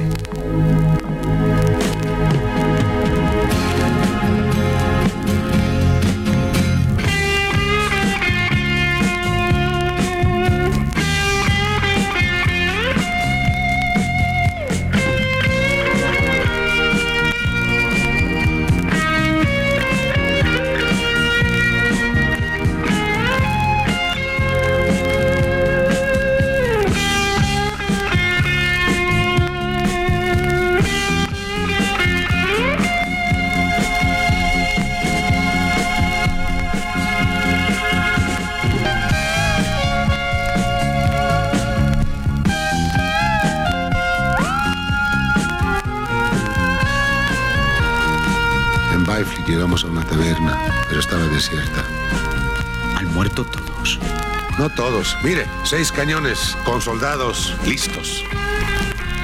Mire, 55.22 55.46
seis 55.64 55.92
cañones 55.92 56.56
con 56.64 56.80
soldados 56.80 57.56
listos. 57.64 58.24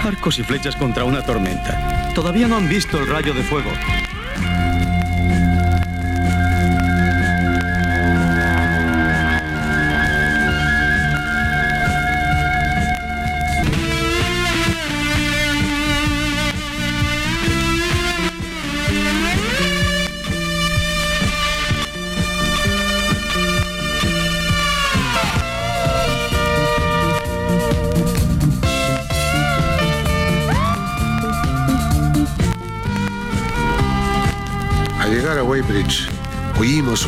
Arcos 0.04 0.38
y 0.38 0.42
flechas 0.42 0.76
contra 0.76 1.04
una 1.04 1.22
tormenta. 1.22 2.12
Todavía 2.14 2.46
no 2.48 2.56
han 2.56 2.68
visto 2.68 2.98
el 2.98 3.06
rayo 3.08 3.34
de 3.34 3.42
fuego. 3.42 3.70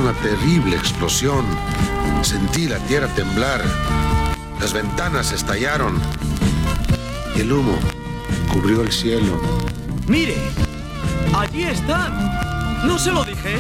Una 0.01 0.13
terrible 0.15 0.77
explosión. 0.77 1.45
Sentí 2.23 2.67
la 2.67 2.79
tierra 2.87 3.07
temblar. 3.15 3.63
Las 4.59 4.73
ventanas 4.73 5.33
estallaron. 5.33 6.01
El 7.37 7.53
humo 7.53 7.79
cubrió 8.53 8.83
el 8.83 8.93
cielo. 8.93 9.41
¡Mire! 10.07 10.37
¡Allí 11.35 11.65
están! 11.65 12.13
¿No 12.87 12.99
se 12.99 13.13
lo 13.13 13.25
dije? 13.25 13.59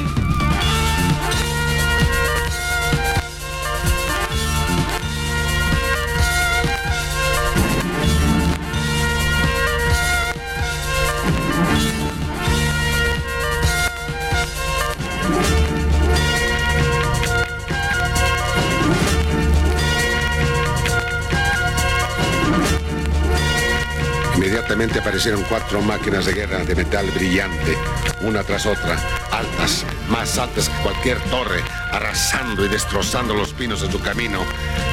Aparecieron 24.81 25.43
cuatro 25.43 25.83
máquinas 25.83 26.25
de 26.25 26.33
guerra 26.33 26.65
de 26.65 26.75
metal 26.75 27.05
brillante, 27.11 27.77
una 28.23 28.43
tras 28.43 28.65
otra, 28.65 28.97
altas, 29.31 29.85
más 30.09 30.39
altas 30.39 30.71
que 30.71 30.83
cualquier 30.83 31.21
torre, 31.25 31.63
arrasando 31.93 32.65
y 32.65 32.69
destrozando 32.69 33.35
los 33.35 33.53
pinos 33.53 33.83
de 33.83 33.93
su 33.93 34.01
camino, 34.01 34.43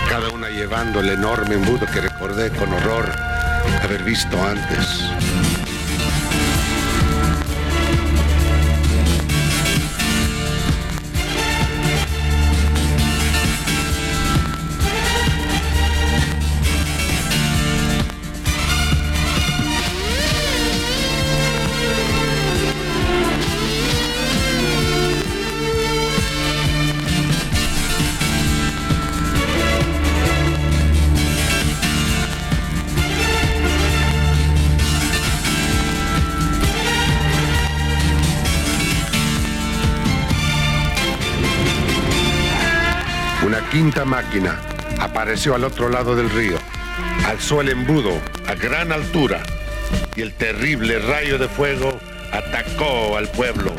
cada 0.09 0.29
una 0.29 0.49
llevando 0.49 0.99
el 0.99 1.09
enorme 1.09 1.55
embudo 1.55 1.85
que 1.85 2.01
recordé 2.01 2.49
con 2.49 2.73
horror 2.73 3.09
haber 3.81 4.03
visto 4.03 4.37
antes. 4.43 5.46
Máquina 44.07 44.59
apareció 44.99 45.53
al 45.53 45.63
otro 45.63 45.89
lado 45.89 46.15
del 46.15 46.29
río, 46.29 46.57
alzó 47.27 47.61
el 47.61 47.69
embudo 47.69 48.11
a 48.47 48.55
gran 48.55 48.91
altura 48.91 49.43
y 50.15 50.21
el 50.21 50.33
terrible 50.33 50.97
rayo 50.99 51.37
de 51.37 51.47
fuego 51.47 51.99
atacó 52.31 53.17
al 53.17 53.27
pueblo. 53.29 53.71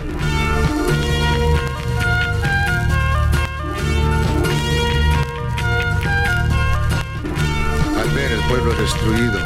Al 8.00 8.10
ver 8.10 8.32
el 8.32 8.40
pueblo 8.48 8.72
destruido, 8.74 9.40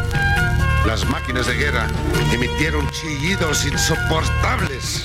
las 0.87 1.09
máquinas 1.09 1.47
de 1.47 1.55
guerra 1.55 1.87
emitieron 2.33 2.89
chillidos 2.91 3.65
insoportables. 3.65 5.05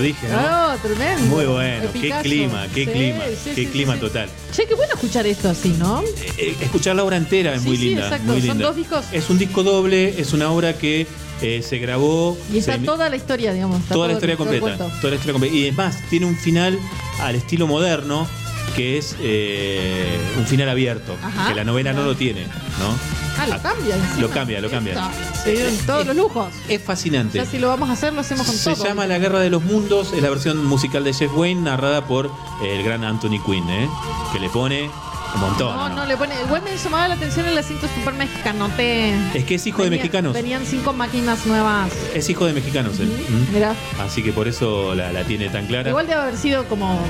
Lo 0.00 0.06
dije, 0.06 0.28
¿no? 0.28 0.38
Oh, 0.38 0.76
tremendo. 0.82 1.22
Muy 1.26 1.44
bueno, 1.44 1.88
qué 1.92 2.10
clima, 2.22 2.66
qué 2.74 2.84
Sí, 2.86 2.90
clima, 2.90 3.24
sí, 3.44 3.50
qué 3.54 3.64
sí, 3.64 3.66
clima 3.66 3.94
sí. 3.94 4.00
total. 4.00 4.28
Che, 4.52 4.66
qué 4.66 4.74
bueno 4.74 4.94
escuchar 4.94 5.26
esto 5.26 5.48
así, 5.50 5.70
¿no? 5.78 6.02
Eh, 6.38 6.56
escuchar 6.60 6.96
la 6.96 7.04
obra 7.04 7.16
entera 7.16 7.54
es 7.54 7.62
Sí, 7.62 7.68
muy 7.68 7.76
sí, 7.76 7.84
linda. 7.90 8.04
exacto. 8.04 8.32
muy 8.32 8.42
Son 8.42 8.58
dos 8.58 8.76
discos. 8.76 9.04
Es 9.12 9.28
un 9.30 9.38
disco 9.38 9.62
doble, 9.62 10.20
es 10.20 10.32
una 10.32 10.50
obra 10.50 10.76
que 10.76 11.06
eh, 11.42 11.62
se 11.66 11.78
grabó. 11.78 12.36
Y 12.52 12.58
está 12.58 12.72
se- 12.74 12.78
toda 12.80 13.08
la 13.10 13.16
historia, 13.16 13.52
digamos. 13.52 13.82
toda 13.88 14.06
la 14.08 14.14
historia 14.14 14.36
completa. 14.36 14.76
Toda 14.76 15.10
la 15.10 15.14
historia 15.16 15.32
completa. 15.32 15.54
Y 15.56 15.66
es 15.66 15.74
más, 15.76 15.96
tiene 16.08 16.26
un 16.26 16.36
final 16.36 16.78
al 17.20 17.34
estilo 17.34 17.66
moderno, 17.66 18.26
que 18.74 18.98
es 18.98 19.16
eh, 19.20 20.18
un 20.38 20.46
final 20.46 20.68
abierto. 20.68 21.16
Ajá. 21.22 21.48
que 21.48 21.54
la 21.54 21.64
novela 21.64 21.92
no 21.92 22.02
lo 22.02 22.14
tiene, 22.16 22.44
¿no? 22.44 23.20
Ah, 23.38 23.46
lo 23.46 23.62
cambia. 23.62 23.96
encima. 23.96 24.20
Lo 24.20 24.30
cambia, 24.30 24.60
lo 24.60 24.70
cambia. 24.70 25.10
Se 25.42 25.52
dieron 25.52 25.74
todos 25.86 26.06
los 26.06 26.14
lujos. 26.14 26.52
Es 26.68 26.82
fascinante. 26.82 27.38
Ya 27.38 27.46
si 27.46 27.58
lo 27.58 27.68
vamos 27.68 27.88
a 27.88 27.92
hacer, 27.94 28.12
lo 28.12 28.20
hacemos 28.20 28.46
con 28.46 28.54
Se 28.54 28.74
todo. 28.74 28.84
llama 28.84 29.06
La 29.06 29.18
Guerra 29.18 29.40
de 29.40 29.48
los 29.48 29.62
Mundos, 29.62 30.12
es 30.12 30.22
la 30.22 30.28
versión 30.28 30.64
musical 30.66 31.04
de 31.04 31.14
Jeff 31.14 31.30
Wayne, 31.34 31.62
narrada 31.62 32.04
por 32.06 32.30
el 32.62 32.82
gran 32.82 33.02
Anthony 33.04 33.42
Quinn, 33.44 33.68
¿eh? 33.70 33.88
que 34.32 34.40
le 34.40 34.50
pone 34.50 34.90
un 35.34 35.40
montón. 35.40 35.74
No, 35.74 35.88
¿no? 35.88 35.94
no, 35.96 36.06
le 36.06 36.16
pone. 36.16 36.34
Igual 36.44 36.62
me 36.62 36.76
llamaba 36.76 37.08
la 37.08 37.14
atención 37.14 37.46
el 37.46 37.56
acento 37.56 37.86
super 37.94 38.12
mexicanote. 38.14 39.14
Es 39.32 39.44
que 39.44 39.54
es 39.54 39.66
hijo 39.66 39.84
de 39.84 39.90
mexicanos. 39.90 40.34
Venían 40.34 40.66
cinco 40.66 40.92
máquinas 40.92 41.46
nuevas. 41.46 41.90
Es 42.14 42.28
hijo 42.28 42.44
de 42.46 42.52
mexicanos 42.52 42.98
él. 43.00 43.08
¿Mm? 43.08 43.54
Mirá. 43.54 43.74
Así 44.00 44.22
que 44.22 44.32
por 44.32 44.48
eso 44.48 44.94
la, 44.94 45.12
la 45.12 45.24
tiene 45.24 45.48
tan 45.48 45.66
clara. 45.66 45.88
Igual 45.88 46.06
debe 46.06 46.20
haber 46.20 46.36
sido 46.36 46.64
como. 46.66 47.00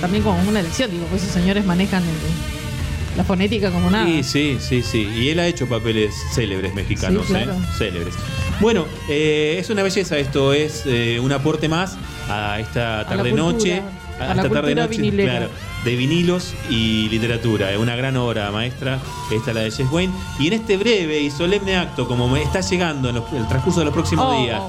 También 0.00 0.22
como 0.22 0.38
una 0.48 0.60
elección, 0.60 0.90
digo, 0.90 1.06
pues 1.06 1.22
esos 1.22 1.34
señores 1.34 1.64
manejan 1.64 2.02
el- 2.02 3.16
la 3.16 3.24
fonética 3.24 3.70
como 3.70 3.90
nada. 3.90 4.04
Sí, 4.04 4.22
sí, 4.22 4.58
sí, 4.60 4.82
sí. 4.82 5.08
Y 5.16 5.30
él 5.30 5.40
ha 5.40 5.46
hecho 5.46 5.66
papeles 5.66 6.14
célebres 6.34 6.74
mexicanos, 6.74 7.22
Sí, 7.26 7.32
claro. 7.32 7.52
¿eh? 7.54 7.56
Célebres. 7.78 8.14
Bueno, 8.60 8.84
eh, 9.08 9.56
es 9.58 9.70
una 9.70 9.82
belleza 9.82 10.18
esto, 10.18 10.52
es 10.52 10.82
eh, 10.86 11.18
un 11.20 11.32
aporte 11.32 11.68
más 11.68 11.96
a 12.28 12.60
esta 12.60 13.06
tarde-noche. 13.08 13.82
a 14.18 14.32
esta 14.34 14.48
tarde-noche, 14.48 15.10
claro, 15.12 15.48
de 15.84 15.96
vinilos 15.96 16.54
y 16.70 17.08
literatura. 17.10 17.70
Es 17.72 17.78
una 17.78 17.94
gran 17.96 18.16
obra 18.16 18.50
maestra, 18.50 18.98
esta 19.30 19.52
la 19.52 19.60
de 19.60 19.70
Jess 19.70 19.90
Wayne. 19.90 20.12
Y 20.38 20.46
en 20.48 20.52
este 20.54 20.76
breve 20.78 21.20
y 21.20 21.30
solemne 21.30 21.76
acto, 21.76 22.06
como 22.08 22.26
me 22.28 22.42
está 22.42 22.60
llegando 22.62 23.10
en 23.10 23.16
los- 23.16 23.32
el 23.34 23.46
transcurso 23.48 23.80
de 23.80 23.84
los 23.86 23.94
próximos 23.94 24.26
Oh. 24.28 24.42
días, 24.42 24.60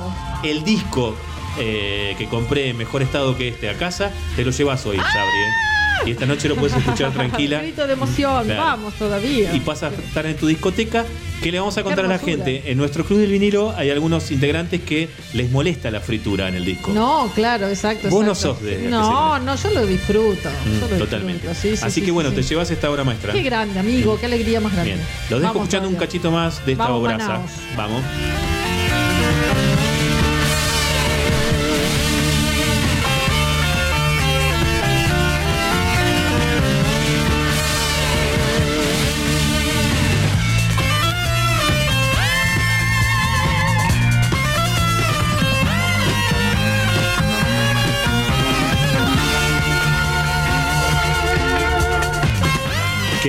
el 0.43 0.63
disco 0.65 1.15
eh, 1.59 2.15
que 2.17 2.27
compré 2.27 2.69
en 2.69 2.77
mejor 2.77 3.01
estado 3.01 3.37
que 3.37 3.49
este 3.49 3.69
a 3.69 3.73
casa, 3.73 4.11
te 4.35 4.43
lo 4.45 4.51
llevas 4.51 4.85
hoy, 4.85 4.97
Sabri. 4.97 5.11
¿eh? 5.17 5.51
Y 6.05 6.11
esta 6.11 6.27
noche 6.27 6.47
lo 6.47 6.55
puedes 6.55 6.77
escuchar 6.77 7.11
tranquila. 7.11 7.59
Grito 7.59 7.87
de 7.87 7.93
emoción, 7.93 8.45
Claro. 8.45 8.61
vamos 8.61 8.93
todavía. 8.93 9.53
y 9.53 9.59
pasa 9.59 9.87
a 9.87 9.89
estar 9.89 10.25
en 10.27 10.35
tu 10.37 10.45
discoteca. 10.47 11.05
¿Qué 11.41 11.51
le 11.51 11.59
vamos 11.59 11.77
a 11.77 11.83
contar 11.83 12.05
a 12.05 12.07
la 12.07 12.17
gente? 12.19 12.71
En 12.71 12.77
nuestro 12.79 13.03
club 13.05 13.19
del 13.19 13.29
vinilo 13.31 13.71
hay 13.77 13.89
algunos 13.91 14.31
integrantes 14.31 14.81
que 14.81 15.07
les 15.33 15.51
molesta 15.51 15.91
la 15.91 15.99
fritura 15.99 16.47
en 16.47 16.55
el 16.55 16.65
disco. 16.65 16.91
No, 16.93 17.31
claro, 17.35 17.67
exacto. 17.67 18.09
Vos 18.09 18.25
no 18.25 18.33
sos 18.33 18.61
de- 18.61 18.87
No, 18.89 19.37
no, 19.39 19.55
yo 19.55 19.69
lo 19.71 19.85
disfruto. 19.85 20.49
Mm, 20.49 20.79
yo 20.79 20.87
lo 20.89 20.97
totalmente. 20.97 21.47
disfruto, 21.47 21.59
sí, 21.75 21.77
sí, 21.77 21.83
Así 21.85 21.99
sí, 21.99 22.05
que 22.05 22.11
bueno, 22.11 22.31
te 22.31 22.41
llevas 22.41 22.71
esta 22.71 22.89
obra 22.89 23.03
maestra. 23.03 23.33
Qué 23.33 23.43
grande, 23.43 23.79
amigo, 23.79 24.19
qué 24.19 24.25
alegría 24.25 24.59
más 24.61 24.71
grande. 24.73 24.93
Bien. 24.95 25.05
Los 25.29 25.41
dejo 25.41 25.53
Vamos 25.53 25.67
escuchando 25.67 25.89
un 25.89 25.95
cachito 25.95 26.31
más 26.31 26.65
de 26.65 26.71
esta 26.71 26.83
Vamos, 26.85 27.01
obraza. 27.01 27.27
Manaos. 27.75 28.56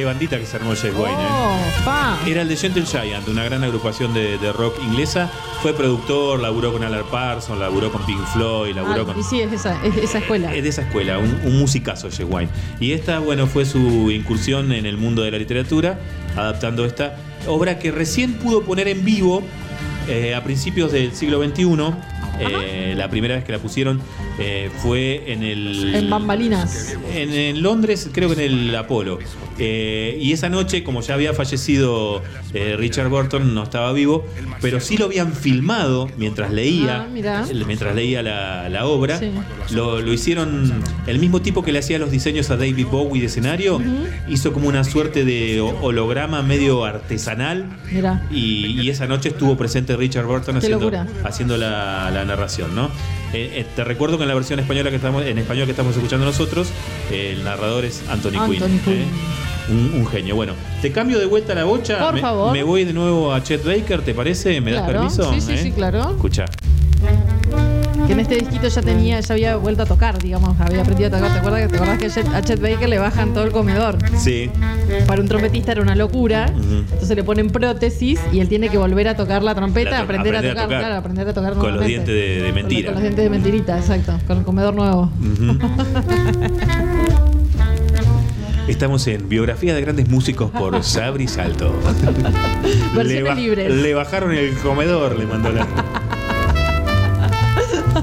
Vamos. 0.04 0.14
bandita 0.14 0.38
que 0.38 0.46
se 0.46 0.56
armó 0.56 0.74
Jeff 0.74 0.98
Wayne. 0.98 1.18
¿eh? 1.22 2.30
Era 2.30 2.42
el 2.42 2.48
de 2.48 2.56
Gentle 2.56 2.84
Giant, 2.86 3.26
una 3.28 3.44
gran 3.44 3.62
agrupación 3.64 4.12
de, 4.14 4.38
de 4.38 4.52
rock 4.52 4.78
inglesa. 4.82 5.30
Fue 5.62 5.72
productor, 5.74 6.40
laburó 6.40 6.72
con 6.72 6.82
Alan 6.84 7.04
Parsons, 7.10 7.58
laburó 7.58 7.90
con 7.92 8.04
Pink 8.06 8.24
Floyd, 8.32 8.74
laburó 8.74 9.02
Ah, 9.02 9.04
con. 9.06 9.18
y 9.20 9.22
sí, 9.22 9.40
es 9.40 9.52
esa, 9.52 9.82
es 9.84 9.96
esa 9.96 10.18
escuela. 10.18 10.54
Es 10.54 10.62
de 10.62 10.68
esa 10.68 10.82
escuela, 10.82 11.18
un, 11.18 11.40
un 11.44 11.58
musicazo 11.58 12.10
Jeff 12.10 12.26
Wine. 12.28 12.48
Y 12.80 12.92
esta, 12.92 13.18
bueno, 13.18 13.46
fue 13.46 13.64
su 13.64 14.10
incursión 14.10 14.72
en 14.72 14.86
el 14.86 14.96
mundo 14.96 15.22
de 15.22 15.30
la 15.30 15.38
literatura, 15.38 15.98
adaptando 16.36 16.84
esta 16.84 17.16
obra 17.46 17.78
que 17.78 17.90
recién 17.90 18.34
pudo 18.34 18.62
poner 18.62 18.88
en 18.88 19.04
vivo 19.04 19.42
eh, 20.08 20.34
a 20.34 20.42
principios 20.44 20.92
del 20.92 21.14
siglo 21.14 21.42
XXI. 21.42 21.64
Eh, 22.40 22.94
la 22.96 23.10
primera 23.10 23.34
vez 23.34 23.44
que 23.44 23.52
la 23.52 23.58
pusieron 23.58 24.00
eh, 24.38 24.70
fue 24.82 25.32
en 25.32 25.42
el. 25.42 25.94
En 25.94 26.08
bambalinas. 26.10 26.96
En, 27.14 27.32
en 27.32 27.62
Londres, 27.62 28.08
creo 28.12 28.28
que 28.34 28.44
en 28.44 28.52
el 28.68 28.76
Apolo. 28.76 29.18
Eh, 29.60 30.16
y 30.20 30.32
esa 30.32 30.48
noche, 30.48 30.84
como 30.84 31.00
ya 31.00 31.14
había 31.14 31.34
fallecido 31.34 32.22
Richard 32.76 33.08
Burton, 33.08 33.54
no 33.54 33.64
estaba 33.64 33.92
vivo, 33.92 34.24
pero 34.60 34.78
sí 34.80 34.96
lo 34.96 35.06
habían 35.06 35.32
filmado 35.32 36.08
mientras 36.16 36.52
leía, 36.52 37.06
Ah, 37.08 37.46
mientras 37.66 37.94
leía 37.94 38.22
la, 38.22 38.68
la 38.68 38.86
obra. 38.86 39.18
Sí. 39.18 39.30
Lo, 39.74 40.00
lo 40.00 40.12
hicieron 40.12 40.72
el 41.08 41.18
mismo 41.18 41.42
tipo 41.42 41.62
que 41.64 41.72
le 41.72 41.80
hacía 41.80 41.98
los 41.98 42.10
diseños 42.12 42.50
a 42.50 42.56
David 42.56 42.86
Bowie 42.86 43.20
de 43.20 43.26
escenario, 43.26 43.82
hizo 44.28 44.52
como 44.52 44.68
una 44.68 44.84
suerte 44.84 45.24
de 45.24 45.60
ho- 45.60 45.76
holograma 45.82 46.42
medio 46.42 46.84
artesanal. 46.84 47.66
Y, 48.30 48.80
y 48.80 48.90
esa 48.90 49.06
noche 49.06 49.30
estuvo 49.30 49.56
presente 49.56 49.96
Richard 49.96 50.26
Burton 50.26 50.54
Qué 50.54 50.58
haciendo, 50.58 50.78
locura. 50.90 51.06
haciendo 51.24 51.56
la, 51.56 52.10
la 52.12 52.24
narración, 52.28 52.74
¿no? 52.76 52.86
Eh, 53.32 53.50
eh, 53.56 53.66
te 53.74 53.82
recuerdo 53.84 54.16
que 54.16 54.22
en 54.22 54.28
la 54.28 54.34
versión 54.34 54.60
española 54.60 54.90
que 54.90 54.96
estamos, 54.96 55.24
en 55.24 55.36
español 55.38 55.64
que 55.66 55.72
estamos 55.72 55.96
escuchando 55.96 56.24
nosotros, 56.24 56.68
eh, 57.10 57.32
el 57.36 57.42
narrador 57.44 57.84
es 57.84 58.02
Anthony, 58.08 58.38
Anthony 58.38 58.48
Quinn. 58.68 58.80
Quinn. 58.84 58.94
¿eh? 58.94 59.06
Un, 59.70 59.92
un 60.00 60.06
genio. 60.06 60.34
Bueno, 60.34 60.54
te 60.80 60.92
cambio 60.92 61.18
de 61.18 61.26
vuelta 61.26 61.54
la 61.54 61.64
bocha. 61.64 61.98
Por 61.98 62.14
me, 62.14 62.20
favor. 62.22 62.52
me 62.52 62.62
voy 62.62 62.84
de 62.84 62.92
nuevo 62.94 63.34
a 63.34 63.42
Chet 63.42 63.64
Baker, 63.64 64.00
¿te 64.02 64.14
parece? 64.14 64.60
¿Me 64.62 64.70
das 64.72 64.84
Claro. 64.84 65.00
permiso? 65.00 65.30
Sí, 65.34 65.40
sí, 65.42 65.58
sí, 65.58 65.72
claro. 65.72 66.10
Escucha. 66.12 66.46
Que 68.08 68.14
en 68.14 68.20
este 68.20 68.36
disquito 68.36 68.68
ya 68.68 68.80
tenía, 68.80 69.20
ya 69.20 69.34
había 69.34 69.56
vuelto 69.56 69.82
a 69.82 69.86
tocar, 69.86 70.16
digamos, 70.18 70.58
había 70.58 70.80
aprendido 70.80 71.08
a 71.08 71.18
tocar. 71.18 71.30
¿Te 71.30 71.38
acuerdas 71.40 71.60
que 71.60 71.68
te 71.68 71.76
acordás 71.76 71.98
que 71.98 72.06
a 72.36 72.42
Chet, 72.42 72.58
Baker 72.58 72.88
le 72.88 72.98
bajan 72.98 73.34
todo 73.34 73.44
el 73.44 73.52
comedor? 73.52 73.98
Sí. 74.16 74.50
Para 75.06 75.20
un 75.20 75.28
trompetista 75.28 75.72
era 75.72 75.82
una 75.82 75.94
locura. 75.94 76.46
Entonces 76.46 77.14
le 77.14 77.22
ponen 77.22 77.50
prótesis 77.50 78.18
y 78.32 78.40
él 78.40 78.48
tiene 78.48 78.70
que 78.70 78.78
volver 78.78 79.08
a 79.08 79.14
tocar 79.14 79.42
la 79.42 79.54
trompeta, 79.54 79.90
La 79.90 79.98
aprender, 80.00 80.34
a, 80.36 80.40
tocar, 80.40 80.68
claro, 80.68 80.94
aprender 80.94 81.28
a 81.28 81.34
tocar 81.34 81.52
Con 81.52 81.74
los 81.76 81.84
dientes 81.84 82.14
de, 82.42 82.50
mentira. 82.54 82.86
con 82.86 82.94
los 82.94 83.02
dientes 83.02 83.22
de 83.24 83.28
mentirita, 83.30 83.76
exacto. 83.76 84.18
Con 84.26 84.38
el 84.38 84.44
comedor 84.44 84.74
nuevo. 84.74 85.10
Estamos 88.68 89.06
en 89.06 89.28
Biografía 89.28 89.74
de 89.74 89.80
Grandes 89.82 90.08
Músicos 90.08 90.50
por 90.50 90.82
Sabri 90.82 91.28
Salto. 91.28 91.74
Versiones 92.94 93.06
le, 93.06 93.22
ba- 93.22 93.34
libres. 93.34 93.70
le 93.74 93.92
bajaron 93.94 94.32
el 94.32 94.54
comedor, 94.54 95.18
le 95.18 95.26
mandó 95.26 95.50
la. 95.52 95.66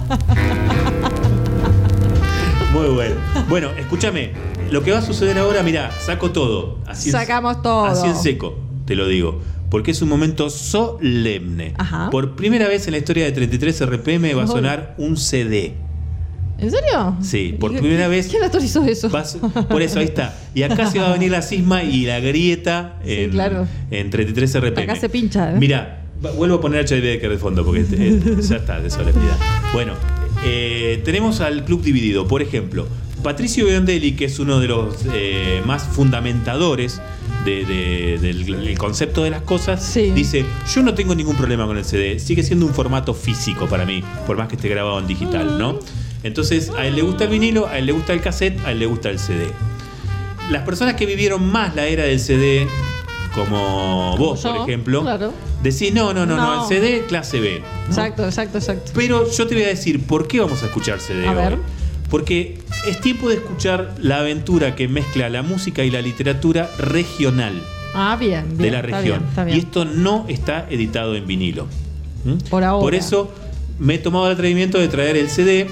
Muy 2.74 2.88
bueno. 2.90 3.16
Bueno, 3.50 3.70
escúchame. 3.78 4.32
Lo 4.72 4.84
que 4.84 4.92
va 4.92 5.00
a 5.00 5.02
suceder 5.02 5.38
ahora, 5.38 5.64
mira, 5.64 5.92
saco 6.00 6.32
todo. 6.32 6.80
Así 6.88 7.10
en- 7.10 7.14
Sacamos 7.14 7.62
todo. 7.62 7.86
Así 7.86 8.08
en 8.08 8.16
seco, 8.16 8.58
te 8.86 8.96
lo 8.96 9.08
digo. 9.08 9.42
Porque 9.70 9.92
es 9.92 10.02
un 10.02 10.10
momento 10.10 10.50
solemne. 10.50 11.74
Ajá. 11.78 12.10
Por 12.10 12.36
primera 12.36 12.68
vez 12.68 12.88
en 12.88 12.94
la 12.94 12.98
historia 13.00 13.26
de 13.26 13.32
33 13.32 13.82
RPM 13.86 14.34
va 14.34 14.44
a 14.44 14.48
sonar 14.48 14.96
un 14.98 15.18
CD. 15.18 15.74
¿En 16.58 16.72
serio? 16.72 17.18
Sí, 17.22 17.56
por 17.60 17.74
¿Y- 17.74 17.78
primera 17.80 18.08
vez. 18.08 18.28
¿Quién 18.28 18.44
autorizó 18.44 18.84
eso? 18.86 19.10
Vas- 19.10 19.38
por 19.70 19.82
eso, 19.82 20.00
ahí 20.00 20.06
está. 20.06 20.34
Y 20.54 20.64
acá 20.64 20.90
se 20.90 21.00
va 21.00 21.10
a 21.10 21.14
venir 21.14 21.32
la 21.32 21.42
cisma 21.42 21.84
y 21.84 22.06
la 22.06 22.20
grieta 22.22 22.96
en, 23.06 23.32
claro. 23.32 23.68
en 23.92 24.10
33 24.10 24.56
RPM. 24.62 24.84
Acá 24.84 24.96
se 24.96 25.10
pincha, 25.10 25.52
¿eh? 25.52 25.56
Mira, 25.58 26.05
vuelvo 26.36 26.56
a 26.56 26.62
poner 26.62 26.82
a 26.82 26.86
Chet 26.86 27.04
Baker 27.04 27.30
de 27.30 27.38
fondo 27.38 27.64
porque 27.66 27.86
eh, 27.92 28.20
ya 28.42 28.58
está 28.58 28.80
de 28.80 28.90
solemnidad. 28.90 29.38
Bueno, 29.74 29.94
eh, 30.44 31.02
tenemos 31.06 31.42
al 31.42 31.66
club 31.66 31.82
dividido. 31.82 32.28
Por 32.28 32.42
ejemplo, 32.42 32.88
Patricio 33.24 33.66
Biondelli, 33.66 34.14
que 34.14 34.26
es 34.26 34.40
uno 34.40 34.60
de 34.60 34.68
los 34.68 34.96
eh, 35.14 35.62
más 35.66 35.84
fundamentadores 35.84 37.02
de- 37.44 37.66
de- 37.66 38.18
del, 38.22 38.46
del 38.46 38.78
concepto 38.78 39.24
de 39.24 39.30
las 39.32 39.42
cosas, 39.42 39.84
dice, 40.12 40.46
yo 40.74 40.82
no 40.84 40.94
tengo 40.94 41.14
ningún 41.16 41.36
problema 41.36 41.66
con 41.66 41.78
el 41.78 41.86
CD, 41.86 42.20
sigue 42.20 42.44
siendo 42.44 42.66
un 42.66 42.74
formato 42.74 43.14
físico 43.14 43.68
para 43.68 43.86
mí, 43.86 44.04
por 44.26 44.38
más 44.38 44.48
que 44.48 44.56
esté 44.56 44.68
grabado 44.70 45.00
en 45.00 45.08
digital, 45.08 45.58
¿no? 45.60 45.80
Entonces, 46.24 46.72
a 46.76 46.88
él 46.88 46.96
le 46.96 47.04
gusta 47.04 47.26
el 47.26 47.30
vinilo, 47.30 47.68
a 47.68 47.78
él 47.78 47.86
le 47.86 47.92
gusta 47.92 48.14
el 48.14 48.22
cassette, 48.22 48.60
a 48.66 48.72
él 48.72 48.80
le 48.80 48.88
gusta 48.88 49.10
el 49.12 49.20
CD. 49.20 49.46
Las 50.50 50.64
personas 50.64 50.96
que 50.96 51.06
vivieron 51.06 51.48
más 51.52 51.76
la 51.76 51.86
era 51.88 52.04
del 52.04 52.20
CD, 52.20 52.68
como 53.36 54.16
vos, 54.18 54.42
Yo, 54.44 54.54
por 54.56 54.62
ejemplo, 54.70 55.02
Claro. 55.02 55.34
decís, 55.62 55.94
no, 55.94 56.14
no, 56.14 56.26
no, 56.26 56.38
no, 56.38 56.62
el 56.64 56.68
CD 56.68 57.04
clase 57.08 57.40
B. 57.40 57.62
Exacto, 57.88 58.26
exacto, 58.26 58.58
exacto. 58.58 58.92
Pero 58.96 59.30
yo 59.30 59.48
te 59.48 59.56
voy 59.56 59.64
a 59.66 59.68
decir, 59.68 60.06
¿por 60.06 60.28
qué 60.28 60.40
vamos 60.40 60.64
a 60.64 60.68
escuchar 60.68 61.00
CD 61.00 61.28
A 61.28 61.32
hoy? 61.32 61.36
ver. 61.36 61.58
Porque 62.10 62.60
es 62.88 63.02
tiempo 63.02 63.30
de 63.30 63.36
escuchar 63.36 63.96
la 64.00 64.20
aventura 64.20 64.76
que 64.76 64.88
mezcla 64.88 65.28
la 65.30 65.42
música 65.42 65.84
y 65.84 65.90
la 65.92 66.02
literatura 66.02 66.70
regional 66.78 67.62
Ah, 67.94 68.16
bien, 68.20 68.46
bien. 68.50 68.58
de 68.58 68.72
la 68.72 68.80
está 68.80 68.98
región. 69.00 69.18
bien, 69.20 69.30
está 69.30 69.44
bien. 69.44 69.58
Y 69.58 69.60
esto 69.60 69.86
no 69.86 70.26
está 70.28 70.68
editado 70.70 71.16
en 71.16 71.26
vinilo. 71.28 71.68
¿Mm? 72.24 72.34
Por 72.50 72.64
ahora. 72.64 72.82
Por 72.82 72.96
eso 72.96 73.34
me 73.80 73.96
he 73.96 73.98
tomado 73.98 74.28
el 74.28 74.34
atrevimiento 74.34 74.78
de 74.80 74.88
traer 74.88 75.18
el 75.18 75.30
CD 75.30 75.68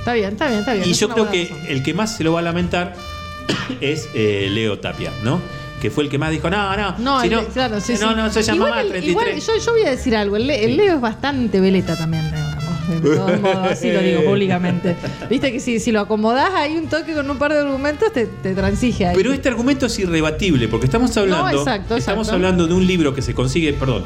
Está 0.00 0.14
bien, 0.14 0.30
está 0.32 0.46
bien, 0.48 0.60
está 0.60 0.72
bien. 0.74 0.88
y 0.88 0.90
es 0.92 0.98
yo 1.00 1.08
creo 1.10 1.30
que 1.30 1.44
razón. 1.44 1.58
el 1.68 1.82
que 1.82 1.94
más 1.94 2.16
se 2.16 2.24
lo 2.24 2.32
va 2.32 2.40
a 2.40 2.42
lamentar 2.42 2.94
es 3.80 4.08
eh, 4.14 4.48
Leo 4.50 4.78
Tapia, 4.80 5.12
¿no? 5.22 5.40
Que 5.80 5.90
fue 5.90 6.04
el 6.04 6.10
que 6.10 6.18
más 6.18 6.30
dijo, 6.30 6.50
no, 6.50 6.76
no, 6.76 6.98
No, 6.98 7.20
si 7.20 7.26
el- 7.28 7.32
no, 7.34 7.44
claro, 7.46 7.80
sí, 7.80 7.92
no, 8.00 8.10
sí. 8.10 8.14
no, 8.16 8.30
se 8.32 8.42
llama 8.42 8.56
igual, 8.56 8.70
más 8.72 8.80
el- 8.84 8.88
33. 8.90 9.10
igual 9.10 9.40
yo, 9.58 9.64
yo 9.64 9.72
voy 9.72 9.82
a 9.82 9.90
decir 9.90 10.16
algo. 10.16 10.36
El, 10.36 10.50
el 10.50 10.76
Leo 10.76 10.94
es 10.96 11.00
bastante 11.00 11.60
veleta 11.60 11.96
también. 11.96 12.24
De 12.88 13.00
todos 13.16 13.40
modos, 13.40 13.56
así 13.70 13.92
lo 13.92 14.00
digo 14.00 14.24
públicamente. 14.24 14.96
Viste 15.28 15.52
que 15.52 15.60
si, 15.60 15.78
si 15.78 15.92
lo 15.92 16.00
acomodás 16.00 16.54
ahí 16.54 16.74
un 16.78 16.88
toque 16.88 17.12
con 17.12 17.30
un 17.30 17.36
par 17.36 17.52
de 17.52 17.60
argumentos, 17.60 18.10
te, 18.14 18.24
te 18.26 18.54
transige 18.54 19.06
ahí. 19.06 19.14
Pero 19.14 19.32
este 19.32 19.48
argumento 19.50 19.84
es 19.86 19.98
irrebatible, 19.98 20.68
porque 20.68 20.86
estamos 20.86 21.14
hablando, 21.18 21.44
No, 21.52 21.58
exacto, 21.58 21.96
estamos 21.96 22.26
exacto. 22.28 22.34
hablando 22.36 22.66
de 22.66 22.72
un 22.72 22.86
libro 22.86 23.14
que 23.14 23.20
se 23.20 23.34
consigue, 23.34 23.74
perdón, 23.74 24.04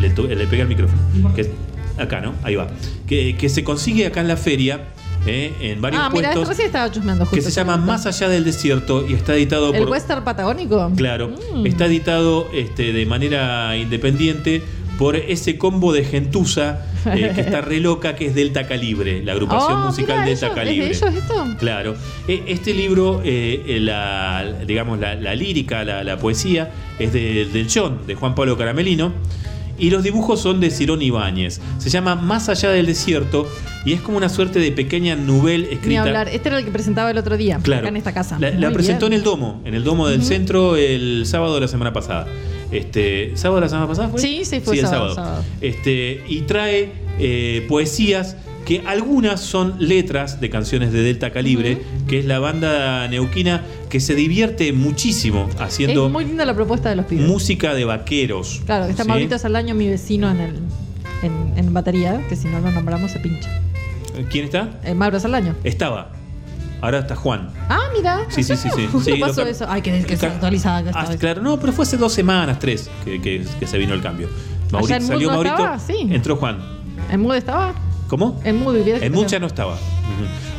le, 0.00 0.08
le 0.34 0.46
pegué 0.46 0.62
al 0.62 0.68
micrófono, 0.68 0.98
que, 1.36 1.50
acá, 1.98 2.20
¿no? 2.22 2.34
Ahí 2.42 2.54
va, 2.56 2.68
que, 3.06 3.36
que 3.36 3.48
se 3.50 3.62
consigue 3.64 4.06
acá 4.06 4.22
en 4.22 4.28
la 4.28 4.38
feria, 4.38 4.80
eh, 5.26 5.54
en 5.60 5.80
varios 5.80 6.02
ah, 6.04 6.10
puestos, 6.10 6.48
recién 6.48 6.66
estaba 6.66 6.90
chusmeando 6.90 7.24
justo. 7.24 7.36
que 7.36 7.42
se 7.42 7.50
llama 7.50 7.76
Más 7.76 8.06
allá 8.06 8.28
del 8.28 8.44
desierto 8.44 9.06
y 9.08 9.14
está 9.14 9.34
editado 9.34 9.72
¿El 9.72 9.80
por... 9.82 9.90
western 9.90 10.24
patagónico? 10.24 10.90
Claro, 10.96 11.30
Mm. 11.54 11.66
está 11.66 11.86
editado 11.86 12.48
este, 12.52 12.92
de 12.92 13.06
manera 13.06 13.76
independiente 13.76 14.62
por 14.98 15.16
ese 15.16 15.58
combo 15.58 15.92
de 15.92 16.04
gentuza 16.04 16.86
eh, 17.06 17.32
que 17.34 17.40
está 17.40 17.60
re 17.60 17.80
loca, 17.80 18.14
que 18.14 18.26
es 18.26 18.34
Delta 18.34 18.66
Calibre, 18.68 19.22
la 19.24 19.32
agrupación 19.32 19.72
Oh, 19.82 19.86
musical 19.86 20.16
mira, 20.20 20.26
Delta 20.28 20.46
ellos- 20.46 20.54
Calibre. 20.56 20.90
¿Es 20.90 21.00
de 21.00 21.08
ellos 21.08 21.22
esto? 21.22 21.46
Claro. 21.58 21.94
E- 22.28 22.42
Este 22.46 22.74
libro, 22.74 23.20
eh, 23.24 23.62
eh, 23.66 23.80
la, 23.80 24.44
digamos, 24.66 25.00
la, 25.00 25.14
la 25.14 25.34
lírica, 25.34 25.82
la, 25.84 26.04
la 26.04 26.18
poesía, 26.18 26.70
es 26.98 27.12
de- 27.12 27.46
del 27.46 27.66
John, 27.72 28.00
de 28.06 28.14
Juan 28.14 28.34
Pablo 28.34 28.56
Caramelino. 28.56 29.12
Y 29.82 29.90
los 29.90 30.04
dibujos 30.04 30.40
son 30.40 30.60
de 30.60 30.70
Cirón 30.70 31.02
Ibáñez. 31.02 31.60
Se 31.78 31.90
llama 31.90 32.14
Más 32.14 32.48
allá 32.48 32.70
del 32.70 32.86
desierto 32.86 33.48
y 33.84 33.92
es 33.92 34.00
como 34.00 34.16
una 34.16 34.28
suerte 34.28 34.60
de 34.60 34.70
pequeña 34.70 35.16
novela 35.16 35.66
Ni 35.68 35.74
escrita. 35.74 36.02
hablar. 36.02 36.28
Este 36.28 36.50
era 36.50 36.58
el 36.60 36.64
que 36.64 36.70
presentaba 36.70 37.10
el 37.10 37.18
otro 37.18 37.36
día, 37.36 37.58
Claro. 37.60 37.80
acá 37.80 37.88
en 37.88 37.96
esta 37.96 38.14
casa. 38.14 38.38
La, 38.38 38.70
presentó 38.70 39.06
bien. 39.06 39.14
en 39.14 39.18
el 39.18 39.24
Domo, 39.24 39.60
en 39.64 39.74
el 39.74 39.82
Domo 39.82 40.06
del. 40.06 40.22
Centro 40.22 40.76
el 40.76 41.24
sábado 41.26 41.56
de 41.56 41.62
la 41.62 41.68
semana 41.68 41.92
pasada. 41.92 42.28
Este, 42.70 43.32
¿Sábado 43.34 43.56
de 43.56 43.60
la 43.62 43.68
semana 43.70 43.88
pasada 43.88 44.08
fue? 44.08 44.20
Sí, 44.20 44.44
sí, 44.44 44.60
fue 44.60 44.78
el 44.78 44.86
sábado, 44.86 45.16
sábado. 45.16 45.44
Este, 45.60 46.22
y 46.28 46.42
trae 46.42 46.92
eh, 47.18 47.66
poesías 47.68 48.36
que 48.64 48.82
algunas 48.86 49.40
son 49.40 49.74
letras 49.80 50.40
de 50.40 50.48
canciones 50.48 50.92
de 50.92 51.02
Delta 51.02 51.32
Calibre, 51.32 51.78
que 52.06 52.20
es 52.20 52.24
la 52.24 52.38
banda 52.38 53.08
neuquina 53.08 53.64
que 53.92 54.00
se 54.00 54.14
divierte 54.14 54.72
muchísimo 54.72 55.50
haciendo 55.58 56.06
Es 56.06 56.12
muy 56.12 56.24
linda 56.24 56.46
la 56.46 56.54
propuesta 56.54 56.88
de 56.88 56.96
los 56.96 57.04
pibes. 57.04 57.26
música 57.28 57.74
de 57.74 57.84
vaqueros. 57.84 58.62
Claro, 58.64 58.86
que 58.86 58.92
está 58.92 59.02
¿sí? 59.02 59.08
Maurito 59.10 59.38
Saldaño, 59.38 59.74
mi 59.74 59.86
vecino 59.86 60.30
en 60.30 60.40
el 60.40 60.60
en, 61.22 61.52
en 61.58 61.74
batería, 61.74 62.26
que 62.26 62.34
si 62.34 62.48
no 62.48 62.58
lo 62.60 62.70
nombramos 62.70 63.10
se 63.10 63.18
pincha. 63.18 63.50
¿Quién 64.30 64.46
está? 64.46 64.80
Eh, 64.82 64.94
Mauro 64.94 65.20
Saldaño. 65.20 65.54
Estaba. 65.62 66.10
Ahora 66.80 67.00
está 67.00 67.16
Juan. 67.16 67.50
Ah, 67.68 67.80
mira. 67.94 68.20
Sí, 68.30 68.42
sí, 68.42 68.56
sí, 68.56 68.70
sí. 68.74 68.86
¿Cómo 68.90 69.04
Sí, 69.04 69.12
pasó 69.20 69.42
eso? 69.46 69.66
Ay, 69.68 69.82
que, 69.82 70.02
que 70.04 70.16
se 70.16 70.24
actualizaba. 70.26 70.82
que 70.84 70.90
Ah, 70.94 71.06
claro, 71.18 71.42
no, 71.42 71.60
pero 71.60 71.74
fue 71.74 71.82
hace 71.84 71.98
dos 71.98 72.14
semanas, 72.14 72.58
tres, 72.58 72.88
que, 73.04 73.20
que- 73.20 73.44
que 73.60 73.66
se 73.66 73.76
vino 73.76 73.92
el 73.92 74.00
cambio. 74.00 74.30
Salió 74.88 75.30
Maurito, 75.30 75.54
estaba? 75.54 75.78
Sí. 75.78 75.96
entró 76.10 76.36
Juan. 76.36 76.56
¿En 77.10 77.20
Mood 77.20 77.34
estaba? 77.34 77.74
¿Cómo? 78.12 78.38
En 78.44 78.62
En 79.02 79.10
Mucha 79.12 79.38
no 79.38 79.46
estaba. 79.46 79.78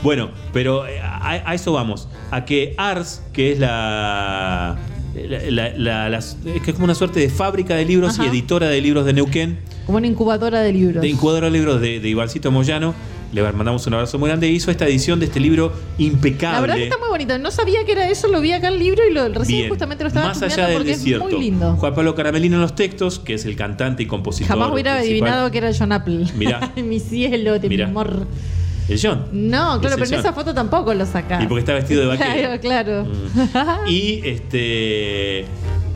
Bueno, 0.01 0.31
pero 0.53 0.87
eh, 0.87 0.99
a, 0.99 1.51
a 1.51 1.53
eso 1.53 1.71
vamos. 1.71 2.07
A 2.31 2.45
que 2.45 2.73
Ars, 2.79 3.21
que 3.31 3.51
es 3.51 3.59
la, 3.59 4.75
la- 5.13 5.51
la- 5.51 5.69
la- 5.77 6.09
las- 6.09 6.35
es 6.47 6.63
que 6.63 6.71
es 6.71 6.73
como 6.73 6.85
una 6.85 6.95
suerte 6.95 7.19
de 7.19 7.29
fábrica 7.29 7.75
de 7.75 7.85
libros 7.85 8.15
Ajá. 8.17 8.25
y 8.25 8.29
editora 8.29 8.69
de 8.69 8.81
libros 8.81 9.05
de 9.05 9.13
Neuquén, 9.13 9.59
Como 9.85 9.99
una 9.99 10.07
incubadora 10.07 10.61
de 10.61 10.73
libros. 10.73 10.99
de 11.03 11.09
incubadora 11.09 11.45
de 11.45 11.51
libros 11.51 11.79
de, 11.79 11.99
de 11.99 12.09
Ivancito 12.09 12.49
Moyano, 12.49 12.95
le 13.33 13.51
mandamos 13.51 13.85
un 13.87 13.93
abrazo 13.95 14.19
muy 14.19 14.29
grande, 14.29 14.47
hizo 14.47 14.69
esta 14.69 14.85
edición 14.85 15.19
de 15.19 15.25
este 15.25 15.39
libro 15.39 15.73
impecable. 15.97 16.55
La 16.55 16.61
verdad 16.61 16.75
que 16.75 16.83
está 16.83 16.97
muy 16.97 17.09
bonito. 17.09 17.37
No 17.39 17.51
sabía 17.51 17.83
que 17.85 17.93
era 17.93 18.07
eso, 18.09 18.27
lo 18.27 18.41
vi 18.41 18.51
acá 18.51 18.67
el 18.67 18.79
libro 18.79 19.01
y 19.09 19.13
lo, 19.13 19.27
recién 19.29 19.59
Bien. 19.59 19.69
justamente 19.69 20.03
lo 20.03 20.09
estaba 20.09 20.27
Más 20.27 20.41
allá 20.41 20.67
del 20.67 20.77
porque 20.77 20.91
desierto. 20.91 21.27
es 21.27 21.33
muy 21.33 21.43
lindo. 21.43 21.75
Juan 21.77 21.95
Pablo 21.95 22.15
Caramelino 22.15 22.55
en 22.55 22.61
los 22.61 22.75
textos, 22.75 23.19
que 23.19 23.33
es 23.33 23.45
el 23.45 23.55
cantante 23.55 24.03
y 24.03 24.05
compositor. 24.05 24.47
Jamás 24.49 24.71
hubiera 24.71 24.97
principal. 24.97 25.21
adivinado 25.27 25.51
que 25.51 25.57
era 25.57 25.71
John 25.77 25.91
Apple. 25.91 26.25
Mirá. 26.35 26.71
mi 26.75 26.99
cielo, 26.99 27.57
de 27.57 27.69
mi 27.69 27.81
amor. 27.81 28.27
El 28.87 28.99
John. 29.01 29.27
No, 29.31 29.79
claro, 29.79 29.95
pero 29.97 30.07
en 30.07 30.19
esa 30.19 30.33
foto 30.33 30.53
tampoco 30.53 30.93
lo 30.93 31.05
saca. 31.05 31.41
Y 31.41 31.47
porque 31.47 31.61
está 31.61 31.73
vestido 31.73 32.01
de 32.01 32.07
vaquero. 32.07 32.59
Claro, 32.61 33.07
claro. 33.53 33.89
Y 33.89 34.21
este 34.25 35.45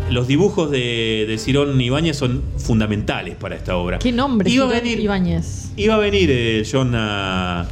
los 0.09 0.27
dibujos 0.27 0.71
de, 0.71 1.25
de 1.27 1.37
Cirón 1.37 1.79
Ibáñez 1.79 2.17
son 2.17 2.41
fundamentales 2.57 3.35
para 3.35 3.55
esta 3.55 3.75
obra. 3.77 3.99
¿Qué 3.99 4.11
nombre? 4.11 4.49
Iba 4.49 4.65
a 4.65 4.69
Cirón 4.69 4.83
venir- 4.83 4.99
Ibáñez. 4.99 5.71
Iba 5.75 5.95
a 5.95 5.97
venir 5.97 6.29
eh, 6.31 6.63
John 6.69 6.93
a, 6.95 7.61
a- 7.61 7.65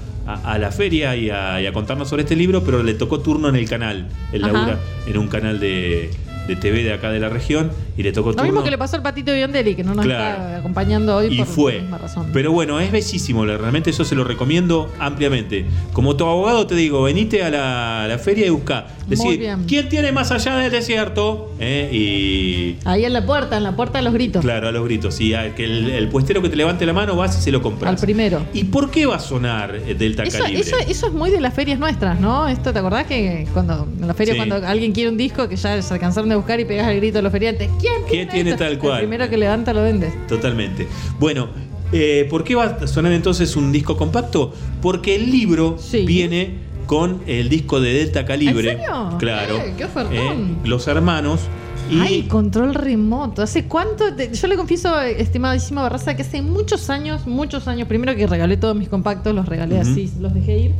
a 0.53 0.57
la 0.59 0.71
feria 0.71 1.15
y 1.15 1.29
a, 1.29 1.61
y 1.61 1.65
a 1.65 1.73
contarnos 1.73 2.09
sobre 2.09 2.23
este 2.23 2.35
libro, 2.35 2.63
pero 2.63 2.83
le 2.83 2.93
tocó 2.93 3.19
turno 3.19 3.49
en 3.49 3.55
el 3.55 3.67
canal. 3.69 4.07
Él 4.33 4.43
Ajá. 4.43 4.53
labura 4.53 4.79
en 5.07 5.17
un 5.17 5.27
canal 5.27 5.59
de, 5.59 6.09
de 6.47 6.55
TV 6.55 6.83
de 6.83 6.93
acá 6.93 7.09
de 7.11 7.19
la 7.19 7.29
región 7.29 7.71
y 7.97 8.03
le 8.03 8.11
tocó 8.11 8.29
Lo 8.29 8.35
turno. 8.35 8.51
mismo 8.51 8.63
que 8.63 8.69
le 8.71 8.77
pasó 8.77 8.95
al 8.97 9.01
patito 9.01 9.33
Biondelli, 9.33 9.73
que 9.75 9.83
no 9.83 9.95
nos 9.95 10.05
Claro. 10.05 10.43
está 10.43 10.57
acompañando 10.57 11.15
hoy 11.15 11.27
y 11.33 11.37
por 11.37 11.47
fue. 11.47 11.73
la 11.77 11.81
misma 11.81 11.97
razón. 11.99 12.27
Pero 12.33 12.51
bueno, 12.51 12.79
es 12.79 12.91
bellísimo, 12.91 13.45
realmente 13.45 13.89
eso 13.91 14.03
se 14.03 14.13
lo 14.15 14.23
recomiendo 14.23 14.91
ampliamente. 14.99 15.65
Como 15.93 16.15
tu 16.15 16.25
abogado 16.25 16.67
te 16.67 16.75
digo, 16.75 17.01
venite 17.03 17.41
a 17.43 17.49
la, 17.49 18.03
a 18.03 18.07
la 18.07 18.17
feria 18.19 18.45
y 18.45 18.49
busca. 18.49 18.87
Decir. 19.07 19.47
¿quién 19.67 19.87
tiene 19.89 20.11
más 20.11 20.31
allá 20.31 20.55
del 20.57 20.71
desierto? 20.71 21.51
¿Eh? 21.59 21.89
Y 21.93 22.87
Ahí 22.87 23.05
en 23.05 23.13
la 23.13 23.25
puerta, 23.25 23.57
en 23.57 23.63
la 23.63 23.75
puerta 23.75 23.99
de 23.99 24.03
los 24.03 24.13
gritos. 24.13 24.41
claro, 24.43 24.67
a 24.67 24.71
los 24.71 24.83
gritos. 24.85 25.19
Y 25.21 25.33
a- 25.33 25.53
que 25.53 25.63
el, 25.65 25.89
el 25.91 26.07
puestero 26.09 26.41
que 26.41 26.49
te 26.49 26.55
levante 26.55 26.85
la 26.85 26.93
mano 26.93 27.15
vas 27.15 27.37
y 27.37 27.41
se 27.41 27.51
lo 27.51 27.61
compras. 27.61 27.89
Al 27.91 27.97
primero. 27.99 28.43
¿Y 28.53 28.63
por 28.65 28.89
qué 28.89 29.05
va 29.05 29.17
a 29.17 29.19
sonar 29.19 29.75
eh, 29.75 29.93
Delta 29.93 30.23
Eso, 30.23 30.39
Calibre? 30.39 30.61
eso, 30.61 30.75
eso 30.87 31.07
es 31.07 31.13
muy 31.13 31.29
de 31.29 31.39
las 31.41 31.53
ferias 31.53 31.77
nuestras, 31.79 32.19
¿no? 32.19 32.47
Esto, 32.47 32.73
¿te 32.73 32.79
acordás 32.79 33.05
que 33.05 33.47
cuando 33.53 33.87
en 34.01 34.07
la 34.07 34.13
feria 34.13 34.33
Sí. 34.33 34.37
cuando 34.39 34.55
alguien 34.67 34.91
quiere 34.91 35.09
un 35.09 35.17
disco 35.17 35.47
que 35.47 35.55
ya 35.55 35.81
se 35.81 35.93
alcanzaron 35.93 36.29
de 36.29 36.35
buscar 36.35 36.59
y 36.59 36.65
pegas 36.65 36.87
el 36.89 36.97
grito 36.97 37.19
a 37.19 37.21
los 37.21 37.31
feriantes? 37.31 37.69
¿Quién 37.79 37.93
¿Quién 38.09 38.27
tiene 38.29 38.51
esto? 38.51 38.63
tal 38.63 38.79
cual? 38.79 38.93
El 39.01 39.07
primero 39.07 39.29
que 39.29 39.37
levanta 39.37 39.71
lo 39.73 39.83
vende. 39.83 40.11
Totalmente. 40.27 40.87
Bueno, 41.19 41.49
eh, 41.91 42.25
¿por 42.29 42.43
qué 42.43 42.55
va 42.55 42.63
a 42.81 42.87
sonar 42.87 43.11
entonces 43.11 43.55
un 43.55 43.71
disco 43.71 43.95
compacto? 43.95 44.51
Porque 44.81 45.15
el 45.15 45.31
libro 45.31 45.77
viene 46.05 46.65
con 46.85 47.21
el 47.27 47.49
disco 47.49 47.79
de 47.79 47.93
Delta 47.93 48.25
Calibre. 48.25 48.71
¿En 48.71 48.77
serio? 48.77 49.09
Claro. 49.19 49.57
Eh, 49.57 49.73
qué 49.77 49.85
ofertón. 49.85 50.15
Eh, 50.15 50.55
los 50.67 50.87
hermanos. 50.87 51.41
Y 51.89 51.99
Ay, 51.99 52.23
control 52.23 52.73
remoto. 52.73 53.41
¿Hace 53.43 53.65
cuánto? 53.65 54.13
te- 54.15 54.33
yo 54.33 54.47
le 54.47 54.55
confieso, 54.55 54.99
estimadísima 55.01 55.83
Barraza, 55.83 56.15
que 56.15 56.23
hace 56.23 56.41
muchos 56.41 56.89
años, 56.89 57.27
muchos 57.27 57.67
años, 57.67 57.87
primero 57.87 58.15
que 58.15 58.25
regalé 58.25 58.57
todos 58.57 58.75
mis 58.75 58.89
compactos, 58.89 59.35
los 59.35 59.45
regalé 59.47 59.79
así, 59.79 60.11
los 60.19 60.33
dejé 60.33 60.57
ir. 60.57 60.71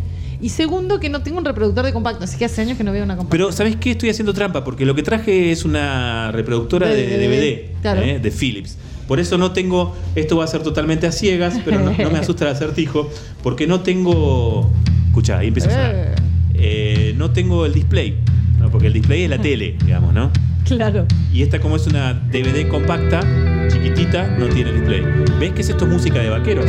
Y 0.41 0.49
segundo, 0.49 0.99
que 0.99 1.09
no 1.09 1.21
tengo 1.21 1.37
un 1.37 1.45
reproductor 1.45 1.85
de 1.85 1.93
compactos, 1.93 2.23
así 2.29 2.37
que 2.37 2.45
hace 2.45 2.61
años 2.61 2.77
que 2.77 2.83
no 2.83 2.91
veo 2.91 3.03
una 3.03 3.15
compacta. 3.15 3.31
Pero, 3.37 3.51
¿sabes 3.51 3.75
qué? 3.77 3.91
Estoy 3.91 4.09
haciendo 4.09 4.33
trampa 4.33 4.63
porque 4.63 4.85
lo 4.85 4.95
que 4.95 5.03
traje 5.03 5.51
es 5.51 5.63
una 5.63 6.31
reproductora 6.31 6.87
de, 6.87 7.05
De 7.07 7.17
DVD, 7.27 7.81
claro. 7.81 8.01
¿eh? 8.01 8.19
de 8.19 8.31
Philips. 8.31 8.77
Por 9.07 9.19
eso 9.19 9.37
no 9.37 9.51
tengo. 9.51 9.95
Esto 10.15 10.35
va 10.37 10.45
a 10.45 10.47
ser 10.47 10.63
totalmente 10.63 11.05
a 11.05 11.11
ciegas, 11.11 11.55
pero 11.63 11.79
no, 11.79 11.91
no 11.95 12.09
me 12.09 12.17
asusta 12.19 12.45
el 12.45 12.51
acertijo, 12.55 13.07
porque 13.43 13.67
no 13.67 13.81
tengo. 13.81 14.71
Escucha, 15.15 15.37
ahí 15.37 15.47
empieza 15.47 15.69
a 15.69 15.71
sonar. 15.71 16.15
Eh, 16.55 17.13
no 17.15 17.31
tengo 17.31 17.65
el 17.65 17.71
display, 17.71 18.17
¿no? 18.59 18.69
porque 18.69 18.87
el 18.87 18.91
display 18.93 19.23
es 19.23 19.29
la 19.29 19.37
tele, 19.37 19.77
digamos, 19.85 20.13
¿no? 20.13 20.29
Claro. 20.65 21.05
Y 21.33 21.41
esta, 21.41 21.61
como 21.61 21.77
es 21.77 21.87
una 21.87 22.11
DVD 22.13 22.67
compacta, 22.67 23.21
chiquitita, 23.69 24.35
no 24.37 24.47
tiene 24.49 24.73
display. 24.73 25.03
¿Ves 25.39 25.53
que 25.53 25.61
es 25.61 25.69
esto 25.69 25.85
música 25.85 26.19
de 26.19 26.29
vaqueros? 26.29 26.65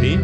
¿Sí? 0.00 0.16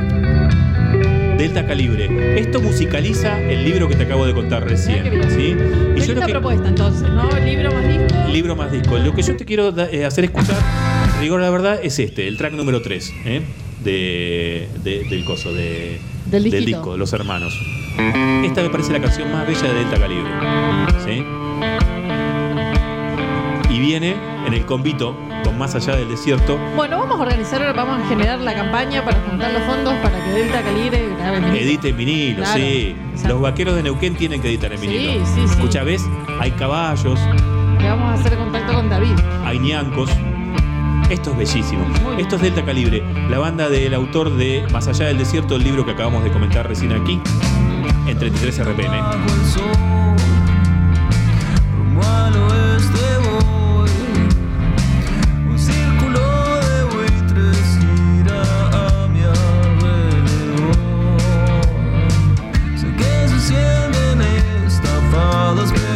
Delta 1.39 1.67
Calibre. 1.67 2.39
Esto 2.39 2.61
musicaliza 2.61 3.43
el 3.43 3.65
libro 3.65 3.89
que 3.89 3.97
te 3.97 4.05
acabo 4.05 4.27
de 4.27 4.33
contar 4.33 4.69
recién. 4.69 5.03
¿sí? 5.31 5.57
Y 5.97 6.01
yo 6.07 6.15
lo 6.15 6.21
que, 6.27 6.31
propuesta 6.31 6.69
entonces, 6.69 7.09
¿no? 7.11 7.29
Libro 7.45 7.73
más 7.73 7.89
disco. 7.89 8.29
libro 8.33 8.55
más 8.55 8.71
disco. 8.71 8.97
Lo 8.97 9.13
que 9.13 9.23
yo 9.23 9.37
te 9.37 9.45
quiero 9.45 9.75
eh, 9.91 10.05
hacer 10.05 10.23
escuchar, 10.23 10.55
rigor 11.19 11.41
la 11.41 11.51
verdad, 11.51 11.81
es 11.83 11.99
este, 11.99 12.29
el 12.29 12.37
track 12.37 12.53
número 12.53 12.81
3 12.81 13.13
de, 13.83 14.69
de- 14.85 15.05
del 15.11 15.25
coso, 15.25 15.53
de, 15.53 15.99
Del 16.31 16.45
disquito. 16.45 16.67
disco, 16.67 16.97
Los 16.97 17.13
Hermanos. 17.13 17.61
Esta 18.45 18.63
me 18.63 18.71
parece 18.71 18.93
la 18.93 19.01
canción 19.01 19.31
más 19.33 19.47
bella 19.47 19.63
de 19.63 19.75
Delta 19.75 19.99
Calibre. 19.99 20.31
¿sí? 21.05 21.25
Y 23.75 23.79
viene 23.81 24.17
en 24.47 24.55
el 24.55 24.65
convito 24.67 25.17
con 25.45 25.59
Más 25.59 25.75
allá 25.75 25.97
del 25.97 26.09
desierto. 26.09 26.59
Bueno, 26.77 26.99
vamos 26.99 27.19
a 27.19 27.23
organizar, 27.23 27.75
vamos 27.75 28.01
a 28.03 28.09
generar 28.09 28.39
la 28.41 28.55
campaña 28.55 29.05
para 29.05 29.21
juntar 29.29 29.53
los 29.53 29.63
fondos 29.65 29.93
para 30.03 30.25
que 30.25 30.31
Delta 30.31 30.63
Calibre 30.63 31.09
grabe 31.19 31.37
en 31.39 31.45
vinilo. 31.45 31.65
Edite 31.65 31.89
en 31.91 31.97
vinilo, 31.99 32.37
Claro, 32.43 32.59
sí. 32.61 32.97
exacto. 33.13 33.29
Los 33.35 33.41
vaqueros 33.43 33.75
de 33.77 33.83
Neuquén 33.83 34.15
tienen 34.17 34.41
que 34.41 34.49
editar 34.49 34.73
en 34.73 34.79
Sí, 34.79 34.87
vinilo. 34.87 35.27
sí, 35.27 35.33
sí. 35.35 35.41
Escucha, 35.45 35.83
¿ves? 35.83 36.03
Hay 36.41 36.53
caballos, 36.53 37.21
Le 37.79 37.89
vamos 37.89 38.11
a 38.11 38.15
hacer 38.15 38.39
contacto 38.39 38.73
con 38.73 38.89
David. 38.89 39.13
hay 39.45 39.59
ñancos. 39.59 40.11
Esto 41.11 41.33
es 41.33 41.37
bellísimo. 41.37 41.85
Esto 42.19 42.37
es 42.37 42.43
Delta 42.43 42.65
Calibre, 42.65 43.03
la 43.29 43.39
banda 43.39 43.69
del 43.69 43.95
autor 43.95 44.37
de 44.37 44.65
Más 44.73 44.87
allá 44.87 45.07
del 45.07 45.19
desierto, 45.19 45.57
el 45.57 45.65
libro 45.65 45.85
que 45.85 45.91
acabamos 45.91 46.23
de 46.23 46.31
comentar 46.31 46.69
recién 46.69 46.93
aquí, 46.93 47.21
en 48.07 48.17
33 48.17 48.65
RPM. 48.65 48.95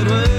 Rumbo 0.04 0.33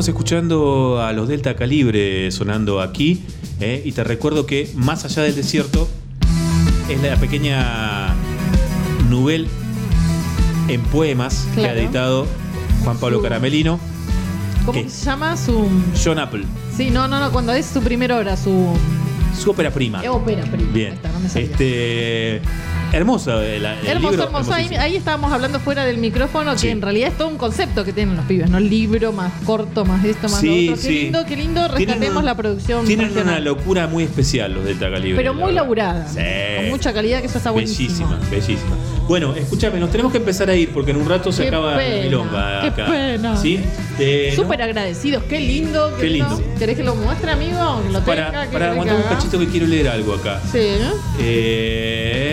Estábamos 0.00 0.16
escuchando 0.16 1.02
a 1.02 1.12
los 1.12 1.28
Delta 1.28 1.54
Calibre 1.56 2.30
sonando 2.30 2.80
aquí 2.80 3.22
¿eh? 3.60 3.82
y 3.84 3.92
te 3.92 4.02
recuerdo 4.02 4.46
que 4.46 4.70
Más 4.74 5.04
allá 5.04 5.24
del 5.24 5.34
desierto 5.34 5.86
es 6.88 7.02
la 7.02 7.16
pequeña 7.16 8.14
novel 9.10 9.46
en 10.68 10.80
poemas 10.84 11.46
que 11.54 11.66
ha 11.66 11.74
editado 11.74 12.26
Juan 12.82 12.96
Pablo 12.96 13.20
Caramelino, 13.20 13.78
¿Cómo 14.64 14.88
se 14.88 15.04
llama? 15.04 15.36
Su. 15.36 15.68
John 16.02 16.18
Apple, 16.18 16.44
Sí, 16.74 16.88
no, 16.88 17.06
no, 17.06 17.20
no, 17.20 17.30
cuando 17.30 17.52
es 17.52 17.66
su 17.66 17.82
primera 17.82 18.16
hora, 18.16 18.38
su. 18.38 18.72
su 19.38 19.50
ópera 19.50 19.70
prima. 19.70 20.00
ópera 20.10 20.44
prima. 20.44 20.72
Bien. 20.72 20.98
No 21.12 21.20
me. 21.20 21.26
Este 21.26 22.40
hermoso 22.92 23.40
el, 23.40 23.64
el 23.64 23.86
Hermoso, 23.86 24.10
libro, 24.12 24.24
hermoso. 24.26 24.52
Ahí, 24.52 24.96
estábamos 24.96 25.32
hablando 25.32 25.60
fuera 25.60 25.84
del 25.84 25.98
micrófono, 25.98 26.56
Sí. 26.58 26.66
que 26.66 26.72
en 26.72 26.82
realidad 26.82 27.08
es 27.08 27.18
todo 27.18 27.28
un 27.28 27.36
concepto 27.38 27.84
que 27.84 27.92
tienen 27.92 28.16
los 28.16 28.24
pibes, 28.26 28.50
¿no? 28.50 28.60
Libro 28.60 29.12
más 29.12 29.32
corto, 29.44 29.84
más 29.84 30.04
esto, 30.04 30.28
más 30.28 30.40
Sí, 30.40 30.66
lo 30.66 30.72
otro. 30.74 30.82
Qué 30.82 30.88
sí. 30.88 31.00
lindo, 31.02 31.24
qué 31.26 31.36
lindo. 31.36 31.68
Rescatemos 31.68 32.24
la 32.24 32.34
producción. 32.36 32.86
Tienen 32.86 33.08
regional. 33.08 33.34
una 33.34 33.40
locura 33.40 33.86
muy 33.86 34.04
especial 34.04 34.52
los 34.54 34.64
Delta 34.64 34.90
Calibre. 34.90 35.16
Pero 35.16 35.32
la 35.32 35.38
muy 35.38 35.46
verdad. 35.48 35.62
laburada. 35.62 36.08
Sí. 36.08 36.20
Con 36.56 36.68
mucha 36.70 36.92
calidad, 36.92 37.20
que 37.20 37.26
eso 37.26 37.38
está 37.38 37.50
buenísimo. 37.50 37.88
Bellísima, 38.08 38.18
bellísima. 38.30 38.76
Bueno, 39.08 39.34
escúchame, 39.34 39.80
nos 39.80 39.90
tenemos 39.90 40.12
que 40.12 40.18
empezar 40.18 40.48
a 40.50 40.54
ir 40.54 40.70
porque 40.72 40.92
en 40.92 40.98
un 40.98 41.08
rato 41.08 41.32
se 41.32 41.42
Qué 41.42 41.48
acaba 41.48 41.72
la 41.72 41.78
pena, 41.78 42.04
milonga 42.04 42.60
qué 42.60 42.66
acá. 42.68 42.86
pena. 42.90 43.36
¿Sí? 43.36 43.58
Eh, 43.98 44.32
¿no? 44.36 44.42
Súper 44.44 44.62
agradecidos, 44.62 45.24
qué 45.24 45.40
lindo. 45.40 45.96
Qué 46.00 46.06
lindo. 46.08 46.40
¿Querés 46.58 46.76
que 46.76 46.84
lo 46.84 46.94
muestre, 46.94 47.30
amigo? 47.32 47.82
Que 47.84 47.92
lo 47.92 48.00
Para, 48.04 48.26
tenga, 48.26 48.46
¿qué 48.46 48.52
para 48.52 48.66
que 48.66 48.70
aguantar 48.72 48.96
un 48.96 49.02
cachito 49.02 49.38
que 49.40 49.46
quiero 49.48 49.66
leer 49.66 49.88
algo 49.88 50.14
acá. 50.14 50.40
Sí. 50.52 50.58
Eh... 51.18 52.29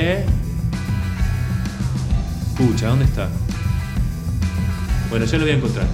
¿dónde 2.85 3.05
está? 3.05 3.27
Bueno, 5.09 5.25
ya 5.25 5.37
lo 5.37 5.43
voy 5.43 5.53
a 5.53 5.55
encontrar. 5.55 5.87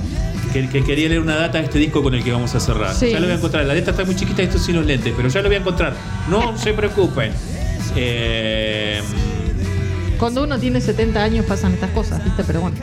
Que, 0.51 0.69
que 0.69 0.83
quería 0.83 1.09
leer 1.09 1.21
una 1.21 1.35
data 1.35 1.57
de 1.59 1.63
este 1.65 1.79
disco 1.79 2.03
con 2.03 2.13
el 2.13 2.23
que 2.23 2.31
vamos 2.31 2.53
a 2.53 2.59
cerrar. 2.59 2.93
Sí. 2.93 3.09
Ya 3.11 3.19
lo 3.19 3.25
voy 3.25 3.33
a 3.33 3.37
encontrar. 3.37 3.65
La 3.65 3.73
letra 3.73 3.91
está 3.91 4.05
muy 4.05 4.15
chiquita, 4.15 4.41
esto 4.41 4.59
sin 4.59 4.75
los 4.75 4.85
lentes, 4.85 5.13
pero 5.15 5.29
ya 5.29 5.41
lo 5.41 5.49
voy 5.49 5.55
a 5.55 5.59
encontrar. 5.59 5.93
No 6.29 6.57
se 6.57 6.73
preocupen. 6.73 7.31
Eh... 7.95 9.01
Cuando 10.19 10.43
uno 10.43 10.59
tiene 10.59 10.79
70 10.79 11.21
años 11.21 11.45
pasan 11.45 11.73
estas 11.73 11.89
cosas, 11.91 12.23
¿viste? 12.23 12.43
Pero 12.43 12.61
bueno. 12.61 12.77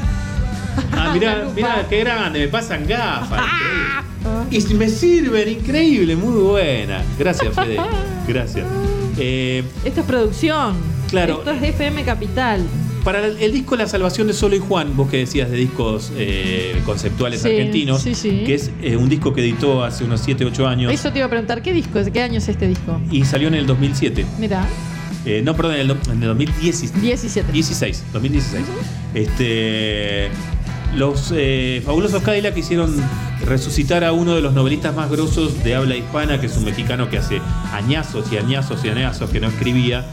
Ah, 0.93 1.11
mirá, 1.13 1.47
mirá, 1.55 1.87
qué 1.89 2.01
grande, 2.01 2.41
me 2.41 2.49
pasan 2.49 2.87
gafas. 2.87 3.43
Y 4.51 4.61
me 4.75 4.89
sirven, 4.89 5.49
increíble, 5.49 6.15
muy 6.15 6.43
buena. 6.43 7.03
Gracias, 7.19 7.55
Fede. 7.55 7.79
Gracias. 8.29 8.67
Eh, 9.17 9.65
Esto 9.85 10.01
es 10.01 10.07
producción. 10.07 10.75
Claro. 11.09 11.39
Esto 11.39 11.53
es 11.53 11.63
FM 11.63 12.05
Capital. 12.05 12.61
Para 13.05 13.27
el, 13.27 13.39
el 13.39 13.53
disco 13.53 13.77
La 13.77 13.87
Salvación 13.87 14.27
de 14.27 14.33
Solo 14.33 14.57
y 14.57 14.59
Juan, 14.59 14.97
vos 14.97 15.09
que 15.11 15.19
decías 15.19 15.51
de 15.51 15.57
discos 15.57 16.13
eh, 16.17 16.81
conceptuales 16.85 17.41
Sí, 17.43 17.49
argentinos, 17.49 18.03
sí, 18.03 18.15
sí. 18.15 18.43
que 18.47 18.55
es 18.55 18.71
eh, 18.83 18.97
un 18.97 19.09
disco 19.09 19.33
que 19.33 19.41
editó 19.41 19.83
hace 19.85 20.05
unos 20.05 20.21
7, 20.21 20.45
8 20.45 20.67
años 20.69 20.93
Eso 20.93 21.11
te 21.13 21.19
iba 21.19 21.27
a 21.27 21.31
preguntar, 21.31 21.63
¿qué 21.63 21.73
disco 21.73 21.99
qué 22.13 22.23
año 22.23 22.39
es 22.39 22.49
este 22.49 22.67
disco? 22.69 23.01
y 23.11 23.25
salió 23.25 23.49
en 23.49 23.55
el 23.55 23.67
2007. 23.67 24.25
Mira, 24.39 24.67
Eh, 25.27 25.43
no, 25.45 25.55
perdón, 25.55 25.75
en 25.75 25.81
el, 25.83 25.91
en 25.91 26.23
el 26.23 26.29
2016. 26.29 27.01
17. 27.03 27.53
16, 27.53 28.05
2016. 28.13 28.65
Este, 29.15 30.29
los 30.97 31.33
eh, 31.37 31.83
fabulosos 31.85 32.23
Cadillac 32.23 32.57
hicieron 32.57 32.95
resucitar 33.47 34.03
a 34.03 34.13
uno 34.13 34.35
de 34.35 34.41
los 34.43 34.55
novelistas 34.55 34.95
más 34.97 35.11
grosos 35.11 35.63
de 35.63 35.75
habla 35.75 35.95
hispana, 35.97 36.41
que 36.41 36.47
es 36.47 36.57
un 36.57 36.65
mexicano 36.65 37.09
que 37.11 37.19
hace 37.19 37.41
añazos 37.73 38.33
y 38.33 38.39
añazos 38.39 38.85
y 38.85 38.89
añazos 38.89 39.31
que 39.31 39.41
no 39.41 39.49
escribía, 39.49 40.07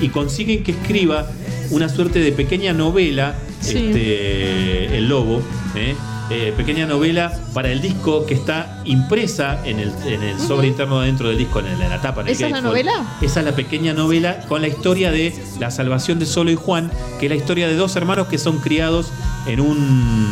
y 0.00 0.08
consiguen 0.08 0.62
que 0.64 0.72
escriba 0.72 1.26
una 1.70 1.88
suerte 1.88 2.18
de 2.20 2.32
pequeña 2.32 2.72
novela, 2.72 3.34
Sí. 3.60 3.76
este, 3.88 4.96
El 4.98 5.08
Lobo, 5.08 5.42
¿eh? 5.74 5.94
Eh, 6.28 6.52
pequeña 6.56 6.86
novela 6.86 7.32
para 7.54 7.70
el 7.70 7.80
disco 7.80 8.26
que 8.26 8.34
está 8.34 8.82
impresa 8.84 9.60
en 9.64 9.78
el, 9.78 9.92
en 10.06 10.24
el 10.24 10.40
sobre 10.40 10.66
interno 10.66 11.00
dentro 11.00 11.28
del 11.28 11.38
disco, 11.38 11.60
en, 11.60 11.66
el- 11.68 11.80
en 11.80 11.88
la 11.88 12.00
tapa. 12.02 12.22
En 12.22 12.26
el 12.26 12.32
¿Esa 12.32 12.46
es 12.46 12.52
la 12.52 12.60
novela? 12.60 13.18
Esa 13.22 13.40
es 13.40 13.46
la 13.46 13.52
pequeña 13.52 13.92
novela 13.94 14.40
con 14.48 14.60
la 14.60 14.66
historia 14.66 15.12
de 15.12 15.32
la 15.60 15.70
salvación 15.70 16.18
de 16.18 16.26
Solo 16.26 16.50
y 16.50 16.56
Juan, 16.56 16.90
que 17.20 17.26
es 17.26 17.30
la 17.30 17.36
historia 17.36 17.68
de 17.68 17.76
dos 17.76 17.94
hermanos 17.94 18.26
que 18.26 18.38
son 18.38 18.58
criados 18.58 19.12
en 19.46 19.60
un, 19.60 20.28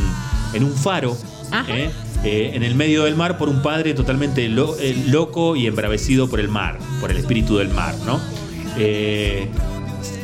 en 0.52 0.64
un 0.64 0.72
faro, 0.74 1.16
¿eh? 1.68 1.90
Eh, 2.24 2.52
en 2.54 2.62
el 2.64 2.74
medio 2.74 3.04
del 3.04 3.14
mar, 3.14 3.38
por 3.38 3.48
un 3.48 3.62
padre 3.62 3.94
totalmente 3.94 4.48
lo- 4.48 4.74
loco 5.06 5.54
y 5.54 5.66
embravecido 5.68 6.28
por 6.28 6.40
el 6.40 6.48
mar, 6.48 6.78
por 7.00 7.12
el 7.12 7.18
espíritu 7.18 7.58
del 7.58 7.68
mar, 7.68 7.94
¿no? 8.04 8.18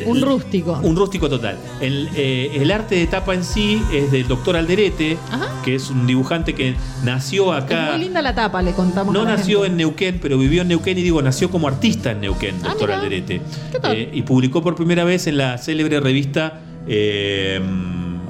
Un 0.07 0.21
rústico. 0.23 0.79
un 0.83 0.97
rústico 0.97 1.29
total. 1.29 1.57
El, 1.81 2.09
eh, 2.17 2.51
el 2.55 2.71
arte 2.71 2.95
de 2.97 3.07
tapa 3.07 3.35
en 3.35 3.45
sí 3.45 3.83
es 3.93 4.11
del 4.13 4.27
doctor 4.29 4.57
Alderete, 4.57 5.17
que 5.65 5.75
es 5.75 5.91
un 5.91 6.07
dibujante 6.07 6.55
que 6.55 6.75
nació 7.05 7.57
Es 7.57 7.65
acá. 7.65 7.91
muy 7.93 8.01
linda 8.01 8.23
la 8.23 8.35
tapa, 8.35 8.63
le 8.63 8.73
contamos. 8.73 9.13
No 9.15 9.25
nació 9.25 9.59
gente. 9.63 9.71
en 9.73 9.77
Neuquén, 9.79 10.19
pero 10.21 10.39
vivió 10.39 10.63
en 10.63 10.69
Neuquén 10.69 10.99
y 10.99 11.03
digo, 11.03 11.21
nació 11.23 11.51
como 11.51 11.69
artista 11.69 12.11
en 12.13 12.21
Neuquén, 12.21 12.57
Ah, 12.63 12.69
doctor 12.69 12.89
mira. 12.89 13.01
Alderete. 13.01 13.41
¿Qué 13.73 13.79
tal? 13.79 13.97
Eh, 13.97 14.11
y 14.13 14.23
publicó 14.23 14.63
por 14.63 14.75
primera 14.75 15.05
vez 15.05 15.27
en 15.27 15.37
la 15.37 15.59
célebre 15.59 16.01
revista 16.01 16.61
eh, 16.89 17.61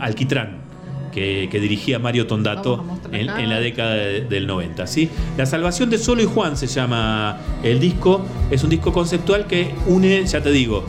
Alquitrán, 0.00 0.58
que, 1.12 1.48
que 1.50 1.60
dirigía 1.60 1.98
Mario 1.98 2.26
Tondato 2.26 2.84
en, 3.12 3.28
en 3.28 3.48
la 3.50 3.58
década 3.60 3.94
de- 3.94 4.20
del 4.22 4.46
90. 4.46 4.86
¿sí? 4.86 5.08
La 5.36 5.44
salvación 5.46 5.90
de 5.90 5.98
Solo 5.98 6.22
y 6.22 6.26
Juan 6.26 6.56
se 6.56 6.66
llama 6.66 7.38
el 7.62 7.80
disco. 7.80 8.24
Es 8.50 8.62
un 8.64 8.70
disco 8.70 8.92
conceptual 8.92 9.46
que 9.46 9.74
une, 9.86 10.24
ya 10.26 10.40
te 10.42 10.50
digo, 10.52 10.84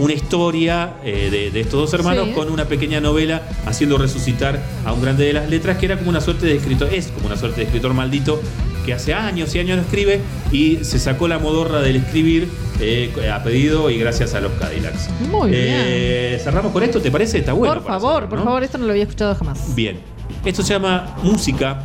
una 0.00 0.12
historia 0.14 0.94
eh, 1.04 1.28
de, 1.30 1.50
de 1.50 1.60
estos 1.60 1.80
dos 1.80 1.94
hermanos 1.94 2.26
Sí. 2.28 2.32
con 2.32 2.50
una 2.50 2.64
pequeña 2.64 3.00
novela 3.00 3.42
haciendo 3.66 3.98
resucitar 3.98 4.60
a 4.84 4.92
un 4.92 5.00
grande 5.02 5.24
de 5.26 5.32
las 5.32 5.48
letras 5.48 5.78
que 5.78 5.86
era 5.86 5.96
como 5.98 6.10
una 6.10 6.20
suerte 6.20 6.46
de 6.46 6.56
escritor, 6.56 6.92
es 6.92 7.08
como 7.08 7.26
una 7.26 7.36
suerte 7.36 7.60
de 7.60 7.66
escritor 7.66 7.94
maldito 7.94 8.40
que 8.84 8.94
hace 8.94 9.12
años 9.14 9.54
y 9.54 9.58
años 9.58 9.76
no 9.76 9.82
escribe 9.82 10.20
y 10.52 10.78
se 10.82 10.98
sacó 10.98 11.28
la 11.28 11.38
modorra 11.38 11.80
del 11.82 11.96
escribir 11.96 12.48
eh, 12.80 13.12
a 13.32 13.42
pedido 13.42 13.90
y 13.90 13.98
gracias 13.98 14.34
a 14.34 14.40
los 14.40 14.52
Cadillacs. 14.52 15.08
Muy 15.30 15.50
Eh, 15.52 16.40
Cerramos 16.42 16.72
con 16.72 16.82
esto, 16.82 17.00
¿te 17.00 17.10
parece? 17.10 17.38
Está 17.38 17.52
bueno. 17.52 17.74
por 17.74 17.84
favor, 17.84 18.28
por 18.28 18.42
favor, 18.42 18.62
esto 18.64 18.78
no 18.78 18.86
lo 18.86 18.92
había 18.92 19.02
escuchado 19.04 19.34
jamás. 19.34 19.74
Bien. 19.74 19.98
Esto 20.44 20.62
se 20.62 20.72
llama 20.72 21.14
Música 21.22 21.82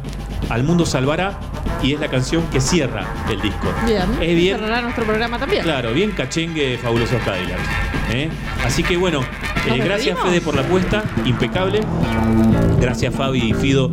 al 0.49 0.63
Mundo 0.63 0.85
Salvará 0.85 1.39
y 1.81 1.93
es 1.93 1.99
la 1.99 2.07
canción 2.07 2.43
que 2.51 2.61
cierra 2.61 3.05
el 3.29 3.41
disco. 3.41 3.73
Bien. 3.85 4.03
Es 4.21 4.35
bien. 4.35 4.57
Cerrará 4.57 4.81
nuestro 4.81 5.05
programa 5.05 5.39
también. 5.39 5.63
Claro, 5.63 5.93
bien 5.93 6.11
cachengue 6.11 6.77
fabulosos 6.77 7.21
Cadillacs. 7.23 7.63
¿eh? 8.11 8.29
Así 8.63 8.83
que 8.83 8.97
bueno, 8.97 9.21
eh, 9.21 9.77
¿Nos 9.77 9.79
gracias? 9.79 10.19
Fede 10.19 10.41
por 10.41 10.55
la 10.55 10.61
apuesta, 10.61 11.03
impecable. 11.25 11.81
Gracias 12.85 13.15
Fabi 13.15 13.39
y 13.39 13.53
Fido 13.55 13.89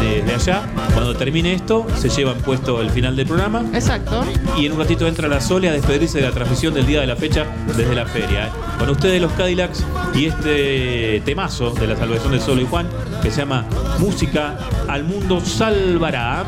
desde 0.00 0.34
allá. 0.34 0.62
Cuando 0.94 1.14
termine 1.14 1.52
esto, 1.52 1.86
se 1.96 2.08
llevan 2.08 2.38
puesto 2.38 2.80
el 2.80 2.90
final 2.90 3.14
del 3.14 3.24
programa. 3.24 3.64
Exacto. 3.72 4.24
Y 4.58 4.66
en 4.66 4.72
un 4.72 4.78
ratito 4.78 5.06
entra 5.06 5.28
la 5.28 5.40
Sole 5.40 5.68
a 5.68 5.72
despedirse 5.72 6.18
de 6.18 6.24
la 6.26 6.32
transmisión 6.32 6.74
del 6.74 6.86
día 6.86 7.00
de 7.00 7.06
la 7.06 7.14
fecha 7.14 7.46
desde 7.68 7.94
la 7.94 8.04
feria. 8.04 8.48
¿eh? 8.48 8.50
Con 8.80 8.90
ustedes 8.90 9.22
los 9.22 9.30
Cadillacs 9.34 9.84
y 10.12 10.24
este 10.24 11.22
temazo 11.24 11.70
de 11.70 11.86
la 11.86 11.94
salvación 11.94 12.32
de 12.32 12.40
Solo 12.40 12.62
y 12.62 12.66
Juan 12.66 12.88
que 13.22 13.30
se 13.30 13.42
llama 13.42 13.64
Música 14.00 14.58
al 14.88 15.04
Mundo 15.04 15.40
Salvará. 15.40 16.46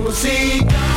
Música 0.00 0.93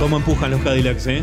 cómo 0.00 0.16
empujan 0.16 0.50
los 0.50 0.62
Cadillacs, 0.62 1.06
¿eh? 1.08 1.22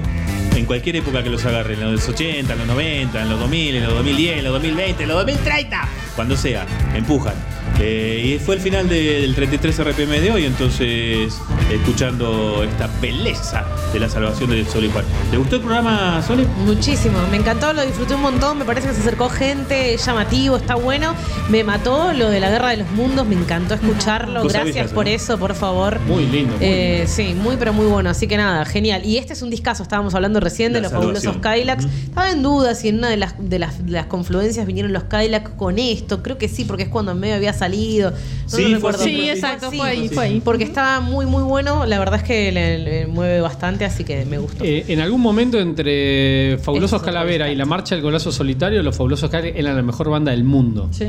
En 0.55 0.65
cualquier 0.65 0.97
época 0.97 1.23
que 1.23 1.31
los 1.31 1.43
agarren, 1.45 1.81
en 1.81 1.91
los 1.93 2.07
80, 2.07 2.53
en 2.53 2.59
los 2.59 2.67
90, 2.67 3.21
en 3.23 3.29
los 3.29 3.39
2000, 3.39 3.75
en 3.75 3.83
los 3.83 3.93
2010, 3.95 4.37
en 4.37 4.43
los 4.43 4.53
2020, 4.53 5.03
en 5.03 5.09
los 5.09 5.17
2030, 5.17 5.89
cuando 6.15 6.37
sea, 6.37 6.65
empujan. 6.93 7.33
Eh, 7.79 8.35
y 8.35 8.39
fue 8.43 8.55
el 8.55 8.61
final 8.61 8.89
de- 8.89 9.21
del 9.21 9.35
33 9.35 9.77
RPM 9.79 10.19
de 10.19 10.31
hoy, 10.31 10.45
entonces 10.45 11.39
escuchando 11.71 12.63
esta 12.63 12.89
belleza 12.99 13.65
de 13.93 13.99
la 13.99 14.09
salvación 14.09 14.49
del 14.49 14.65
Sol 14.67 14.85
y 14.85 14.89
Juan. 14.91 15.05
¿Te 15.29 15.37
gustó 15.37 15.57
el 15.57 15.61
programa, 15.61 16.21
Sole? 16.25 16.47
Muchísimo, 16.65 17.19
me 17.29 17.37
encantó, 17.37 17.73
lo 17.73 17.85
disfruté 17.85 18.15
un 18.15 18.21
montón, 18.23 18.57
me 18.57 18.65
parece 18.65 18.87
que 18.87 18.95
se 18.95 19.01
acercó 19.01 19.29
gente, 19.29 19.93
es 19.93 20.03
llamativo, 20.03 20.57
está 20.57 20.73
bueno. 20.75 21.13
Me 21.49 21.63
mató 21.63 22.13
lo 22.13 22.29
de 22.29 22.39
la 22.39 22.49
guerra 22.49 22.69
de 22.71 22.77
los 22.77 22.89
mundos, 22.91 23.27
me 23.27 23.35
encantó 23.35 23.75
escucharlo. 23.75 24.43
Gracias 24.47 24.91
por 24.93 25.05
¿no? 25.05 25.11
eso, 25.11 25.37
por 25.37 25.53
favor. 25.53 25.99
Muy 26.01 26.25
lindo. 26.25 26.55
muy 26.57 26.65
Eh, 26.65 27.03
sí, 27.07 27.35
muy 27.39 27.57
pero 27.57 27.73
muy 27.73 27.85
bueno, 27.85 28.09
así 28.09 28.27
que 28.27 28.37
nada, 28.37 28.65
genial. 28.65 29.05
Y 29.05 29.17
este 29.17 29.33
es 29.33 29.41
un 29.43 29.51
discazo, 29.51 29.83
estábamos 29.83 30.15
hablando 30.15 30.39
recién 30.39 30.73
de 30.73 30.79
La 30.79 30.83
los 30.85 30.93
fabulosos 30.93 31.21
salvación. 31.23 31.41
Cadillacs. 31.43 31.85
Estaba 31.85 32.31
en 32.31 32.41
duda 32.41 32.73
si 32.73 32.89
en 32.89 32.97
una 32.97 33.09
de 33.09 33.17
las, 33.17 33.35
de 33.37 33.59
las, 33.59 33.85
de 33.85 33.91
las 33.91 34.07
confluencias 34.07 34.65
vinieron 34.65 34.93
los 34.93 35.03
Cadillacs 35.03 35.51
con 35.51 35.77
esto. 35.77 36.23
Creo 36.23 36.39
que 36.39 36.47
sí, 36.49 36.65
porque 36.65 36.83
es 36.83 36.89
cuando 36.89 37.11
en 37.11 37.19
medio 37.19 37.35
había 37.35 37.53
salido. 37.53 37.66
No 38.09 38.11
Sí, 38.45 38.73
recuerdo. 38.75 39.03
Sí, 39.03 39.29
exacto, 39.29 39.71
fue 39.71 39.89
ahí, 39.89 40.09
fue 40.09 40.25
ahí. 40.25 40.41
Porque 40.41 40.63
estaba 40.63 40.99
muy, 41.01 41.25
muy 41.25 41.43
bueno. 41.43 41.85
La 41.85 41.99
verdad 41.99 42.21
es 42.21 42.23
que 42.23 42.51
le, 42.51 42.77
le 42.77 43.07
mueve 43.07 43.41
bastante, 43.41 43.85
así 43.85 44.03
que 44.03 44.25
me 44.25 44.37
gustó. 44.37 44.63
Eh, 44.63 44.85
en 44.87 45.01
algún 45.01 45.21
momento 45.21 45.59
entre 45.59 46.57
Fabulosos 46.59 46.97
Eso, 47.01 47.05
Calavera 47.05 47.49
y 47.51 47.55
la 47.55 47.65
Marcha 47.65 47.95
del 47.95 48.03
Golazo 48.03 48.31
Solitario, 48.31 48.81
los 48.83 48.95
Fabulosos 48.95 49.29
Calavera 49.29 49.57
eran 49.57 49.75
la 49.75 49.81
mejor 49.83 50.09
banda 50.09 50.31
del 50.31 50.43
mundo. 50.43 50.89
Sí. 50.91 51.05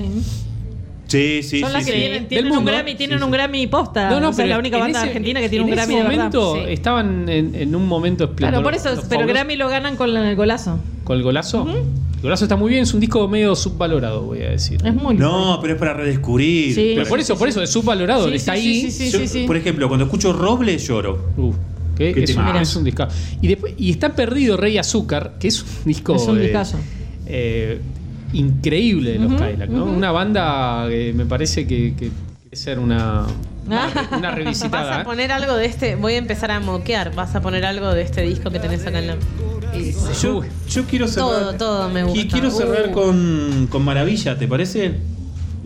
Sí, 1.09 1.43
sí, 1.43 1.61
Son 1.61 1.73
las 1.73 1.85
sí, 1.85 1.91
que 1.91 2.19
sí. 2.21 2.27
tienen, 2.29 2.53
un 2.53 2.65
Grammy, 2.67 2.95
tienen 2.95 3.23
un 3.23 3.31
Grammy 3.31 3.67
posta. 3.67 4.15
o 4.15 4.33
sea, 4.33 4.47
la 4.47 4.59
única 4.59 4.77
banda 4.79 4.99
ese- 5.01 5.09
argentina 5.09 5.41
que 5.41 5.49
tiene 5.49 5.65
un 5.65 5.71
en 5.71 5.75
Grammy 5.77 5.95
ese 5.95 6.03
de 6.03 6.09
verdad. 6.09 6.31
momento 6.33 6.57
estaban 6.69 7.29
en, 7.31 7.55
en 7.55 7.75
un 7.75 7.87
momento 7.89 8.25
esplendoroso. 8.25 8.63
Claro, 8.63 8.63
por 8.63 8.75
eso, 8.75 8.95
Los 8.95 9.09
pero 9.09 9.23
Fabulosos- 9.23 9.29
Grammy 9.33 9.57
lo 9.57 9.69
ganan 9.71 9.97
con 9.97 10.15
el 10.15 10.37
golazo. 10.37 10.79
¿Con 11.05 11.17
el 11.17 11.23
golazo? 11.23 11.67
El 11.67 12.23
golazo 12.23 12.45
está 12.45 12.57
muy 12.57 12.71
bien, 12.71 12.83
es 12.83 12.93
un 12.93 13.01
disco 13.01 13.27
medio 13.27 13.57
subvalorado, 13.57 14.23
voy 14.23 14.43
a 14.43 14.51
decir. 14.51 14.81
Es 14.85 14.95
muy 14.95 15.17
No, 15.17 15.59
pero 15.63 15.75
es 15.75 15.79
para 15.81 15.95
redescubrir. 15.95 16.75
Sí. 16.75 16.81
Pero 16.91 16.97
Para- 17.03 17.09
por 17.09 17.21
eso, 17.21 17.39
por 17.39 17.49
eso 17.49 17.63
es 17.63 17.71
subvalorado, 17.71 18.29
Sí, 18.29 18.35
está 18.35 18.55
sí, 18.55 18.61
ahí. 18.61 18.81
sí, 18.83 18.91
sí, 18.91 19.11
sí, 19.11 19.27
sí. 19.29 19.45
Por 19.47 19.57
ejemplo, 19.57 19.89
cuando 19.89 20.05
escucho 20.05 20.33
Roble 20.35 20.77
lloro. 20.77 21.19
que 21.97 22.13
Qué 22.13 22.23
es, 22.25 22.37
un, 22.37 22.47
es 22.57 22.77
un 22.77 22.85
disco. 22.85 23.09
Y, 23.41 23.49
después, 23.49 23.73
y 23.79 23.91
está 23.91 24.15
perdido 24.15 24.57
Rey 24.57 24.77
Azúcar, 24.79 25.37
que 25.41 25.49
es 25.49 25.63
un 25.63 25.69
disco. 25.87 26.15
Es 26.17 26.23
un 26.29 26.39
eh, 26.39 26.43
discazo. 26.43 26.77
eh, 27.27 27.81
increíble 28.33 29.13
de 29.13 29.19
los 29.19 29.35
Cadillac, 29.35 29.71
¿no? 29.71 29.85
Una 29.85 30.13
banda 30.13 30.87
que 30.89 31.13
me 31.15 31.25
parece 31.27 31.67
que, 31.67 31.95
que 31.95 32.11
ser 32.57 32.79
una, 32.79 33.27
una, 33.67 33.89
una 34.17 34.31
revisitada. 34.31 34.85
Vas 34.89 34.97
a 34.99 35.01
¿eh? 35.03 35.05
poner 35.05 35.33
algo 35.33 35.55
de 35.55 35.67
este, 35.67 35.97
voy 35.97 36.15
a 36.15 36.19
empezar 36.19 36.51
a 36.51 36.61
moquear, 36.61 37.15
vas 37.15 37.35
a 37.35 37.41
poner 37.41 37.65
algo 37.65 37.93
de 37.93 38.03
este 38.03 38.23
disco 38.23 38.51
que 38.51 38.59
tenés 38.59 38.87
acá 38.87 38.99
en 38.99 39.07
la... 39.09 39.17
Yo, 40.21 40.43
yo 40.69 40.85
quiero 40.85 41.07
cerrar. 41.07 41.29
Todo, 41.29 41.55
todo 41.55 41.89
me 41.91 42.03
gusta. 42.03 42.19
Y 42.19 42.27
quiero 42.29 42.51
cerrar 42.51 42.89
Uh. 42.89 42.93
con, 42.93 43.69
con 43.71 43.85
Maravilla, 43.85 44.37
¿te 44.39 44.49
parece? 44.49 44.95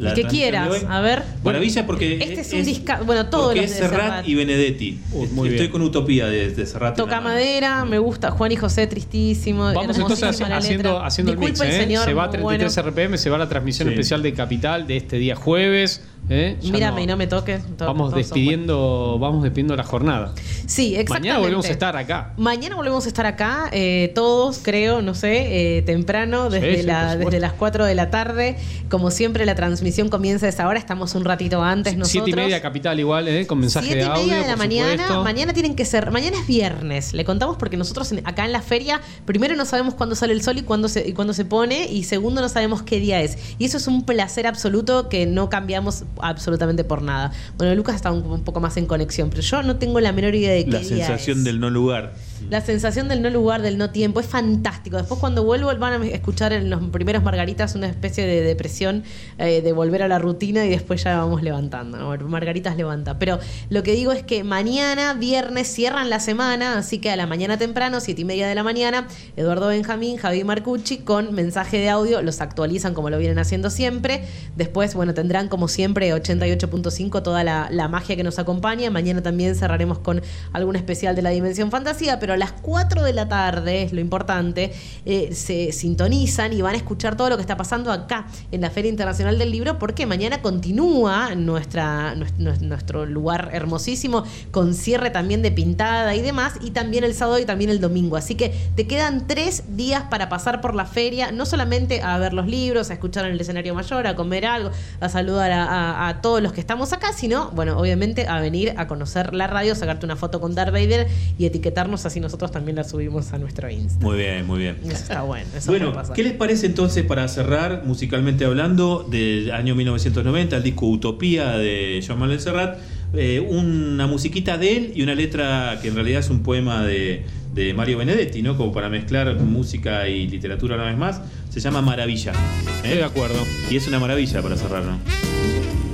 La 0.02 0.10
El 0.10 0.16
que 0.16 0.24
quieras, 0.24 0.84
a 0.88 1.00
ver. 1.00 1.22
Maravilla 1.44 1.86
porque 1.86 2.18
Este 2.20 2.40
es 2.40 2.52
un 2.52 2.64
disca, 2.64 3.00
bueno, 3.06 3.26
todos 3.26 3.46
porque 3.46 3.60
los 3.62 3.70
es 3.70 3.76
de 3.76 3.82
Serrat, 3.88 4.00
Serrat. 4.02 4.28
y 4.28 4.34
Benedetti. 4.34 5.00
muy 5.12 5.48
Estoy 5.48 5.50
bien. 5.60 5.70
con 5.70 5.82
Utopía 5.82 6.26
de, 6.26 6.50
de 6.50 6.66
Serrat. 6.66 6.96
Toca 6.96 7.20
madera, 7.20 7.84
me 7.84 7.98
gusta. 7.98 8.30
Juan 8.32 8.50
y 8.52 8.56
José, 8.56 8.86
tristísimo. 8.88 9.72
Vamos 9.72 9.96
entonces 9.96 10.40
la 10.40 10.56
haciendo, 10.56 11.00
haciendo 11.02 11.32
el 11.32 11.38
mix. 11.38 11.60
¿eh? 11.60 11.72
señor, 11.72 12.04
se 12.04 12.14
va 12.14 12.24
a 12.24 12.26
muy 12.26 12.32
33 12.58 12.74
bueno. 12.74 12.90
RPM, 12.90 13.18
se 13.18 13.30
va 13.30 13.36
a 13.36 13.38
la 13.38 13.48
transmisión 13.48 13.88
Sí. 13.88 13.94
especial 13.94 14.22
de 14.22 14.32
Capital 14.34 14.86
de 14.86 14.96
este 14.96 15.18
día 15.18 15.36
jueves. 15.36 16.02
¿Eh? 16.28 16.56
Mírame 16.62 16.96
no- 16.96 17.02
y 17.02 17.06
no 17.06 17.16
me 17.16 17.26
toques. 17.26 17.62
Vamos 17.78 18.14
despidiendo, 18.14 19.18
vamos 19.20 19.42
despidiendo 19.42 19.76
la 19.76 19.84
jornada. 19.84 20.32
Sí, 20.66 20.94
exactamente. 20.94 21.28
Mañana 21.28 21.38
volvemos 21.40 21.66
a 21.66 21.70
estar 21.70 21.96
acá. 21.96 22.32
Mañana 22.36 22.76
volvemos 22.76 23.04
a 23.04 23.08
estar 23.08 23.26
acá, 23.26 23.68
eh, 23.72 24.12
todos, 24.14 24.60
creo, 24.62 25.02
no 25.02 25.14
sé, 25.14 25.78
eh, 25.78 25.82
temprano, 25.82 26.48
desde, 26.50 26.76
sí, 26.76 26.82
la- 26.82 27.16
desde 27.16 27.40
las 27.40 27.52
4 27.52 27.84
de 27.84 27.94
la 27.94 28.10
tarde. 28.10 28.56
Como 28.88 29.10
siempre, 29.10 29.44
la 29.46 29.54
transmisión 29.54 30.08
comienza 30.08 30.46
a 30.46 30.48
esa 30.48 30.66
hora, 30.68 30.78
estamos 30.78 31.14
un 31.14 31.24
ratito 31.24 31.62
antes 31.62 31.96
nosotros. 31.96 32.24
Siete 32.24 32.30
y 32.30 32.34
media 32.34 32.60
Capital 32.62 32.98
igual, 33.00 33.28
¿eh? 33.28 33.46
con 33.46 33.58
mensaje 33.58 33.86
Siete 33.86 34.00
de 34.00 34.06
y 34.06 34.08
audio. 34.10 34.22
media 34.26 34.42
de 34.42 34.48
la 34.48 34.56
mañana. 34.56 34.90
supuesto. 34.92 35.24
Mañana 35.24 35.52
tienen 35.52 35.74
que 35.74 35.84
ser. 35.84 36.10
Mañana 36.10 36.36
es 36.40 36.46
viernes. 36.46 37.12
Le 37.12 37.24
contamos 37.24 37.56
porque 37.56 37.76
nosotros 37.76 38.12
acá 38.24 38.44
en 38.44 38.52
la 38.52 38.62
feria, 38.62 39.00
primero 39.24 39.56
no 39.56 39.64
sabemos 39.64 39.94
cuándo 39.94 40.14
sale 40.14 40.32
el 40.32 40.42
sol 40.42 40.58
y 40.58 40.62
cuándo 40.62 40.88
se, 40.88 41.06
y 41.08 41.12
cuándo 41.12 41.32
se 41.34 41.44
pone. 41.44 41.86
Y 41.90 42.04
segundo, 42.04 42.40
no 42.40 42.48
sabemos 42.48 42.82
qué 42.82 43.00
día 43.00 43.20
es. 43.20 43.36
Y 43.58 43.64
eso 43.64 43.76
es 43.78 43.86
un 43.86 44.04
placer 44.04 44.46
absoluto 44.46 45.08
que 45.08 45.26
no 45.26 45.48
cambiamos 45.50 46.04
absolutamente 46.20 46.84
por 46.84 47.02
nada. 47.02 47.32
Bueno, 47.56 47.74
Lucas 47.74 47.96
está 47.96 48.10
un, 48.12 48.22
un 48.24 48.42
poco 48.44 48.60
más 48.60 48.76
en 48.76 48.86
conexión, 48.86 49.30
pero 49.30 49.42
yo 49.42 49.62
no 49.62 49.76
tengo 49.76 50.00
la 50.00 50.12
menor 50.12 50.34
idea 50.34 50.52
de 50.52 50.64
qué 50.64 50.70
La 50.70 50.78
día 50.80 50.88
sensación 50.88 51.38
es. 51.38 51.44
del 51.44 51.60
no 51.60 51.70
lugar. 51.70 52.12
La 52.50 52.60
sensación 52.60 53.08
del 53.08 53.22
no 53.22 53.30
lugar, 53.30 53.62
del 53.62 53.78
no 53.78 53.90
tiempo, 53.90 54.20
es 54.20 54.26
fantástico. 54.26 54.96
Después 54.96 55.18
cuando 55.20 55.44
vuelvo 55.44 55.74
van 55.78 56.02
a 56.02 56.06
escuchar 56.06 56.52
en 56.52 56.70
los 56.70 56.82
primeros 56.90 57.22
Margaritas 57.22 57.74
una 57.74 57.86
especie 57.86 58.26
de 58.26 58.42
depresión 58.42 59.04
eh, 59.38 59.62
de 59.62 59.72
volver 59.72 60.02
a 60.02 60.08
la 60.08 60.18
rutina 60.18 60.64
y 60.66 60.68
después 60.68 61.02
ya 61.02 61.18
vamos 61.18 61.42
levantando. 61.42 62.16
Margaritas 62.28 62.76
levanta. 62.76 63.18
Pero 63.18 63.38
lo 63.70 63.82
que 63.82 63.92
digo 63.92 64.12
es 64.12 64.22
que 64.22 64.44
mañana, 64.44 65.14
viernes, 65.14 65.68
cierran 65.68 66.10
la 66.10 66.20
semana, 66.20 66.78
así 66.78 66.98
que 66.98 67.10
a 67.10 67.16
la 67.16 67.26
mañana 67.26 67.56
temprano, 67.56 68.00
siete 68.00 68.22
y 68.22 68.24
media 68.24 68.46
de 68.46 68.54
la 68.54 68.62
mañana, 68.62 69.06
Eduardo 69.36 69.68
Benjamín, 69.68 70.16
Javi 70.16 70.44
Marcucci 70.44 70.98
con 70.98 71.34
mensaje 71.34 71.78
de 71.78 71.88
audio, 71.88 72.22
los 72.22 72.40
actualizan 72.40 72.94
como 72.94 73.10
lo 73.10 73.18
vienen 73.18 73.38
haciendo 73.38 73.70
siempre. 73.70 74.24
Después, 74.56 74.94
bueno, 74.94 75.14
tendrán 75.14 75.48
como 75.48 75.68
siempre 75.68 76.12
88.5 76.12 77.22
toda 77.22 77.44
la, 77.44 77.68
la 77.70 77.88
magia 77.88 78.16
que 78.16 78.24
nos 78.24 78.38
acompaña. 78.38 78.90
Mañana 78.90 79.22
también 79.22 79.54
cerraremos 79.54 79.98
con 79.98 80.22
algún 80.52 80.76
especial 80.76 81.16
de 81.16 81.22
la 81.22 81.30
Dimensión 81.30 81.70
Fantasía, 81.70 82.18
pero 82.18 82.31
a 82.32 82.36
las 82.36 82.52
4 82.52 83.02
de 83.02 83.12
la 83.12 83.28
tarde, 83.28 83.82
es 83.82 83.92
lo 83.92 84.00
importante, 84.00 84.72
eh, 85.04 85.30
se 85.34 85.72
sintonizan 85.72 86.52
y 86.52 86.62
van 86.62 86.74
a 86.74 86.76
escuchar 86.78 87.16
todo 87.16 87.28
lo 87.30 87.36
que 87.36 87.42
está 87.42 87.56
pasando 87.56 87.92
acá 87.92 88.26
en 88.50 88.60
la 88.60 88.70
Feria 88.70 88.88
Internacional 88.90 89.38
del 89.38 89.50
Libro, 89.50 89.78
porque 89.78 90.06
mañana 90.06 90.42
continúa 90.42 91.34
nuestro 91.34 93.06
lugar 93.06 93.50
hermosísimo 93.52 94.24
con 94.50 94.74
cierre 94.74 95.10
también 95.10 95.42
de 95.42 95.50
pintada 95.50 96.14
y 96.14 96.22
demás, 96.22 96.54
y 96.62 96.70
también 96.70 97.04
el 97.04 97.14
sábado 97.14 97.38
y 97.38 97.44
también 97.44 97.70
el 97.70 97.80
domingo. 97.80 98.16
Así 98.16 98.34
que 98.34 98.54
te 98.74 98.86
quedan 98.86 99.26
tres 99.26 99.76
días 99.76 100.04
para 100.10 100.28
pasar 100.28 100.60
por 100.60 100.74
la 100.74 100.86
feria, 100.86 101.32
no 101.32 101.46
solamente 101.46 102.00
a 102.02 102.18
ver 102.18 102.32
los 102.32 102.46
libros, 102.46 102.90
a 102.90 102.94
escuchar 102.94 103.24
en 103.26 103.32
el 103.32 103.40
escenario 103.40 103.74
mayor, 103.74 104.06
a 104.06 104.14
comer 104.16 104.46
algo, 104.46 104.70
a 105.00 105.08
saludar 105.08 105.50
a, 105.52 105.64
a- 105.64 106.08
a 106.08 106.20
todos 106.20 106.42
los 106.42 106.52
que 106.52 106.60
estamos 106.60 106.92
acá, 106.92 107.12
sino, 107.12 107.50
bueno, 107.52 107.78
obviamente 107.78 108.26
a 108.26 108.40
venir 108.40 108.74
a 108.76 108.86
conocer 108.86 109.34
la 109.34 109.46
radio, 109.46 109.74
sacarte 109.74 110.06
una 110.06 110.16
foto 110.16 110.40
con 110.40 110.54
Darth 110.54 110.72
Vader 110.72 111.08
y 111.38 111.46
etiquetarnos 111.46 112.04
así 112.06 112.20
nosotros 112.22 112.50
también 112.50 112.76
la 112.76 112.84
subimos 112.84 113.32
a 113.32 113.38
nuestro 113.38 113.68
Insta. 113.68 114.02
Muy 114.04 114.16
bien, 114.16 114.46
muy 114.46 114.58
bien. 114.60 114.76
Eso 114.82 114.92
está 114.92 115.22
bueno. 115.22 115.46
Eso 115.54 115.70
Bueno, 115.70 115.92
pasar. 115.92 116.16
¿qué 116.16 116.22
les 116.22 116.32
parece 116.32 116.66
entonces 116.66 117.04
para 117.04 117.28
cerrar 117.28 117.82
musicalmente 117.84 118.44
hablando 118.46 119.06
del 119.10 119.50
año 119.50 119.74
1990, 119.74 120.56
el 120.56 120.62
disco 120.62 120.86
Utopía 120.86 121.50
de 121.58 122.00
Jean 122.00 122.18
Manuel 122.18 122.40
Serrat? 122.40 122.78
Eh, 123.14 123.40
una 123.40 124.06
musiquita 124.06 124.56
de 124.56 124.74
él 124.76 124.92
y 124.96 125.02
una 125.02 125.14
letra 125.14 125.78
que 125.82 125.88
en 125.88 125.94
realidad 125.96 126.20
es 126.20 126.30
un 126.30 126.42
poema 126.42 126.82
de, 126.82 127.24
de 127.54 127.74
Mario 127.74 127.98
Benedetti, 127.98 128.40
¿no? 128.40 128.56
Como 128.56 128.72
para 128.72 128.88
mezclar 128.88 129.34
música 129.38 130.08
y 130.08 130.26
literatura 130.28 130.76
una 130.76 130.84
vez 130.86 130.96
más. 130.96 131.20
Se 131.50 131.60
llama 131.60 131.82
Maravilla. 131.82 132.32
Estoy 132.76 132.96
de 132.96 133.04
acuerdo. 133.04 133.36
Y 133.70 133.76
es 133.76 133.86
una 133.86 133.98
maravilla 133.98 134.40
para 134.40 134.56
cerrar, 134.56 134.82
¿no? 134.84 134.98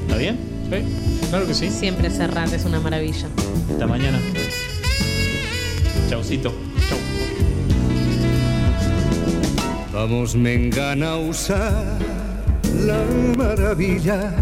¿Está 0.02 0.16
bien? 0.16 0.36
Sí, 0.70 1.28
claro 1.30 1.46
que 1.46 1.54
sí. 1.54 1.70
Siempre 1.70 2.08
cerrar 2.10 2.52
es 2.54 2.64
una 2.64 2.78
maravilla. 2.78 3.26
Hasta 3.72 3.86
mañana. 3.88 4.20
Chaucito. 6.08 6.54
Chau. 6.88 6.98
Vamos, 9.92 10.34
Mengana, 10.34 11.10
a 11.12 11.16
usar 11.18 11.98
la 12.86 13.04
maravilla. 13.36 14.32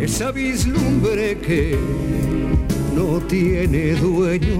Esa 0.00 0.32
vislumbre 0.32 1.38
que 1.38 1.78
no 2.96 3.20
tiene 3.20 3.94
dueño. 3.94 4.58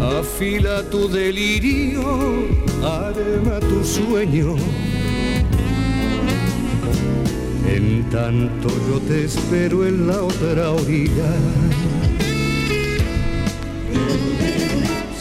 Afila 0.00 0.88
tu 0.88 1.08
delirio, 1.08 2.46
arma 2.84 3.58
tu 3.58 3.84
sueño. 3.84 4.54
En 7.76 8.08
tanto 8.08 8.68
yo 8.88 8.98
te 9.06 9.26
espero 9.26 9.86
en 9.86 10.06
la 10.06 10.22
otra 10.22 10.70
orilla. 10.70 11.30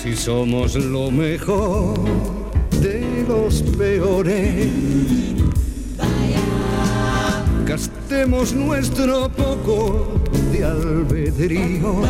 Si 0.01 0.15
somos 0.15 0.75
lo 0.75 1.11
mejor 1.11 1.99
de 2.79 3.25
los 3.27 3.61
peores, 3.77 4.69
gastemos 7.65 8.53
nuestro 8.53 9.27
poco 9.27 10.07
de 10.53 10.63
albedrío. 10.63 12.03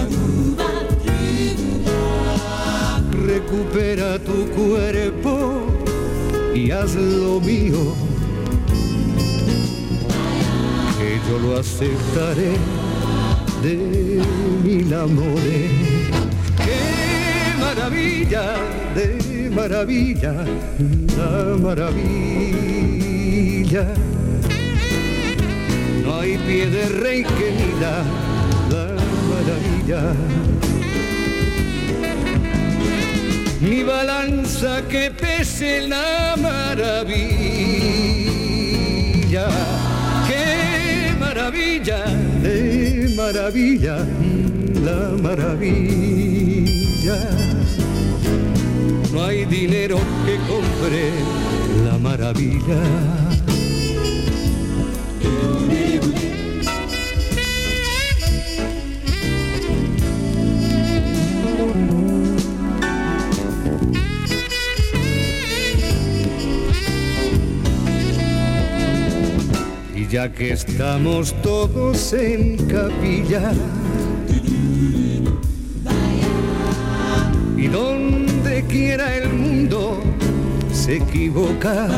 Recupera 3.25 4.19
tu 4.19 4.45
cuerpo 4.51 5.63
y 6.53 6.69
haz 6.69 6.93
lo 6.93 7.41
mío, 7.41 7.95
yo 11.29 11.39
lo 11.39 11.57
aceptaré 11.59 12.53
de 13.63 13.75
mil 14.63 14.93
amores. 14.93 15.71
Qué 16.63 16.81
maravilla, 17.59 18.55
de 18.95 19.49
maravilla, 19.49 20.33
la 21.17 21.57
maravilla. 21.57 22.65
No 26.03 26.19
hay 26.19 26.37
pie 26.37 26.67
de 26.67 26.89
rey 26.89 27.23
que 27.23 27.51
mida 27.51 28.03
la 28.69 28.87
maravilla. 29.31 30.01
Ni 33.61 33.83
balanza 33.83 34.83
que 34.87 35.11
pese 35.11 35.87
la 35.87 36.35
maravilla. 36.37 37.35
Maravilla, 41.45 42.03
de 42.41 43.13
maravilla, 43.15 43.97
la 44.83 45.15
maravilla. 45.21 47.17
No 49.13 49.23
hay 49.23 49.45
dinero 49.45 49.99
que 50.25 50.37
compre 50.47 51.11
la 51.85 51.99
maravilla. 51.99 53.24
Ya 70.15 70.31
que 70.31 70.53
estamos 70.53 71.33
todos 71.41 72.13
en 72.13 72.55
capilla, 72.67 73.51
y 77.57 77.67
donde 77.67 78.63
quiera 78.63 79.13
el 79.17 79.33
mundo 79.33 80.01
se 80.71 80.97
equivoca, 81.03 81.89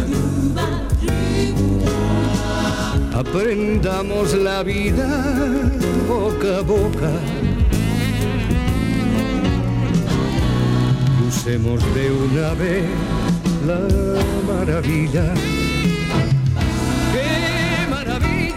aprendamos 3.13 4.33
la 4.33 4.63
vida 4.63 5.07
boca 6.07 6.57
a 6.57 6.61
boca. 6.61 7.11
Usemos 11.27 11.79
de 11.93 12.11
una 12.11 12.53
vez 12.55 12.83
la 13.67 13.79
maravilla. 14.51 15.56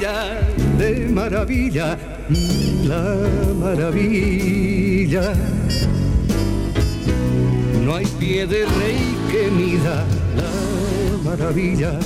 De 0.01 1.11
maravilla, 1.11 1.99
la 2.85 3.17
maravilla. 3.55 5.35
No 7.85 7.97
hay 7.97 8.07
pie 8.19 8.47
de 8.47 8.65
rey 8.65 8.97
que 9.31 9.51
mida 9.51 10.07
la 10.37 10.51
maravilla. 11.23 12.01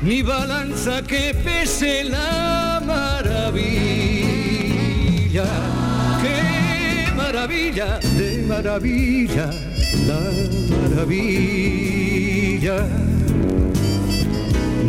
Ni 0.00 0.22
balanza 0.22 1.02
que 1.02 1.34
pese 1.44 2.04
la 2.04 2.80
maravilla. 2.82 3.44
¡Qué 6.22 7.12
maravilla! 7.14 8.00
De 8.16 8.42
maravilla, 8.48 9.50
la 10.06 10.20
maravilla. 10.80 13.05